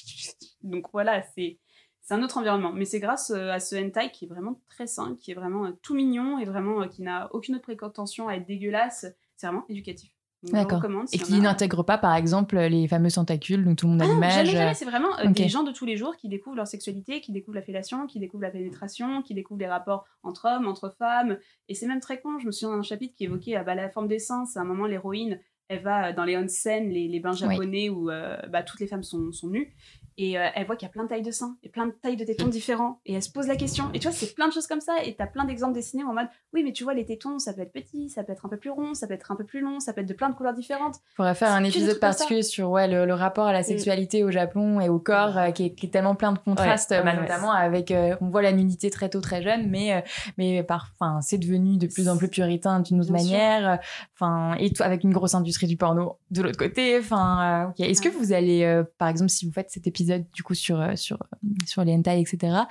Donc 0.62 0.86
voilà, 0.92 1.22
c'est 1.34 1.58
c'est 2.06 2.14
un 2.14 2.22
autre 2.22 2.38
environnement. 2.38 2.72
Mais 2.72 2.84
c'est 2.84 3.00
grâce 3.00 3.30
euh, 3.30 3.50
à 3.50 3.58
ce 3.58 3.74
hentai 3.74 4.12
qui 4.12 4.26
est 4.26 4.28
vraiment 4.28 4.60
très 4.68 4.86
sain, 4.86 5.16
qui 5.18 5.32
est 5.32 5.34
vraiment 5.34 5.66
euh, 5.66 5.72
tout 5.82 5.94
mignon 5.94 6.38
et 6.38 6.44
vraiment 6.44 6.82
euh, 6.82 6.86
qui 6.86 7.02
n'a 7.02 7.28
aucune 7.34 7.56
autre 7.56 7.64
prétention 7.64 8.28
à 8.28 8.34
être 8.34 8.46
dégueulasse. 8.46 9.06
C'est 9.36 9.46
vraiment 9.48 9.64
éducatif. 9.68 10.15
D'accord. 10.52 10.84
Et 11.12 11.18
qui 11.18 11.34
en 11.34 11.38
a- 11.38 11.42
n'intègre 11.42 11.82
pas, 11.82 11.98
par 11.98 12.14
exemple, 12.14 12.58
les 12.58 12.88
fameux 12.88 13.10
tentacules 13.10 13.64
dont 13.64 13.74
tout 13.74 13.86
le 13.86 13.92
monde 13.92 14.02
a 14.02 14.04
ah 14.04 14.08
l'image. 14.08 14.34
jamais, 14.34 14.50
jamais, 14.50 14.74
c'est 14.74 14.84
vraiment 14.84 15.18
euh, 15.18 15.28
des 15.28 15.48
gens 15.48 15.62
de 15.62 15.72
tous 15.72 15.84
les 15.86 15.96
jours 15.96 16.16
qui 16.16 16.28
découvrent 16.28 16.56
leur 16.56 16.66
sexualité, 16.66 17.20
qui 17.20 17.32
découvrent 17.32 17.56
la 17.56 17.62
fellation, 17.62 18.06
qui 18.06 18.18
découvrent 18.18 18.42
la 18.42 18.50
pénétration, 18.50 19.22
qui 19.22 19.34
découvrent 19.34 19.60
les 19.60 19.66
rapports 19.68 20.04
entre 20.22 20.48
hommes, 20.48 20.66
entre 20.66 20.94
femmes. 20.98 21.38
Et 21.68 21.74
c'est 21.74 21.86
même 21.86 22.00
très 22.00 22.20
con. 22.20 22.38
Je 22.38 22.46
me 22.46 22.52
souviens 22.52 22.76
d'un 22.76 22.82
chapitre 22.82 23.14
qui 23.16 23.24
évoquait 23.24 23.56
euh, 23.56 23.62
bah, 23.62 23.74
la 23.74 23.88
forme 23.88 24.08
des 24.08 24.18
seins. 24.18 24.44
C'est 24.44 24.58
un 24.58 24.64
moment, 24.64 24.86
l'héroïne, 24.86 25.40
elle 25.68 25.82
va 25.82 26.08
euh, 26.08 26.12
dans 26.12 26.24
les 26.24 26.36
onsen, 26.36 26.88
les, 26.88 27.08
les 27.08 27.20
bains 27.20 27.32
japonais 27.32 27.88
où 27.88 28.10
euh, 28.10 28.36
bah, 28.48 28.62
toutes 28.62 28.80
les 28.80 28.86
femmes 28.86 29.02
sont, 29.02 29.32
sont 29.32 29.48
nues. 29.48 29.74
Et 30.18 30.38
euh, 30.38 30.46
elle 30.54 30.66
voit 30.66 30.76
qu'il 30.76 30.86
y 30.86 30.90
a 30.90 30.92
plein 30.92 31.04
de 31.04 31.08
tailles 31.08 31.22
de 31.22 31.30
seins 31.30 31.56
et 31.62 31.68
plein 31.68 31.86
de 31.86 31.92
tailles 31.92 32.16
de 32.16 32.24
tétons 32.24 32.48
différents. 32.48 33.00
Et 33.04 33.14
elle 33.14 33.22
se 33.22 33.30
pose 33.30 33.46
la 33.48 33.56
question. 33.56 33.90
Et 33.92 33.98
tu 33.98 34.08
vois, 34.08 34.16
c'est 34.16 34.34
plein 34.34 34.48
de 34.48 34.52
choses 34.52 34.66
comme 34.66 34.80
ça. 34.80 34.94
Et 35.04 35.14
t'as 35.14 35.26
plein 35.26 35.44
d'exemples 35.44 35.74
dessinés 35.74 36.04
en 36.04 36.14
mode 36.14 36.28
oui, 36.52 36.62
mais 36.64 36.72
tu 36.72 36.84
vois, 36.84 36.94
les 36.94 37.04
tétons, 37.04 37.38
ça 37.38 37.52
peut 37.52 37.60
être 37.60 37.72
petit, 37.72 38.08
ça 38.08 38.24
peut 38.24 38.32
être 38.32 38.46
un 38.46 38.48
peu 38.48 38.56
plus 38.56 38.70
rond, 38.70 38.94
ça 38.94 39.06
peut 39.06 39.12
être 39.12 39.30
un 39.30 39.36
peu 39.36 39.44
plus 39.44 39.60
long, 39.60 39.78
ça 39.78 39.92
peut 39.92 40.00
être 40.00 40.08
de 40.08 40.14
plein 40.14 40.30
de 40.30 40.34
couleurs 40.34 40.54
différentes. 40.54 40.96
faudrait 41.16 41.34
faire 41.34 41.52
un 41.52 41.64
épisode 41.64 41.98
particulier 42.00 42.42
sur 42.42 42.70
ouais, 42.70 42.88
le, 42.88 43.04
le 43.04 43.14
rapport 43.14 43.46
à 43.46 43.52
la 43.52 43.62
sexualité 43.62 44.24
au 44.24 44.30
Japon 44.30 44.80
et 44.80 44.88
au 44.88 44.98
corps 44.98 45.36
euh, 45.36 45.50
qui, 45.50 45.66
est, 45.66 45.74
qui 45.74 45.86
est 45.86 45.90
tellement 45.90 46.14
plein 46.14 46.32
de 46.32 46.38
contrastes, 46.38 46.90
Ouais, 46.92 47.02
bah, 47.02 47.10
ouais, 47.10 47.16
ouais. 47.16 47.22
notamment 47.22 47.52
avec 47.52 47.90
euh, 47.90 48.16
on 48.20 48.28
voit 48.30 48.42
la 48.42 48.52
nudité 48.52 48.90
très 48.90 49.08
tôt 49.10 49.20
très 49.20 49.42
jeune, 49.42 49.68
mais 49.68 49.92
euh, 49.94 50.00
mais 50.38 50.62
par 50.62 50.92
enfin 50.98 51.20
c'est 51.20 51.38
devenu 51.38 51.76
de 51.76 51.86
plus 51.86 52.08
en 52.08 52.16
plus 52.16 52.28
puritain 52.28 52.80
d'une 52.80 53.00
autre 53.00 53.12
Bien 53.12 53.22
manière, 53.22 53.78
enfin 54.14 54.54
et 54.58 54.72
tout, 54.72 54.82
avec 54.82 55.04
une 55.04 55.12
grosse 55.12 55.34
industrie 55.34 55.66
du 55.66 55.76
porno 55.76 56.16
de 56.30 56.42
l'autre 56.42 56.58
côté, 56.58 56.98
enfin 56.98 57.66
euh. 57.78 57.84
Est-ce 57.84 58.00
que 58.00 58.08
vous 58.08 58.32
allez 58.32 58.64
euh, 58.64 58.84
par 58.98 59.08
exemple 59.08 59.30
si 59.30 59.46
vous 59.46 59.52
faites 59.52 59.70
cet 59.70 59.86
épisode 59.86 60.05
du 60.34 60.42
coup 60.42 60.54
sur 60.54 60.80
euh, 60.80 60.96
sur 60.96 61.18
sur 61.66 61.84
les 61.84 61.94
hentai 61.94 62.20
etc 62.20 62.66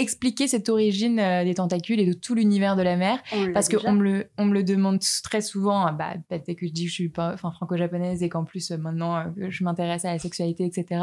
expliquer 0.00 0.48
cette 0.48 0.68
origine 0.68 1.18
euh, 1.18 1.44
des 1.44 1.54
tentacules 1.54 2.00
et 2.00 2.06
de 2.06 2.12
tout 2.12 2.34
l'univers 2.34 2.76
de 2.76 2.82
la 2.82 2.96
mer. 2.96 3.22
On 3.32 3.52
parce 3.52 3.68
qu'on 3.68 3.92
me 3.92 4.02
le 4.02 4.30
on 4.38 4.46
me 4.46 4.54
le 4.54 4.64
demande 4.64 5.00
très 5.22 5.40
souvent 5.40 5.92
bah 5.92 6.14
peut-être 6.28 6.54
que 6.54 6.66
je 6.66 6.72
dis 6.72 6.84
que 6.84 6.90
je 6.90 6.94
suis 6.94 7.08
pas 7.08 7.32
enfin 7.32 7.50
franco-japonaise 7.52 8.22
et 8.22 8.28
qu'en 8.28 8.44
plus 8.44 8.70
euh, 8.70 8.78
maintenant 8.78 9.16
euh, 9.16 9.48
je 9.48 9.64
m'intéresse 9.64 10.04
à 10.04 10.12
la 10.12 10.18
sexualité 10.18 10.64
etc 10.64 11.02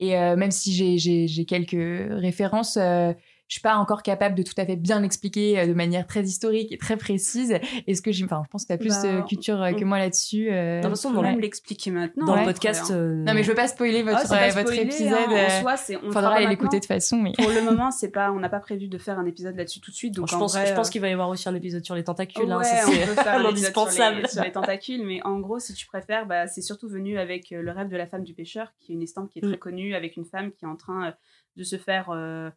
et 0.00 0.18
euh, 0.18 0.36
même 0.36 0.50
si 0.50 0.72
j'ai 0.72 0.98
j'ai 0.98 1.28
j'ai 1.28 1.44
quelques 1.44 2.10
références 2.10 2.76
euh, 2.80 3.12
je 3.52 3.56
suis 3.58 3.60
pas 3.60 3.76
encore 3.76 4.02
capable 4.02 4.34
de 4.34 4.42
tout 4.42 4.54
à 4.56 4.64
fait 4.64 4.76
bien 4.76 5.00
l'expliquer 5.00 5.58
euh, 5.60 5.66
de 5.66 5.74
manière 5.74 6.06
très 6.06 6.22
historique 6.22 6.72
et 6.72 6.78
très 6.78 6.96
précise 6.96 7.58
est-ce 7.86 8.00
que 8.00 8.10
j'ai 8.10 8.24
enfin 8.24 8.40
je 8.46 8.48
pense 8.50 8.62
que 8.62 8.68
tu 8.68 8.72
as 8.72 8.78
plus 8.78 8.88
Bah, 9.02 9.02
de 9.20 9.28
culture 9.28 9.60
euh, 9.60 9.72
que 9.72 9.84
moi 9.84 9.98
là-dessus 9.98 10.50
euh, 10.50 10.78
De 10.78 10.82
toute 10.86 10.92
façon, 10.96 11.10
On 11.10 11.12
dans 11.12 11.22
même 11.22 11.38
l'expliquer 11.38 11.90
maintenant. 11.90 12.24
Dans 12.24 12.32
ouais, 12.32 12.38
le 12.40 12.46
podcast. 12.46 12.86
bien. 12.86 12.96
euh, 12.96 13.14
non 13.16 13.34
mais 13.34 13.42
je 13.42 13.48
veux 13.50 13.54
pas 13.54 13.68
spoiler 13.68 14.02
votre 14.02 14.20
c'est 14.20 14.28
pas 14.28 14.48
euh, 14.48 14.62
votre 14.62 14.72
épisode 14.72 15.12
hein, 15.12 15.32
euh, 15.32 15.58
en 15.58 15.60
soi, 15.60 15.76
c'est- 15.76 15.98
on 15.98 16.10
faudra 16.12 16.40
l'écouter 16.40 16.80
de 16.80 16.86
façon 16.86 17.18
mais 17.18 17.32
Pour 17.36 17.50
le 17.50 17.60
moment, 17.70 17.90
c'est 17.90 18.08
pas, 18.10 18.32
on 18.32 18.38
n'a 18.40 18.48
pas 18.48 18.60
prévu 18.60 18.88
de 18.88 18.96
faire 18.96 19.18
un 19.18 19.26
épisode 19.26 19.54
là-dessus 19.54 19.80
tout 19.80 19.90
de 19.90 19.96
suite. 19.96 20.14
Donc 20.14 20.28
je 20.30 20.34
en 20.34 20.38
pense, 20.38 20.54
vrai, 20.54 20.66
je 20.66 20.72
pense 20.74 20.88
euh, 20.88 20.90
qu'il 20.90 21.02
va 21.02 21.08
y 21.10 21.12
avoir 21.12 21.28
aussi 21.28 21.46
un 21.46 21.54
épisode 21.54 21.84
sur 21.84 21.94
les 21.94 22.04
tentacules. 22.04 22.50
hein, 22.50 22.56
ouais, 22.56 22.64
ça, 22.64 22.84
on 22.88 22.90
c'est 22.92 23.04
peut 23.06 23.14
faire 23.22 23.34
un 23.46 23.50
épisode 23.50 23.72
sur 23.74 23.82
indispensable. 23.82 24.20
les, 24.22 24.28
sur 24.28 24.42
les 24.44 24.52
tentacules, 24.52 25.04
mais 25.04 25.20
en 25.24 25.38
gros, 25.40 25.58
si 25.58 25.74
tu 25.74 25.86
préfères, 25.86 26.24
bah, 26.26 26.46
c'est 26.46 26.62
surtout 26.62 26.88
venu 26.88 27.18
avec 27.18 27.52
euh, 27.52 27.60
le 27.60 27.70
rêve 27.70 27.88
de 27.88 27.96
la 27.98 28.06
femme 28.06 28.22
du 28.24 28.32
pêcheur, 28.32 28.72
qui 28.80 28.92
est 28.92 28.94
une 28.94 29.02
estampe 29.02 29.28
qui 29.28 29.40
est 29.40 29.42
très 29.42 29.56
Mm. 29.56 29.58
connue, 29.58 29.94
avec 29.94 30.16
une 30.16 30.24
femme 30.24 30.52
qui 30.52 30.64
est 30.64 30.68
en 30.68 30.76
train 30.76 31.08
euh, 31.08 31.12
de 31.56 31.64
se 31.64 31.76
faire 31.76 32.08
euh, 32.08 32.48
euh, 32.48 32.50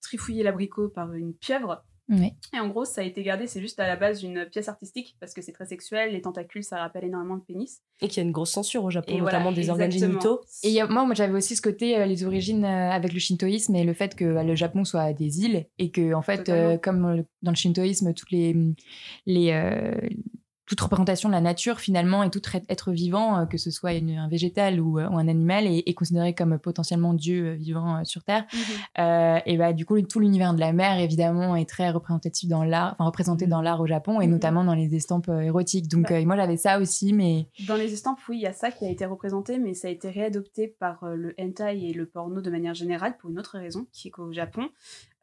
trifouiller 0.00 0.42
l'abricot 0.42 0.88
par 0.88 1.12
une 1.14 1.34
pieuvre. 1.34 1.84
Et 2.52 2.58
en 2.60 2.68
gros, 2.68 2.84
ça 2.84 3.00
a 3.00 3.04
été 3.04 3.22
gardé, 3.22 3.46
c'est 3.46 3.60
juste 3.62 3.80
à 3.80 3.86
la 3.86 3.96
base 3.96 4.20
d'une 4.20 4.44
pièce 4.44 4.68
artistique, 4.68 5.16
parce 5.18 5.32
que 5.32 5.40
c'est 5.40 5.52
très 5.52 5.64
sexuel, 5.64 6.12
les 6.12 6.20
tentacules, 6.20 6.62
ça 6.62 6.76
rappelle 6.78 7.04
énormément 7.04 7.36
le 7.36 7.40
pénis. 7.40 7.80
Et 8.02 8.08
qu'il 8.08 8.18
y 8.18 8.20
a 8.20 8.26
une 8.26 8.32
grosse 8.32 8.50
censure 8.50 8.84
au 8.84 8.90
Japon, 8.90 9.10
Et 9.14 9.20
voilà, 9.20 9.38
notamment 9.38 9.52
des 9.56 9.70
organes 9.70 9.86
exactement. 9.90 10.20
génitaux. 10.20 10.40
Et 10.62 10.78
a- 10.78 10.86
moi, 10.88 11.06
moi 11.06 11.14
j'avais 11.14 11.32
aussi 11.32 11.56
ce 11.56 11.62
côté, 11.62 11.96
euh, 11.96 12.04
les 12.04 12.24
origines 12.24 12.66
euh, 12.66 12.90
avec 12.90 13.14
le 13.14 13.18
shintoïsme 13.18 13.74
et 13.76 13.84
le 13.84 13.94
fait 13.94 14.14
que 14.14 14.24
euh, 14.26 14.42
le 14.42 14.54
Japon 14.54 14.84
soit 14.84 15.14
des 15.14 15.40
îles 15.42 15.64
et 15.78 15.90
que, 15.90 16.12
en 16.12 16.20
fait, 16.20 16.50
euh, 16.50 16.76
comme 16.76 17.06
euh, 17.06 17.22
dans 17.40 17.52
le 17.52 17.56
shintoïsme, 17.56 18.12
toutes 18.12 18.32
les, 18.32 18.54
les, 19.24 19.52
euh, 19.52 19.94
toute 20.72 20.80
représentation 20.80 21.28
de 21.28 21.34
la 21.34 21.42
nature 21.42 21.80
finalement 21.80 22.22
et 22.22 22.30
tout 22.30 22.40
être- 22.70 22.92
vivant, 22.92 23.40
euh, 23.40 23.44
que 23.44 23.58
ce 23.58 23.70
soit 23.70 23.92
une- 23.92 24.16
un 24.16 24.26
végétal 24.26 24.80
ou, 24.80 24.98
euh, 24.98 25.06
ou 25.10 25.18
un 25.18 25.28
animal, 25.28 25.66
est, 25.66 25.82
est 25.86 25.92
considéré 25.92 26.34
comme 26.34 26.58
potentiellement 26.58 27.12
Dieu 27.12 27.48
euh, 27.48 27.52
vivant 27.56 27.98
euh, 27.98 28.04
sur 28.04 28.24
Terre. 28.24 28.46
Euh, 28.98 29.38
et 29.44 29.58
bah 29.58 29.74
du 29.74 29.84
coup, 29.84 30.00
tout 30.00 30.18
l'univers 30.18 30.54
de 30.54 30.60
la 30.60 30.72
mer 30.72 30.98
évidemment 30.98 31.56
est 31.56 31.68
très 31.68 31.90
représentatif 31.90 32.48
dans 32.48 32.64
l'art, 32.64 32.94
enfin 32.94 33.04
représenté 33.04 33.44
Mhm. 33.44 33.50
dans 33.50 33.60
l'art 33.60 33.80
au 33.82 33.86
Japon 33.86 34.20
et 34.22 34.26
Mhm. 34.26 34.32
notamment 34.32 34.64
dans 34.64 34.74
les 34.74 34.94
estampes 34.94 35.28
euh, 35.28 35.40
érotiques. 35.40 35.88
Donc 35.88 36.10
euh, 36.10 36.24
moi 36.24 36.36
j'avais 36.36 36.56
ça 36.56 36.78
aussi, 36.80 37.12
mais 37.12 37.48
Dans 37.68 37.76
les 37.76 37.92
estampes, 37.92 38.18
oui, 38.30 38.38
il 38.38 38.42
y 38.42 38.46
a 38.46 38.54
ça 38.54 38.70
qui 38.70 38.86
a 38.86 38.90
été 38.90 39.04
représenté, 39.04 39.58
mais 39.58 39.74
ça 39.74 39.88
a 39.88 39.90
été 39.90 40.08
réadopté 40.08 40.68
par 40.68 41.04
euh, 41.04 41.14
le 41.16 41.34
hentai 41.38 41.78
et 41.90 41.92
le 41.92 42.06
porno 42.06 42.40
de 42.40 42.50
manière 42.50 42.72
générale 42.74 43.16
pour 43.18 43.28
une 43.30 43.38
autre 43.38 43.58
raison, 43.58 43.86
qui 43.92 44.08
est 44.08 44.10
qu'au 44.10 44.32
Japon, 44.32 44.68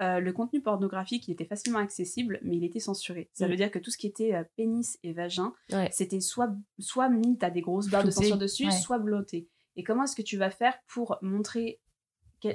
euh, 0.01 0.19
le 0.19 0.31
contenu 0.33 0.61
pornographique 0.61 1.27
il 1.27 1.31
était 1.31 1.45
facilement 1.45 1.79
accessible, 1.79 2.39
mais 2.43 2.55
il 2.57 2.63
était 2.63 2.79
censuré. 2.79 3.29
Ça 3.33 3.47
Mm. 3.47 3.49
veut 3.51 3.55
dire 3.57 3.71
que 3.71 3.79
tout 3.79 3.91
ce 3.91 3.97
qui 3.97 4.07
était 4.07 4.33
euh, 4.33 4.43
pénis 4.55 4.97
et 5.03 5.13
vagin, 5.13 5.53
Ouais. 5.71 5.89
c'était 5.91 6.19
soit, 6.21 6.49
soit 6.79 7.09
mis, 7.09 7.37
t'as 7.37 7.49
des 7.49 7.61
grosses 7.61 7.87
barres 7.89 8.03
de 8.05 8.11
censure 8.11 8.37
dessus, 8.37 8.65
ouais. 8.65 8.71
soit 8.71 8.99
blotté. 8.99 9.47
Et 9.75 9.83
comment 9.83 10.03
est-ce 10.03 10.15
que 10.15 10.21
tu 10.21 10.37
vas 10.37 10.49
faire 10.51 10.73
pour 10.87 11.17
montrer 11.21 11.79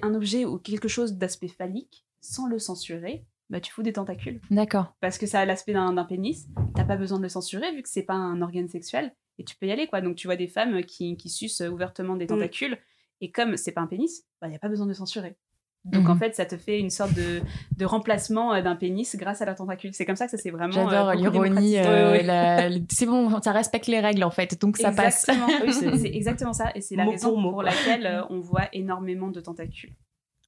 un 0.03 0.15
objet 0.15 0.45
ou 0.45 0.59
quelque 0.59 0.89
chose 0.89 1.15
d'aspect 1.15 1.49
phallique 1.49 2.07
sans 2.21 2.47
le 2.47 2.59
censurer? 2.59 3.27
Bah, 3.51 3.61
tu 3.61 3.71
fous 3.73 3.83
des 3.83 3.93
tentacules 3.93 4.41
d'accord. 4.51 4.95
parce 5.01 5.19
que 5.19 5.27
ça 5.27 5.41
a 5.41 5.45
l'aspect 5.45 5.75
d'un 5.75 6.03
pénis. 6.05 6.47
T'as 6.75 6.85
pas 6.85 6.97
besoin 6.97 7.19
de 7.19 7.23
le 7.25 7.29
censurer 7.29 7.75
vu 7.75 7.83
que 7.83 7.89
c'est 7.91 8.03
pas 8.03 8.15
un 8.15 8.41
organe 8.41 8.69
sexuel 8.69 9.15
et 9.39 9.45
tu 9.45 9.55
peux 9.57 9.67
y 9.67 9.71
aller 9.71 9.87
quoi. 9.87 10.01
Donc 10.01 10.17
tu 10.17 10.27
vois 10.27 10.37
des 10.37 10.49
femmes 10.49 10.83
qui, 10.83 11.17
qui 11.19 11.29
sucent 11.29 11.61
ouvertement 11.61 12.17
des 12.17 12.27
tentacules 12.27 12.79
et 13.21 13.31
comme 13.31 13.59
c'est 13.59 13.73
pas 13.73 13.83
un 13.83 13.87
pénis, 13.87 14.25
il 14.43 14.49
n'y 14.49 14.57
a 14.57 14.59
pas 14.59 14.69
besoin 14.71 14.87
de 14.87 14.95
censurer. 14.95 15.37
Donc 15.85 16.05
Mhm. 16.05 16.11
en 16.13 16.17
fait, 16.17 16.35
ça 16.35 16.47
te 16.47 16.57
fait 16.57 16.81
une 16.81 16.89
sorte 16.89 17.13
de, 17.15 17.43
de 17.77 17.85
remplacement 17.85 18.55
euh, 18.55 18.63
d'un 18.63 18.75
pénis 18.75 19.17
grâce 19.17 19.43
à 19.43 19.45
la 19.45 19.55
tentacule. 19.55 19.91
C'est 19.93 20.07
comme 20.07 20.17
ça 20.17 20.25
que 20.25 20.31
ça 20.31 20.39
s'est 20.39 20.51
vraiment. 20.51 20.73
J'adore 20.73 21.11
euh, 21.11 21.13
beaucoup 21.15 21.43
l'ironie. 21.43 21.77
euh, 21.79 22.23
la- 22.23 22.71
C'est 22.91 23.05
bon, 23.07 23.41
ça 23.43 23.53
respecte 23.53 23.87
les 23.89 24.01
règles 24.01 24.25
en 24.25 24.31
fait, 24.31 24.59
donc 24.61 24.79
ça 24.79 24.93
passe. 24.93 25.29
Exactement. 25.29 25.47
Oui, 25.67 25.73
c'est- 25.75 25.97
c'est 25.99 26.15
exactement 26.15 26.53
ça. 26.55 26.71
Et 26.75 26.81
c'est 26.81 26.97
la 26.97 27.05
Mot 27.05 27.11
raison 27.11 27.29
pour 27.31 27.39
mot, 27.39 27.51
pour 27.51 27.61
quoi. 27.63 27.71
laquelle 27.71 28.07
euh, 28.07 28.23
on 28.31 28.41
voit 28.41 28.69
énormément 28.73 29.29
de 29.29 29.41
tentacules. 29.41 29.93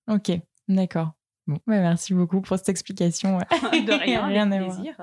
Ok, 0.09 0.31
d'accord. 0.69 1.13
Bon, 1.49 1.59
ouais, 1.69 1.81
merci 1.81 2.13
beaucoup 2.15 2.41
pour 2.41 2.57
cette 2.57 2.69
explication. 2.71 3.39
de 3.73 3.93
rien, 4.03 4.27
Rien 4.27 4.51
avec 4.51 4.63
à 4.63 4.65
voir. 4.65 4.77
plaisir. 4.77 4.97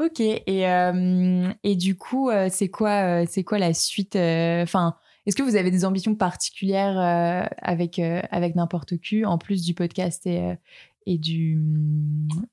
Ok, 0.00 0.20
et, 0.20 0.68
euh, 0.68 1.48
et 1.64 1.76
du 1.76 1.96
coup, 1.96 2.30
c'est 2.50 2.68
quoi, 2.68 3.24
c'est 3.26 3.42
quoi 3.42 3.58
la 3.58 3.72
suite 3.74 4.16
euh, 4.16 4.62
Enfin, 4.62 4.96
est-ce 5.26 5.36
que 5.36 5.42
vous 5.42 5.56
avez 5.56 5.70
des 5.70 5.84
ambitions 5.84 6.14
particulières 6.14 6.98
euh, 6.98 7.46
avec 7.58 7.98
euh, 7.98 8.22
avec 8.30 8.54
n'importe 8.54 8.98
qui 8.98 9.24
en 9.24 9.38
plus 9.38 9.62
du 9.62 9.74
podcast 9.74 10.26
et 10.26 10.40
euh, 10.40 10.54
et 11.06 11.18
du 11.18 11.60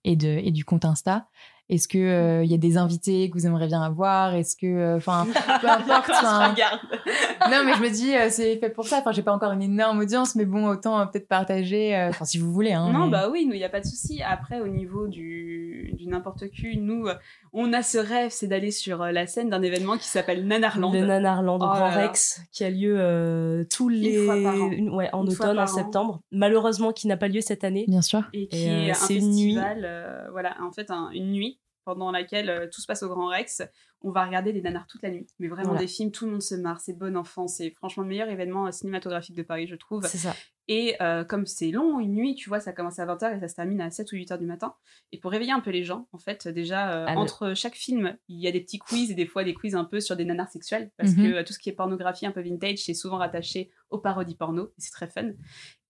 et 0.03 0.15
de 0.15 0.28
et 0.28 0.51
du 0.51 0.65
compte 0.65 0.86
Insta? 0.86 1.28
Est-ce 1.70 1.88
que 1.88 1.97
euh, 1.99 2.43
il 2.43 2.49
y 2.49 2.55
a 2.55 2.57
des 2.57 2.78
invités 2.78 3.30
que 3.30 3.38
vous 3.38 3.45
aimeriez 3.45 3.67
bien 3.67 3.82
avoir? 3.84 4.34
Est-ce 4.34 4.55
que, 4.55 4.65
euh, 4.65 4.97
enfin, 4.97 5.28
peu 5.61 5.70
importe. 5.70 6.09
enfin, 6.09 6.53
non, 7.51 7.63
mais 7.65 7.74
je 7.76 7.82
me 7.82 7.89
dis, 7.89 8.15
euh, 8.15 8.28
c'est 8.30 8.57
fait 8.57 8.70
pour 8.70 8.88
ça. 8.88 8.97
Enfin, 8.99 9.11
j'ai 9.11 9.22
pas 9.22 9.34
encore 9.34 9.51
une 9.51 9.61
énorme 9.61 9.99
audience, 9.99 10.36
mais 10.36 10.45
bon, 10.45 10.67
autant 10.67 10.99
euh, 10.99 11.05
peut-être 11.05 11.28
partager. 11.28 11.95
euh, 11.95 12.09
Enfin, 12.09 12.26
si 12.26 12.38
vous 12.39 12.51
voulez. 12.51 12.74
Hein, 12.74 12.91
Non, 12.91 13.05
mais- 13.05 13.11
bah 13.11 13.30
oui, 13.32 13.45
nous, 13.45 13.53
il 13.53 13.59
n'y 13.59 13.63
a 13.63 13.70
pas 13.70 13.82
de 13.82 13.86
souci. 13.86 14.22
Après, 14.24 14.59
au 14.61 14.67
niveau 14.67 15.07
du, 15.07 15.91
du 15.93 16.07
n'importe 16.07 16.49
qui, 16.49 16.78
nous, 16.80 17.05
euh, 17.07 17.13
on 17.53 17.72
a 17.74 17.84
ce 17.84 17.97
rêve, 17.99 18.30
c'est 18.32 18.47
d'aller 18.47 18.72
sur 18.72 19.01
euh, 19.03 19.11
la 19.11 19.28
scène 19.28 19.49
d'un 19.49 19.61
événement 19.61 19.97
qui 19.97 20.07
s'appelle 20.07 20.47
Nanarland. 20.47 20.91
Le 20.91 21.05
Nanarland 21.05 21.59
Oh 21.61 21.65
Grand. 21.67 21.89
Rex 21.91 22.41
qui 22.51 22.63
a 22.63 22.70
lieu 22.72 22.95
euh, 22.97 23.63
tous 23.72 23.89
les 23.89 24.26
fois 24.26 24.36
par 24.41 24.55
an. 24.55 24.72
une- 24.72 24.89
ouais, 24.89 25.09
en 25.13 25.24
Une 25.24 25.32
automne, 25.34 25.59
en 25.59 25.63
an. 25.63 25.67
septembre. 25.67 26.22
Malheureusement, 26.32 26.91
qui 26.93 27.07
n'a 27.07 27.17
pas 27.17 27.28
lieu 27.28 27.41
cette 27.41 27.63
année. 27.63 27.86
Bien 27.88 28.01
sûr. 28.01 28.24
et 28.34 28.47
qui 28.47 28.57
Et, 28.65 28.70
euh, 28.70 28.88
est 28.88 28.91
un 28.91 29.07
une 29.15 29.36
nuit. 29.36 29.53
festival, 29.55 29.82
euh, 29.86 30.28
voilà, 30.32 30.55
en 30.63 30.72
fait, 30.72 30.89
un- 30.91 31.09
une 31.13 31.32
nuit 31.32 31.59
pendant 31.94 32.12
laquelle 32.12 32.50
euh, 32.50 32.68
tout 32.72 32.82
se 32.82 32.88
passe 32.88 33.04
au 33.04 33.10
Grand 33.10 33.28
Rex. 33.28 33.62
On 34.02 34.12
va 34.12 34.26
regarder 34.26 34.54
des 34.54 34.62
nanars 34.62 34.88
toute 34.88 35.02
la 35.04 35.10
nuit. 35.12 35.28
Mais 35.40 35.48
vraiment 35.50 35.70
Voilà. 35.72 35.82
des 35.82 35.88
films, 35.88 36.12
tout 36.12 36.26
le 36.26 36.32
monde 36.32 36.42
se 36.42 36.56
marre, 36.56 36.80
c'est 36.80 36.98
bon 36.98 37.18
enfant. 37.18 37.48
C'est 37.48 37.72
franchement 37.72 38.04
le 38.04 38.10
meilleur 38.10 38.30
événement 38.30 38.68
euh, 38.68 38.72
cinématographique 38.72 39.36
de 39.36 39.44
Paris, 39.44 39.68
je 39.68 39.76
trouve. 39.76 40.06
C'est 40.08 40.18
ça. 40.18 40.34
Et 40.70 40.96
euh, 41.02 41.24
comme 41.26 41.46
c'est 41.48 41.72
long, 41.72 42.00
une 42.00 42.14
nuit, 42.14 42.36
tu 42.36 42.48
vois, 42.48 42.60
ça 42.60 42.72
commence 42.74 43.00
à 43.00 43.06
20h 43.06 43.36
et 43.36 43.40
ça 43.40 43.48
se 43.48 43.56
termine 43.56 43.82
à 43.82 43.90
7 43.90 44.12
ou 44.12 44.16
8h 44.16 44.38
du 44.38 44.46
matin. 44.46 44.76
Et 45.12 45.20
pour 45.20 45.32
réveiller 45.32 45.52
un 45.52 45.60
peu 45.62 45.72
les 45.72 45.84
gens, 45.84 46.08
en 46.14 46.20
fait, 46.20 46.48
déjà, 46.48 46.92
euh, 46.94 47.06
Ah, 47.10 47.18
entre 47.18 47.54
chaque 47.56 47.74
film, 47.76 48.16
il 48.30 48.40
y 48.40 48.48
a 48.48 48.52
des 48.52 48.62
petits 48.62 48.78
quiz 48.78 49.10
et 49.12 49.16
des 49.16 49.26
fois 49.26 49.44
des 49.44 49.56
quiz 49.56 49.76
un 49.76 49.84
peu 49.84 50.00
sur 50.00 50.16
des 50.16 50.26
nanars 50.26 50.50
sexuels. 50.50 50.92
Parce 50.98 51.12
Mhm. 51.14 51.18
que 51.18 51.36
euh, 51.38 51.44
tout 51.44 51.54
ce 51.54 51.60
qui 51.60 51.70
est 51.70 51.74
pornographie 51.74 52.26
un 52.28 52.32
peu 52.32 52.42
vintage, 52.42 52.78
c'est 52.78 52.94
souvent 52.94 53.18
rattaché 53.18 53.72
aux 53.90 53.98
parodies 53.98 54.36
porno. 54.36 54.72
C'est 54.78 54.92
très 54.92 55.08
fun. 55.10 55.32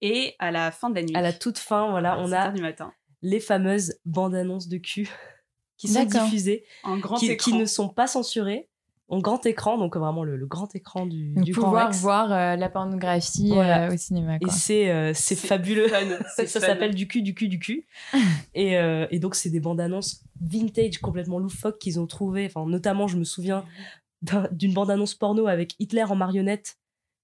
Et 0.01 0.35
à 0.39 0.49
la 0.51 0.71
fin 0.71 0.89
de 0.89 0.95
la 0.95 1.03
nuit, 1.03 1.15
À 1.15 1.21
la 1.21 1.33
toute 1.33 1.57
fin, 1.59 1.89
voilà, 1.91 2.17
on 2.19 2.27
7h 2.27 2.35
a 2.47 2.51
du 2.53 2.61
matin, 2.61 2.93
les 3.21 3.41
fameuses 3.41 3.99
bandes 4.05 4.33
annonces 4.33 4.69
de 4.69 4.77
cul 4.77 5.09
qui 5.79 5.87
sont 5.87 5.99
diffusées, 6.25 6.63
en 6.83 6.97
grand 6.99 7.15
qui, 7.15 7.31
écran. 7.31 7.51
qui 7.51 7.57
ne 7.57 7.65
sont 7.65 7.89
pas 7.89 8.05
censurées, 8.05 8.67
en 9.07 9.17
grand 9.19 9.43
écran, 9.47 9.79
donc 9.79 9.97
vraiment 9.97 10.23
le, 10.23 10.35
le 10.37 10.45
grand 10.45 10.75
écran 10.75 11.07
du, 11.07 11.33
Donc, 11.33 11.43
du 11.45 11.51
Grand 11.53 11.63
pouvoir 11.69 11.87
Rex. 11.87 11.99
voir 12.01 12.31
euh, 12.31 12.55
la 12.55 12.69
pornographie 12.69 13.49
Voilà. 13.51 13.87
euh, 13.89 13.93
au 13.95 13.97
cinéma. 13.97 14.35
Et 14.35 14.49
c'est 14.51 14.91
euh, 14.91 15.13
c'est 15.15 15.35
fabuleux. 15.35 15.87
fun, 15.87 16.05
Ça, 16.35 16.45
s'appelle 16.45 16.93
du 16.93 17.07
cul, 17.07 17.23
du 17.23 17.33
cul, 17.33 17.47
du 17.47 17.57
cul. 17.57 17.87
et, 18.53 18.77
euh, 18.77 19.07
et 19.09 19.17
donc, 19.17 19.33
c'est 19.33 19.49
des 19.49 19.59
bandes 19.59 19.81
annonces 19.81 20.21
vintage 20.41 20.99
complètement 20.99 21.39
loufoques 21.39 21.79
qu'ils 21.79 21.99
ont 21.99 22.05
trouvées. 22.05 22.45
Enfin, 22.45 22.69
notamment, 22.69 23.07
je 23.07 23.17
me 23.17 23.23
souviens 23.23 23.65
d'un- 24.21 24.47
d'une 24.51 24.73
bande 24.73 24.91
annonce 24.91 25.15
porno 25.15 25.47
avec 25.47 25.73
Hitler 25.79 26.03
en 26.03 26.15
marionnette 26.15 26.75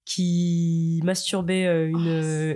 qui 0.05 1.01
masturbait 1.03 1.65
euh, 1.67 1.87
une, 1.89 2.55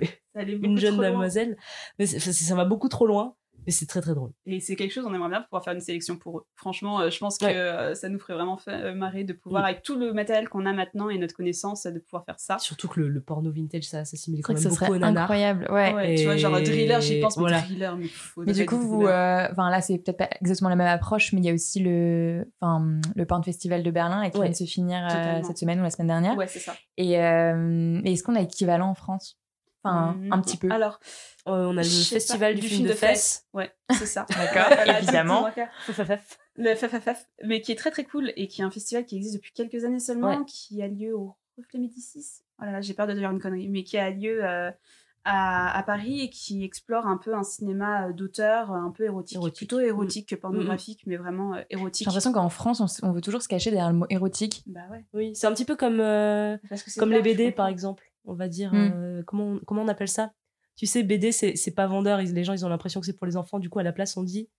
beaucoup 0.61 0.77
jeune 0.77 0.97
demoiselle. 0.97 1.57
Mais 1.99 2.05
ça 2.07 2.55
va 2.55 2.65
beaucoup 2.65 2.89
trop 2.89 3.05
loin. 3.05 3.35
Mais 3.69 3.73
c'est 3.73 3.85
très 3.85 4.01
très 4.01 4.15
drôle. 4.15 4.31
Et 4.47 4.59
c'est 4.59 4.75
quelque 4.75 4.91
chose, 4.91 5.05
on 5.07 5.13
aimerait 5.13 5.29
bien 5.29 5.41
pouvoir 5.43 5.63
faire 5.63 5.73
une 5.75 5.79
sélection 5.79 6.17
pour 6.17 6.39
eux. 6.39 6.45
Franchement, 6.55 6.99
euh, 7.01 7.09
je 7.11 7.19
pense 7.19 7.37
que 7.37 7.45
Ouais. 7.45 7.55
euh, 7.55 7.93
ça 7.93 8.09
nous 8.09 8.17
ferait 8.19 8.33
vraiment 8.33 8.57
fa- 8.57 8.71
euh, 8.71 8.95
marrer 8.95 9.23
de 9.23 9.33
pouvoir, 9.33 9.61
Mm. 9.61 9.65
avec 9.65 9.83
tout 9.83 9.95
le 9.95 10.11
matériel 10.11 10.49
qu'on 10.49 10.65
a 10.65 10.73
maintenant 10.73 11.09
et 11.09 11.17
notre 11.19 11.35
connaissance, 11.35 11.83
de 11.85 11.99
pouvoir 11.99 12.25
faire 12.25 12.39
ça. 12.39 12.57
Surtout 12.57 12.87
que 12.87 12.99
le, 12.99 13.09
le 13.09 13.21
porno 13.21 13.51
vintage, 13.51 13.83
ça 13.83 14.05
s'assimile 14.05 14.41
quand 14.41 14.53
que 14.53 14.57
même 14.59 14.63
ce 14.63 14.69
beaucoup 14.69 14.85
serait 14.85 14.95
au 14.97 14.99
nanar. 14.99 15.23
incroyable. 15.23 15.67
Ouais. 15.71 15.93
Ouais, 15.93 16.15
tu 16.15 16.23
vois, 16.25 16.35
genre 16.35 16.57
thriller, 16.63 16.99
j'y 17.01 17.19
pense, 17.19 17.37
mais 17.37 17.41
voilà. 17.41 17.61
thriller, 17.61 17.95
mais 17.97 18.07
faut 18.07 18.43
Mais 18.45 18.53
du 18.53 18.65
coup, 18.65 18.77
vous, 18.79 19.05
euh, 19.05 19.47
enfin 19.51 19.69
là, 19.69 19.81
c'est 19.81 19.97
peut-être 19.99 20.17
pas 20.17 20.29
exactement 20.41 20.69
la 20.69 20.75
même 20.75 20.87
approche, 20.87 21.31
mais 21.33 21.39
il 21.41 21.45
y 21.45 21.49
a 21.49 21.53
aussi 21.53 21.79
le, 21.79 22.51
enfin, 22.61 22.99
le 23.15 23.25
Porn 23.25 23.43
Festival 23.43 23.83
de 23.83 23.91
Berlin 23.91 24.23
et 24.23 24.31
qui 24.31 24.37
Ouais, 24.37 24.45
vient 24.45 24.51
de 24.51 24.55
se 24.57 24.63
finir 24.65 24.99
euh, 25.09 25.41
cette 25.43 25.57
semaine 25.57 25.79
ou 25.79 25.83
la 25.83 25.89
semaine 25.91 26.07
dernière. 26.07 26.35
Ouais, 26.37 26.47
c'est 26.47 26.59
ça. 26.59 26.75
Et 26.97 27.19
euh, 27.19 28.01
et 28.03 28.13
est-ce 28.13 28.23
qu'on 28.23 28.35
a 28.35 28.41
équivalent 28.41 28.89
en 28.89 28.95
France? 28.95 29.38
Enfin, 29.83 30.13
Mm. 30.13 30.33
un 30.33 30.41
petit 30.41 30.57
peu. 30.57 30.69
Alors, 30.71 30.99
Euh, 31.47 31.65
on 31.67 31.77
a 31.77 31.81
le 31.81 31.87
festival 31.87 32.55
du, 32.55 32.67
film 32.67 32.87
de 32.87 32.93
fesses. 32.93 33.45
ouais, 33.53 33.71
c'est 33.91 34.05
ça. 34.05 34.25
D'accord, 34.29 34.71
évidemment. 34.97 35.47
le 36.55 36.75
FFFF, 36.75 37.27
mais 37.45 37.61
qui 37.61 37.71
est 37.71 37.75
très 37.75 37.89
très 37.91 38.03
cool 38.03 38.33
et 38.35 38.47
qui 38.47 38.61
est 38.61 38.65
un 38.65 38.71
festival 38.71 39.05
qui 39.05 39.15
existe 39.15 39.35
depuis 39.35 39.53
quelques 39.53 39.85
années 39.85 39.99
seulement, 39.99 40.37
Ouais. 40.37 40.45
qui 40.45 40.81
a 40.83 40.87
lieu 40.87 41.15
au 41.15 41.35
Reflet 41.57 41.79
Médicis. 41.79 42.41
Oh 42.61 42.65
là 42.65 42.71
là, 42.73 42.81
j'ai 42.81 42.93
peur 42.93 43.07
de 43.07 43.13
dire 43.13 43.31
une 43.31 43.39
connerie, 43.39 43.69
mais 43.69 43.83
qui 43.83 43.97
a 43.97 44.09
lieu 44.09 44.43
euh, 44.43 44.69
à, 45.25 45.77
à 45.77 45.83
Paris 45.83 46.21
et 46.21 46.29
qui 46.29 46.63
explore 46.63 47.05
un 47.07 47.17
peu 47.17 47.33
un 47.35 47.43
cinéma 47.43 48.07
euh, 48.07 48.13
d'auteur, 48.13 48.71
un 48.71 48.91
peu 48.91 49.03
érotique. 49.05 49.35
Érotique. 49.37 49.57
Plutôt 49.57 49.79
érotique 49.79 50.29
que 50.29 50.35
pornographique, 50.35 51.01
mais 51.05 51.17
vraiment 51.17 51.53
euh, 51.55 51.61
J'ai 51.69 51.77
érotique. 51.77 52.05
l'impression 52.07 52.31
qu'en 52.33 52.49
France, 52.49 52.81
on, 53.03 53.11
veut 53.11 53.21
toujours 53.21 53.41
se 53.41 53.47
cacher 53.47 53.71
derrière 53.71 53.91
le 53.91 53.97
mot 53.99 54.05
érotique. 54.09 54.63
Bah 54.67 54.81
ouais. 54.91 55.05
Oui, 55.13 55.31
c'est 55.35 55.47
un 55.47 55.53
petit 55.53 55.65
peu 55.65 55.75
comme, 55.75 55.99
euh, 55.99 56.57
Parce 56.69 56.83
que 56.83 56.91
c'est 56.91 56.99
comme 56.99 57.09
clair, 57.09 57.21
les 57.23 57.33
BD, 57.35 57.51
par 57.51 57.67
exemple. 57.67 58.08
On 58.25 58.33
va 58.33 58.47
dire. 58.47 58.73
Mm. 58.73 58.77
euh, 58.93 59.23
comment, 59.25 59.45
on- 59.53 59.59
comment 59.65 59.81
on 59.83 59.87
appelle 59.87 60.07
ça? 60.09 60.31
Tu 60.75 60.85
sais, 60.85 61.03
BD, 61.03 61.31
c'est 61.31 61.55
c'est 61.55 61.71
pas 61.71 61.87
vendeur. 61.87 62.21
ils- 62.21 62.33
Les 62.33 62.43
gens, 62.43 62.53
ils 62.53 62.65
ont 62.65 62.69
l'impression 62.69 62.99
que 62.99 63.05
c'est 63.05 63.17
pour 63.17 63.27
les 63.27 63.35
enfants. 63.37 63.59
Du 63.59 63.69
coup, 63.69 63.79
à 63.79 63.83
la 63.83 63.91
place, 63.91 64.15
on 64.17 64.23
dit 64.23 64.49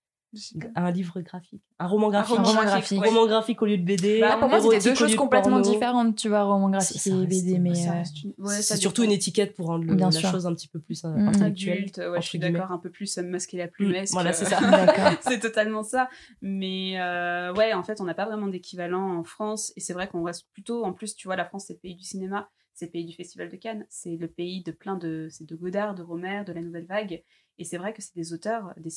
un 0.77 0.93
livre 0.93 1.21
graphique. 1.23 1.63
Un 1.81 1.89
roman 1.89 2.09
graphique. 2.09 2.37
roman 2.37 2.63
graphique, 2.65 3.01
Un 3.03 3.07
roman 3.07 3.27
graphique 3.27 3.61
au 3.63 3.67
lieu 3.67 3.77
de 3.79 3.83
BD. 3.83 4.21
Bah, 4.21 4.33
Ah, 4.35 4.37
pour 4.37 4.49
moi, 4.49 4.61
c'était 4.61 4.79
deux 4.79 4.95
choses 4.95 5.17
complètement 5.17 5.57
porno. 5.61 5.73
différentes, 5.73 6.15
tu 6.17 6.29
vois, 6.29 6.45
roman 6.45 6.71
graphique 6.71 7.05
et 7.09 7.11
reste- 7.11 7.29
BD, 7.29 7.59
mais 7.59 7.89
euh, 7.89 8.03
ouais, 8.39 8.63
c'est 8.63 8.77
surtout 8.77 9.03
une 9.03 9.11
étiquette 9.11 9.57
pour 9.57 9.67
rendre 9.67 9.85
Bien 9.93 10.07
la 10.07 10.13
sûr. 10.13 10.31
chose 10.31 10.47
un 10.47 10.55
petit 10.55 10.69
peu 10.69 10.79
plus 10.79 11.05
euh, 11.05 11.09
Mm. 11.09 11.29
intellectuelle. 11.31 11.79
adulte, 11.79 11.99
ouais, 11.99 12.21
je 12.23 12.27
suis 12.29 12.39
d'accord, 12.39 12.71
un 12.71 12.79
peu 12.79 12.91
plus 12.91 13.19
masqué 13.19 13.57
la 13.59 13.67
Mm, 13.67 13.71
plumesque. 13.71 14.13
voilà, 14.13 14.33
c'est 14.33 14.45
ça. 14.45 14.59
c'est 15.23 15.41
totalement 15.41 15.83
ça. 15.83 16.09
Mais 16.43 17.01
euh, 17.01 17.53
ouais, 17.55 17.73
en 17.75 17.83
fait, 17.83 18.01
on 18.01 18.05
n'a 18.05 18.15
pas 18.15 18.27
vraiment 18.27 18.47
d'équivalent 18.47 19.19
en 19.19 19.25
France. 19.25 19.73
Et 19.77 19.81
c'est 19.81 19.95
vrai 19.95 20.07
qu'on 20.07 20.23
reste 20.23 20.47
plutôt. 20.53 20.85
En 20.85 20.93
plus, 20.93 21.17
tu 21.17 21.27
vois, 21.27 21.35
la 21.35 21.45
France, 21.45 21.65
c'est 21.67 21.73
le 21.73 21.79
pays 21.81 21.97
du 21.97 22.05
cinéma. 22.05 22.49
C'est 22.81 22.87
le 22.87 22.93
pays 22.93 23.05
du 23.05 23.15
Festival 23.15 23.51
de 23.51 23.57
Cannes. 23.57 23.85
C'est 23.91 24.17
le 24.17 24.27
pays 24.27 24.63
de 24.63 24.73
plein 24.73 24.97
de. 24.97 25.29
C'est 25.31 25.45
de 25.45 25.55
Godard, 25.55 25.95
de 25.95 26.03
Romer, 26.03 26.45
de 26.47 26.53
la 26.55 26.63
Nouvelle 26.63 26.87
Vague. 26.87 27.23
Et 27.59 27.65
c'est 27.65 27.77
vrai 27.77 27.93
que 27.93 28.01
c'est 28.01 28.15
des 28.15 28.33
auteurs 28.33 28.73
des, 28.79 28.89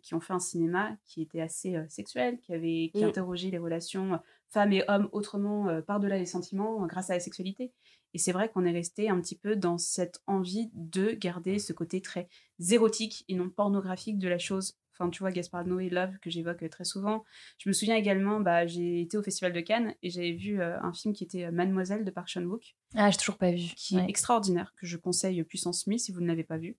qui 0.00 0.14
ont 0.14 0.20
fait 0.20 0.32
un 0.32 0.38
cinéma 0.38 0.96
qui 1.06 1.22
était 1.22 1.40
assez 1.40 1.74
euh, 1.74 1.84
sexuel, 1.88 2.38
qui, 2.38 2.54
avait, 2.54 2.92
qui 2.94 3.02
Mm. 3.02 3.08
interrogeait 3.08 3.50
les 3.50 3.58
relations 3.58 4.14
euh, 4.14 4.18
femmes 4.48 4.72
et 4.72 4.84
hommes 4.86 5.08
autrement, 5.10 5.68
euh, 5.68 5.82
par-delà 5.82 6.18
les 6.18 6.24
sentiments, 6.26 6.86
grâce 6.86 7.10
à 7.10 7.14
la 7.14 7.20
sexualité. 7.20 7.72
Et 8.14 8.18
c'est 8.18 8.30
vrai 8.30 8.48
qu'on 8.48 8.64
est 8.64 8.70
resté 8.70 9.10
un 9.10 9.20
petit 9.20 9.36
peu 9.36 9.56
dans 9.56 9.76
cette 9.76 10.22
envie 10.28 10.70
de 10.74 11.10
garder 11.10 11.58
ce 11.58 11.72
côté 11.72 12.00
très 12.00 12.28
érotique 12.70 13.24
et 13.26 13.34
non 13.34 13.50
pornographique 13.50 14.18
de 14.18 14.28
la 14.28 14.38
chose. 14.38 14.78
Enfin, 15.00 15.08
tu 15.08 15.20
vois, 15.20 15.30
Gaspard 15.32 15.64
Noé, 15.66 15.88
Love, 15.88 16.18
que 16.20 16.28
j'évoque 16.28 16.68
très 16.68 16.84
souvent. 16.84 17.24
Je 17.58 17.70
me 17.70 17.72
souviens 17.72 17.96
également, 17.96 18.38
bah, 18.40 18.66
j'ai 18.66 19.00
été 19.00 19.16
au 19.16 19.22
Festival 19.22 19.54
de 19.54 19.60
Cannes 19.60 19.94
et 20.02 20.10
j'avais 20.10 20.32
vu 20.32 20.60
euh, 20.60 20.78
un 20.82 20.92
film 20.92 21.14
qui 21.14 21.24
était 21.24 21.44
euh, 21.46 21.50
Mademoiselle 21.50 22.04
de 22.04 22.10
Park 22.10 22.28
Chan-wook, 22.28 22.76
Ah, 22.94 23.10
j'ai 23.10 23.16
toujours 23.16 23.38
pas 23.38 23.50
vu. 23.50 23.72
qui 23.76 23.96
est 23.96 24.08
extraordinaire, 24.08 24.74
que 24.76 24.86
je 24.86 24.98
conseille 24.98 25.42
puissance 25.44 25.86
1000 25.86 25.98
si 25.98 26.12
vous 26.12 26.20
ne 26.20 26.26
l'avez 26.26 26.44
pas 26.44 26.58
vu, 26.58 26.76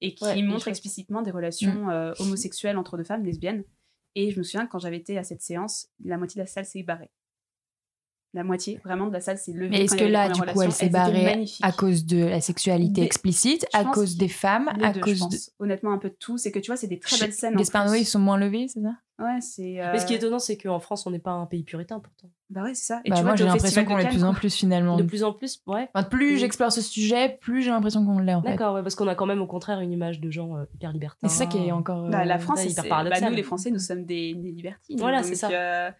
et 0.00 0.14
qui 0.14 0.22
Ouais, 0.24 0.40
montre 0.42 0.68
explicitement 0.68 1.22
des 1.22 1.32
relations 1.32 1.90
euh, 1.90 2.12
homosexuelles 2.20 2.78
entre 2.78 2.96
deux 2.96 3.02
femmes 3.04 3.24
lesbiennes. 3.24 3.64
Et 4.14 4.30
je 4.30 4.38
me 4.38 4.44
souviens 4.44 4.66
que 4.66 4.70
quand 4.70 4.78
j'avais 4.78 4.98
été 4.98 5.18
à 5.18 5.24
cette 5.24 5.42
séance, 5.42 5.88
la 6.04 6.16
moitié 6.16 6.38
de 6.38 6.44
la 6.44 6.46
salle 6.46 6.64
s'est 6.66 6.84
barrée. 6.84 7.10
La 8.34 8.42
moitié, 8.42 8.80
vraiment, 8.84 9.06
de 9.06 9.12
la 9.12 9.20
salle 9.20 9.38
s'est 9.38 9.52
levée. 9.52 9.68
Mais 9.70 9.84
est-ce 9.84 9.94
que 9.96 10.04
là, 10.04 10.26
les 10.26 10.34
du 10.34 10.42
coup, 10.42 10.60
elle 10.60 10.72
s'est 10.72 10.88
barrée 10.88 11.44
à 11.62 11.70
cause 11.70 12.04
de 12.04 12.24
la 12.24 12.40
sexualité 12.40 13.00
Des- 13.02 13.06
explicite, 13.06 13.64
je 13.72 13.78
à 13.78 13.84
cause 13.84 14.16
des 14.16 14.28
femmes, 14.28 14.70
Les 14.76 14.84
à 14.86 14.92
deux, 14.92 15.00
je 15.00 15.04
cause 15.04 15.18
de. 15.20 15.24
pense. 15.36 15.50
Honnêtement, 15.60 15.92
un 15.92 15.98
peu 15.98 16.08
de 16.10 16.16
tout. 16.18 16.36
C'est 16.36 16.50
que 16.50 16.58
tu 16.58 16.66
vois, 16.66 16.76
c'est 16.76 16.88
des 16.88 16.98
très 16.98 17.16
belles 17.18 17.32
scènes. 17.32 17.54
plus. 17.54 17.64
Noé, 17.72 18.00
ils 18.00 18.04
sont 18.04 18.18
moins 18.18 18.36
levés, 18.36 18.66
c'est 18.68 18.80
ça? 18.82 18.94
Ouais, 19.20 19.40
c'est. 19.40 19.80
euh, 19.80 19.92
Mais 19.92 20.00
ce 20.00 20.06
qui 20.06 20.14
est 20.14 20.16
étonnant, 20.16 20.40
c'est 20.40 20.56
qu'en 20.56 20.80
France, 20.80 21.06
on 21.06 21.12
n'est 21.12 21.20
pas 21.20 21.30
un 21.30 21.46
pays 21.46 21.62
puritain 21.62 22.00
pourtant. 22.00 22.28
Bah 22.50 22.64
ouais, 22.64 22.74
c'est 22.74 22.86
ça. 22.86 23.00
Et 23.04 23.10
Bah, 23.10 23.16
tu 23.18 23.22
Moi, 23.22 23.30
vois, 23.30 23.36
j'ai 23.36 23.44
l'impression 23.44 23.84
qu'on 23.84 23.96
l'est 23.96 24.04
de 24.06 24.10
plus 24.10 24.24
en 24.24 24.34
plus 24.34 24.52
finalement. 24.52 24.96
De 24.96 25.04
plus 25.04 25.22
en 25.22 25.32
plus, 25.32 25.62
ouais. 25.68 25.88
Enfin, 25.94 26.04
plus 26.08 26.36
j'explore 26.38 26.72
ce 26.72 26.80
sujet, 26.80 27.38
plus 27.40 27.62
j'ai 27.62 27.70
l'impression 27.70 28.04
qu'on 28.04 28.18
l'est 28.18 28.34
en 28.34 28.42
fait. 28.42 28.48
D'accord, 28.50 28.74
ouais, 28.74 28.82
parce 28.82 28.96
qu'on 28.96 29.06
a 29.06 29.14
quand 29.14 29.26
même 29.26 29.40
au 29.40 29.46
contraire 29.46 29.78
une 29.78 29.92
image 29.92 30.18
de 30.18 30.28
gens 30.32 30.56
euh, 30.56 30.64
hyper 30.74 30.92
libertins. 30.92 31.28
C'est 31.28 31.36
ça 31.36 31.46
qui 31.46 31.58
est 31.58 31.70
encore. 31.70 32.08
Bah, 32.10 32.24
la 32.24 32.34
euh, 32.34 32.38
France, 32.40 32.58
c'est 32.62 32.70
hyper 32.70 32.82
c'est- 32.82 32.88
paradoxal. 32.90 33.22
bah, 33.22 33.30
nous, 33.30 33.36
les 33.36 33.42
Français, 33.44 33.70
nous 33.70 33.78
sommes 33.78 34.04
des, 34.04 34.34
des 34.34 34.50
libertines. 34.50 34.98
Voilà, 34.98 35.22
c'est 35.22 35.36
ça. 35.36 35.94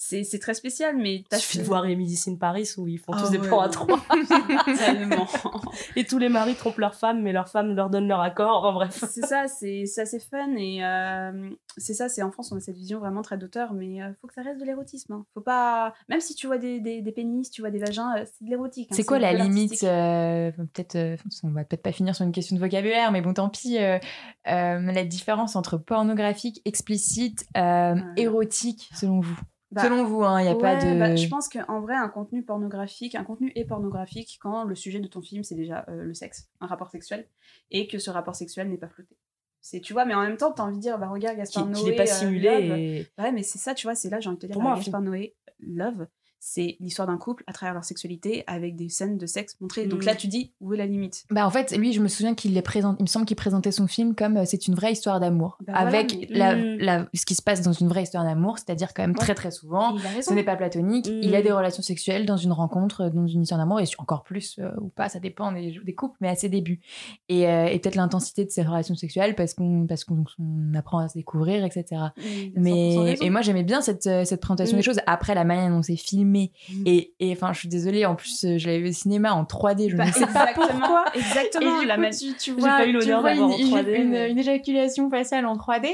C'est 0.00 0.22
c'est 0.22 0.38
très 0.38 0.54
spécial, 0.54 0.96
mais 0.96 1.16
Il 1.16 1.24
t'as 1.24 1.38
suffit 1.38 1.58
de 1.58 1.64
voir 1.64 1.84
Emily 1.84 2.18
in 2.28 2.36
Paris 2.36 2.70
où 2.78 2.86
ils 2.86 2.98
font 2.98 3.12
Ah 3.14 3.20
tous 3.20 3.30
des 3.30 3.38
ouais, 3.38 3.46
plans 3.48 3.60
à 3.60 3.68
trois. 3.68 3.98
Tellement. 4.78 5.26
Et 5.96 6.04
tous 6.04 6.18
les 6.18 6.28
maris 6.28 6.54
trompent 6.54 6.78
leurs 6.78 6.94
femmes, 6.94 7.20
mais 7.22 7.32
leurs 7.32 7.48
femmes 7.48 7.74
leur 7.74 7.90
donnent 7.90 8.06
leur 8.08 8.20
accord. 8.20 8.64
Enfin 8.64 8.72
bref. 8.74 9.04
c'est 9.10 9.26
ça, 9.26 9.48
c'est 9.48 9.86
c'est 9.86 10.02
assez 10.02 10.20
fun 10.20 10.54
et 10.56 10.84
euh, 10.84 11.50
c'est 11.76 11.94
ça, 11.94 12.08
c'est 12.08 12.22
en 12.22 12.30
France, 12.30 12.52
on 12.52 12.56
a 12.56 12.60
cette 12.60 12.76
vision 12.76 13.00
vraiment 13.00 13.22
très 13.22 13.36
d'auteur, 13.38 13.72
mais 13.74 14.00
euh, 14.02 14.10
faut 14.20 14.28
que 14.28 14.34
ça 14.34 14.42
reste 14.42 14.60
de 14.60 14.64
l'érotisme. 14.64 15.12
hein. 15.14 15.26
Faut 15.34 15.40
pas, 15.40 15.94
même 16.08 16.20
si 16.20 16.34
tu 16.36 16.46
vois 16.46 16.58
des, 16.58 16.78
des, 16.80 17.02
des 17.02 17.12
pénis, 17.12 17.50
tu 17.50 17.60
vois 17.60 17.70
des 17.70 17.78
vagins, 17.80 18.14
euh, 18.18 18.24
c'est 18.24 18.44
de 18.44 18.50
l'érotique. 18.50 18.88
hein, 18.92 18.94
C'est 18.94 19.04
quoi 19.04 19.18
la 19.18 19.32
limite 19.32 19.82
euh, 19.82 20.52
Peut-être, 20.52 20.94
euh, 20.96 21.16
on 21.42 21.50
va 21.50 21.64
peut-être 21.64 21.82
pas 21.82 21.92
finir 21.92 22.14
sur 22.14 22.24
une 22.24 22.32
question 22.32 22.54
de 22.56 22.60
vocabulaire, 22.60 23.10
mais 23.10 23.20
bon, 23.20 23.34
tant 23.34 23.48
pis. 23.48 23.78
euh, 23.78 23.98
euh, 24.48 24.80
la 24.80 25.04
différence 25.04 25.56
entre 25.56 25.76
pornographique, 25.76 26.62
explicite, 26.64 27.46
euh, 27.56 27.94
Ouais. 27.96 28.02
érotique, 28.16 28.88
selon 28.94 29.20
vous? 29.20 29.38
Bah, 29.70 29.82
Selon 29.82 30.04
vous, 30.04 30.24
hein, 30.24 30.40
il 30.40 30.44
n'y 30.44 30.50
a 30.50 30.54
pas 30.54 30.78
Ouais, 30.78 30.94
de. 30.94 30.98
bah, 30.98 31.14
je 31.16 31.28
pense 31.28 31.48
qu'en 31.48 31.80
vrai, 31.80 31.94
un 31.94 32.08
contenu 32.08 32.42
pornographique, 32.42 33.14
un 33.14 33.24
contenu 33.24 33.52
est 33.54 33.66
pornographique 33.66 34.38
quand 34.40 34.64
le 34.64 34.74
sujet 34.74 34.98
de 35.00 35.06
ton 35.08 35.20
film, 35.20 35.44
c'est 35.44 35.54
déjà 35.56 35.84
euh, 35.88 36.04
le 36.04 36.14
sexe, 36.14 36.48
un 36.60 36.66
rapport 36.66 36.90
sexuel, 36.90 37.28
et 37.70 37.86
que 37.86 37.98
ce 37.98 38.10
rapport 38.10 38.34
sexuel 38.34 38.70
n'est 38.70 38.78
pas 38.78 38.88
flouté. 38.88 39.16
C'est, 39.60 39.80
tu 39.80 39.92
vois, 39.92 40.06
mais 40.06 40.14
en 40.14 40.22
même 40.22 40.38
temps, 40.38 40.52
t'as 40.52 40.62
envie 40.62 40.76
de 40.76 40.80
dire, 40.80 40.98
bah 40.98 41.08
regarde, 41.08 41.36
Gaspard 41.36 41.66
Noé. 41.66 41.74
qu'il 41.74 41.90
n'est 41.90 41.96
pas 41.96 42.02
euh, 42.04 42.06
simulé. 42.06 43.06
Et... 43.18 43.20
Ouais, 43.22 43.30
mais 43.32 43.42
c'est 43.42 43.58
ça, 43.58 43.74
tu 43.74 43.86
vois, 43.86 43.94
c'est 43.94 44.08
là, 44.08 44.20
j'ai 44.20 44.28
envie 44.28 44.36
de 44.38 44.42
te 44.42 44.46
dire, 44.46 44.54
Pour 44.54 44.62
bah, 44.62 44.68
moi, 44.70 44.76
un 44.78 44.80
Gaspard 44.80 45.02
Noé, 45.02 45.36
Love, 45.60 46.06
c'est 46.40 46.76
l'histoire 46.80 47.08
d'un 47.08 47.18
couple 47.18 47.42
à 47.46 47.52
travers 47.52 47.74
leur 47.74 47.84
sexualité 47.84 48.44
avec 48.46 48.76
des 48.76 48.88
scènes 48.88 49.18
de 49.18 49.26
sexe 49.26 49.56
montrées. 49.60 49.86
Donc 49.86 50.02
Mm. 50.02 50.06
là, 50.06 50.14
tu 50.14 50.26
dis 50.28 50.52
où 50.60 50.72
est 50.72 50.76
la 50.76 50.86
limite? 50.86 51.24
Bah 51.30 51.46
en 51.46 51.50
fait, 51.50 51.76
lui, 51.76 51.92
je 51.92 52.00
me 52.00 52.08
souviens 52.08 52.34
qu'il 52.34 52.54
les 52.54 52.62
présente. 52.62 52.96
Il 53.00 53.02
me 53.02 53.08
semble 53.08 53.26
qu'il 53.26 53.36
présentait 53.36 53.72
son 53.72 53.86
film 53.86 54.14
comme 54.14 54.36
euh, 54.38 54.44
c'est 54.46 54.66
une 54.68 54.74
vraie 54.74 54.92
histoire 54.92 55.20
d'amour, 55.20 55.58
Bah 55.66 55.72
voilà, 55.74 55.88
avec 55.88 56.14
mais- 56.30 56.36
la, 56.36 56.54
Mm. 56.56 56.76
la- 56.78 57.08
ce 57.14 57.26
qui 57.26 57.34
se 57.34 57.42
passe 57.42 57.62
dans 57.62 57.72
une 57.72 57.88
vraie 57.88 58.02
histoire 58.04 58.24
d'amour, 58.24 58.58
c'est-à-dire 58.58 58.94
quand 58.94 59.02
même 59.02 59.10
Ouais. 59.12 59.16
très 59.18 59.34
très 59.34 59.50
souvent. 59.50 59.96
Ce 60.20 60.32
n'est 60.32 60.44
pas 60.44 60.56
platonique. 60.56 61.08
Mm. 61.08 61.20
Il 61.22 61.34
a 61.34 61.42
des 61.42 61.50
relations 61.52 61.82
sexuelles 61.82 62.24
dans 62.26 62.36
une 62.36 62.52
rencontre, 62.52 63.02
euh, 63.02 63.10
dans 63.10 63.26
une 63.26 63.42
histoire 63.42 63.58
d'amour, 63.60 63.80
et 63.80 63.84
encore 63.98 64.22
plus 64.22 64.58
euh, 64.58 64.70
ou 64.80 64.88
pas, 64.88 65.08
ça 65.08 65.18
dépend 65.20 65.50
des, 65.52 65.80
des 65.84 65.94
couples, 65.94 66.16
mais 66.20 66.28
à 66.28 66.36
ses 66.36 66.48
débuts. 66.48 66.80
Et, 67.28 67.48
euh, 67.48 67.66
et 67.66 67.78
peut-être 67.78 67.96
l'intensité 67.96 68.44
de 68.44 68.50
ces 68.50 68.62
relations 68.62 68.94
sexuelles 68.94 69.34
parce 69.34 69.54
qu'on 69.54 69.86
parce 69.86 70.04
qu'on 70.04 70.24
on 70.38 70.74
apprend 70.74 70.98
à 70.98 71.08
se 71.08 71.14
découvrir, 71.18 71.64
etc. 71.64 71.84
Il 71.90 72.52
a 72.56 72.60
100% 72.60 72.62
Mais 72.62 73.16
et 73.20 73.30
moi 73.30 73.40
j'aimais 73.40 73.64
bien 73.64 73.80
cette, 73.80 74.02
cette 74.02 74.40
présentation 74.40 74.76
Mm. 74.76 74.80
des 74.80 74.84
choses. 74.84 75.00
Après 75.06 75.34
la 75.34 75.44
manière 75.44 75.70
dont 75.70 75.82
c'est 75.82 75.96
filmé 75.96 76.27
Mm. 76.28 76.82
et 76.86 77.14
et 77.20 77.32
enfin 77.32 77.52
je 77.52 77.60
suis 77.60 77.68
désolée 77.68 78.04
en 78.06 78.14
plus 78.16 78.44
euh, 78.44 78.58
je 78.58 78.66
l'avais 78.66 78.80
vu 78.80 78.88
au 78.90 78.92
cinéma 78.92 79.32
en 79.32 79.44
3D 79.44 79.90
je 79.90 79.96
Bah, 79.96 80.06
ne 80.06 80.12
sais 80.12 80.26
pas 80.26 80.52
pourquoi. 80.54 81.04
Exactement. 81.14 81.78
Et 81.78 81.80
du 81.82 81.86
la 81.86 81.96
coup, 81.96 82.16
tu, 82.18 82.34
tu 82.36 82.52
vois, 82.52 82.68
pas 82.78 82.86
eu 82.86 82.92
l'honneur 82.92 83.22
d'avoir 83.22 83.50
en 83.50 83.56
3D, 83.56 83.94
une- 84.02 84.10
mais- 84.10 84.30
une 84.30 84.38
éjaculation 84.38 85.10
faciale 85.10 85.46
en 85.46 85.56
3D 85.56 85.88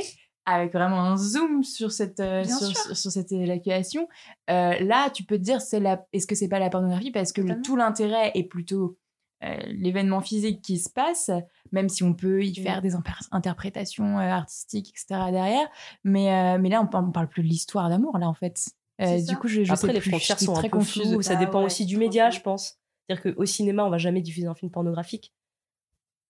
avec 0.47 0.72
vraiment 0.72 1.01
un 1.01 1.16
zoom 1.16 1.62
sur 1.64 1.91
cette 1.91 2.20
euh, 2.20 2.45
sur, 2.45 2.59
sûr. 2.59 2.76
sur- 2.76 2.97
sur 2.97 3.11
cette 3.11 3.32
éjaculation. 3.32 4.09
Euh, 4.51 4.74
là, 4.80 5.09
tu 5.11 5.24
peux 5.24 5.39
te 5.39 5.43
dire 5.43 5.61
c'est 5.62 5.80
la 5.80 6.05
est-ce 6.12 6.26
que 6.26 6.35
c'est 6.35 6.49
pas 6.49 6.59
la 6.59 6.68
pornographie? 6.70 7.11
Parce 7.11 7.32
que 7.32 7.41
le- 7.41 7.62
tout 7.62 7.76
l'intérêt 7.76 8.30
est 8.35 8.45
plutôt 8.45 8.99
euh, 9.43 9.57
l'événement 9.66 10.20
physique 10.22 10.62
qui 10.62 10.78
se 10.78 10.89
passe, 10.89 11.30
même 11.72 11.89
si 11.91 12.03
on 12.03 12.14
peut 12.14 12.43
y 12.45 12.55
faire 12.55 12.80
des 12.80 12.95
interprétations 13.32 14.18
euh, 14.18 14.22
artistiques, 14.30 14.89
etc. 14.91 15.30
derrière. 15.32 15.66
Mais, 16.03 16.32
euh, 16.32 16.59
mais 16.59 16.68
là, 16.70 16.80
on 16.80 16.87
parle, 16.87 17.07
on 17.09 17.11
parle 17.12 17.28
plus 17.28 17.43
de 17.43 17.49
l'histoire 17.49 17.89
d'amour, 17.91 18.16
là, 18.18 18.26
en 18.28 18.32
fait. 18.35 18.59
Euh, 19.01 19.20
du 19.20 19.36
coup, 19.36 19.49
je, 19.49 19.64
je 19.64 19.72
Après, 19.72 19.88
sais 19.88 19.92
les 19.92 20.01
plus, 20.01 20.11
frontières 20.11 20.38
sont 20.38 20.53
un 20.53 20.59
très 20.59 20.68
peu 20.68 20.78
confuse. 20.78 21.11
floues. 21.11 21.22
Ça 21.22 21.34
Ah 21.36 21.36
dépend 21.45 21.61
ouais, 21.61 21.66
aussi 21.66 21.84
du 21.86 21.97
média, 21.97 22.30
je 22.30 22.40
pense. 22.40 22.78
C'est-à-dire 23.09 23.34
qu'au 23.34 23.45
cinéma, 23.45 23.84
on 23.84 23.90
va 23.90 23.99
jamais 23.99 24.20
diffuser 24.22 24.47
un 24.47 24.55
film 24.55 24.70
pornographique. 24.70 25.32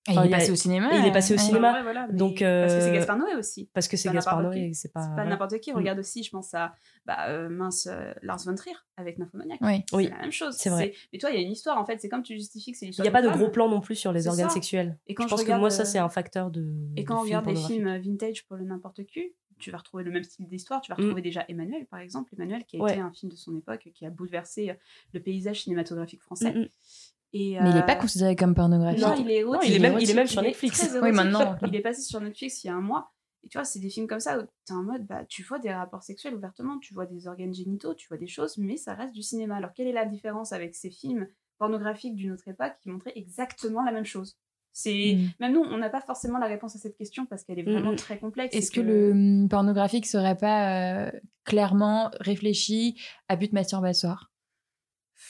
Et 0.06 0.10
Enfin, 0.10 0.24
il 0.24 0.26
il 0.26 0.32
est 0.32 0.34
a- 0.34 0.38
passé 0.38 0.50
au 0.52 0.56
cinéma. 0.56 0.90
il 0.92 1.06
est 1.06 1.12
passé 1.12 1.32
au 1.32 1.38
cinéma. 1.38 1.72
Ouais, 1.72 1.82
voilà, 1.82 2.06
mais 2.08 2.12
Donc, 2.14 2.40
Parce 2.40 2.74
que 2.74 2.80
c'est 2.80 2.90
euh, 2.90 2.92
Gaspard 2.92 3.16
Noé 3.16 3.36
aussi. 3.36 3.70
Parce 3.72 3.88
que 3.88 3.96
c'est 3.96 4.10
Gaspard 4.12 4.42
Noé 4.42 4.72
c'est 4.74 4.92
pas. 4.92 5.00
C'est 5.00 5.08
pas 5.08 5.14
voilà. 5.14 5.30
n'importe 5.30 5.58
qui. 5.60 5.72
Mm. 5.72 5.76
Regarde 5.76 5.98
aussi, 5.98 6.22
je 6.22 6.28
pense 6.30 6.52
à 6.52 6.74
bah, 7.06 7.28
euh, 7.30 7.48
mince 7.48 7.86
euh, 7.90 8.12
Lars 8.20 8.40
von 8.44 8.54
Trier 8.54 8.76
avec 8.98 9.16
Nymphomaniac. 9.18 9.58
Oui. 9.62 9.82
Oui, 9.94 10.04
c'est 10.04 10.10
la 10.10 10.18
même 10.20 10.32
chose. 10.32 10.56
c'est 10.58 10.68
vrai. 10.68 10.92
Mais 11.12 11.18
toi, 11.18 11.30
il 11.30 11.36
y 11.36 11.38
a 11.38 11.46
une 11.46 11.52
histoire 11.52 11.78
en 11.78 11.86
fait. 11.86 12.02
C'est 12.02 12.10
comme 12.10 12.22
tu 12.22 12.34
justifies 12.34 12.72
que 12.72 12.76
c'est 12.78 12.84
Il 12.84 12.88
l'histoire. 12.88 13.04
n'y 13.04 13.08
a 13.08 13.12
pas 13.12 13.22
de 13.22 13.30
gros 13.30 13.48
plans 13.50 13.68
non 13.68 13.80
plus 13.80 13.94
sur 13.94 14.12
les 14.12 14.28
organes 14.28 14.48
ça. 14.48 14.54
sexuels. 14.54 14.98
Et 15.06 15.14
quand 15.14 15.22
je 15.22 15.28
je 15.28 15.34
pense 15.36 15.44
que 15.44 15.52
moi, 15.52 15.70
ça, 15.70 15.86
c'est 15.86 15.98
un 15.98 16.10
facteur 16.10 16.50
de. 16.50 16.70
Et 16.96 17.04
quand 17.04 17.14
de 17.14 17.20
on 17.20 17.24
film 17.24 17.38
regarde 17.38 17.46
des 17.56 17.56
films 17.56 17.96
vintage 18.02 18.44
pour 18.46 18.56
le 18.58 18.64
n'importe 18.66 19.06
qui, 19.06 19.32
tu 19.58 19.70
vas 19.70 19.78
retrouver 19.78 20.04
le 20.04 20.10
même 20.10 20.24
style 20.24 20.46
d'histoire. 20.46 20.80
Tu 20.80 20.90
vas 20.92 20.96
Mm. 20.98 21.02
retrouver 21.02 21.22
déjà 21.22 21.44
Emmanuel, 21.48 21.86
par 21.86 22.00
exemple. 22.00 22.34
Emmanuel, 22.34 22.64
qui 22.64 22.76
a 22.78 22.80
Ouais. 22.80 22.92
été 22.92 23.00
un 23.00 23.12
film 23.12 23.30
de 23.32 23.36
son 23.36 23.56
époque, 23.56 23.90
qui 23.94 24.04
a 24.06 24.10
bouleversé 24.10 24.70
euh, 24.70 24.74
le 25.12 25.20
paysage 25.20 25.62
cinématographique 25.62 26.22
français. 26.22 26.52
Mm, 26.52 26.58
mm. 26.60 26.68
Et, 27.36 27.58
Mais 27.60 27.70
il 27.70 27.74
n'est 27.74 27.78
euh, 27.80 27.82
pas 27.82 27.96
considéré 27.96 28.36
comme 28.36 28.54
pornographique. 28.54 29.00
Non, 29.02 29.14
il 29.18 29.30
est 29.30 29.42
Non, 29.42 29.54
érotique. 29.54 29.70
il 29.70 29.74
est 29.76 29.78
même- 29.80 29.98
il 30.00 30.08
est 30.10 30.14
même 30.14 30.18
érotique, 30.18 30.32
sur 30.32 30.42
Netflix. 30.42 30.88
Oui, 31.02 31.10
maintenant. 31.12 31.56
Il 31.66 31.74
est 31.74 31.80
passé 31.80 32.02
sur 32.02 32.20
Netflix 32.20 32.62
il 32.62 32.68
y 32.68 32.70
a 32.70 32.74
un 32.74 32.80
mois. 32.80 33.10
Et 33.42 33.48
tu 33.48 33.58
vois, 33.58 33.64
c'est 33.64 33.80
des 33.80 33.90
films 33.90 34.06
comme 34.06 34.20
ça 34.20 34.38
où 34.38 34.42
t'es 34.64 34.72
en 34.72 34.82
mode, 34.84 35.04
bah, 35.06 35.24
tu 35.28 35.42
vois 35.42 35.58
des 35.58 35.70
rapports 35.72 36.02
sexuels 36.02 36.34
ouvertement, 36.34 36.78
tu 36.78 36.94
vois 36.94 37.04
des 37.06 37.26
organes 37.26 37.52
génitaux, 37.52 37.92
tu 37.94 38.08
vois 38.08 38.16
des 38.16 38.26
choses, 38.26 38.56
mais 38.56 38.76
ça 38.78 38.94
reste 38.94 39.14
du 39.14 39.22
cinéma. 39.22 39.56
Alors, 39.56 39.72
quelle 39.74 39.86
est 39.86 39.92
la 39.92 40.06
différence 40.06 40.52
avec 40.52 40.74
ces 40.74 40.90
films 40.90 41.28
pornographiques 41.58 42.14
d'une 42.14 42.32
autre 42.32 42.48
époque 42.48 42.72
qui 42.80 42.88
montraient 42.88 43.12
exactement 43.16 43.82
la 43.84 43.92
même 43.92 44.06
chose? 44.06 44.38
C'est 44.76 45.14
Mm. 45.16 45.28
Même 45.40 45.52
nous, 45.52 45.60
on 45.62 45.78
n'a 45.78 45.88
pas 45.88 46.00
forcément 46.00 46.38
la 46.38 46.46
réponse 46.46 46.74
à 46.74 46.78
cette 46.80 46.96
question 46.96 47.26
parce 47.26 47.44
qu'elle 47.44 47.60
est 47.60 47.62
vraiment 47.62 47.90
Mm, 47.90 47.94
mm. 47.94 47.96
très 47.96 48.18
complexe. 48.18 48.54
Est-ce 48.56 48.72
que 48.72 48.80
le 48.80 49.12
hum, 49.12 49.48
pornographique 49.48 50.04
serait 50.04 50.36
pas 50.36 51.06
euh, 51.06 51.10
clairement 51.44 52.10
réfléchi 52.20 53.00
à 53.28 53.36
but 53.36 53.52
masturbatoire 53.52 54.32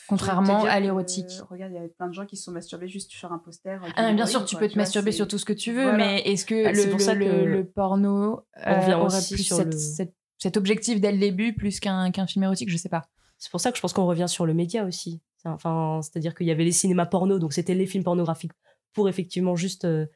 Contrairement 0.07 0.65
à 0.65 0.77
que, 0.77 0.81
l'érotique. 0.83 1.31
Regarde, 1.49 1.71
il 1.71 1.75
y 1.75 1.83
a 1.83 1.87
plein 1.87 2.07
de 2.07 2.13
gens 2.13 2.25
qui 2.25 2.37
se 2.37 2.43
sont 2.43 2.51
masturbés 2.51 2.87
juste 2.87 3.11
sur 3.11 3.31
un 3.31 3.37
poster. 3.39 3.79
euh, 3.83 3.87
Ah, 3.95 4.11
bien 4.13 4.25
sûr, 4.25 4.45
tu 4.45 4.55
quoi, 4.55 4.61
peux 4.61 4.67
te 4.69 4.73
vois, 4.73 4.81
masturber 4.83 5.11
sur 5.11 5.27
tout 5.27 5.37
ce 5.37 5.45
que 5.45 5.53
tu 5.53 5.71
veux, 5.71 5.83
Voilà. 5.83 5.97
mais 5.97 6.21
est-ce 6.21 6.45
que 6.45 6.63
Bah, 6.65 6.71
le, 6.71 6.89
pour 6.89 7.01
ça 7.01 7.13
le- 7.13 7.25
que 7.25 7.31
le 7.45 7.65
porno 7.65 8.41
euh, 8.65 8.79
revient 8.81 8.93
aurait 8.95 9.17
aussi 9.17 9.35
plus 9.35 9.43
sur 9.43 9.57
cette- 9.57 9.73
le- 9.73 9.77
cette- 9.79 10.15
cet 10.37 10.57
objectif 10.57 10.99
dès 10.99 11.11
le 11.11 11.17
début 11.17 11.53
plus 11.53 11.79
qu'un 11.79 12.11
qu'un 12.11 12.27
film 12.27 12.43
érotique 12.43 12.69
Je 12.69 12.77
sais 12.77 12.89
pas. 12.89 13.03
C'est 13.37 13.49
pour 13.51 13.59
ça 13.61 13.71
que 13.71 13.77
je 13.77 13.81
pense 13.81 13.93
qu'on 13.93 14.05
revient 14.05 14.27
sur 14.27 14.45
le 14.45 14.53
média 14.53 14.85
aussi. 14.85 15.21
Enfin, 15.45 15.99
c'est-à-dire 16.01 16.33
qu'il 16.35 16.47
y 16.47 16.51
avait 16.51 16.63
les 16.63 16.71
cinémas 16.71 17.05
porno, 17.05 17.37
donc 17.39 17.53
c'était 17.53 17.75
les 17.75 17.85
films 17.85 18.03
pornographiques 18.03 18.51
pour 18.95 19.07
effectivement 19.07 19.55
juste 19.55 19.85
euh, 19.85 20.07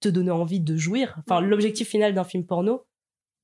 te 0.00 0.08
donner 0.08 0.32
envie 0.32 0.60
de 0.60 0.76
jouir. 0.76 1.16
Enfin, 1.18 1.40
l'objectif 1.40 1.88
final 1.88 2.14
d'un 2.14 2.24
film 2.24 2.44
porno, 2.44 2.84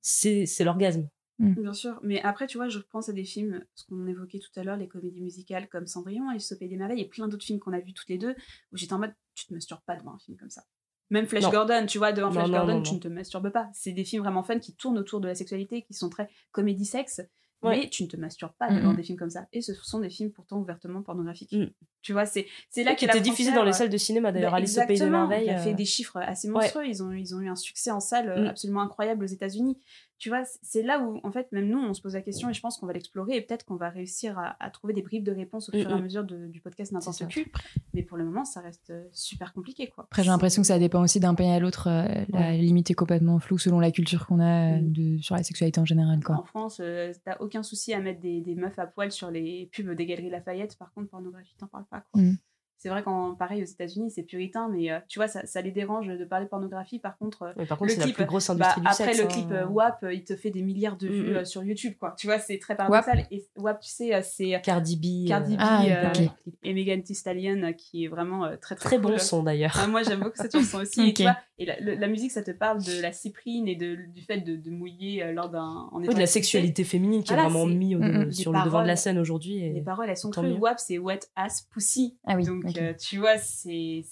c'est 0.00 0.46
l'orgasme. 0.64 1.08
Bien 1.38 1.72
sûr, 1.72 1.98
mais 2.04 2.20
après, 2.22 2.46
tu 2.46 2.56
vois, 2.56 2.68
je 2.68 2.78
pense 2.78 3.08
à 3.08 3.12
des 3.12 3.24
films, 3.24 3.64
ce 3.74 3.84
qu'on 3.84 4.06
évoquait 4.06 4.38
tout 4.38 4.60
à 4.60 4.62
l'heure, 4.62 4.76
les 4.76 4.86
comédies 4.86 5.22
musicales 5.22 5.68
comme 5.68 5.86
Cendrillon, 5.86 6.28
Alice 6.28 6.52
au 6.52 6.56
Pays 6.56 6.68
des 6.68 6.76
Merveilles, 6.76 7.00
et 7.00 7.08
plein 7.08 7.26
d'autres 7.26 7.44
films 7.44 7.58
qu'on 7.58 7.72
a 7.72 7.80
vus 7.80 7.94
toutes 7.94 8.08
les 8.08 8.18
deux, 8.18 8.34
où 8.70 8.76
j'étais 8.76 8.92
en 8.92 9.00
mode, 9.00 9.12
tu 9.34 9.46
te 9.46 9.54
masturbes 9.54 9.80
pas 9.84 9.96
devant 9.96 10.12
un 10.12 10.18
film 10.18 10.36
comme 10.36 10.50
ça. 10.50 10.62
Même 11.10 11.26
Flash 11.26 11.42
Non. 11.42 11.50
Gordon, 11.50 11.86
tu 11.86 11.98
vois, 11.98 12.12
devant 12.12 12.28
Non, 12.28 12.34
Flash 12.34 12.48
non, 12.48 12.58
Gordon, 12.58 12.74
non, 12.76 12.82
tu 12.82 12.90
non. 12.90 12.96
ne 12.96 13.02
te 13.02 13.08
masturbes 13.08 13.50
pas. 13.50 13.68
C'est 13.72 13.92
des 13.92 14.04
films 14.04 14.22
vraiment 14.22 14.44
fun 14.44 14.60
qui 14.60 14.76
tournent 14.76 14.98
autour 14.98 15.20
de 15.20 15.26
la 15.26 15.34
sexualité, 15.34 15.82
qui 15.82 15.94
sont 15.94 16.10
très 16.10 16.30
comédie-sexe, 16.52 17.22
Ouais. 17.62 17.78
mais 17.80 17.88
tu 17.88 18.02
ne 18.02 18.08
te 18.08 18.16
masturbes 18.16 18.52
pas 18.58 18.70
Mhm. 18.70 18.76
devant 18.80 18.92
des 18.94 19.02
films 19.02 19.18
comme 19.18 19.30
ça. 19.30 19.46
Et 19.52 19.60
ce 19.62 19.72
sont 19.74 20.00
des 20.00 20.10
films 20.10 20.32
pourtant 20.32 20.58
ouvertement 20.58 21.02
pornographiques. 21.02 21.52
Mhm. 21.52 21.70
Tu 22.02 22.12
vois, 22.12 22.26
c'est 22.26 22.46
c'est 22.70 22.82
là 22.82 22.94
qui 22.96 23.04
était 23.04 23.20
diffusé 23.20 23.52
dans 23.52 23.62
les 23.62 23.70
euh, 23.70 23.72
salles 23.72 23.88
de 23.88 23.96
cinéma 23.96 24.32
d'ailleurs. 24.32 24.50
bah, 24.50 24.56
Alice 24.56 24.76
au 24.76 24.86
Pays 24.86 24.98
des. 24.98 25.08
Merveilles. 25.08 25.44
Il 25.46 25.50
a 25.50 25.58
fait 25.58 25.70
euh, 25.70 25.74
des 25.74 25.84
chiffres 25.84 26.16
assez 26.18 26.48
monstrueux. 26.48 26.86
Ils, 26.86 27.02
ont, 27.02 27.12
ils 27.12 27.34
ont 27.34 27.40
eu 27.40 27.48
un 27.48 27.54
succès 27.56 27.90
en 27.92 28.00
salle 28.00 28.28
euh, 28.28 28.44
Mm. 28.44 28.46
absolument 28.48 28.82
incroyable 28.82 29.22
aux 29.24 29.28
États-Unis. 29.28 29.78
Tu 30.22 30.28
vois, 30.28 30.44
c'est 30.62 30.84
là 30.84 31.00
où, 31.00 31.18
en 31.24 31.32
fait, 31.32 31.50
même 31.50 31.66
nous, 31.68 31.80
on 31.80 31.92
se 31.94 32.00
pose 32.00 32.14
la 32.14 32.20
question 32.22 32.48
et 32.48 32.52
je 32.54 32.60
pense 32.60 32.78
qu'on 32.78 32.86
va 32.86 32.92
l'explorer 32.92 33.34
et 33.34 33.40
peut-être 33.40 33.64
qu'on 33.64 33.74
va 33.74 33.88
réussir 33.90 34.38
à, 34.38 34.54
à 34.60 34.70
trouver 34.70 34.92
des 34.92 35.02
bribes 35.02 35.24
de 35.24 35.32
réponses 35.32 35.68
au 35.68 35.76
Mm, 35.76 35.80
fur 35.80 35.90
et 35.90 35.94
à 35.94 35.96
mm. 35.96 36.02
mesure 36.04 36.22
de- 36.22 36.46
du 36.46 36.60
podcast 36.60 36.92
N'importe 36.92 37.16
ça. 37.16 37.26
Q. 37.26 37.50
Mais 37.92 38.04
pour 38.04 38.16
le 38.16 38.24
moment, 38.24 38.44
ça 38.44 38.60
reste 38.60 38.90
euh, 38.90 39.02
super 39.10 39.52
compliqué, 39.52 39.88
quoi. 39.88 40.04
Après, 40.04 40.22
j'ai 40.22 40.30
l'impression 40.30 40.62
que 40.62 40.68
ça 40.68 40.78
dépend 40.78 41.02
aussi 41.02 41.18
d'un 41.18 41.34
pays 41.34 41.50
à 41.50 41.58
l'autre. 41.58 41.88
euh, 41.88 42.24
La 42.28 42.52
limite 42.56 42.88
est 42.88 42.94
complètement 42.94 43.40
floue 43.40 43.58
selon 43.58 43.80
la 43.80 43.90
culture 43.90 44.24
qu'on 44.28 44.38
a 44.38 44.76
euh, 44.76 44.80
Mm. 44.80 44.92
de, 44.92 45.18
sur 45.20 45.34
la 45.34 45.42
sexualité 45.42 45.80
en 45.80 45.84
général. 45.84 46.18
En 46.18 46.22
Quoi. 46.22 46.44
France, 46.46 46.78
euh, 46.80 47.12
t'as 47.24 47.38
aucun 47.40 47.64
souci 47.64 47.92
à 47.92 47.98
mettre 47.98 48.20
des, 48.20 48.40
des 48.42 48.54
meufs 48.54 48.78
à 48.78 48.86
poil 48.86 49.10
sur 49.10 49.28
les 49.28 49.68
pubs 49.72 49.90
des 49.90 50.06
galeries 50.06 50.30
Lafayette. 50.30 50.78
Par 50.78 50.92
contre, 50.92 51.08
pornographie, 51.08 51.56
t'en 51.58 51.66
parles 51.66 51.86
pas. 51.90 52.04
Quoi. 52.12 52.22
Mm. 52.22 52.36
C'est 52.82 52.88
vrai 52.88 53.04
qu'en 53.04 53.36
pareil 53.36 53.62
aux 53.62 53.66
États-Unis, 53.66 54.10
c'est 54.10 54.24
puritain, 54.24 54.68
mais 54.68 54.90
euh, 54.90 54.98
tu 55.06 55.20
vois, 55.20 55.28
ça, 55.28 55.46
ça 55.46 55.60
les 55.62 55.70
dérange 55.70 56.08
de 56.08 56.24
parler 56.24 56.46
de 56.46 56.50
pornographie. 56.50 56.98
Par 56.98 57.16
contre, 57.16 57.42
euh, 57.56 57.64
par 57.64 57.78
contre, 57.78 57.90
le 57.90 57.94
c'est 57.94 57.98
la 58.00 58.04
clip, 58.06 58.16
plus 58.16 58.24
grosse 58.24 58.48
bah, 58.48 58.54
industrie 58.54 58.80
du 58.80 58.86
après 58.88 59.04
sexe. 59.14 59.18
le 59.20 59.26
clip 59.28 59.70
WAP, 59.70 60.02
euh, 60.02 60.12
il 60.12 60.24
te 60.24 60.34
fait 60.34 60.50
des 60.50 60.62
milliards 60.62 60.96
de 60.96 61.06
vues 61.06 61.22
Mm, 61.22 61.32
mm. 61.32 61.36
euh, 61.36 61.44
sur 61.44 61.62
YouTube, 61.62 61.94
quoi. 62.00 62.16
Tu 62.18 62.26
vois, 62.26 62.40
c'est 62.40 62.58
très 62.58 62.74
paradoxal. 62.74 63.24
Et 63.30 63.46
WAP, 63.56 63.78
tu 63.78 63.88
sais, 63.88 64.20
c'est 64.22 64.60
Cardi 64.64 64.96
B. 64.96 65.28
Cardi 65.28 65.54
B 65.56 65.60
Ah, 65.62 65.84
euh, 65.84 66.08
ok. 66.08 66.28
et 66.64 66.74
Megan 66.74 67.00
Thee 67.04 67.14
Stallion, 67.14 67.72
qui 67.76 68.04
est 68.04 68.08
vraiment 68.08 68.48
très 68.60 68.74
très, 68.74 68.88
Très 68.88 68.96
cool. 68.98 69.12
bon 69.12 69.18
son 69.18 69.44
d'ailleurs. 69.44 69.76
Ah, 69.80 69.86
moi, 69.86 70.02
j'aime 70.02 70.18
beaucoup 70.18 70.32
cette 70.34 70.50
chanson 70.50 70.78
aussi. 70.80 71.02
Et, 71.02 71.08
Ok. 71.10 71.14
tu 71.14 71.22
vois, 71.22 71.36
et 71.58 71.66
la, 71.66 71.78
le- 71.78 71.94
la 71.94 72.08
musique, 72.08 72.32
ça 72.32 72.42
te 72.42 72.50
parle 72.50 72.82
de 72.82 73.00
la 73.00 73.12
cyprine 73.12 73.68
et 73.68 73.76
de, 73.76 73.94
du 74.12 74.22
fait 74.22 74.38
de, 74.40 74.56
de 74.56 74.70
mouiller 74.72 75.32
lors 75.32 75.50
d'un. 75.50 75.88
en 75.92 76.00
Oui, 76.00 76.08
de 76.12 76.18
la 76.18 76.26
sexualité 76.26 76.82
féminine 76.82 77.22
qui 77.22 77.32
est 77.32 77.36
vraiment 77.36 77.64
mise 77.64 77.96
Mm, 77.96 78.24
mm. 78.26 78.32
sur 78.32 78.50
le 78.52 78.64
devant 78.64 78.82
de 78.82 78.88
la 78.88 78.96
scène 78.96 79.18
aujourd'hui. 79.20 79.58
et- 79.64 79.72
Les 79.72 79.82
paroles, 79.82 80.08
elles 80.10 80.16
sont 80.16 80.30
crues. 80.30 80.50
WAP, 80.52 80.80
c'est 80.80 80.98
wet 80.98 81.20
ass 81.36 81.62
pussy. 81.72 82.16
Ah 82.26 82.34
oui, 82.36 82.44
Donc, 82.44 82.64
euh, 82.78 82.94
tu 82.94 83.18
vois, 83.18 83.38
c'est 83.38 84.04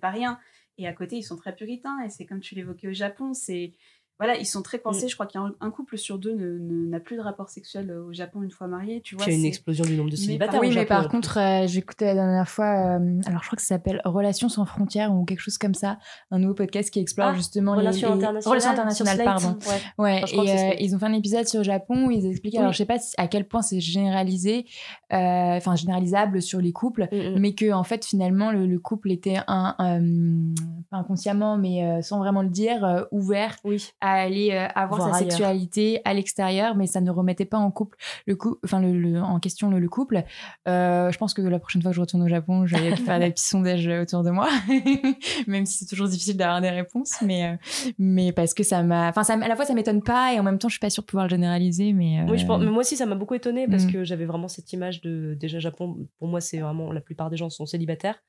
pas 0.00 0.10
rien. 0.10 0.38
Et 0.78 0.86
à 0.86 0.92
côté, 0.92 1.16
ils 1.16 1.22
sont 1.22 1.36
très 1.36 1.54
puritains. 1.54 1.98
Et 2.04 2.10
c'est 2.10 2.26
comme 2.26 2.40
tu 2.40 2.54
l'évoquais 2.54 2.88
au 2.88 2.92
Japon, 2.92 3.34
c'est. 3.34 3.72
Voilà, 4.18 4.36
ils 4.36 4.46
sont 4.46 4.62
très 4.62 4.78
Mm. 4.78 4.80
coincés. 4.82 5.08
Je 5.08 5.14
crois 5.14 5.26
qu'un 5.26 5.52
un 5.60 5.70
couple 5.70 5.96
sur 5.96 6.18
deux 6.18 6.34
ne- 6.34 6.58
ne- 6.58 6.88
n'a 6.88 7.00
plus 7.00 7.16
de 7.16 7.20
rapport 7.22 7.48
sexuel 7.48 7.90
euh, 7.90 8.04
au 8.04 8.12
Japon 8.12 8.42
une 8.42 8.50
fois 8.50 8.66
marié. 8.66 9.00
Tu 9.00 9.14
vois, 9.16 9.26
il 9.26 9.32
y 9.32 9.36
a 9.36 9.38
une 9.38 9.44
explosion 9.44 9.84
du 9.84 9.96
nombre 9.96 10.10
de 10.10 10.16
célibataires. 10.16 10.52
par- 10.52 10.60
au 10.60 10.62
oui, 10.64 10.68
mais 10.70 10.74
Japon, 10.82 10.88
par 10.88 11.08
contre, 11.08 11.38
euh, 11.38 11.66
j'écoutais 11.66 12.06
la 12.06 12.14
dernière 12.14 12.48
fois, 12.48 12.98
euh, 12.98 13.20
alors 13.26 13.42
je 13.42 13.46
crois 13.46 13.56
que 13.56 13.62
ça 13.62 13.68
s'appelle 13.76 14.00
Relations 14.04 14.48
sans 14.48 14.64
frontières 14.64 15.12
ou 15.14 15.24
quelque 15.24 15.40
chose 15.40 15.58
comme 15.58 15.74
ça, 15.74 15.98
un 16.30 16.38
nouveau 16.38 16.54
podcast 16.54 16.90
qui 16.90 16.98
explore 17.00 17.28
Ah, 17.28 17.34
justement 17.34 17.74
les- 17.74 17.80
Relations 17.80 18.08
les 18.08 18.24
internationales. 18.24 18.50
relations 18.50 18.70
internationales, 18.70 19.24
pardon. 19.24 19.58
Ouais. 19.98 20.20
Enfin, 20.24 20.42
et 20.42 20.72
euh, 20.72 20.74
ils 20.80 20.94
ont 20.94 20.98
fait 20.98 21.06
un 21.06 21.12
épisode 21.12 21.46
sur 21.46 21.58
le 21.58 21.64
Japon 21.64 22.06
où 22.06 22.10
ils 22.10 22.26
expliquent, 22.26 22.56
alors 22.56 22.72
je 22.72 22.78
sais 22.78 22.86
pas 22.86 22.98
si- 22.98 23.14
à 23.18 23.28
quel 23.28 23.46
point 23.46 23.62
c'est 23.62 23.80
généralisé, 23.80 24.66
euh, 25.12 25.56
enfin 25.56 25.76
généralisable 25.76 26.42
sur 26.42 26.60
les 26.60 26.72
couples, 26.72 27.08
Mm, 27.12 27.16
mm. 27.16 27.38
mais 27.38 27.54
que 27.54 27.72
en 27.72 27.84
fait 27.84 28.04
finalement 28.04 28.50
le, 28.52 28.66
le 28.66 28.78
couple 28.78 29.10
était 29.10 29.36
un, 29.46 29.74
un- 29.78 30.54
pas 30.90 30.96
inconsciemment, 30.98 31.56
mais 31.56 31.84
euh, 31.84 32.02
sans 32.02 32.18
vraiment 32.18 32.42
le 32.42 32.48
dire, 32.48 32.84
euh, 32.84 33.02
ouvert 33.12 33.56
Oui. 33.64 33.90
à 34.00 34.07
aller 34.12 34.50
euh, 34.52 34.66
avoir 34.74 35.00
Voir 35.00 35.10
sa 35.14 35.16
ailleurs. 35.18 35.30
sexualité 35.32 36.00
à 36.04 36.14
l'extérieur, 36.14 36.74
mais 36.76 36.86
ça 36.86 37.00
ne 37.00 37.10
remettait 37.10 37.44
pas 37.44 37.58
en 37.58 37.70
couple 37.70 37.96
le 38.26 38.36
coup, 38.36 38.56
enfin 38.64 38.80
le, 38.80 38.92
le- 38.92 39.20
en 39.22 39.38
question 39.40 39.70
le, 39.70 39.78
le 39.78 39.88
couple. 39.88 40.22
Euh, 40.66 41.10
je 41.10 41.18
pense 41.18 41.34
que 41.34 41.42
la 41.42 41.58
prochaine 41.58 41.82
fois 41.82 41.90
que 41.90 41.96
je 41.96 42.00
retourne 42.00 42.22
au 42.22 42.28
Japon, 42.28 42.66
je 42.66 42.76
vais 42.76 42.96
faire 42.96 43.18
des 43.20 43.30
petits 43.32 43.46
sondages 43.46 43.86
autour 43.88 44.22
de 44.22 44.30
moi, 44.30 44.48
même 45.46 45.66
si 45.66 45.78
c'est 45.78 45.86
toujours 45.86 46.08
difficile 46.08 46.36
d'avoir 46.36 46.60
des 46.60 46.70
réponses, 46.70 47.14
mais 47.22 47.44
euh, 47.46 47.92
mais 47.98 48.32
parce 48.32 48.54
que 48.54 48.62
ça 48.62 48.82
m'a, 48.82 49.08
enfin 49.08 49.22
à 49.40 49.48
la 49.48 49.56
fois 49.56 49.64
ça 49.64 49.74
m'étonne 49.74 50.02
pas 50.02 50.32
et 50.34 50.40
en 50.40 50.42
même 50.42 50.58
temps 50.58 50.68
je 50.68 50.74
suis 50.74 50.80
pas 50.80 50.90
sûre 50.90 51.02
de 51.02 51.06
pouvoir 51.08 51.26
le 51.26 51.30
généraliser, 51.30 51.92
mais 51.92 52.22
Oui, 52.28 52.38
je 52.38 52.46
pense, 52.46 52.60
mais 52.62 52.70
moi 52.70 52.80
aussi, 52.80 52.96
ça 52.96 53.06
m'a 53.06 53.14
beaucoup 53.14 53.34
étonnée 53.34 53.66
parce 53.68 53.84
Mm. 53.84 53.92
que 53.92 54.04
j'avais 54.04 54.24
vraiment 54.26 54.48
cette 54.48 54.72
image 54.72 55.00
de. 55.00 55.36
Déjà, 55.38 55.58
Japon, 55.58 55.96
pour 56.18 56.28
moi, 56.28 56.40
c'est 56.40 56.58
vraiment. 56.58 56.92
La 56.92 57.00
plupart 57.00 57.30
des 57.30 57.36
gens 57.36 57.48
sont 57.50 57.66
célibataires. 57.66 58.22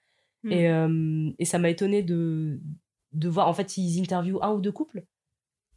Mm. 0.43 0.51
Et, 0.51 1.35
et 1.39 1.45
ça 1.45 1.59
m'a 1.59 1.69
étonnée 1.69 2.01
de, 2.03 2.59
de 3.13 3.27
voir. 3.29 3.47
En 3.47 3.53
fait, 3.53 3.77
ils 3.77 3.99
interviewent 3.99 4.39
un 4.41 4.51
ou 4.51 4.61
deux 4.61 4.71
couples 4.71 5.03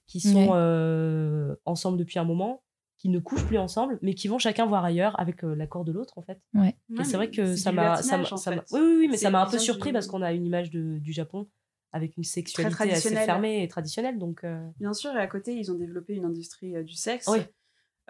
qui 0.07 0.20
sont 0.20 0.34
Ouais. 0.34 0.48
euh, 0.55 1.55
ensemble 1.64 1.98
depuis 1.98 2.18
un 2.18 2.24
moment, 2.24 2.62
qui 2.98 3.09
ne 3.09 3.18
couchent 3.18 3.44
plus 3.46 3.59
ensemble, 3.59 3.98
mais 4.03 4.14
qui 4.14 4.28
vont 4.28 4.38
chacun 4.38 4.64
voir 4.66 4.84
ailleurs 4.84 5.18
avec 5.18 5.42
euh, 5.44 5.55
l'accord 5.57 5.84
de 5.84 5.90
l'autre, 5.92 6.18
en 6.18 6.22
fait. 6.22 6.40
Ouais. 6.55 6.76
Et 7.00 7.05
c'est 7.05 7.16
vrai 7.16 7.30
que 7.30 7.57
ça 7.57 7.72
m'a. 7.72 7.96
Oui, 8.00 8.80
oui, 8.80 8.96
oui, 9.00 9.09
mais 9.09 9.16
ça 9.16 9.30
m'a 9.30 9.42
un 9.42 9.50
peu 9.50 9.59
surpris 9.59 9.90
du- 9.90 9.94
parce 9.94 10.07
qu'on 10.07 10.22
a 10.22 10.32
une 10.32 10.46
image 10.46 10.70
de- 10.70 10.98
du 10.98 11.12
Japon 11.12 11.48
avec 11.92 12.16
une 12.16 12.22
sexualité 12.24 12.68
assez 12.74 12.88
traditionnelle. 12.88 13.26
fermée 13.26 13.62
et 13.62 13.68
traditionnelle. 13.68 14.18
Donc, 14.18 14.44
euh, 14.44 14.66
Bien 14.78 14.92
sûr, 14.94 15.11
et 15.14 15.18
à 15.18 15.26
côté, 15.26 15.55
ils 15.57 15.70
ont 15.72 15.74
développé 15.74 16.14
une 16.14 16.24
industrie 16.24 16.76
euh, 16.76 16.82
du 16.84 16.94
sexe 16.94 17.26
Oui. 17.28 17.40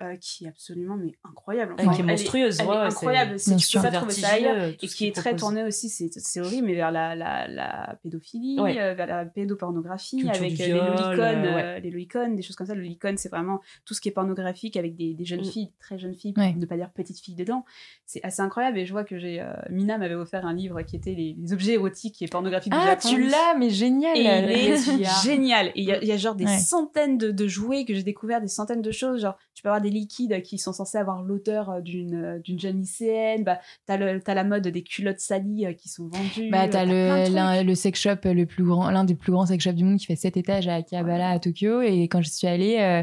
Euh, 0.02 0.16
qui 0.16 0.44
est 0.44 0.48
absolument 0.48 0.96
mais 0.96 1.12
incroyable. 1.24 1.74
Elle 1.78 1.88
qui 1.90 1.96
est 1.96 1.98
elle 2.00 2.06
monstrueuse, 2.06 2.58
elle 2.60 2.66
est 2.66 2.68
ouais, 2.68 2.74
ouais, 2.76 2.82
incroyable. 2.82 3.38
c'est- 3.38 3.56
tu 3.56 3.76
peux 3.78 3.82
pas 3.82 3.90
trouver 3.92 4.12
ça 4.12 4.28
ailleurs. 4.34 4.64
Et 4.82 4.86
qui 4.88 5.06
est 5.06 5.12
très 5.14 5.30
proposent. 5.30 5.40
tourné 5.40 5.62
aussi, 5.64 5.88
c'est 5.88 6.10
c'est 6.12 6.40
horrible, 6.40 6.66
mais 6.66 6.74
vers 6.74 6.90
la, 6.90 7.14
la, 7.14 7.46
la 7.48 7.98
pédophilie, 8.02 8.58
Ouais. 8.60 8.78
euh, 8.80 8.94
vers 8.94 9.06
la 9.06 9.24
pédopornographie, 9.24 10.18
Culture 10.18 10.34
avec 10.36 10.60
euh, 10.60 10.64
viol, 10.64 10.74
les 10.76 10.86
lolicones, 10.86 11.44
euh, 11.44 11.54
ouais. 11.54 11.80
les 11.80 11.90
lolicones, 11.90 12.36
des 12.36 12.42
choses 12.42 12.56
comme 12.56 12.66
ça. 12.66 12.74
Le 12.74 12.80
lolicon, 12.82 13.14
c'est 13.16 13.28
vraiment 13.28 13.60
tout 13.84 13.94
ce 13.94 14.00
qui 14.00 14.08
est 14.08 14.12
pornographique 14.12 14.76
avec 14.76 14.96
des, 14.96 15.14
des 15.14 15.24
jeunes 15.24 15.40
Mm. 15.40 15.44
filles, 15.44 15.70
très 15.78 15.98
jeunes 15.98 16.14
filles, 16.14 16.34
Ouais. 16.36 16.50
pour 16.52 16.60
ne 16.60 16.66
pas 16.66 16.76
dire 16.76 16.90
petites 16.90 17.18
filles 17.20 17.34
dedans. 17.34 17.64
C'est 18.06 18.22
assez 18.24 18.42
incroyable. 18.42 18.78
Et 18.78 18.86
je 18.86 18.92
vois 18.92 19.04
que 19.04 19.18
j'ai 19.18 19.40
euh, 19.40 19.52
Mina 19.70 19.98
m'avait 19.98 20.14
offert 20.14 20.44
un 20.46 20.54
livre 20.54 20.82
qui 20.82 20.96
était 20.96 21.14
les, 21.14 21.36
les 21.38 21.52
objets 21.52 21.72
érotiques 21.74 22.20
et 22.22 22.28
pornographiques 22.28 22.72
du 22.72 22.78
Ah, 22.80 22.86
Japon. 22.86 23.08
tu 23.08 23.22
l'as, 23.28 23.54
mais 23.58 23.70
génial. 23.70 24.16
Et 24.16 24.20
il 24.22 24.72
est 25.02 25.04
génial. 25.24 25.68
Et 25.68 25.72
il 25.76 25.84
y, 25.84 26.10
a- 26.10 26.14
a 26.14 26.16
genre 26.16 26.34
des 26.34 26.44
Ouais. 26.44 26.58
centaines 26.58 27.18
de, 27.18 27.30
de 27.30 27.46
jouets 27.46 27.84
que 27.84 27.94
j'ai 27.94 28.02
découvert, 28.02 28.40
des 28.40 28.48
centaines 28.48 28.82
de 28.82 28.90
choses. 28.90 29.20
Genre, 29.22 29.36
tu 29.54 29.62
peux 29.62 29.68
avoir 29.68 29.80
des 29.80 29.90
liquides 29.92 30.42
qui 30.42 30.58
sont 30.58 30.72
censés 30.72 30.98
avoir 30.98 31.22
l'odeur 31.22 31.70
euh, 31.70 31.80
d'une 31.80 32.14
euh, 32.14 32.38
d'une 32.40 32.58
jeune 32.58 32.80
lycéenne. 32.80 33.44
Bah, 33.44 33.60
t'as 33.86 34.34
la 34.34 34.44
mode 34.44 34.66
des 34.68 34.82
culottes 34.82 35.20
salies 35.20 35.66
euh, 35.66 35.72
qui 35.72 35.88
sont 35.88 36.08
vendues. 36.08 36.50
Bah, 36.50 36.66
t'as 36.68 36.84
le, 36.84 37.62
le 37.62 37.74
sex 37.74 38.00
shop 38.00 38.16
le 38.24 38.44
plus 38.44 38.64
grand, 38.64 38.90
l'un 38.90 39.04
des 39.04 39.14
plus 39.14 39.32
grands 39.32 39.46
sex 39.46 39.62
shops 39.62 39.74
du 39.74 39.84
monde 39.84 39.98
qui 39.98 40.06
fait 40.06 40.16
7 40.16 40.36
étages 40.36 40.68
à 40.68 40.74
Akihabara 40.76 41.28
à 41.28 41.38
Tokyo. 41.38 41.80
Et 41.82 42.04
quand 42.08 42.22
je 42.22 42.30
suis 42.30 42.46
allée, 42.46 42.78
euh, 42.80 43.02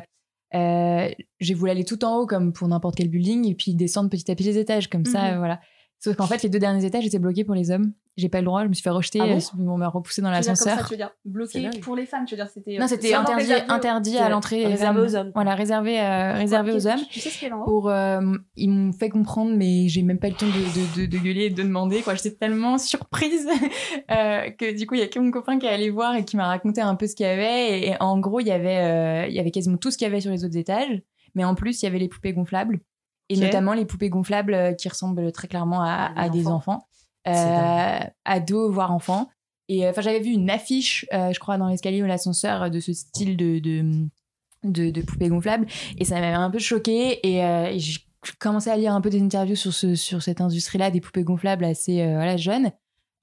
euh, 0.56 1.10
j'ai 1.40 1.54
voulu 1.54 1.72
aller 1.72 1.86
tout 1.86 2.04
en 2.04 2.18
haut 2.18 2.26
comme 2.26 2.54
pour 2.54 2.68
n'importe 2.68 2.96
quel 2.96 3.08
building 3.10 3.48
et 3.48 3.54
puis 3.56 3.76
descendre 3.76 4.10
petit 4.10 4.30
à 4.32 4.36
petit 4.36 4.46
les 4.48 4.58
étages 4.58 4.90
comme 4.90 5.06
ça, 5.06 5.24
Mhm. 5.28 5.34
euh, 5.34 5.38
voilà. 5.38 5.62
Sauf 6.02 6.16
qu'en 6.16 6.28
fait, 6.28 6.42
les 6.44 6.50
deux 6.50 6.60
derniers 6.60 6.86
étages 6.86 7.06
étaient 7.06 7.20
bloqués 7.20 7.44
pour 7.44 7.56
les 7.56 7.72
hommes. 7.72 7.92
J'ai 8.16 8.30
pas 8.30 8.40
le 8.40 8.46
droit, 8.46 8.64
je 8.64 8.68
me 8.70 8.74
suis 8.74 8.84
fait 8.84 8.90
rejeter, 8.90 9.20
Ah 9.22 9.28
bon 9.28 9.38
euh, 9.38 9.72
on 9.72 9.78
m'a 9.78 9.88
repoussé 9.88 10.22
dans 10.22 10.30
l'ascenseur. 10.30 10.86
tu 10.86 10.92
veux 10.94 10.98
dire 10.98 11.12
bloqué 11.24 11.70
pour 11.82 11.96
les 11.96 12.06
femmes, 12.06 12.26
tu 12.26 12.36
veux 12.36 12.42
dire 12.42 12.50
c'était. 12.54 12.76
euh, 12.76 12.80
Non, 12.80 12.88
c'était 12.88 13.14
interdit, 13.14 13.54
interdit 13.68 14.18
à 14.18 14.28
l'entrée. 14.30 14.66
réservé 14.66 15.02
aux 15.02 15.16
hommes. 15.16 15.32
Voilà, 15.36 15.56
réservé, 15.56 16.00
euh, 16.02 16.34
réservé 16.34 16.74
aux 16.74 16.88
hommes. 16.88 17.00
Tu, 17.10 17.20
sais 17.20 17.30
ce 17.30 17.40
qu'il 17.40 17.48
y 17.48 17.52
a 17.52 17.58
en 17.58 17.64
Pour, 17.64 17.90
euh, 17.90 18.20
ils 18.58 18.70
m'ont 18.70 18.92
fait 18.92 19.10
comprendre, 19.10 19.54
mais 19.56 19.88
j'ai 19.88 20.02
même 20.04 20.20
pas 20.20 20.28
eu 20.28 20.32
le 20.32 20.38
temps 20.38 20.48
de, 20.48 20.52
de, 20.52 21.06
de, 21.06 21.12
de 21.12 21.18
gueuler 21.18 21.46
et 21.46 21.50
de 21.50 21.64
demander. 21.64 22.02
Quoi. 22.02 22.16
J'étais 22.16 22.32
tellement 22.36 22.78
surprise 22.78 23.48
euh, 24.12 24.50
que 24.52 24.78
du 24.78 24.86
coup, 24.86 24.96
il 24.96 25.00
y 25.02 25.04
a 25.04 25.08
que 25.08 25.20
mon 25.20 25.32
copain 25.32 25.60
qui 25.60 25.66
est 25.66 25.70
allé 25.70 25.90
voir 25.90 26.16
et 26.16 26.26
qui 26.26 26.36
m'a 26.36 26.48
raconté 26.48 26.82
un 26.82 26.96
peu 26.96 27.08
ce 27.08 27.16
qu'il 27.16 27.26
y 27.26 27.30
avait. 27.30 27.88
Et, 27.88 27.96
en 28.02 28.20
gros, 28.20 28.40
il 28.42 28.48
y 28.48 28.52
avait, 28.52 29.30
il 29.30 29.36
y 29.36 29.40
avait 29.40 29.52
quasiment 29.52 29.78
tout 29.78 29.92
ce 29.92 29.98
qu'il 29.98 30.06
y 30.08 30.10
avait 30.10 30.22
sur 30.22 30.32
les 30.32 30.44
autres 30.46 30.58
étages. 30.58 31.02
Mais 31.36 31.44
en 31.46 31.56
plus, 31.56 31.82
il 31.82 31.86
y 31.86 31.88
avait 31.88 32.00
les 32.00 32.10
poupées 32.10 32.34
gonflables. 32.34 32.80
Et 33.30 33.38
notamment 33.38 33.74
les 33.74 33.86
poupées 33.86 34.10
gonflables 34.10 34.54
euh, 34.54 34.74
qui 34.74 34.90
ressemblent 34.90 35.32
très 35.32 35.48
clairement 35.48 35.82
à, 35.84 36.30
des 36.30 36.48
enfants. 36.48 36.88
Euh, 37.28 38.00
ados, 38.26 38.72
voire 38.72 38.92
enfants. 38.92 39.30
Et 39.68 39.86
euh, 39.86 39.92
enfin, 39.92 40.02
j'avais 40.02 40.20
vu 40.20 40.32
une 40.32 40.50
affiche, 40.50 41.06
euh, 41.14 41.32
je 41.32 41.40
crois, 41.40 41.58
dans 41.58 41.68
l'escalier 41.68 42.02
ou 42.02 42.08
l'ascenseur 42.08 42.72
de 42.72 42.80
ce 42.80 42.92
style 42.92 43.38
de, 43.38 43.60
de, 43.60 44.08
de, 44.64 44.90
de 44.90 45.02
poupées 45.02 45.30
gonflables. 45.30 45.68
Et 46.00 46.06
ça 46.06 46.16
m'avait 46.16 46.34
un 46.34 46.50
peu 46.50 46.58
choquée. 46.58 47.20
Et, 47.28 47.44
euh, 47.44 47.68
et 47.68 47.78
j'ai 47.80 48.00
commencé 48.40 48.72
à 48.72 48.78
lire 48.78 48.94
un 48.94 49.02
peu 49.02 49.12
des 49.12 49.22
interviews 49.22 49.56
sur, 49.56 49.74
ce, 49.74 49.94
sur 49.94 50.24
cette 50.24 50.42
industrie-là, 50.42 50.90
des 50.90 51.02
poupées 51.02 51.24
gonflables 51.24 51.66
assez 51.66 52.04
voilà, 52.04 52.36
jeunes. 52.36 52.72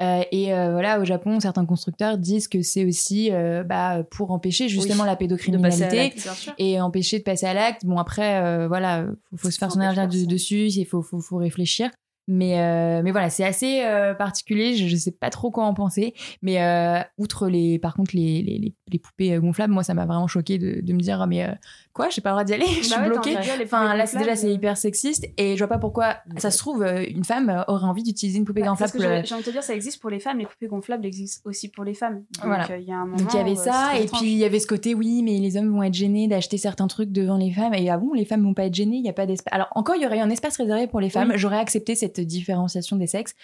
Euh, 0.02 0.22
et 0.30 0.52
euh, 0.52 0.72
voilà, 0.72 1.00
au 1.00 1.04
Japon, 1.04 1.40
certains 1.40 1.64
constructeurs 1.64 2.18
disent 2.18 2.48
que 2.48 2.60
c'est 2.60 2.84
aussi 2.84 3.32
euh, 3.32 3.64
bah, 3.64 4.02
pour 4.10 4.30
empêcher 4.30 4.68
justement 4.68 5.04
Oui, 5.04 5.08
la 5.08 5.16
pédocriminalité 5.16 6.14
et 6.58 6.80
empêcher 6.80 7.18
de 7.18 7.22
passer 7.24 7.46
à 7.46 7.54
l'acte. 7.54 7.86
Bon, 7.86 7.96
après, 7.96 8.42
euh, 8.42 8.68
voilà, 8.68 9.06
faut, 9.30 9.36
faut 9.36 9.50
se 9.50 9.58
faire 9.58 9.72
son 9.72 9.80
personne. 9.80 10.26
dessus, 10.26 10.68
il 10.68 10.84
faut, 10.84 11.02
faut, 11.02 11.20
faut 11.20 11.36
réfléchir. 11.36 11.90
Mais, 12.28 12.60
euh, 12.60 13.02
mais 13.04 13.12
voilà, 13.12 13.30
c'est 13.30 13.44
assez 13.44 13.82
euh, 13.84 14.14
particulier, 14.14 14.74
je, 14.74 14.88
je 14.88 14.96
sais 14.96 15.12
pas 15.12 15.30
trop 15.30 15.50
quoi 15.50 15.64
en 15.64 15.74
penser. 15.74 16.14
Mais 16.42 16.60
euh, 16.62 17.00
outre 17.18 17.48
les, 17.48 17.78
par 17.78 17.94
contre, 17.94 18.16
les, 18.16 18.42
les, 18.42 18.74
les, 18.90 18.98
poupées 18.98 19.36
gonflables, 19.38 19.72
moi, 19.72 19.82
ça 19.84 19.94
m'a 19.94 20.06
vraiment 20.06 20.26
choqué 20.26 20.58
de, 20.58 20.80
de 20.80 20.92
me 20.92 20.98
dire, 20.98 21.20
ah, 21.20 21.26
mais 21.26 21.46
quoi, 21.92 22.08
j'ai 22.10 22.20
pas 22.20 22.30
le 22.30 22.34
droit 22.34 22.44
d'y 22.44 22.54
aller, 22.54 22.66
je 22.78 22.82
suis 22.82 22.90
Bah 22.90 23.02
ouais, 23.02 23.08
bloquée. 23.10 23.36
Enfin, 23.62 23.94
là, 23.94 24.06
c'est 24.06 24.18
déjà, 24.18 24.34
c'est 24.34 24.52
hyper 24.52 24.76
sexiste. 24.76 25.26
Et 25.36 25.52
je 25.54 25.58
vois 25.58 25.68
pas 25.68 25.78
pourquoi, 25.78 26.16
ça 26.38 26.50
se 26.50 26.58
trouve, 26.58 26.84
une 26.84 27.24
femme 27.24 27.64
aurait 27.68 27.86
envie 27.86 28.02
d'utiliser 28.02 28.38
une 28.38 28.44
poupée 28.44 28.62
Bah, 28.62 28.68
gonflable. 28.68 28.92
ce 28.92 28.96
que 28.98 29.02
j'ai 29.26 29.34
envie 29.34 29.42
de 29.42 29.46
te 29.46 29.50
dire, 29.52 29.62
ça 29.62 29.74
existe 29.74 30.00
pour 30.00 30.10
les 30.10 30.18
femmes, 30.20 30.38
les 30.38 30.46
poupées 30.46 30.66
gonflables 30.66 31.06
existent 31.06 31.48
aussi 31.48 31.68
pour 31.68 31.84
les 31.84 31.94
femmes. 31.94 32.24
Donc 32.38 32.46
Voilà. 32.46 32.66
il 32.76 32.84
y 32.84 32.92
a 32.92 32.96
un 32.96 33.06
moment. 33.06 33.16
Donc 33.16 33.32
il 33.32 33.36
y 33.36 33.40
avait 33.40 33.54
ça, 33.54 33.92
et 34.00 34.06
puis 34.06 34.32
il 34.32 34.38
y 34.38 34.44
avait 34.44 34.58
ce 34.58 34.66
côté, 34.66 34.94
oui, 34.94 35.22
mais 35.22 35.38
les 35.38 35.56
hommes 35.56 35.70
vont 35.72 35.82
être 35.82 35.94
gênés 35.94 36.26
d'acheter 36.26 36.58
certains 36.58 36.88
trucs 36.88 37.12
devant 37.12 37.36
les 37.36 37.52
femmes. 37.52 37.74
Et 37.74 37.88
ah 37.88 37.98
bon, 37.98 38.12
les 38.14 38.24
femmes 38.24 38.42
vont 38.42 38.54
pas 38.54 38.64
être 38.66 38.74
gênées, 38.74 38.96
il 38.96 39.02
n'y 39.02 39.08
a 39.10 39.14
pas 39.14 39.26
d'espace. 39.26 39.52
Alors 39.54 39.68
encore, 39.76 39.94
il 39.96 40.02
y 40.02 40.06
aurait 40.06 40.20
un 40.20 40.30
espace 40.30 40.56
réservé 40.56 40.86
pour 40.88 41.00
les 41.00 41.10
femmes. 41.10 41.32
J'aurais 41.36 41.58
accepté 41.58 41.94
cette 41.94 42.15
différenciation 42.22 42.96
des 42.96 43.06
sexes, 43.06 43.34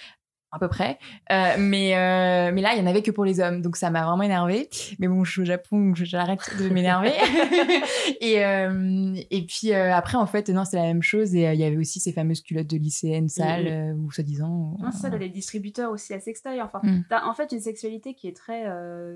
à 0.54 0.58
peu 0.58 0.68
près. 0.68 0.98
Euh, 1.30 1.54
mais, 1.58 1.96
euh, 1.96 2.52
mais 2.52 2.60
là, 2.60 2.74
il 2.74 2.78
y 2.78 2.82
en 2.82 2.86
avait 2.86 3.00
que 3.02 3.10
pour 3.10 3.24
les 3.24 3.40
hommes, 3.40 3.62
donc 3.62 3.76
ça 3.76 3.88
m'a 3.90 4.04
vraiment 4.04 4.22
énervé. 4.22 4.68
Mais 4.98 5.08
bon, 5.08 5.24
je 5.24 5.32
suis 5.32 5.40
au 5.40 5.44
Japon, 5.46 5.94
j'arrête 5.94 6.40
de 6.58 6.68
m'énerver. 6.68 7.12
et, 8.20 8.44
euh, 8.44 9.14
et 9.30 9.42
puis 9.46 9.72
après, 9.72 10.16
en 10.18 10.26
fait, 10.26 10.48
non, 10.50 10.64
c'est 10.64 10.76
la 10.76 10.82
même 10.82 11.02
chose. 11.02 11.34
Et 11.34 11.50
il 11.52 11.58
y 11.60 11.64
avait 11.64 11.76
aussi 11.78 12.00
ces 12.00 12.12
fameuses 12.12 12.42
culottes 12.42 12.66
de 12.66 12.76
lycéennes 12.76 13.28
sales, 13.28 13.94
ou 13.98 14.10
soi-disant. 14.12 14.76
Non, 14.78 14.92
ça, 14.92 15.08
les 15.08 15.28
distributeurs 15.28 15.90
aussi 15.90 16.12
à 16.14 16.20
sextoy. 16.20 16.60
Enfin, 16.60 16.80
Mm. 16.82 17.04
t'as 17.08 17.24
en 17.26 17.32
fait 17.34 17.52
une 17.52 17.60
sexualité 17.60 18.14
qui 18.14 18.28
est 18.28 18.36
très 18.36 18.64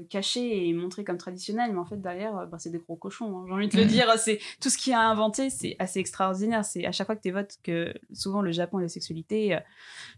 cachée 0.08 0.68
et 0.68 0.72
montrée 0.72 1.04
comme 1.04 1.18
traditionnelle, 1.18 1.72
mais 1.72 1.78
en 1.78 1.84
fait 1.84 2.00
derrière, 2.00 2.46
bah, 2.50 2.58
c'est 2.58 2.70
des 2.70 2.78
gros 2.78 2.96
cochons. 2.96 3.38
hein. 3.38 3.44
J'ai 3.48 3.52
envie 3.52 3.66
de 3.66 3.72
te 3.72 3.76
le 3.76 3.84
Mm. 3.84 3.88
dire, 3.88 4.12
c'est 4.18 4.38
tout 4.60 4.70
ce 4.70 4.78
qu'il 4.78 4.92
a 4.92 5.00
inventé, 5.00 5.50
c'est 5.50 5.76
assez 5.78 5.98
extraordinaire. 6.00 6.64
C'est 6.64 6.86
à 6.86 6.92
chaque 6.92 7.06
fois 7.06 7.16
que 7.16 7.22
tu 7.22 7.28
évoques 7.28 7.50
que 7.62 7.92
souvent 8.12 8.40
le 8.40 8.52
Japon 8.52 8.78
et 8.78 8.82
la 8.82 8.88
sexualité, 8.88 9.58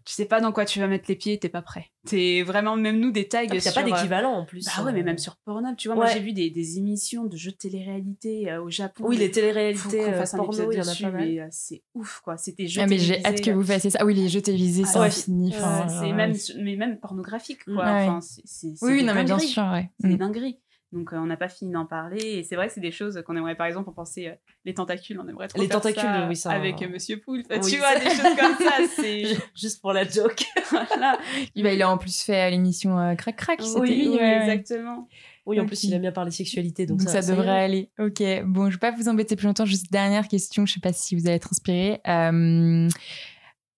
tu 0.05 0.13
sais 0.13 0.27
pas 0.27 0.41
dans 0.41 0.53
quoi 0.53 0.65
tu 0.65 0.79
vas 0.79 0.87
mettre 0.87 1.08
les 1.09 1.17
pieds, 1.17 1.39
t'es 1.39 1.49
pas 1.49 1.63
prêt. 1.63 1.87
T'es 2.07 2.43
vraiment 2.43 2.77
même 2.77 3.01
nous 3.01 3.11
des 3.11 3.29
tags. 3.29 3.43
Ah, 3.51 3.61
sur, 3.61 3.75
pas 3.75 3.81
euh, 3.83 3.85
d'équivalent 3.85 4.33
en 4.33 4.45
plus. 4.45 4.65
Bah 4.65 4.85
ouais, 4.85 4.93
mais 4.93 5.01
euh, 5.01 5.05
même 5.05 5.19
sur 5.19 5.37
Pornhub, 5.37 5.77
tu 5.77 5.89
vois, 5.89 5.95
moi 5.97 6.07
j'ai 6.07 6.21
vu 6.21 6.33
des, 6.33 6.51
des 6.51 6.79
émissions 6.79 7.25
de 7.25 7.37
jeux 7.37 7.51
de 7.51 7.57
télé-réalité 7.57 8.51
euh, 8.51 8.63
au 8.63 8.71
Japon. 8.71 9.05
Oui, 9.07 9.17
les 9.17 9.31
téléréalités 9.31 10.05
euh, 10.05 10.25
porno, 10.37 10.73
il 10.73 10.77
y 10.77 10.81
en 10.81 10.85
a 10.85 10.87
dessus, 10.87 11.03
pas 11.03 11.11
mal. 11.11 11.27
mais 11.27 11.41
euh, 11.41 11.47
c'est 11.51 11.83
ouf 11.95 12.21
quoi. 12.25 12.37
C'était 12.37 12.67
jeux 12.67 12.81
Ah, 12.83 12.87
mais 12.87 12.99
j'ai 12.99 13.25
hâte 13.25 13.41
que 13.41 13.51
vous 13.51 13.63
fassiez 13.65 13.91
ça. 13.91 13.99
Ah 14.01 14.07
oui, 14.07 14.15
les 14.15 14.29
jeux 14.29 14.43
télévisés, 14.43 14.83
Ah 14.87 14.91
c'est 14.93 14.99
ouais. 15.01 15.07
infini. 15.07 15.53
c'est 15.53 16.01
ouais. 16.01 16.13
même, 16.13 16.35
mais 16.59 16.77
même 16.77 16.99
pornographique, 17.01 17.65
quoi. 17.65 17.75
Ouais. 17.77 17.83
Enfin, 18.07 18.21
c'est, 18.21 18.43
c'est, 18.45 18.75
c'est 18.77 18.85
Oui, 18.85 18.93
oui, 18.93 19.01
des 19.01 19.07
non, 19.07 19.15
mais 19.15 19.25
bien 19.25 19.39
sûr, 19.39 19.65
ouais. 19.73 19.91
C'est 20.01 20.09
des 20.09 20.15
Mm. 20.15 20.19
dingueries. 20.19 20.59
Donc, 20.93 21.13
euh, 21.13 21.17
on 21.17 21.27
n'a 21.27 21.37
pas 21.37 21.49
fini 21.49 21.73
d'en 21.73 21.85
parler. 21.85 22.39
Et 22.39 22.43
c'est 22.45 22.57
vrai 22.57 22.69
que 22.69 22.73
c'est 22.73 22.81
des 22.81 22.93
choses 22.93 23.23
qu'on 23.27 23.37
aimerait, 23.37 23.57
par 23.57 23.67
exemple, 23.67 23.91
on 23.91 23.93
pensait 23.93 24.29
euh, 24.29 24.35
les 24.65 24.73
tentacules, 24.73 25.21
on 25.21 25.29
aimerait 25.29 25.49
trop 25.49 25.61
Les 25.61 25.67
faire 25.67 25.81
tentacules, 25.81 26.01
ça 26.01 26.27
oui, 26.29 26.37
ça- 26.37 26.51
Avec 26.51 26.81
euh, 26.81 26.89
Monsieur 26.89 27.21
Poulpe. 27.21 27.47
Oui, 27.51 27.61
tu 27.61 27.77
vois, 27.77 27.95
des 27.99 28.09
choses 28.09 28.37
comme 28.39 28.57
ça. 28.57 28.73
C'est. 28.97 29.25
Juste 29.55 29.83
pour 29.83 29.93
la 29.93 30.09
joke. 30.09 30.45
voilà. 30.71 31.19
Il, 31.55 31.83
a 31.83 31.91
en 31.91 31.99
plus 31.99 32.23
fait 32.23 32.41
à 32.41 32.49
l'émission 32.49 32.99
euh, 32.99 33.15
Crac 33.17 33.37
Crac. 33.37 33.61
c'était 33.61 33.81
Oui, 33.81 33.97
lui, 33.97 34.09
oui, 34.09 34.19
exactement. 34.19 35.07
Oui, 35.45 35.61
en 35.61 35.67
plus, 35.67 35.85
il 35.85 35.95
aime 35.95 36.03
bien 36.03 36.13
parler 36.13 36.31
sexualité, 36.31 36.85
donc, 36.85 36.99
Donc, 36.99 37.09
ça, 37.09 37.23
ça, 37.23 37.33
devrait 37.33 37.63
aller. 37.63 37.91
Ok, 37.99 38.23
bon, 38.45 38.69
je 38.69 38.75
vais 38.75 38.81
pas 38.81 38.91
vous 38.91 39.09
embêter 39.09 39.35
plus 39.35 39.47
longtemps. 39.47 39.65
Juste 39.65 39.91
dernière 39.91 40.29
question, 40.29 40.67
je 40.67 40.75
sais 40.75 40.81
pas 40.81 40.93
si 40.93 41.17
vous 41.17 41.27
allez 41.27 41.37
être 41.37 41.49
inspiré. 41.53 42.01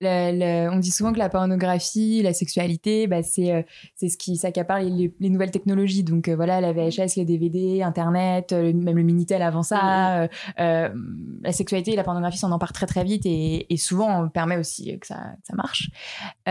Le- 0.02 0.32
le- 0.66 0.70
on 0.74 0.78
dit 0.78 0.90
souvent 0.90 1.12
que 1.12 1.18
la 1.18 1.28
pornographie, 1.28 2.22
la 2.22 2.32
sexualité, 2.32 3.06
bah, 3.06 3.22
c'est 3.22 3.52
euh, 3.52 3.62
c'est 3.96 4.08
ce 4.08 4.16
qui 4.16 4.36
s'accapare 4.36 4.80
les, 4.80 4.88
les- 4.88 5.14
les 5.20 5.28
nouvelles 5.28 5.50
technologies. 5.50 6.04
Donc 6.04 6.28
euh, 6.28 6.36
voilà, 6.36 6.60
la 6.62 6.72
VHS, 6.72 7.16
les 7.16 7.26
DVD, 7.26 7.82
Internet, 7.82 8.52
euh, 8.52 8.72
même 8.72 8.96
le 8.96 9.02
Minitel 9.02 9.42
avant 9.42 9.62
ça. 9.62 10.28
la 10.56 11.52
sexualité 11.52 11.92
et 11.92 11.96
la 11.96 12.04
pornographie 12.04 12.38
s'en 12.38 12.50
emparent 12.50 12.72
très 12.72 12.86
très 12.86 13.04
vite 13.04 13.26
et, 13.26 13.72
et 13.72 13.76
souvent 13.76 14.24
on 14.24 14.28
permet 14.30 14.56
aussi 14.56 14.98
que 14.98 15.06
ça, 15.06 15.16
que 15.40 15.46
ça 15.46 15.54
marche. 15.54 15.90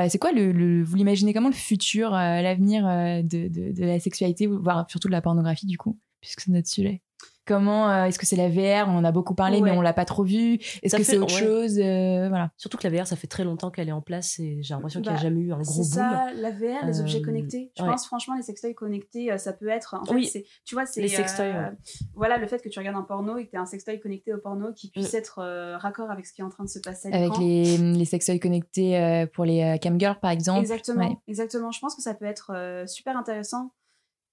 C'est 0.09 0.19
quoi 0.19 0.31
le, 0.31 0.51
le- 0.51 0.83
vous 0.83 0.95
l'imaginez 0.95 1.33
comment 1.33 1.49
le 1.49 1.53
futur, 1.55 2.11
l'avenir 2.11 2.83
de, 3.23 3.47
de, 3.47 3.71
de 3.73 3.85
la 3.85 3.99
sexualité, 3.99 4.47
voire 4.47 4.85
surtout 4.89 5.07
de 5.07 5.13
la 5.13 5.21
pornographie 5.21 5.65
du 5.65 5.77
coup, 5.77 5.97
puisque 6.21 6.41
c'est 6.41 6.51
notre 6.51 6.67
sujet? 6.69 7.01
Comment 7.49 7.89
euh, 7.89 8.03
est-ce 8.05 8.19
que 8.19 8.27
c'est 8.27 8.35
la 8.35 8.47
VR 8.47 8.87
On 8.89 8.97
en 8.97 9.03
a 9.03 9.11
beaucoup 9.11 9.33
parlé, 9.33 9.59
mais 9.59 9.71
on 9.71 9.81
l'a 9.81 9.91
pas 9.93 10.05
trop 10.05 10.23
vu. 10.23 10.59
Est-ce 10.83 10.95
que 10.95 11.03
fait- 11.03 11.11
c'est 11.13 11.17
autre 11.17 11.33
ouais. 11.33 11.39
chose 11.47 11.79
Euh, 11.79 12.29
Voilà. 12.29 12.51
Surtout 12.57 12.77
que 12.77 12.87
la 12.87 12.95
VR, 13.01 13.07
ça 13.07 13.15
fait 13.15 13.25
très 13.27 13.43
longtemps 13.43 13.71
qu'elle 13.71 13.89
est 13.89 13.93
en 13.93 14.01
place 14.01 14.37
et 14.39 14.59
j'ai 14.61 14.73
l'impression 14.75 15.01
qu'il 15.01 15.09
n'y 15.11 15.15
Bah, 15.15 15.19
a 15.19 15.23
jamais 15.23 15.39
eu 15.41 15.51
un 15.51 15.57
gros 15.59 15.63
C'est 15.63 15.79
boom. 15.79 16.09
ça, 16.11 16.27
la 16.35 16.51
VR, 16.51 16.85
les 16.85 17.01
objets 17.01 17.19
Euh, 17.19 17.25
connectés. 17.25 17.71
Je 17.75 17.81
ouais. 17.83 17.89
pense 17.89 18.05
franchement, 18.05 18.35
les 18.35 18.43
sextoys 18.43 18.75
connectés, 18.75 19.35
ça 19.39 19.51
peut 19.53 19.67
être. 19.69 19.95
En 19.99 20.05
fait, 20.05 20.13
Oui. 20.13 20.25
c'est, 20.27 20.45
tu 20.63 20.75
vois, 20.75 20.85
c'est 20.85 21.01
Les 21.01 21.07
sextoys, 21.07 21.51
ouais. 21.51 21.71
Voilà, 22.13 22.37
le 22.37 22.45
fait 22.47 22.61
que 22.61 22.69
tu 22.69 22.77
regardes 22.77 22.97
un 22.97 23.01
porno 23.01 23.37
et 23.37 23.45
que 23.47 23.51
tu 23.51 23.57
as 23.57 23.61
un 23.61 23.65
sextoy 23.65 23.99
connecté 23.99 24.31
au 24.33 24.37
porno 24.37 24.71
qui 24.73 24.91
puisse 24.91 25.13
Mm. 25.13 25.17
être 25.17 25.39
euh, 25.39 25.77
raccord 25.77 26.11
avec 26.11 26.25
ce 26.27 26.33
qui 26.33 26.41
est 26.41 26.45
en 26.45 26.49
train 26.49 26.63
de 26.65 26.69
se 26.69 26.79
passer 26.79 27.09
à 27.11 27.15
Avec 27.15 27.29
l'écran. 27.29 27.41
les, 27.43 27.77
les 27.77 28.05
sextoys 28.05 28.39
connectés 28.39 28.97
euh, 28.97 29.25
pour 29.25 29.45
les 29.45 29.63
euh, 29.63 29.77
camgirls 29.77 30.19
par 30.19 30.31
exemple. 30.31 30.59
Exactement, 30.61 31.07
Ouais. 31.09 31.17
exactement. 31.27 31.71
Je 31.71 31.79
pense 31.79 31.95
que 31.95 32.01
ça 32.03 32.13
peut 32.13 32.25
être 32.25 32.51
euh, 32.53 32.85
super 32.85 33.17
intéressant 33.17 33.71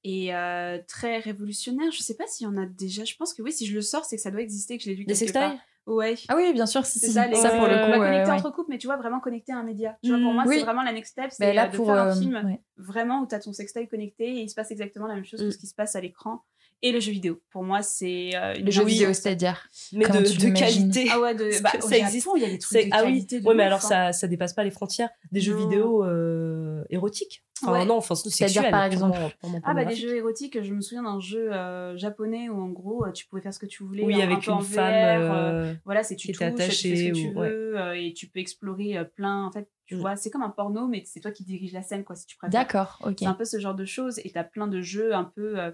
et 0.09 0.35
euh, 0.35 0.79
très 0.87 1.19
révolutionnaire. 1.19 1.91
Je 1.91 2.01
sais 2.01 2.15
pas 2.15 2.27
s'il 2.29 2.47
y 2.47 2.49
en 2.49 2.57
a 2.57 2.65
déjà. 2.67 3.05
Je 3.05 3.17
pense 3.17 3.35
que 3.35 3.43
oui, 3.43 3.51
si 3.53 3.67
je 3.67 3.75
le 3.75 3.81
sors, 3.83 4.05
c'est 4.05 4.17
que 4.17 4.23
ça 4.23 4.31
doit 4.31 4.41
exister, 4.41 4.79
que 4.79 4.85
je 4.85 4.89
l'ai 4.91 4.95
vu 4.95 5.05
Des 5.05 5.15
quelque 5.15 5.19
sextoys 5.19 5.41
part. 5.41 5.59
Ouais. 5.87 6.15
Ah 6.29 6.35
oui, 6.37 6.53
bien 6.53 6.67
sûr, 6.67 6.85
C'est 6.85 6.99
si. 6.99 7.13
ça, 7.13 7.27
les, 7.29 7.37
ça 7.37 7.51
pour 7.51 7.67
le 7.67 7.73
euh, 7.75 7.87
coup. 7.87 7.93
connecté 8.01 8.31
ouais. 8.31 8.37
entre 8.37 8.51
couples, 8.51 8.71
mais 8.71 8.79
tu 8.79 8.87
vois, 8.89 8.97
vraiment 8.97 9.21
connecté 9.21 9.53
à 9.53 9.59
un 9.59 9.63
média. 9.63 9.97
Tu 10.03 10.11
vois, 10.11 10.19
pour 10.21 10.33
moi, 10.33 10.45
Mm, 10.45 10.49
oui. 10.49 10.57
c'est 10.59 10.65
vraiment 10.65 10.83
la 10.83 10.93
next 10.93 11.13
step, 11.13 11.25
Ben 11.27 11.31
c'est 11.31 11.53
là, 11.53 11.67
euh, 11.67 11.69
de 11.69 11.77
pour, 11.77 11.87
faire 11.87 11.97
un 12.03 12.15
film 12.17 12.35
ouais. 12.45 12.61
vraiment 12.77 13.21
où 13.23 13.27
tu 13.29 13.35
as 13.37 13.39
ton 13.41 13.53
sextoy 13.53 13.87
connecté 13.89 14.25
et 14.27 14.41
il 14.43 14.49
se 14.51 14.55
passe 14.57 14.71
exactement 14.73 15.07
la 15.07 15.15
même 15.15 15.25
chose 15.25 15.41
que 15.41 15.47
Mm. 15.47 15.51
ce 15.53 15.59
qui 15.59 15.67
se 15.69 15.75
passe 15.75 15.95
à 15.97 16.01
l'écran. 16.01 16.43
Et 16.83 16.93
le 16.93 17.01
jeu 17.01 17.11
vidéo. 17.13 17.41
Pour 17.51 17.63
moi, 17.65 17.83
c'est 17.83 18.31
euh, 18.35 18.55
Le 18.55 18.71
jeu 18.71 18.85
vidéo, 18.85 19.13
c'est-à-dire 19.13 19.69
Mais 19.93 20.05
Comment 20.05 20.21
de, 20.21 20.59
qualité. 20.59 21.07
Ah 21.11 21.21
ouais, 21.21 21.35
de, 21.35 21.51
bah, 21.63 21.71
ça 21.73 21.79
Japon, 21.79 21.91
existe. 22.07 22.29
il 22.37 22.43
y 22.43 22.45
a 22.45 22.49
des 22.51 22.59
trucs 22.59 22.79
de 22.85 22.89
ah 22.93 22.99
oui, 23.01 23.13
qualité 23.13 23.41
de 23.41 23.47
ouais, 23.47 23.55
mais 23.55 23.63
alors 23.65 23.79
hein. 23.85 23.89
ça, 23.89 24.13
ça 24.13 24.27
dépasse 24.29 24.53
pas 24.53 24.63
les 24.65 24.71
frontières. 24.71 25.09
Des 25.33 25.41
jeux 25.41 25.55
Non. 25.55 25.69
vidéo 25.69 26.05
euh, 26.05 26.85
érotiques. 26.91 27.43
Enfin, 27.63 27.73
Ouais. 27.73 27.85
non, 27.87 27.97
enfin, 27.97 28.15
c'est 28.15 28.29
C'est-à-dire, 28.29 28.71
par 28.71 28.85
exemple 28.85 29.13
purement- 29.17 29.31
purement 29.41 29.61
Ah 29.65 29.73
bah 29.73 29.87
des 29.87 29.97
jeux 29.97 30.15
érotiques, 30.15 30.63
je 30.63 30.75
me 30.75 30.83
souviens 30.83 31.03
d'un 31.05 31.19
jeu 31.21 31.51
euh, 31.55 31.97
japonais 31.97 32.51
où 32.51 32.61
en 32.61 32.69
gros 32.69 33.07
tu 33.15 33.27
pouvais 33.27 33.41
faire 33.41 33.55
ce 33.55 33.59
que 33.59 33.65
tu 33.65 33.83
voulais. 33.83 34.05
Oui, 34.05 34.15
un- 34.17 34.19
un 34.29 34.31
avec 34.31 34.47
en 34.49 34.59
une 34.59 34.65
femme. 34.67 34.93
euh, 34.93 35.33
euh, 35.71 35.75
voilà, 35.87 36.03
c'est 36.03 36.17
tu 36.17 36.29
touches, 36.33 36.39
tu 36.39 36.53
fais 36.63 36.71
ce 36.71 36.83
que 37.09 37.13
tu 37.15 37.29
ou- 37.29 37.41
veux 37.41 37.97
et 37.97 38.13
tu 38.13 38.27
peux 38.29 38.41
explorer 38.41 38.99
plein. 39.17 39.47
En 39.47 39.51
fait, 39.53 39.71
tu 39.87 39.95
Mm. 39.97 40.01
vois, 40.01 40.17
c'est 40.17 40.29
comme 40.29 40.43
un 40.43 40.51
porno, 40.51 40.87
mais 40.87 41.03
c'est 41.07 41.21
toi 41.21 41.31
qui 41.31 41.45
dirige 41.45 41.73
la 41.73 41.81
scène, 41.83 42.05
quoi, 42.05 42.15
si 42.15 42.27
tu 42.27 42.37
préfères. 42.37 42.61
D'accord, 42.61 42.99
ok. 43.07 43.17
C'est 43.21 43.27
un 43.27 43.33
peu 43.33 43.47
ce 43.47 43.59
genre 43.59 43.75
de 43.75 43.87
choses 43.87 44.19
et 44.23 44.31
t'as 44.31 44.45
plein 44.45 44.67
de 44.67 44.83
jeux 44.83 45.15
un 45.15 45.25
peu 45.25 45.59
euh, 45.59 45.71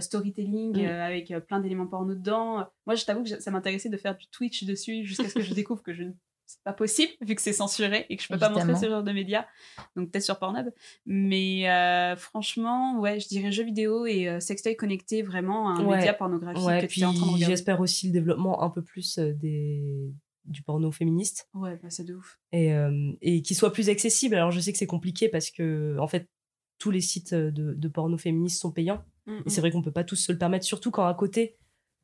storytelling 0.00 0.76
Mm. 0.78 0.86
euh, 0.86 1.04
avec 1.06 1.30
euh, 1.30 1.40
plein 1.40 1.60
d'éléments 1.60 1.86
porno 1.86 2.14
dedans. 2.14 2.66
Moi, 2.86 2.94
je 2.94 3.04
t'avoue 3.04 3.22
que 3.24 3.28
ça 3.40 3.50
m'intéressait 3.50 3.88
de 3.90 3.96
faire 3.96 4.16
du 4.16 4.26
Twitch 4.28 4.64
dessus 4.64 5.04
jusqu'à 5.04 5.28
ce 5.28 5.34
que 5.34 5.40
je 5.42 5.52
découvre 5.54 5.82
que 5.82 5.92
je 5.92 6.04
ne- 6.04 6.12
c'est 6.46 6.62
pas 6.64 6.72
possible 6.74 7.12
vu 7.22 7.34
que 7.34 7.40
c'est 7.40 7.52
censuré 7.54 8.04
et 8.10 8.16
que 8.16 8.22
je 8.22 8.28
peux 8.28 8.36
pas 8.38 8.50
montrer 8.50 8.74
ce 8.76 8.86
genre 8.86 9.02
de 9.02 9.12
médias. 9.12 9.46
Donc 9.96 10.10
peut-être 10.10 10.24
sur 10.24 10.38
Pornhub. 10.38 10.68
Mais 11.06 11.70
euh, 11.70 12.14
franchement, 12.16 12.98
ouais, 13.00 13.20
je 13.20 13.28
dirais 13.28 13.50
jeux 13.52 13.64
vidéo 13.64 14.04
et 14.06 14.28
euh, 14.28 14.38
sextoy 14.40 14.76
connecté 14.76 15.22
vraiment 15.22 15.68
à 15.70 15.72
un 15.80 15.84
Ouais. 15.86 15.96
média 15.98 16.12
pornographique 16.12 16.62
Ouais, 16.64 16.80
que 16.82 16.86
puis 16.86 16.96
tu 17.00 17.00
es 17.02 17.06
en 17.06 17.14
train 17.14 17.26
de 17.26 17.32
regarder. 17.32 17.52
j'espère 17.54 17.80
aussi 17.80 18.06
le 18.08 18.12
développement 18.12 18.62
un 18.62 18.68
peu 18.70 18.82
plus 18.82 19.18
euh, 19.18 19.32
des, 19.32 20.12
du 20.44 20.62
porno 20.62 20.90
féministe 20.92 21.48
Ouais, 21.54 21.78
bah, 21.82 21.88
c'est 21.88 22.04
de 22.04 22.14
ouf. 22.16 22.38
et, 22.50 22.74
euh, 22.74 23.12
et 23.22 23.40
qu'il 23.40 23.56
soit 23.56 23.72
plus 23.72 23.88
accessible. 23.88 24.34
Alors 24.34 24.50
je 24.50 24.60
sais 24.60 24.72
que 24.72 24.78
c'est 24.78 24.86
compliqué 24.86 25.28
parce 25.30 25.50
que 25.50 25.96
en 26.00 26.08
fait 26.08 26.28
tous 26.78 26.90
les 26.90 27.00
sites 27.00 27.32
de, 27.34 27.72
de 27.74 27.88
porno 27.88 28.18
féministes 28.18 28.60
sont 28.60 28.72
payants 28.72 29.02
Mm, 29.26 29.38
et 29.46 29.50
c'est 29.50 29.60
vrai 29.60 29.70
qu'on 29.70 29.82
peut 29.82 29.92
pas 29.92 30.04
tous 30.04 30.16
se 30.16 30.32
le 30.32 30.38
permettre, 30.38 30.64
surtout 30.64 30.90
quand 30.90 31.06
à 31.06 31.14
côté 31.14 31.56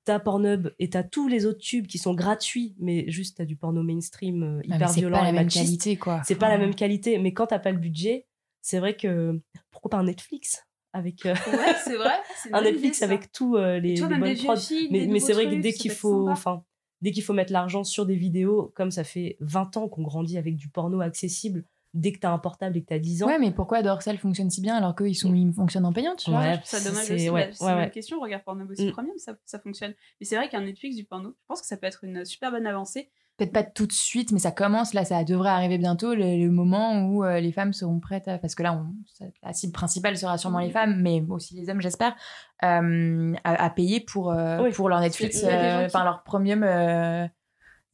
t'as 0.05 0.19
Pornhub 0.21 0.69
et 0.79 0.89
t'as 0.89 1.03
tous 1.03 1.29
les 1.29 1.45
autres 1.45 1.59
tubes 1.59 1.87
qui 1.87 1.99
sont 1.99 2.15
gratuits, 2.15 2.75
mais 2.79 3.11
juste 3.11 3.37
t'as 3.39 3.45
du 3.45 3.57
porno 3.57 3.83
mainstream 3.83 4.43
euh, 4.43 4.61
Ah, 4.71 4.77
hyper 4.77 4.89
c'est 4.89 5.01
violent 5.01 5.19
pas 5.19 5.25
la 5.25 5.29
et 5.31 5.33
même 5.33 5.45
machiste. 5.45 5.65
qualité, 5.65 5.97
quoi. 5.97 6.23
C'est 6.25 6.37
pas 6.37 6.49
la 6.49 6.57
même 6.59 6.75
qualité, 6.75 7.19
mais 7.19 7.33
quand 7.35 7.49
t'as 7.49 7.59
pas 7.59 7.73
le 7.73 7.79
budget, 7.79 8.27
c'est 8.63 8.79
vrai 8.79 8.97
que 8.97 9.39
pourquoi 9.71 9.91
pas 9.91 9.97
un 9.99 10.05
Netflix 10.05 10.65
avec 10.95 11.27
euh, 11.27 11.35
Ouais, 11.53 11.75
c'est 11.85 11.97
vrai. 11.97 12.15
c'est 12.43 12.51
un 12.55 12.63
Netflix 12.63 12.99
idée, 12.99 13.05
avec 13.05 13.33
tous 13.33 13.57
euh, 13.57 13.79
les, 13.79 13.97
les 13.97 14.01
bonnes 14.01 14.37
prods. 14.37 14.55
Mais, 14.91 15.07
mais 15.07 15.21
c'est 15.21 15.35
vrai 15.35 15.45
que 15.51 15.61
dès 15.61 15.73
qu'il 15.75 15.91
faut, 15.91 16.29
enfin, 16.31 16.65
dès 17.03 17.11
qu'il 17.11 17.23
faut 17.23 17.35
mettre 17.35 17.53
l'argent 17.53 17.85
sur 17.85 18.07
des 18.07 18.17
vidéos, 18.17 18.73
comme 18.75 18.91
ça 18.91 19.05
fait 19.05 19.37
20 19.41 19.77
ans 19.77 19.89
qu'on 19.89 20.03
grandit 20.03 20.39
avec 20.39 20.57
du 20.57 20.69
porno 20.71 21.01
accessible, 21.03 21.65
dès 21.95 22.13
que 22.13 22.19
t'as 22.19 22.31
un 22.31 22.39
portable 22.39 22.77
et 22.77 22.83
que 22.83 22.87
t'as 22.89 22.99
10 22.99 23.23
ans, 23.23 23.27
Ouais, 23.27 23.39
mais 23.39 23.51
pourquoi 23.51 23.83
Dorsal 23.83 24.19
fonctionne 24.19 24.51
si 24.51 24.61
bien 24.61 24.77
alors 24.77 24.95
qu'eux, 24.95 25.09
ils, 25.09 25.15
sont, 25.15 25.35
ils 25.35 25.53
fonctionnent 25.53 25.87
en 25.87 25.93
payant, 25.93 26.15
tu 26.17 26.31
vois 26.31 26.41
Ouais, 26.41 26.55
Je 26.55 26.69
trouve 26.69 26.81
ça 26.81 26.89
dommage 26.91 27.05
c'est- 27.07 27.15
aussi. 27.15 27.31
ouais, 27.31 27.51
c'est 27.53 27.65
ouais, 27.65 27.75
ouais. 27.75 27.91
question. 27.91 28.21
Regarde 28.21 28.45
Pornhub 28.45 28.71
aussi 28.71 28.87
Mm. 28.89 28.93
Premium, 28.93 29.19
ça, 29.19 29.35
ça 29.45 29.59
fonctionne. 29.59 29.95
Mais 30.21 30.27
c'est 30.27 30.37
vrai 30.37 30.49
qu'un 30.49 30.61
Netflix 30.63 30.97
du 30.97 31.05
porno, 31.05 31.31
je 31.31 31.47
pense 31.49 31.61
que 31.61 31.67
ça 31.67 31.77
peut 31.77 31.87
être 31.87 32.05
une 32.05 32.25
super 32.25 32.51
bonne 32.51 32.67
avancée. 32.67 33.11
Peut-être 33.39 33.53
pas 33.53 33.63
tout 33.63 33.87
de 33.87 33.93
suite, 33.93 34.33
mais 34.33 34.41
ça 34.41 34.51
commence, 34.51 34.95
là, 34.95 35.05
ça 35.05 35.23
devrait 35.23 35.51
arriver 35.51 35.79
bientôt, 35.79 36.13
le, 36.13 36.45
le 36.45 36.51
moment 36.51 37.05
où 37.07 37.23
euh, 37.25 37.39
les 37.39 37.53
femmes 37.53 37.73
seront 37.73 38.01
prêtes, 38.01 38.27
à- 38.27 38.37
parce 38.39 38.57
que 38.57 38.65
là, 38.65 38.75
on, 38.75 38.93
ça- 39.07 39.27
la 39.45 39.53
cible 39.53 39.73
principale 39.73 40.17
sera 40.19 40.37
sûrement 40.39 40.59
les 40.59 40.71
femmes, 40.71 41.01
mais 41.01 41.23
aussi 41.29 41.55
les 41.55 41.71
hommes, 41.71 41.81
j'espère, 41.81 42.17
euh, 42.65 43.35
à, 43.45 43.65
à 43.65 43.71
payer 43.71 44.01
pour, 44.01 44.33
euh, 44.33 44.63
Oui. 44.65 44.73
pour 44.73 44.89
leur 44.89 45.01
Netflix, 45.01 45.43
euh, 45.45 45.87
enfin 45.87 46.03
leur 46.05 46.25
premium 46.25 46.65
euh, 46.65 47.27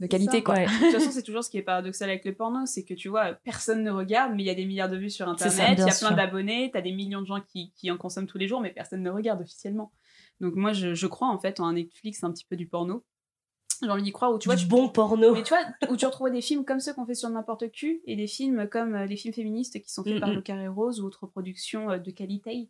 de 0.01 0.07
qualité, 0.07 0.39
ça. 0.39 0.43
quoi. 0.43 0.55
Ouais. 0.55 0.67
De 0.67 0.71
toute 0.71 0.93
façon, 0.93 1.11
c'est 1.13 1.23
toujours 1.23 1.45
ce 1.45 1.51
qui 1.51 1.59
est 1.59 1.63
paradoxal 1.63 2.11
avec 2.11 2.25
le 2.25 2.35
porno, 2.35 2.67
c'est 2.67 2.85
que 2.85 2.95
tu 2.95 3.09
vois, 3.09 3.35
personne 3.45 3.83
ne 3.83 3.91
regarde, 3.91 4.33
mais 4.35 4.43
il 4.43 4.47
y 4.47 4.51
a 4.51 4.55
des 4.55 4.65
milliards 4.65 4.89
de 4.89 4.97
vues 4.97 5.11
sur 5.11 5.29
Internet, 5.29 5.79
il 5.79 5.85
y 5.85 5.89
a 5.89 5.91
sûr. 5.91 6.09
plein 6.09 6.17
d'abonnés, 6.17 6.71
t'as 6.73 6.81
des 6.81 6.93
millions 6.93 7.21
de 7.21 7.27
gens 7.27 7.41
qui, 7.41 7.73
qui 7.77 7.91
en 7.91 7.97
consomment 7.97 8.27
tous 8.27 8.39
les 8.39 8.49
jours, 8.49 8.61
mais 8.61 8.71
personne 8.71 9.03
ne 9.03 9.11
regarde 9.11 9.41
officiellement. 9.41 9.93
Donc 10.41 10.55
moi, 10.57 10.73
je, 10.73 10.95
je 10.95 11.07
crois 11.07 11.29
en 11.29 11.39
fait 11.39 11.61
en 11.61 11.67
un 11.67 11.75
Netflix 11.75 12.25
un 12.25 12.33
petit 12.33 12.45
peu 12.45 12.57
du 12.57 12.67
porno. 12.67 13.05
J'ai 13.83 13.91
envie 13.91 14.03
d'y 14.03 14.13
croire, 14.13 14.33
où 14.33 14.39
tu 14.39 14.49
vois, 14.49 14.57
du 14.57 14.63
tu 14.63 14.69
bon 14.69 14.89
porno. 14.89 15.35
Mais 15.35 15.43
tu 15.43 15.53
vois, 15.53 15.65
où 15.91 15.97
tu 15.97 16.07
retrouves 16.07 16.31
des 16.31 16.41
films 16.41 16.65
comme 16.65 16.81
ceux 16.81 16.95
qu'on 16.95 17.07
fait 17.07 17.15
sur 17.15 17.29
n'importe 17.29 17.71
qui, 17.71 18.01
et 18.07 18.17
des 18.17 18.27
films 18.27 18.69
comme 18.69 18.95
euh, 18.95 19.07
les 19.07 19.17
films 19.17 19.35
féministes 19.35 19.81
qui 19.83 19.93
sont 19.93 20.05
faits 20.05 20.15
Mm, 20.17 20.21
par 20.21 20.29
mm. 20.31 20.35
Le 20.35 20.43
Carré 20.43 20.69
Rose 20.69 21.01
ou 21.01 21.07
autres 21.07 21.27
productions 21.27 21.91
euh, 21.91 21.99
de 21.99 22.11
qualité. 22.11 22.69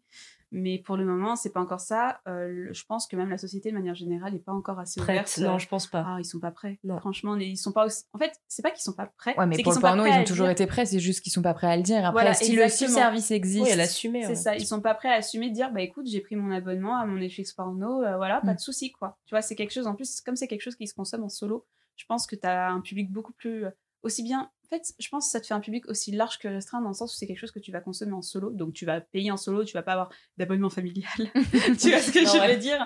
Mais 0.56 0.78
pour 0.78 0.96
le 0.96 1.04
moment, 1.04 1.34
c'est 1.34 1.50
pas 1.50 1.60
encore 1.60 1.80
ça. 1.80 2.20
Euh, 2.28 2.46
le- 2.48 2.72
je 2.72 2.84
pense 2.86 3.08
que 3.08 3.16
même 3.16 3.28
la 3.28 3.38
société, 3.38 3.70
de 3.70 3.74
manière 3.74 3.96
générale, 3.96 4.32
n'est 4.34 4.38
pas 4.38 4.52
encore 4.52 4.78
assez 4.78 5.00
Prête. 5.00 5.16
ouverte. 5.16 5.38
Non, 5.38 5.58
je 5.58 5.66
pense 5.66 5.88
pas. 5.88 6.04
Ah, 6.06 6.16
ils 6.20 6.24
sont 6.24 6.38
pas 6.38 6.52
prêts. 6.52 6.78
Non. 6.84 6.98
Franchement, 7.00 7.34
ils 7.36 7.56
sont 7.56 7.72
pas 7.72 7.86
aussi... 7.86 8.04
En 8.12 8.18
fait, 8.18 8.32
c'est 8.46 8.62
pas 8.62 8.70
qu'ils 8.70 8.82
sont 8.82 8.92
pas 8.92 9.12
prêts. 9.18 9.34
Ouais, 9.36 9.46
mais 9.46 9.60
pour 9.64 9.72
le 9.74 9.80
porno, 9.80 10.06
ils 10.06 10.12
à 10.12 10.20
ont 10.20 10.24
toujours 10.24 10.46
dire. 10.46 10.52
été 10.52 10.66
prêts, 10.68 10.86
c'est 10.86 11.00
juste 11.00 11.22
qu'ils 11.22 11.32
sont 11.32 11.42
pas 11.42 11.54
prêts 11.54 11.66
à 11.66 11.76
le 11.76 11.82
dire. 11.82 11.98
Après, 11.98 12.12
Voilà, 12.12 12.34
si 12.34 12.54
le 12.54 12.68
service 12.68 13.32
existe. 13.32 13.64
Oui, 13.64 13.70
elle 13.72 13.80
assumait. 13.80 14.22
C'est 14.22 14.28
ouais. 14.28 14.34
ça, 14.36 14.54
ils 14.56 14.64
sont 14.64 14.80
pas 14.80 14.94
prêts 14.94 15.08
à 15.08 15.14
assumer 15.14 15.48
de 15.50 15.54
dire 15.54 15.72
bah 15.72 15.80
écoute, 15.82 16.06
j'ai 16.06 16.20
pris 16.20 16.36
mon 16.36 16.52
abonnement 16.52 16.96
à 16.98 17.04
mon 17.04 17.16
Netflix 17.18 17.52
porno, 17.52 18.02
euh, 18.04 18.16
voilà, 18.16 18.40
pas 18.40 18.52
Mm. 18.52 18.56
de 18.56 18.60
souci 18.60 18.92
quoi. 18.92 19.18
Tu 19.26 19.34
vois, 19.34 19.42
c'est 19.42 19.56
quelque 19.56 19.72
chose 19.72 19.88
en 19.88 19.94
plus, 19.96 20.20
comme 20.20 20.36
c'est 20.36 20.46
quelque 20.46 20.62
chose 20.62 20.76
qui 20.76 20.86
se 20.86 20.94
consomme 20.94 21.24
en 21.24 21.28
solo, 21.28 21.66
je 21.96 22.04
pense 22.06 22.26
que 22.28 22.36
tu 22.36 22.46
as 22.46 22.70
un 22.70 22.80
public 22.80 23.10
beaucoup 23.12 23.32
plus 23.32 23.64
euh, 23.64 23.70
aussi 24.04 24.22
bien 24.22 24.50
en 24.64 24.76
fait, 24.76 24.94
je 24.98 25.08
pense 25.08 25.26
que 25.26 25.30
ça 25.30 25.40
te 25.40 25.46
fait 25.46 25.54
un 25.54 25.60
public 25.60 25.86
aussi 25.88 26.10
large 26.10 26.38
que 26.38 26.48
restreint 26.48 26.80
dans 26.80 26.88
le 26.88 26.94
sens 26.94 27.12
où 27.12 27.16
c'est 27.16 27.26
quelque 27.26 27.38
chose 27.38 27.50
que 27.52 27.58
tu 27.60 27.70
vas 27.70 27.80
consommer 27.80 28.12
en 28.14 28.22
solo, 28.22 28.50
donc 28.50 28.72
tu 28.72 28.86
vas 28.86 29.00
payer 29.00 29.30
en 29.30 29.36
solo, 29.36 29.62
tu 29.64 29.74
vas 29.74 29.82
pas 29.82 29.92
avoir 29.92 30.08
d'abonnement 30.38 30.70
familial. 30.70 31.04
tu 31.34 31.90
vois 31.90 32.00
ce 32.00 32.10
que 32.10 32.24
Non, 32.24 32.32
je 32.32 32.38
ouais. 32.40 32.54
veux 32.54 32.60
dire? 32.60 32.84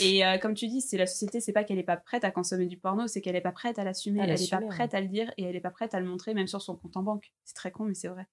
Et 0.00 0.26
euh, 0.26 0.36
comme 0.38 0.54
tu 0.54 0.66
dis, 0.66 0.80
c'est 0.80 0.98
la 0.98 1.06
société, 1.06 1.40
c'est 1.40 1.52
pas 1.52 1.62
qu'elle 1.64 1.78
est 1.78 1.84
pas 1.84 1.96
prête 1.96 2.24
à 2.24 2.30
consommer 2.32 2.66
du 2.66 2.76
porno, 2.76 3.06
c'est 3.06 3.20
qu'elle 3.20 3.36
est 3.36 3.40
pas 3.40 3.52
prête 3.52 3.78
à 3.78 3.84
l'assumer, 3.84 4.20
elle 4.22 4.30
est 4.30 4.50
pas 4.50 4.60
prête 4.60 4.94
à 4.94 5.00
le 5.00 5.06
dire 5.08 5.32
et 5.38 5.44
elle 5.44 5.54
est 5.56 5.60
pas 5.60 5.70
prête 5.70 5.94
à 5.94 6.00
le 6.00 6.06
montrer 6.06 6.34
même 6.34 6.48
sur 6.48 6.60
son 6.60 6.76
compte 6.76 6.96
en 6.96 7.02
banque. 7.02 7.32
C'est 7.44 7.54
très 7.54 7.70
con 7.70 7.84
mais 7.84 7.94
c'est 7.94 8.08
vrai. 8.08 8.26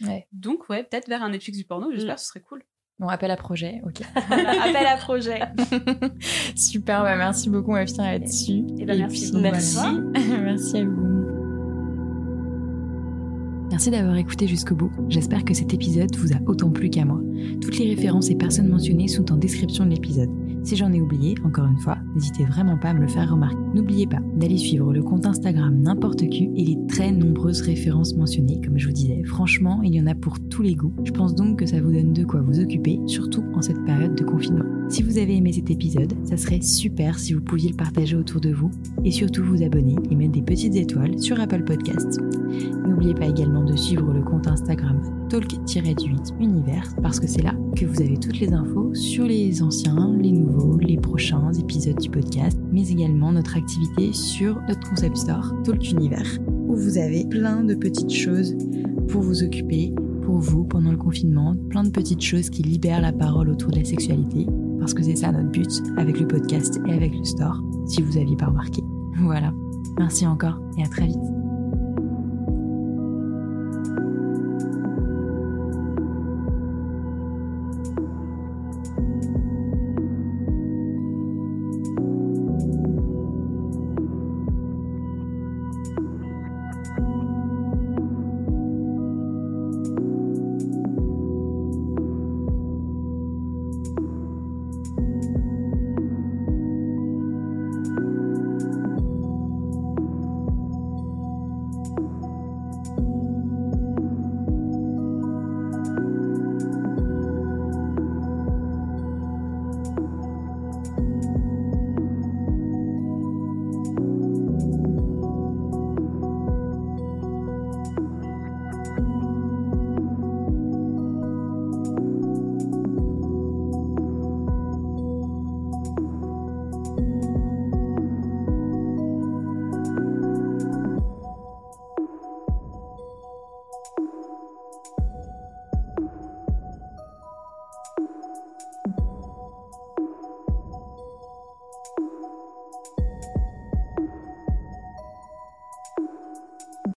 Ouais. 0.00 0.26
Donc 0.32 0.68
ouais, 0.70 0.84
peut-être 0.84 1.08
vers 1.08 1.22
un 1.22 1.30
Netflix 1.30 1.58
du 1.58 1.64
porno, 1.64 1.92
j'espère, 1.92 2.14
Mm. 2.14 2.18
ce 2.18 2.26
serait 2.26 2.40
cool. 2.40 2.64
Bon, 2.98 3.08
appel 3.08 3.30
à 3.30 3.36
projet, 3.36 3.80
ok. 3.84 4.00
Voilà, 4.28 4.62
appel 4.64 4.86
à 4.86 4.96
projet. 4.96 5.40
Super, 6.56 7.02
bah 7.02 7.16
merci 7.16 7.50
beaucoup, 7.50 7.72
va 7.72 7.86
finir 7.86 8.04
là-dessus. 8.04 8.62
Eh 8.78 8.84
ben, 8.86 8.98
merci 8.98 9.30
puis, 9.32 9.40
Merci. 9.40 9.78
merci 10.40 10.76
à 10.78 10.84
vous. 10.84 11.11
Merci 13.72 13.90
d'avoir 13.90 14.16
écouté 14.16 14.46
jusqu'au 14.46 14.74
bout. 14.74 14.90
J'espère 15.08 15.46
que 15.46 15.54
cet 15.54 15.72
épisode 15.72 16.14
vous 16.16 16.34
a 16.34 16.40
autant 16.46 16.68
plu 16.68 16.90
qu'à 16.90 17.06
moi. 17.06 17.22
Toutes 17.62 17.78
les 17.78 17.88
références 17.88 18.28
et 18.28 18.34
personnes 18.34 18.68
mentionnées 18.68 19.08
sont 19.08 19.32
en 19.32 19.38
description 19.38 19.86
de 19.86 19.92
l'épisode. 19.92 20.28
Si 20.62 20.76
j'en 20.76 20.92
ai 20.92 21.00
oublié, 21.00 21.36
encore 21.42 21.64
une 21.64 21.78
fois, 21.78 21.96
n'hésitez 22.14 22.44
vraiment 22.44 22.76
pas 22.76 22.90
à 22.90 22.92
me 22.92 23.00
le 23.00 23.08
faire 23.08 23.30
remarquer. 23.30 23.56
N'oubliez 23.74 24.06
pas 24.06 24.20
d'aller 24.36 24.58
suivre 24.58 24.92
le 24.92 25.02
compte 25.02 25.24
Instagram 25.24 25.74
n'importe 25.80 26.28
qui 26.28 26.50
et 26.54 26.64
les 26.64 26.86
très 26.86 27.12
nombreuses 27.12 27.62
références 27.62 28.14
mentionnées, 28.14 28.60
comme 28.62 28.78
je 28.78 28.88
vous 28.88 28.92
disais. 28.92 29.22
Franchement, 29.24 29.80
il 29.82 29.94
y 29.94 30.00
en 30.02 30.06
a 30.06 30.14
pour 30.14 30.36
tous 30.50 30.60
les 30.60 30.74
goûts. 30.74 30.94
Je 31.04 31.12
pense 31.12 31.34
donc 31.34 31.60
que 31.60 31.66
ça 31.66 31.80
vous 31.80 31.92
donne 31.92 32.12
de 32.12 32.24
quoi 32.24 32.42
vous 32.42 32.60
occuper, 32.60 33.00
surtout 33.06 33.42
en 33.54 33.62
cette 33.62 33.82
période 33.86 34.14
de 34.14 34.24
confinement. 34.24 34.81
Si 34.88 35.02
vous 35.02 35.18
avez 35.18 35.36
aimé 35.36 35.52
cet 35.52 35.70
épisode, 35.70 36.12
ça 36.24 36.36
serait 36.36 36.60
super 36.60 37.18
si 37.18 37.32
vous 37.32 37.40
pouviez 37.40 37.70
le 37.70 37.76
partager 37.76 38.16
autour 38.16 38.40
de 38.40 38.52
vous 38.52 38.70
et 39.04 39.10
surtout 39.10 39.42
vous 39.42 39.62
abonner 39.62 39.96
et 40.10 40.14
mettre 40.14 40.32
des 40.32 40.42
petites 40.42 40.76
étoiles 40.76 41.18
sur 41.18 41.40
Apple 41.40 41.64
Podcasts. 41.64 42.20
N'oubliez 42.86 43.14
pas 43.14 43.26
également 43.26 43.64
de 43.64 43.74
suivre 43.76 44.12
le 44.12 44.22
compte 44.22 44.46
Instagram 44.46 45.00
talk-du8 45.30 46.34
univers 46.40 46.84
parce 47.02 47.18
que 47.18 47.26
c'est 47.26 47.42
là 47.42 47.54
que 47.74 47.86
vous 47.86 48.02
avez 48.02 48.18
toutes 48.18 48.38
les 48.38 48.52
infos 48.52 48.94
sur 48.94 49.24
les 49.24 49.62
anciens, 49.62 50.14
les 50.20 50.32
nouveaux, 50.32 50.76
les 50.78 50.98
prochains 50.98 51.52
épisodes 51.54 51.98
du 51.98 52.10
podcast, 52.10 52.58
mais 52.70 52.86
également 52.90 53.32
notre 53.32 53.56
activité 53.56 54.12
sur 54.12 54.60
notre 54.68 54.88
concept 54.90 55.16
store 55.16 55.54
Talk 55.64 55.90
Univers 55.90 56.38
où 56.68 56.76
vous 56.76 56.98
avez 56.98 57.24
plein 57.24 57.64
de 57.64 57.74
petites 57.74 58.12
choses 58.12 58.54
pour 59.08 59.22
vous 59.22 59.42
occuper, 59.42 59.94
pour 60.22 60.38
vous 60.38 60.64
pendant 60.64 60.90
le 60.90 60.98
confinement, 60.98 61.56
plein 61.70 61.84
de 61.84 61.90
petites 61.90 62.22
choses 62.22 62.50
qui 62.50 62.62
libèrent 62.62 63.00
la 63.00 63.12
parole 63.12 63.48
autour 63.48 63.70
de 63.70 63.78
la 63.78 63.84
sexualité 63.84 64.46
parce 64.82 64.94
que 64.94 65.02
c'est 65.04 65.14
ça 65.14 65.30
notre 65.30 65.48
but 65.50 65.80
avec 65.96 66.18
le 66.18 66.26
podcast 66.26 66.80
et 66.88 66.92
avec 66.92 67.14
le 67.14 67.22
store 67.24 67.62
si 67.86 68.02
vous 68.02 68.16
aviez 68.16 68.36
pas 68.36 68.46
remarqué. 68.46 68.82
Voilà. 69.18 69.54
Merci 69.96 70.26
encore 70.26 70.58
et 70.76 70.82
à 70.82 70.88
très 70.88 71.06
vite. 71.06 71.41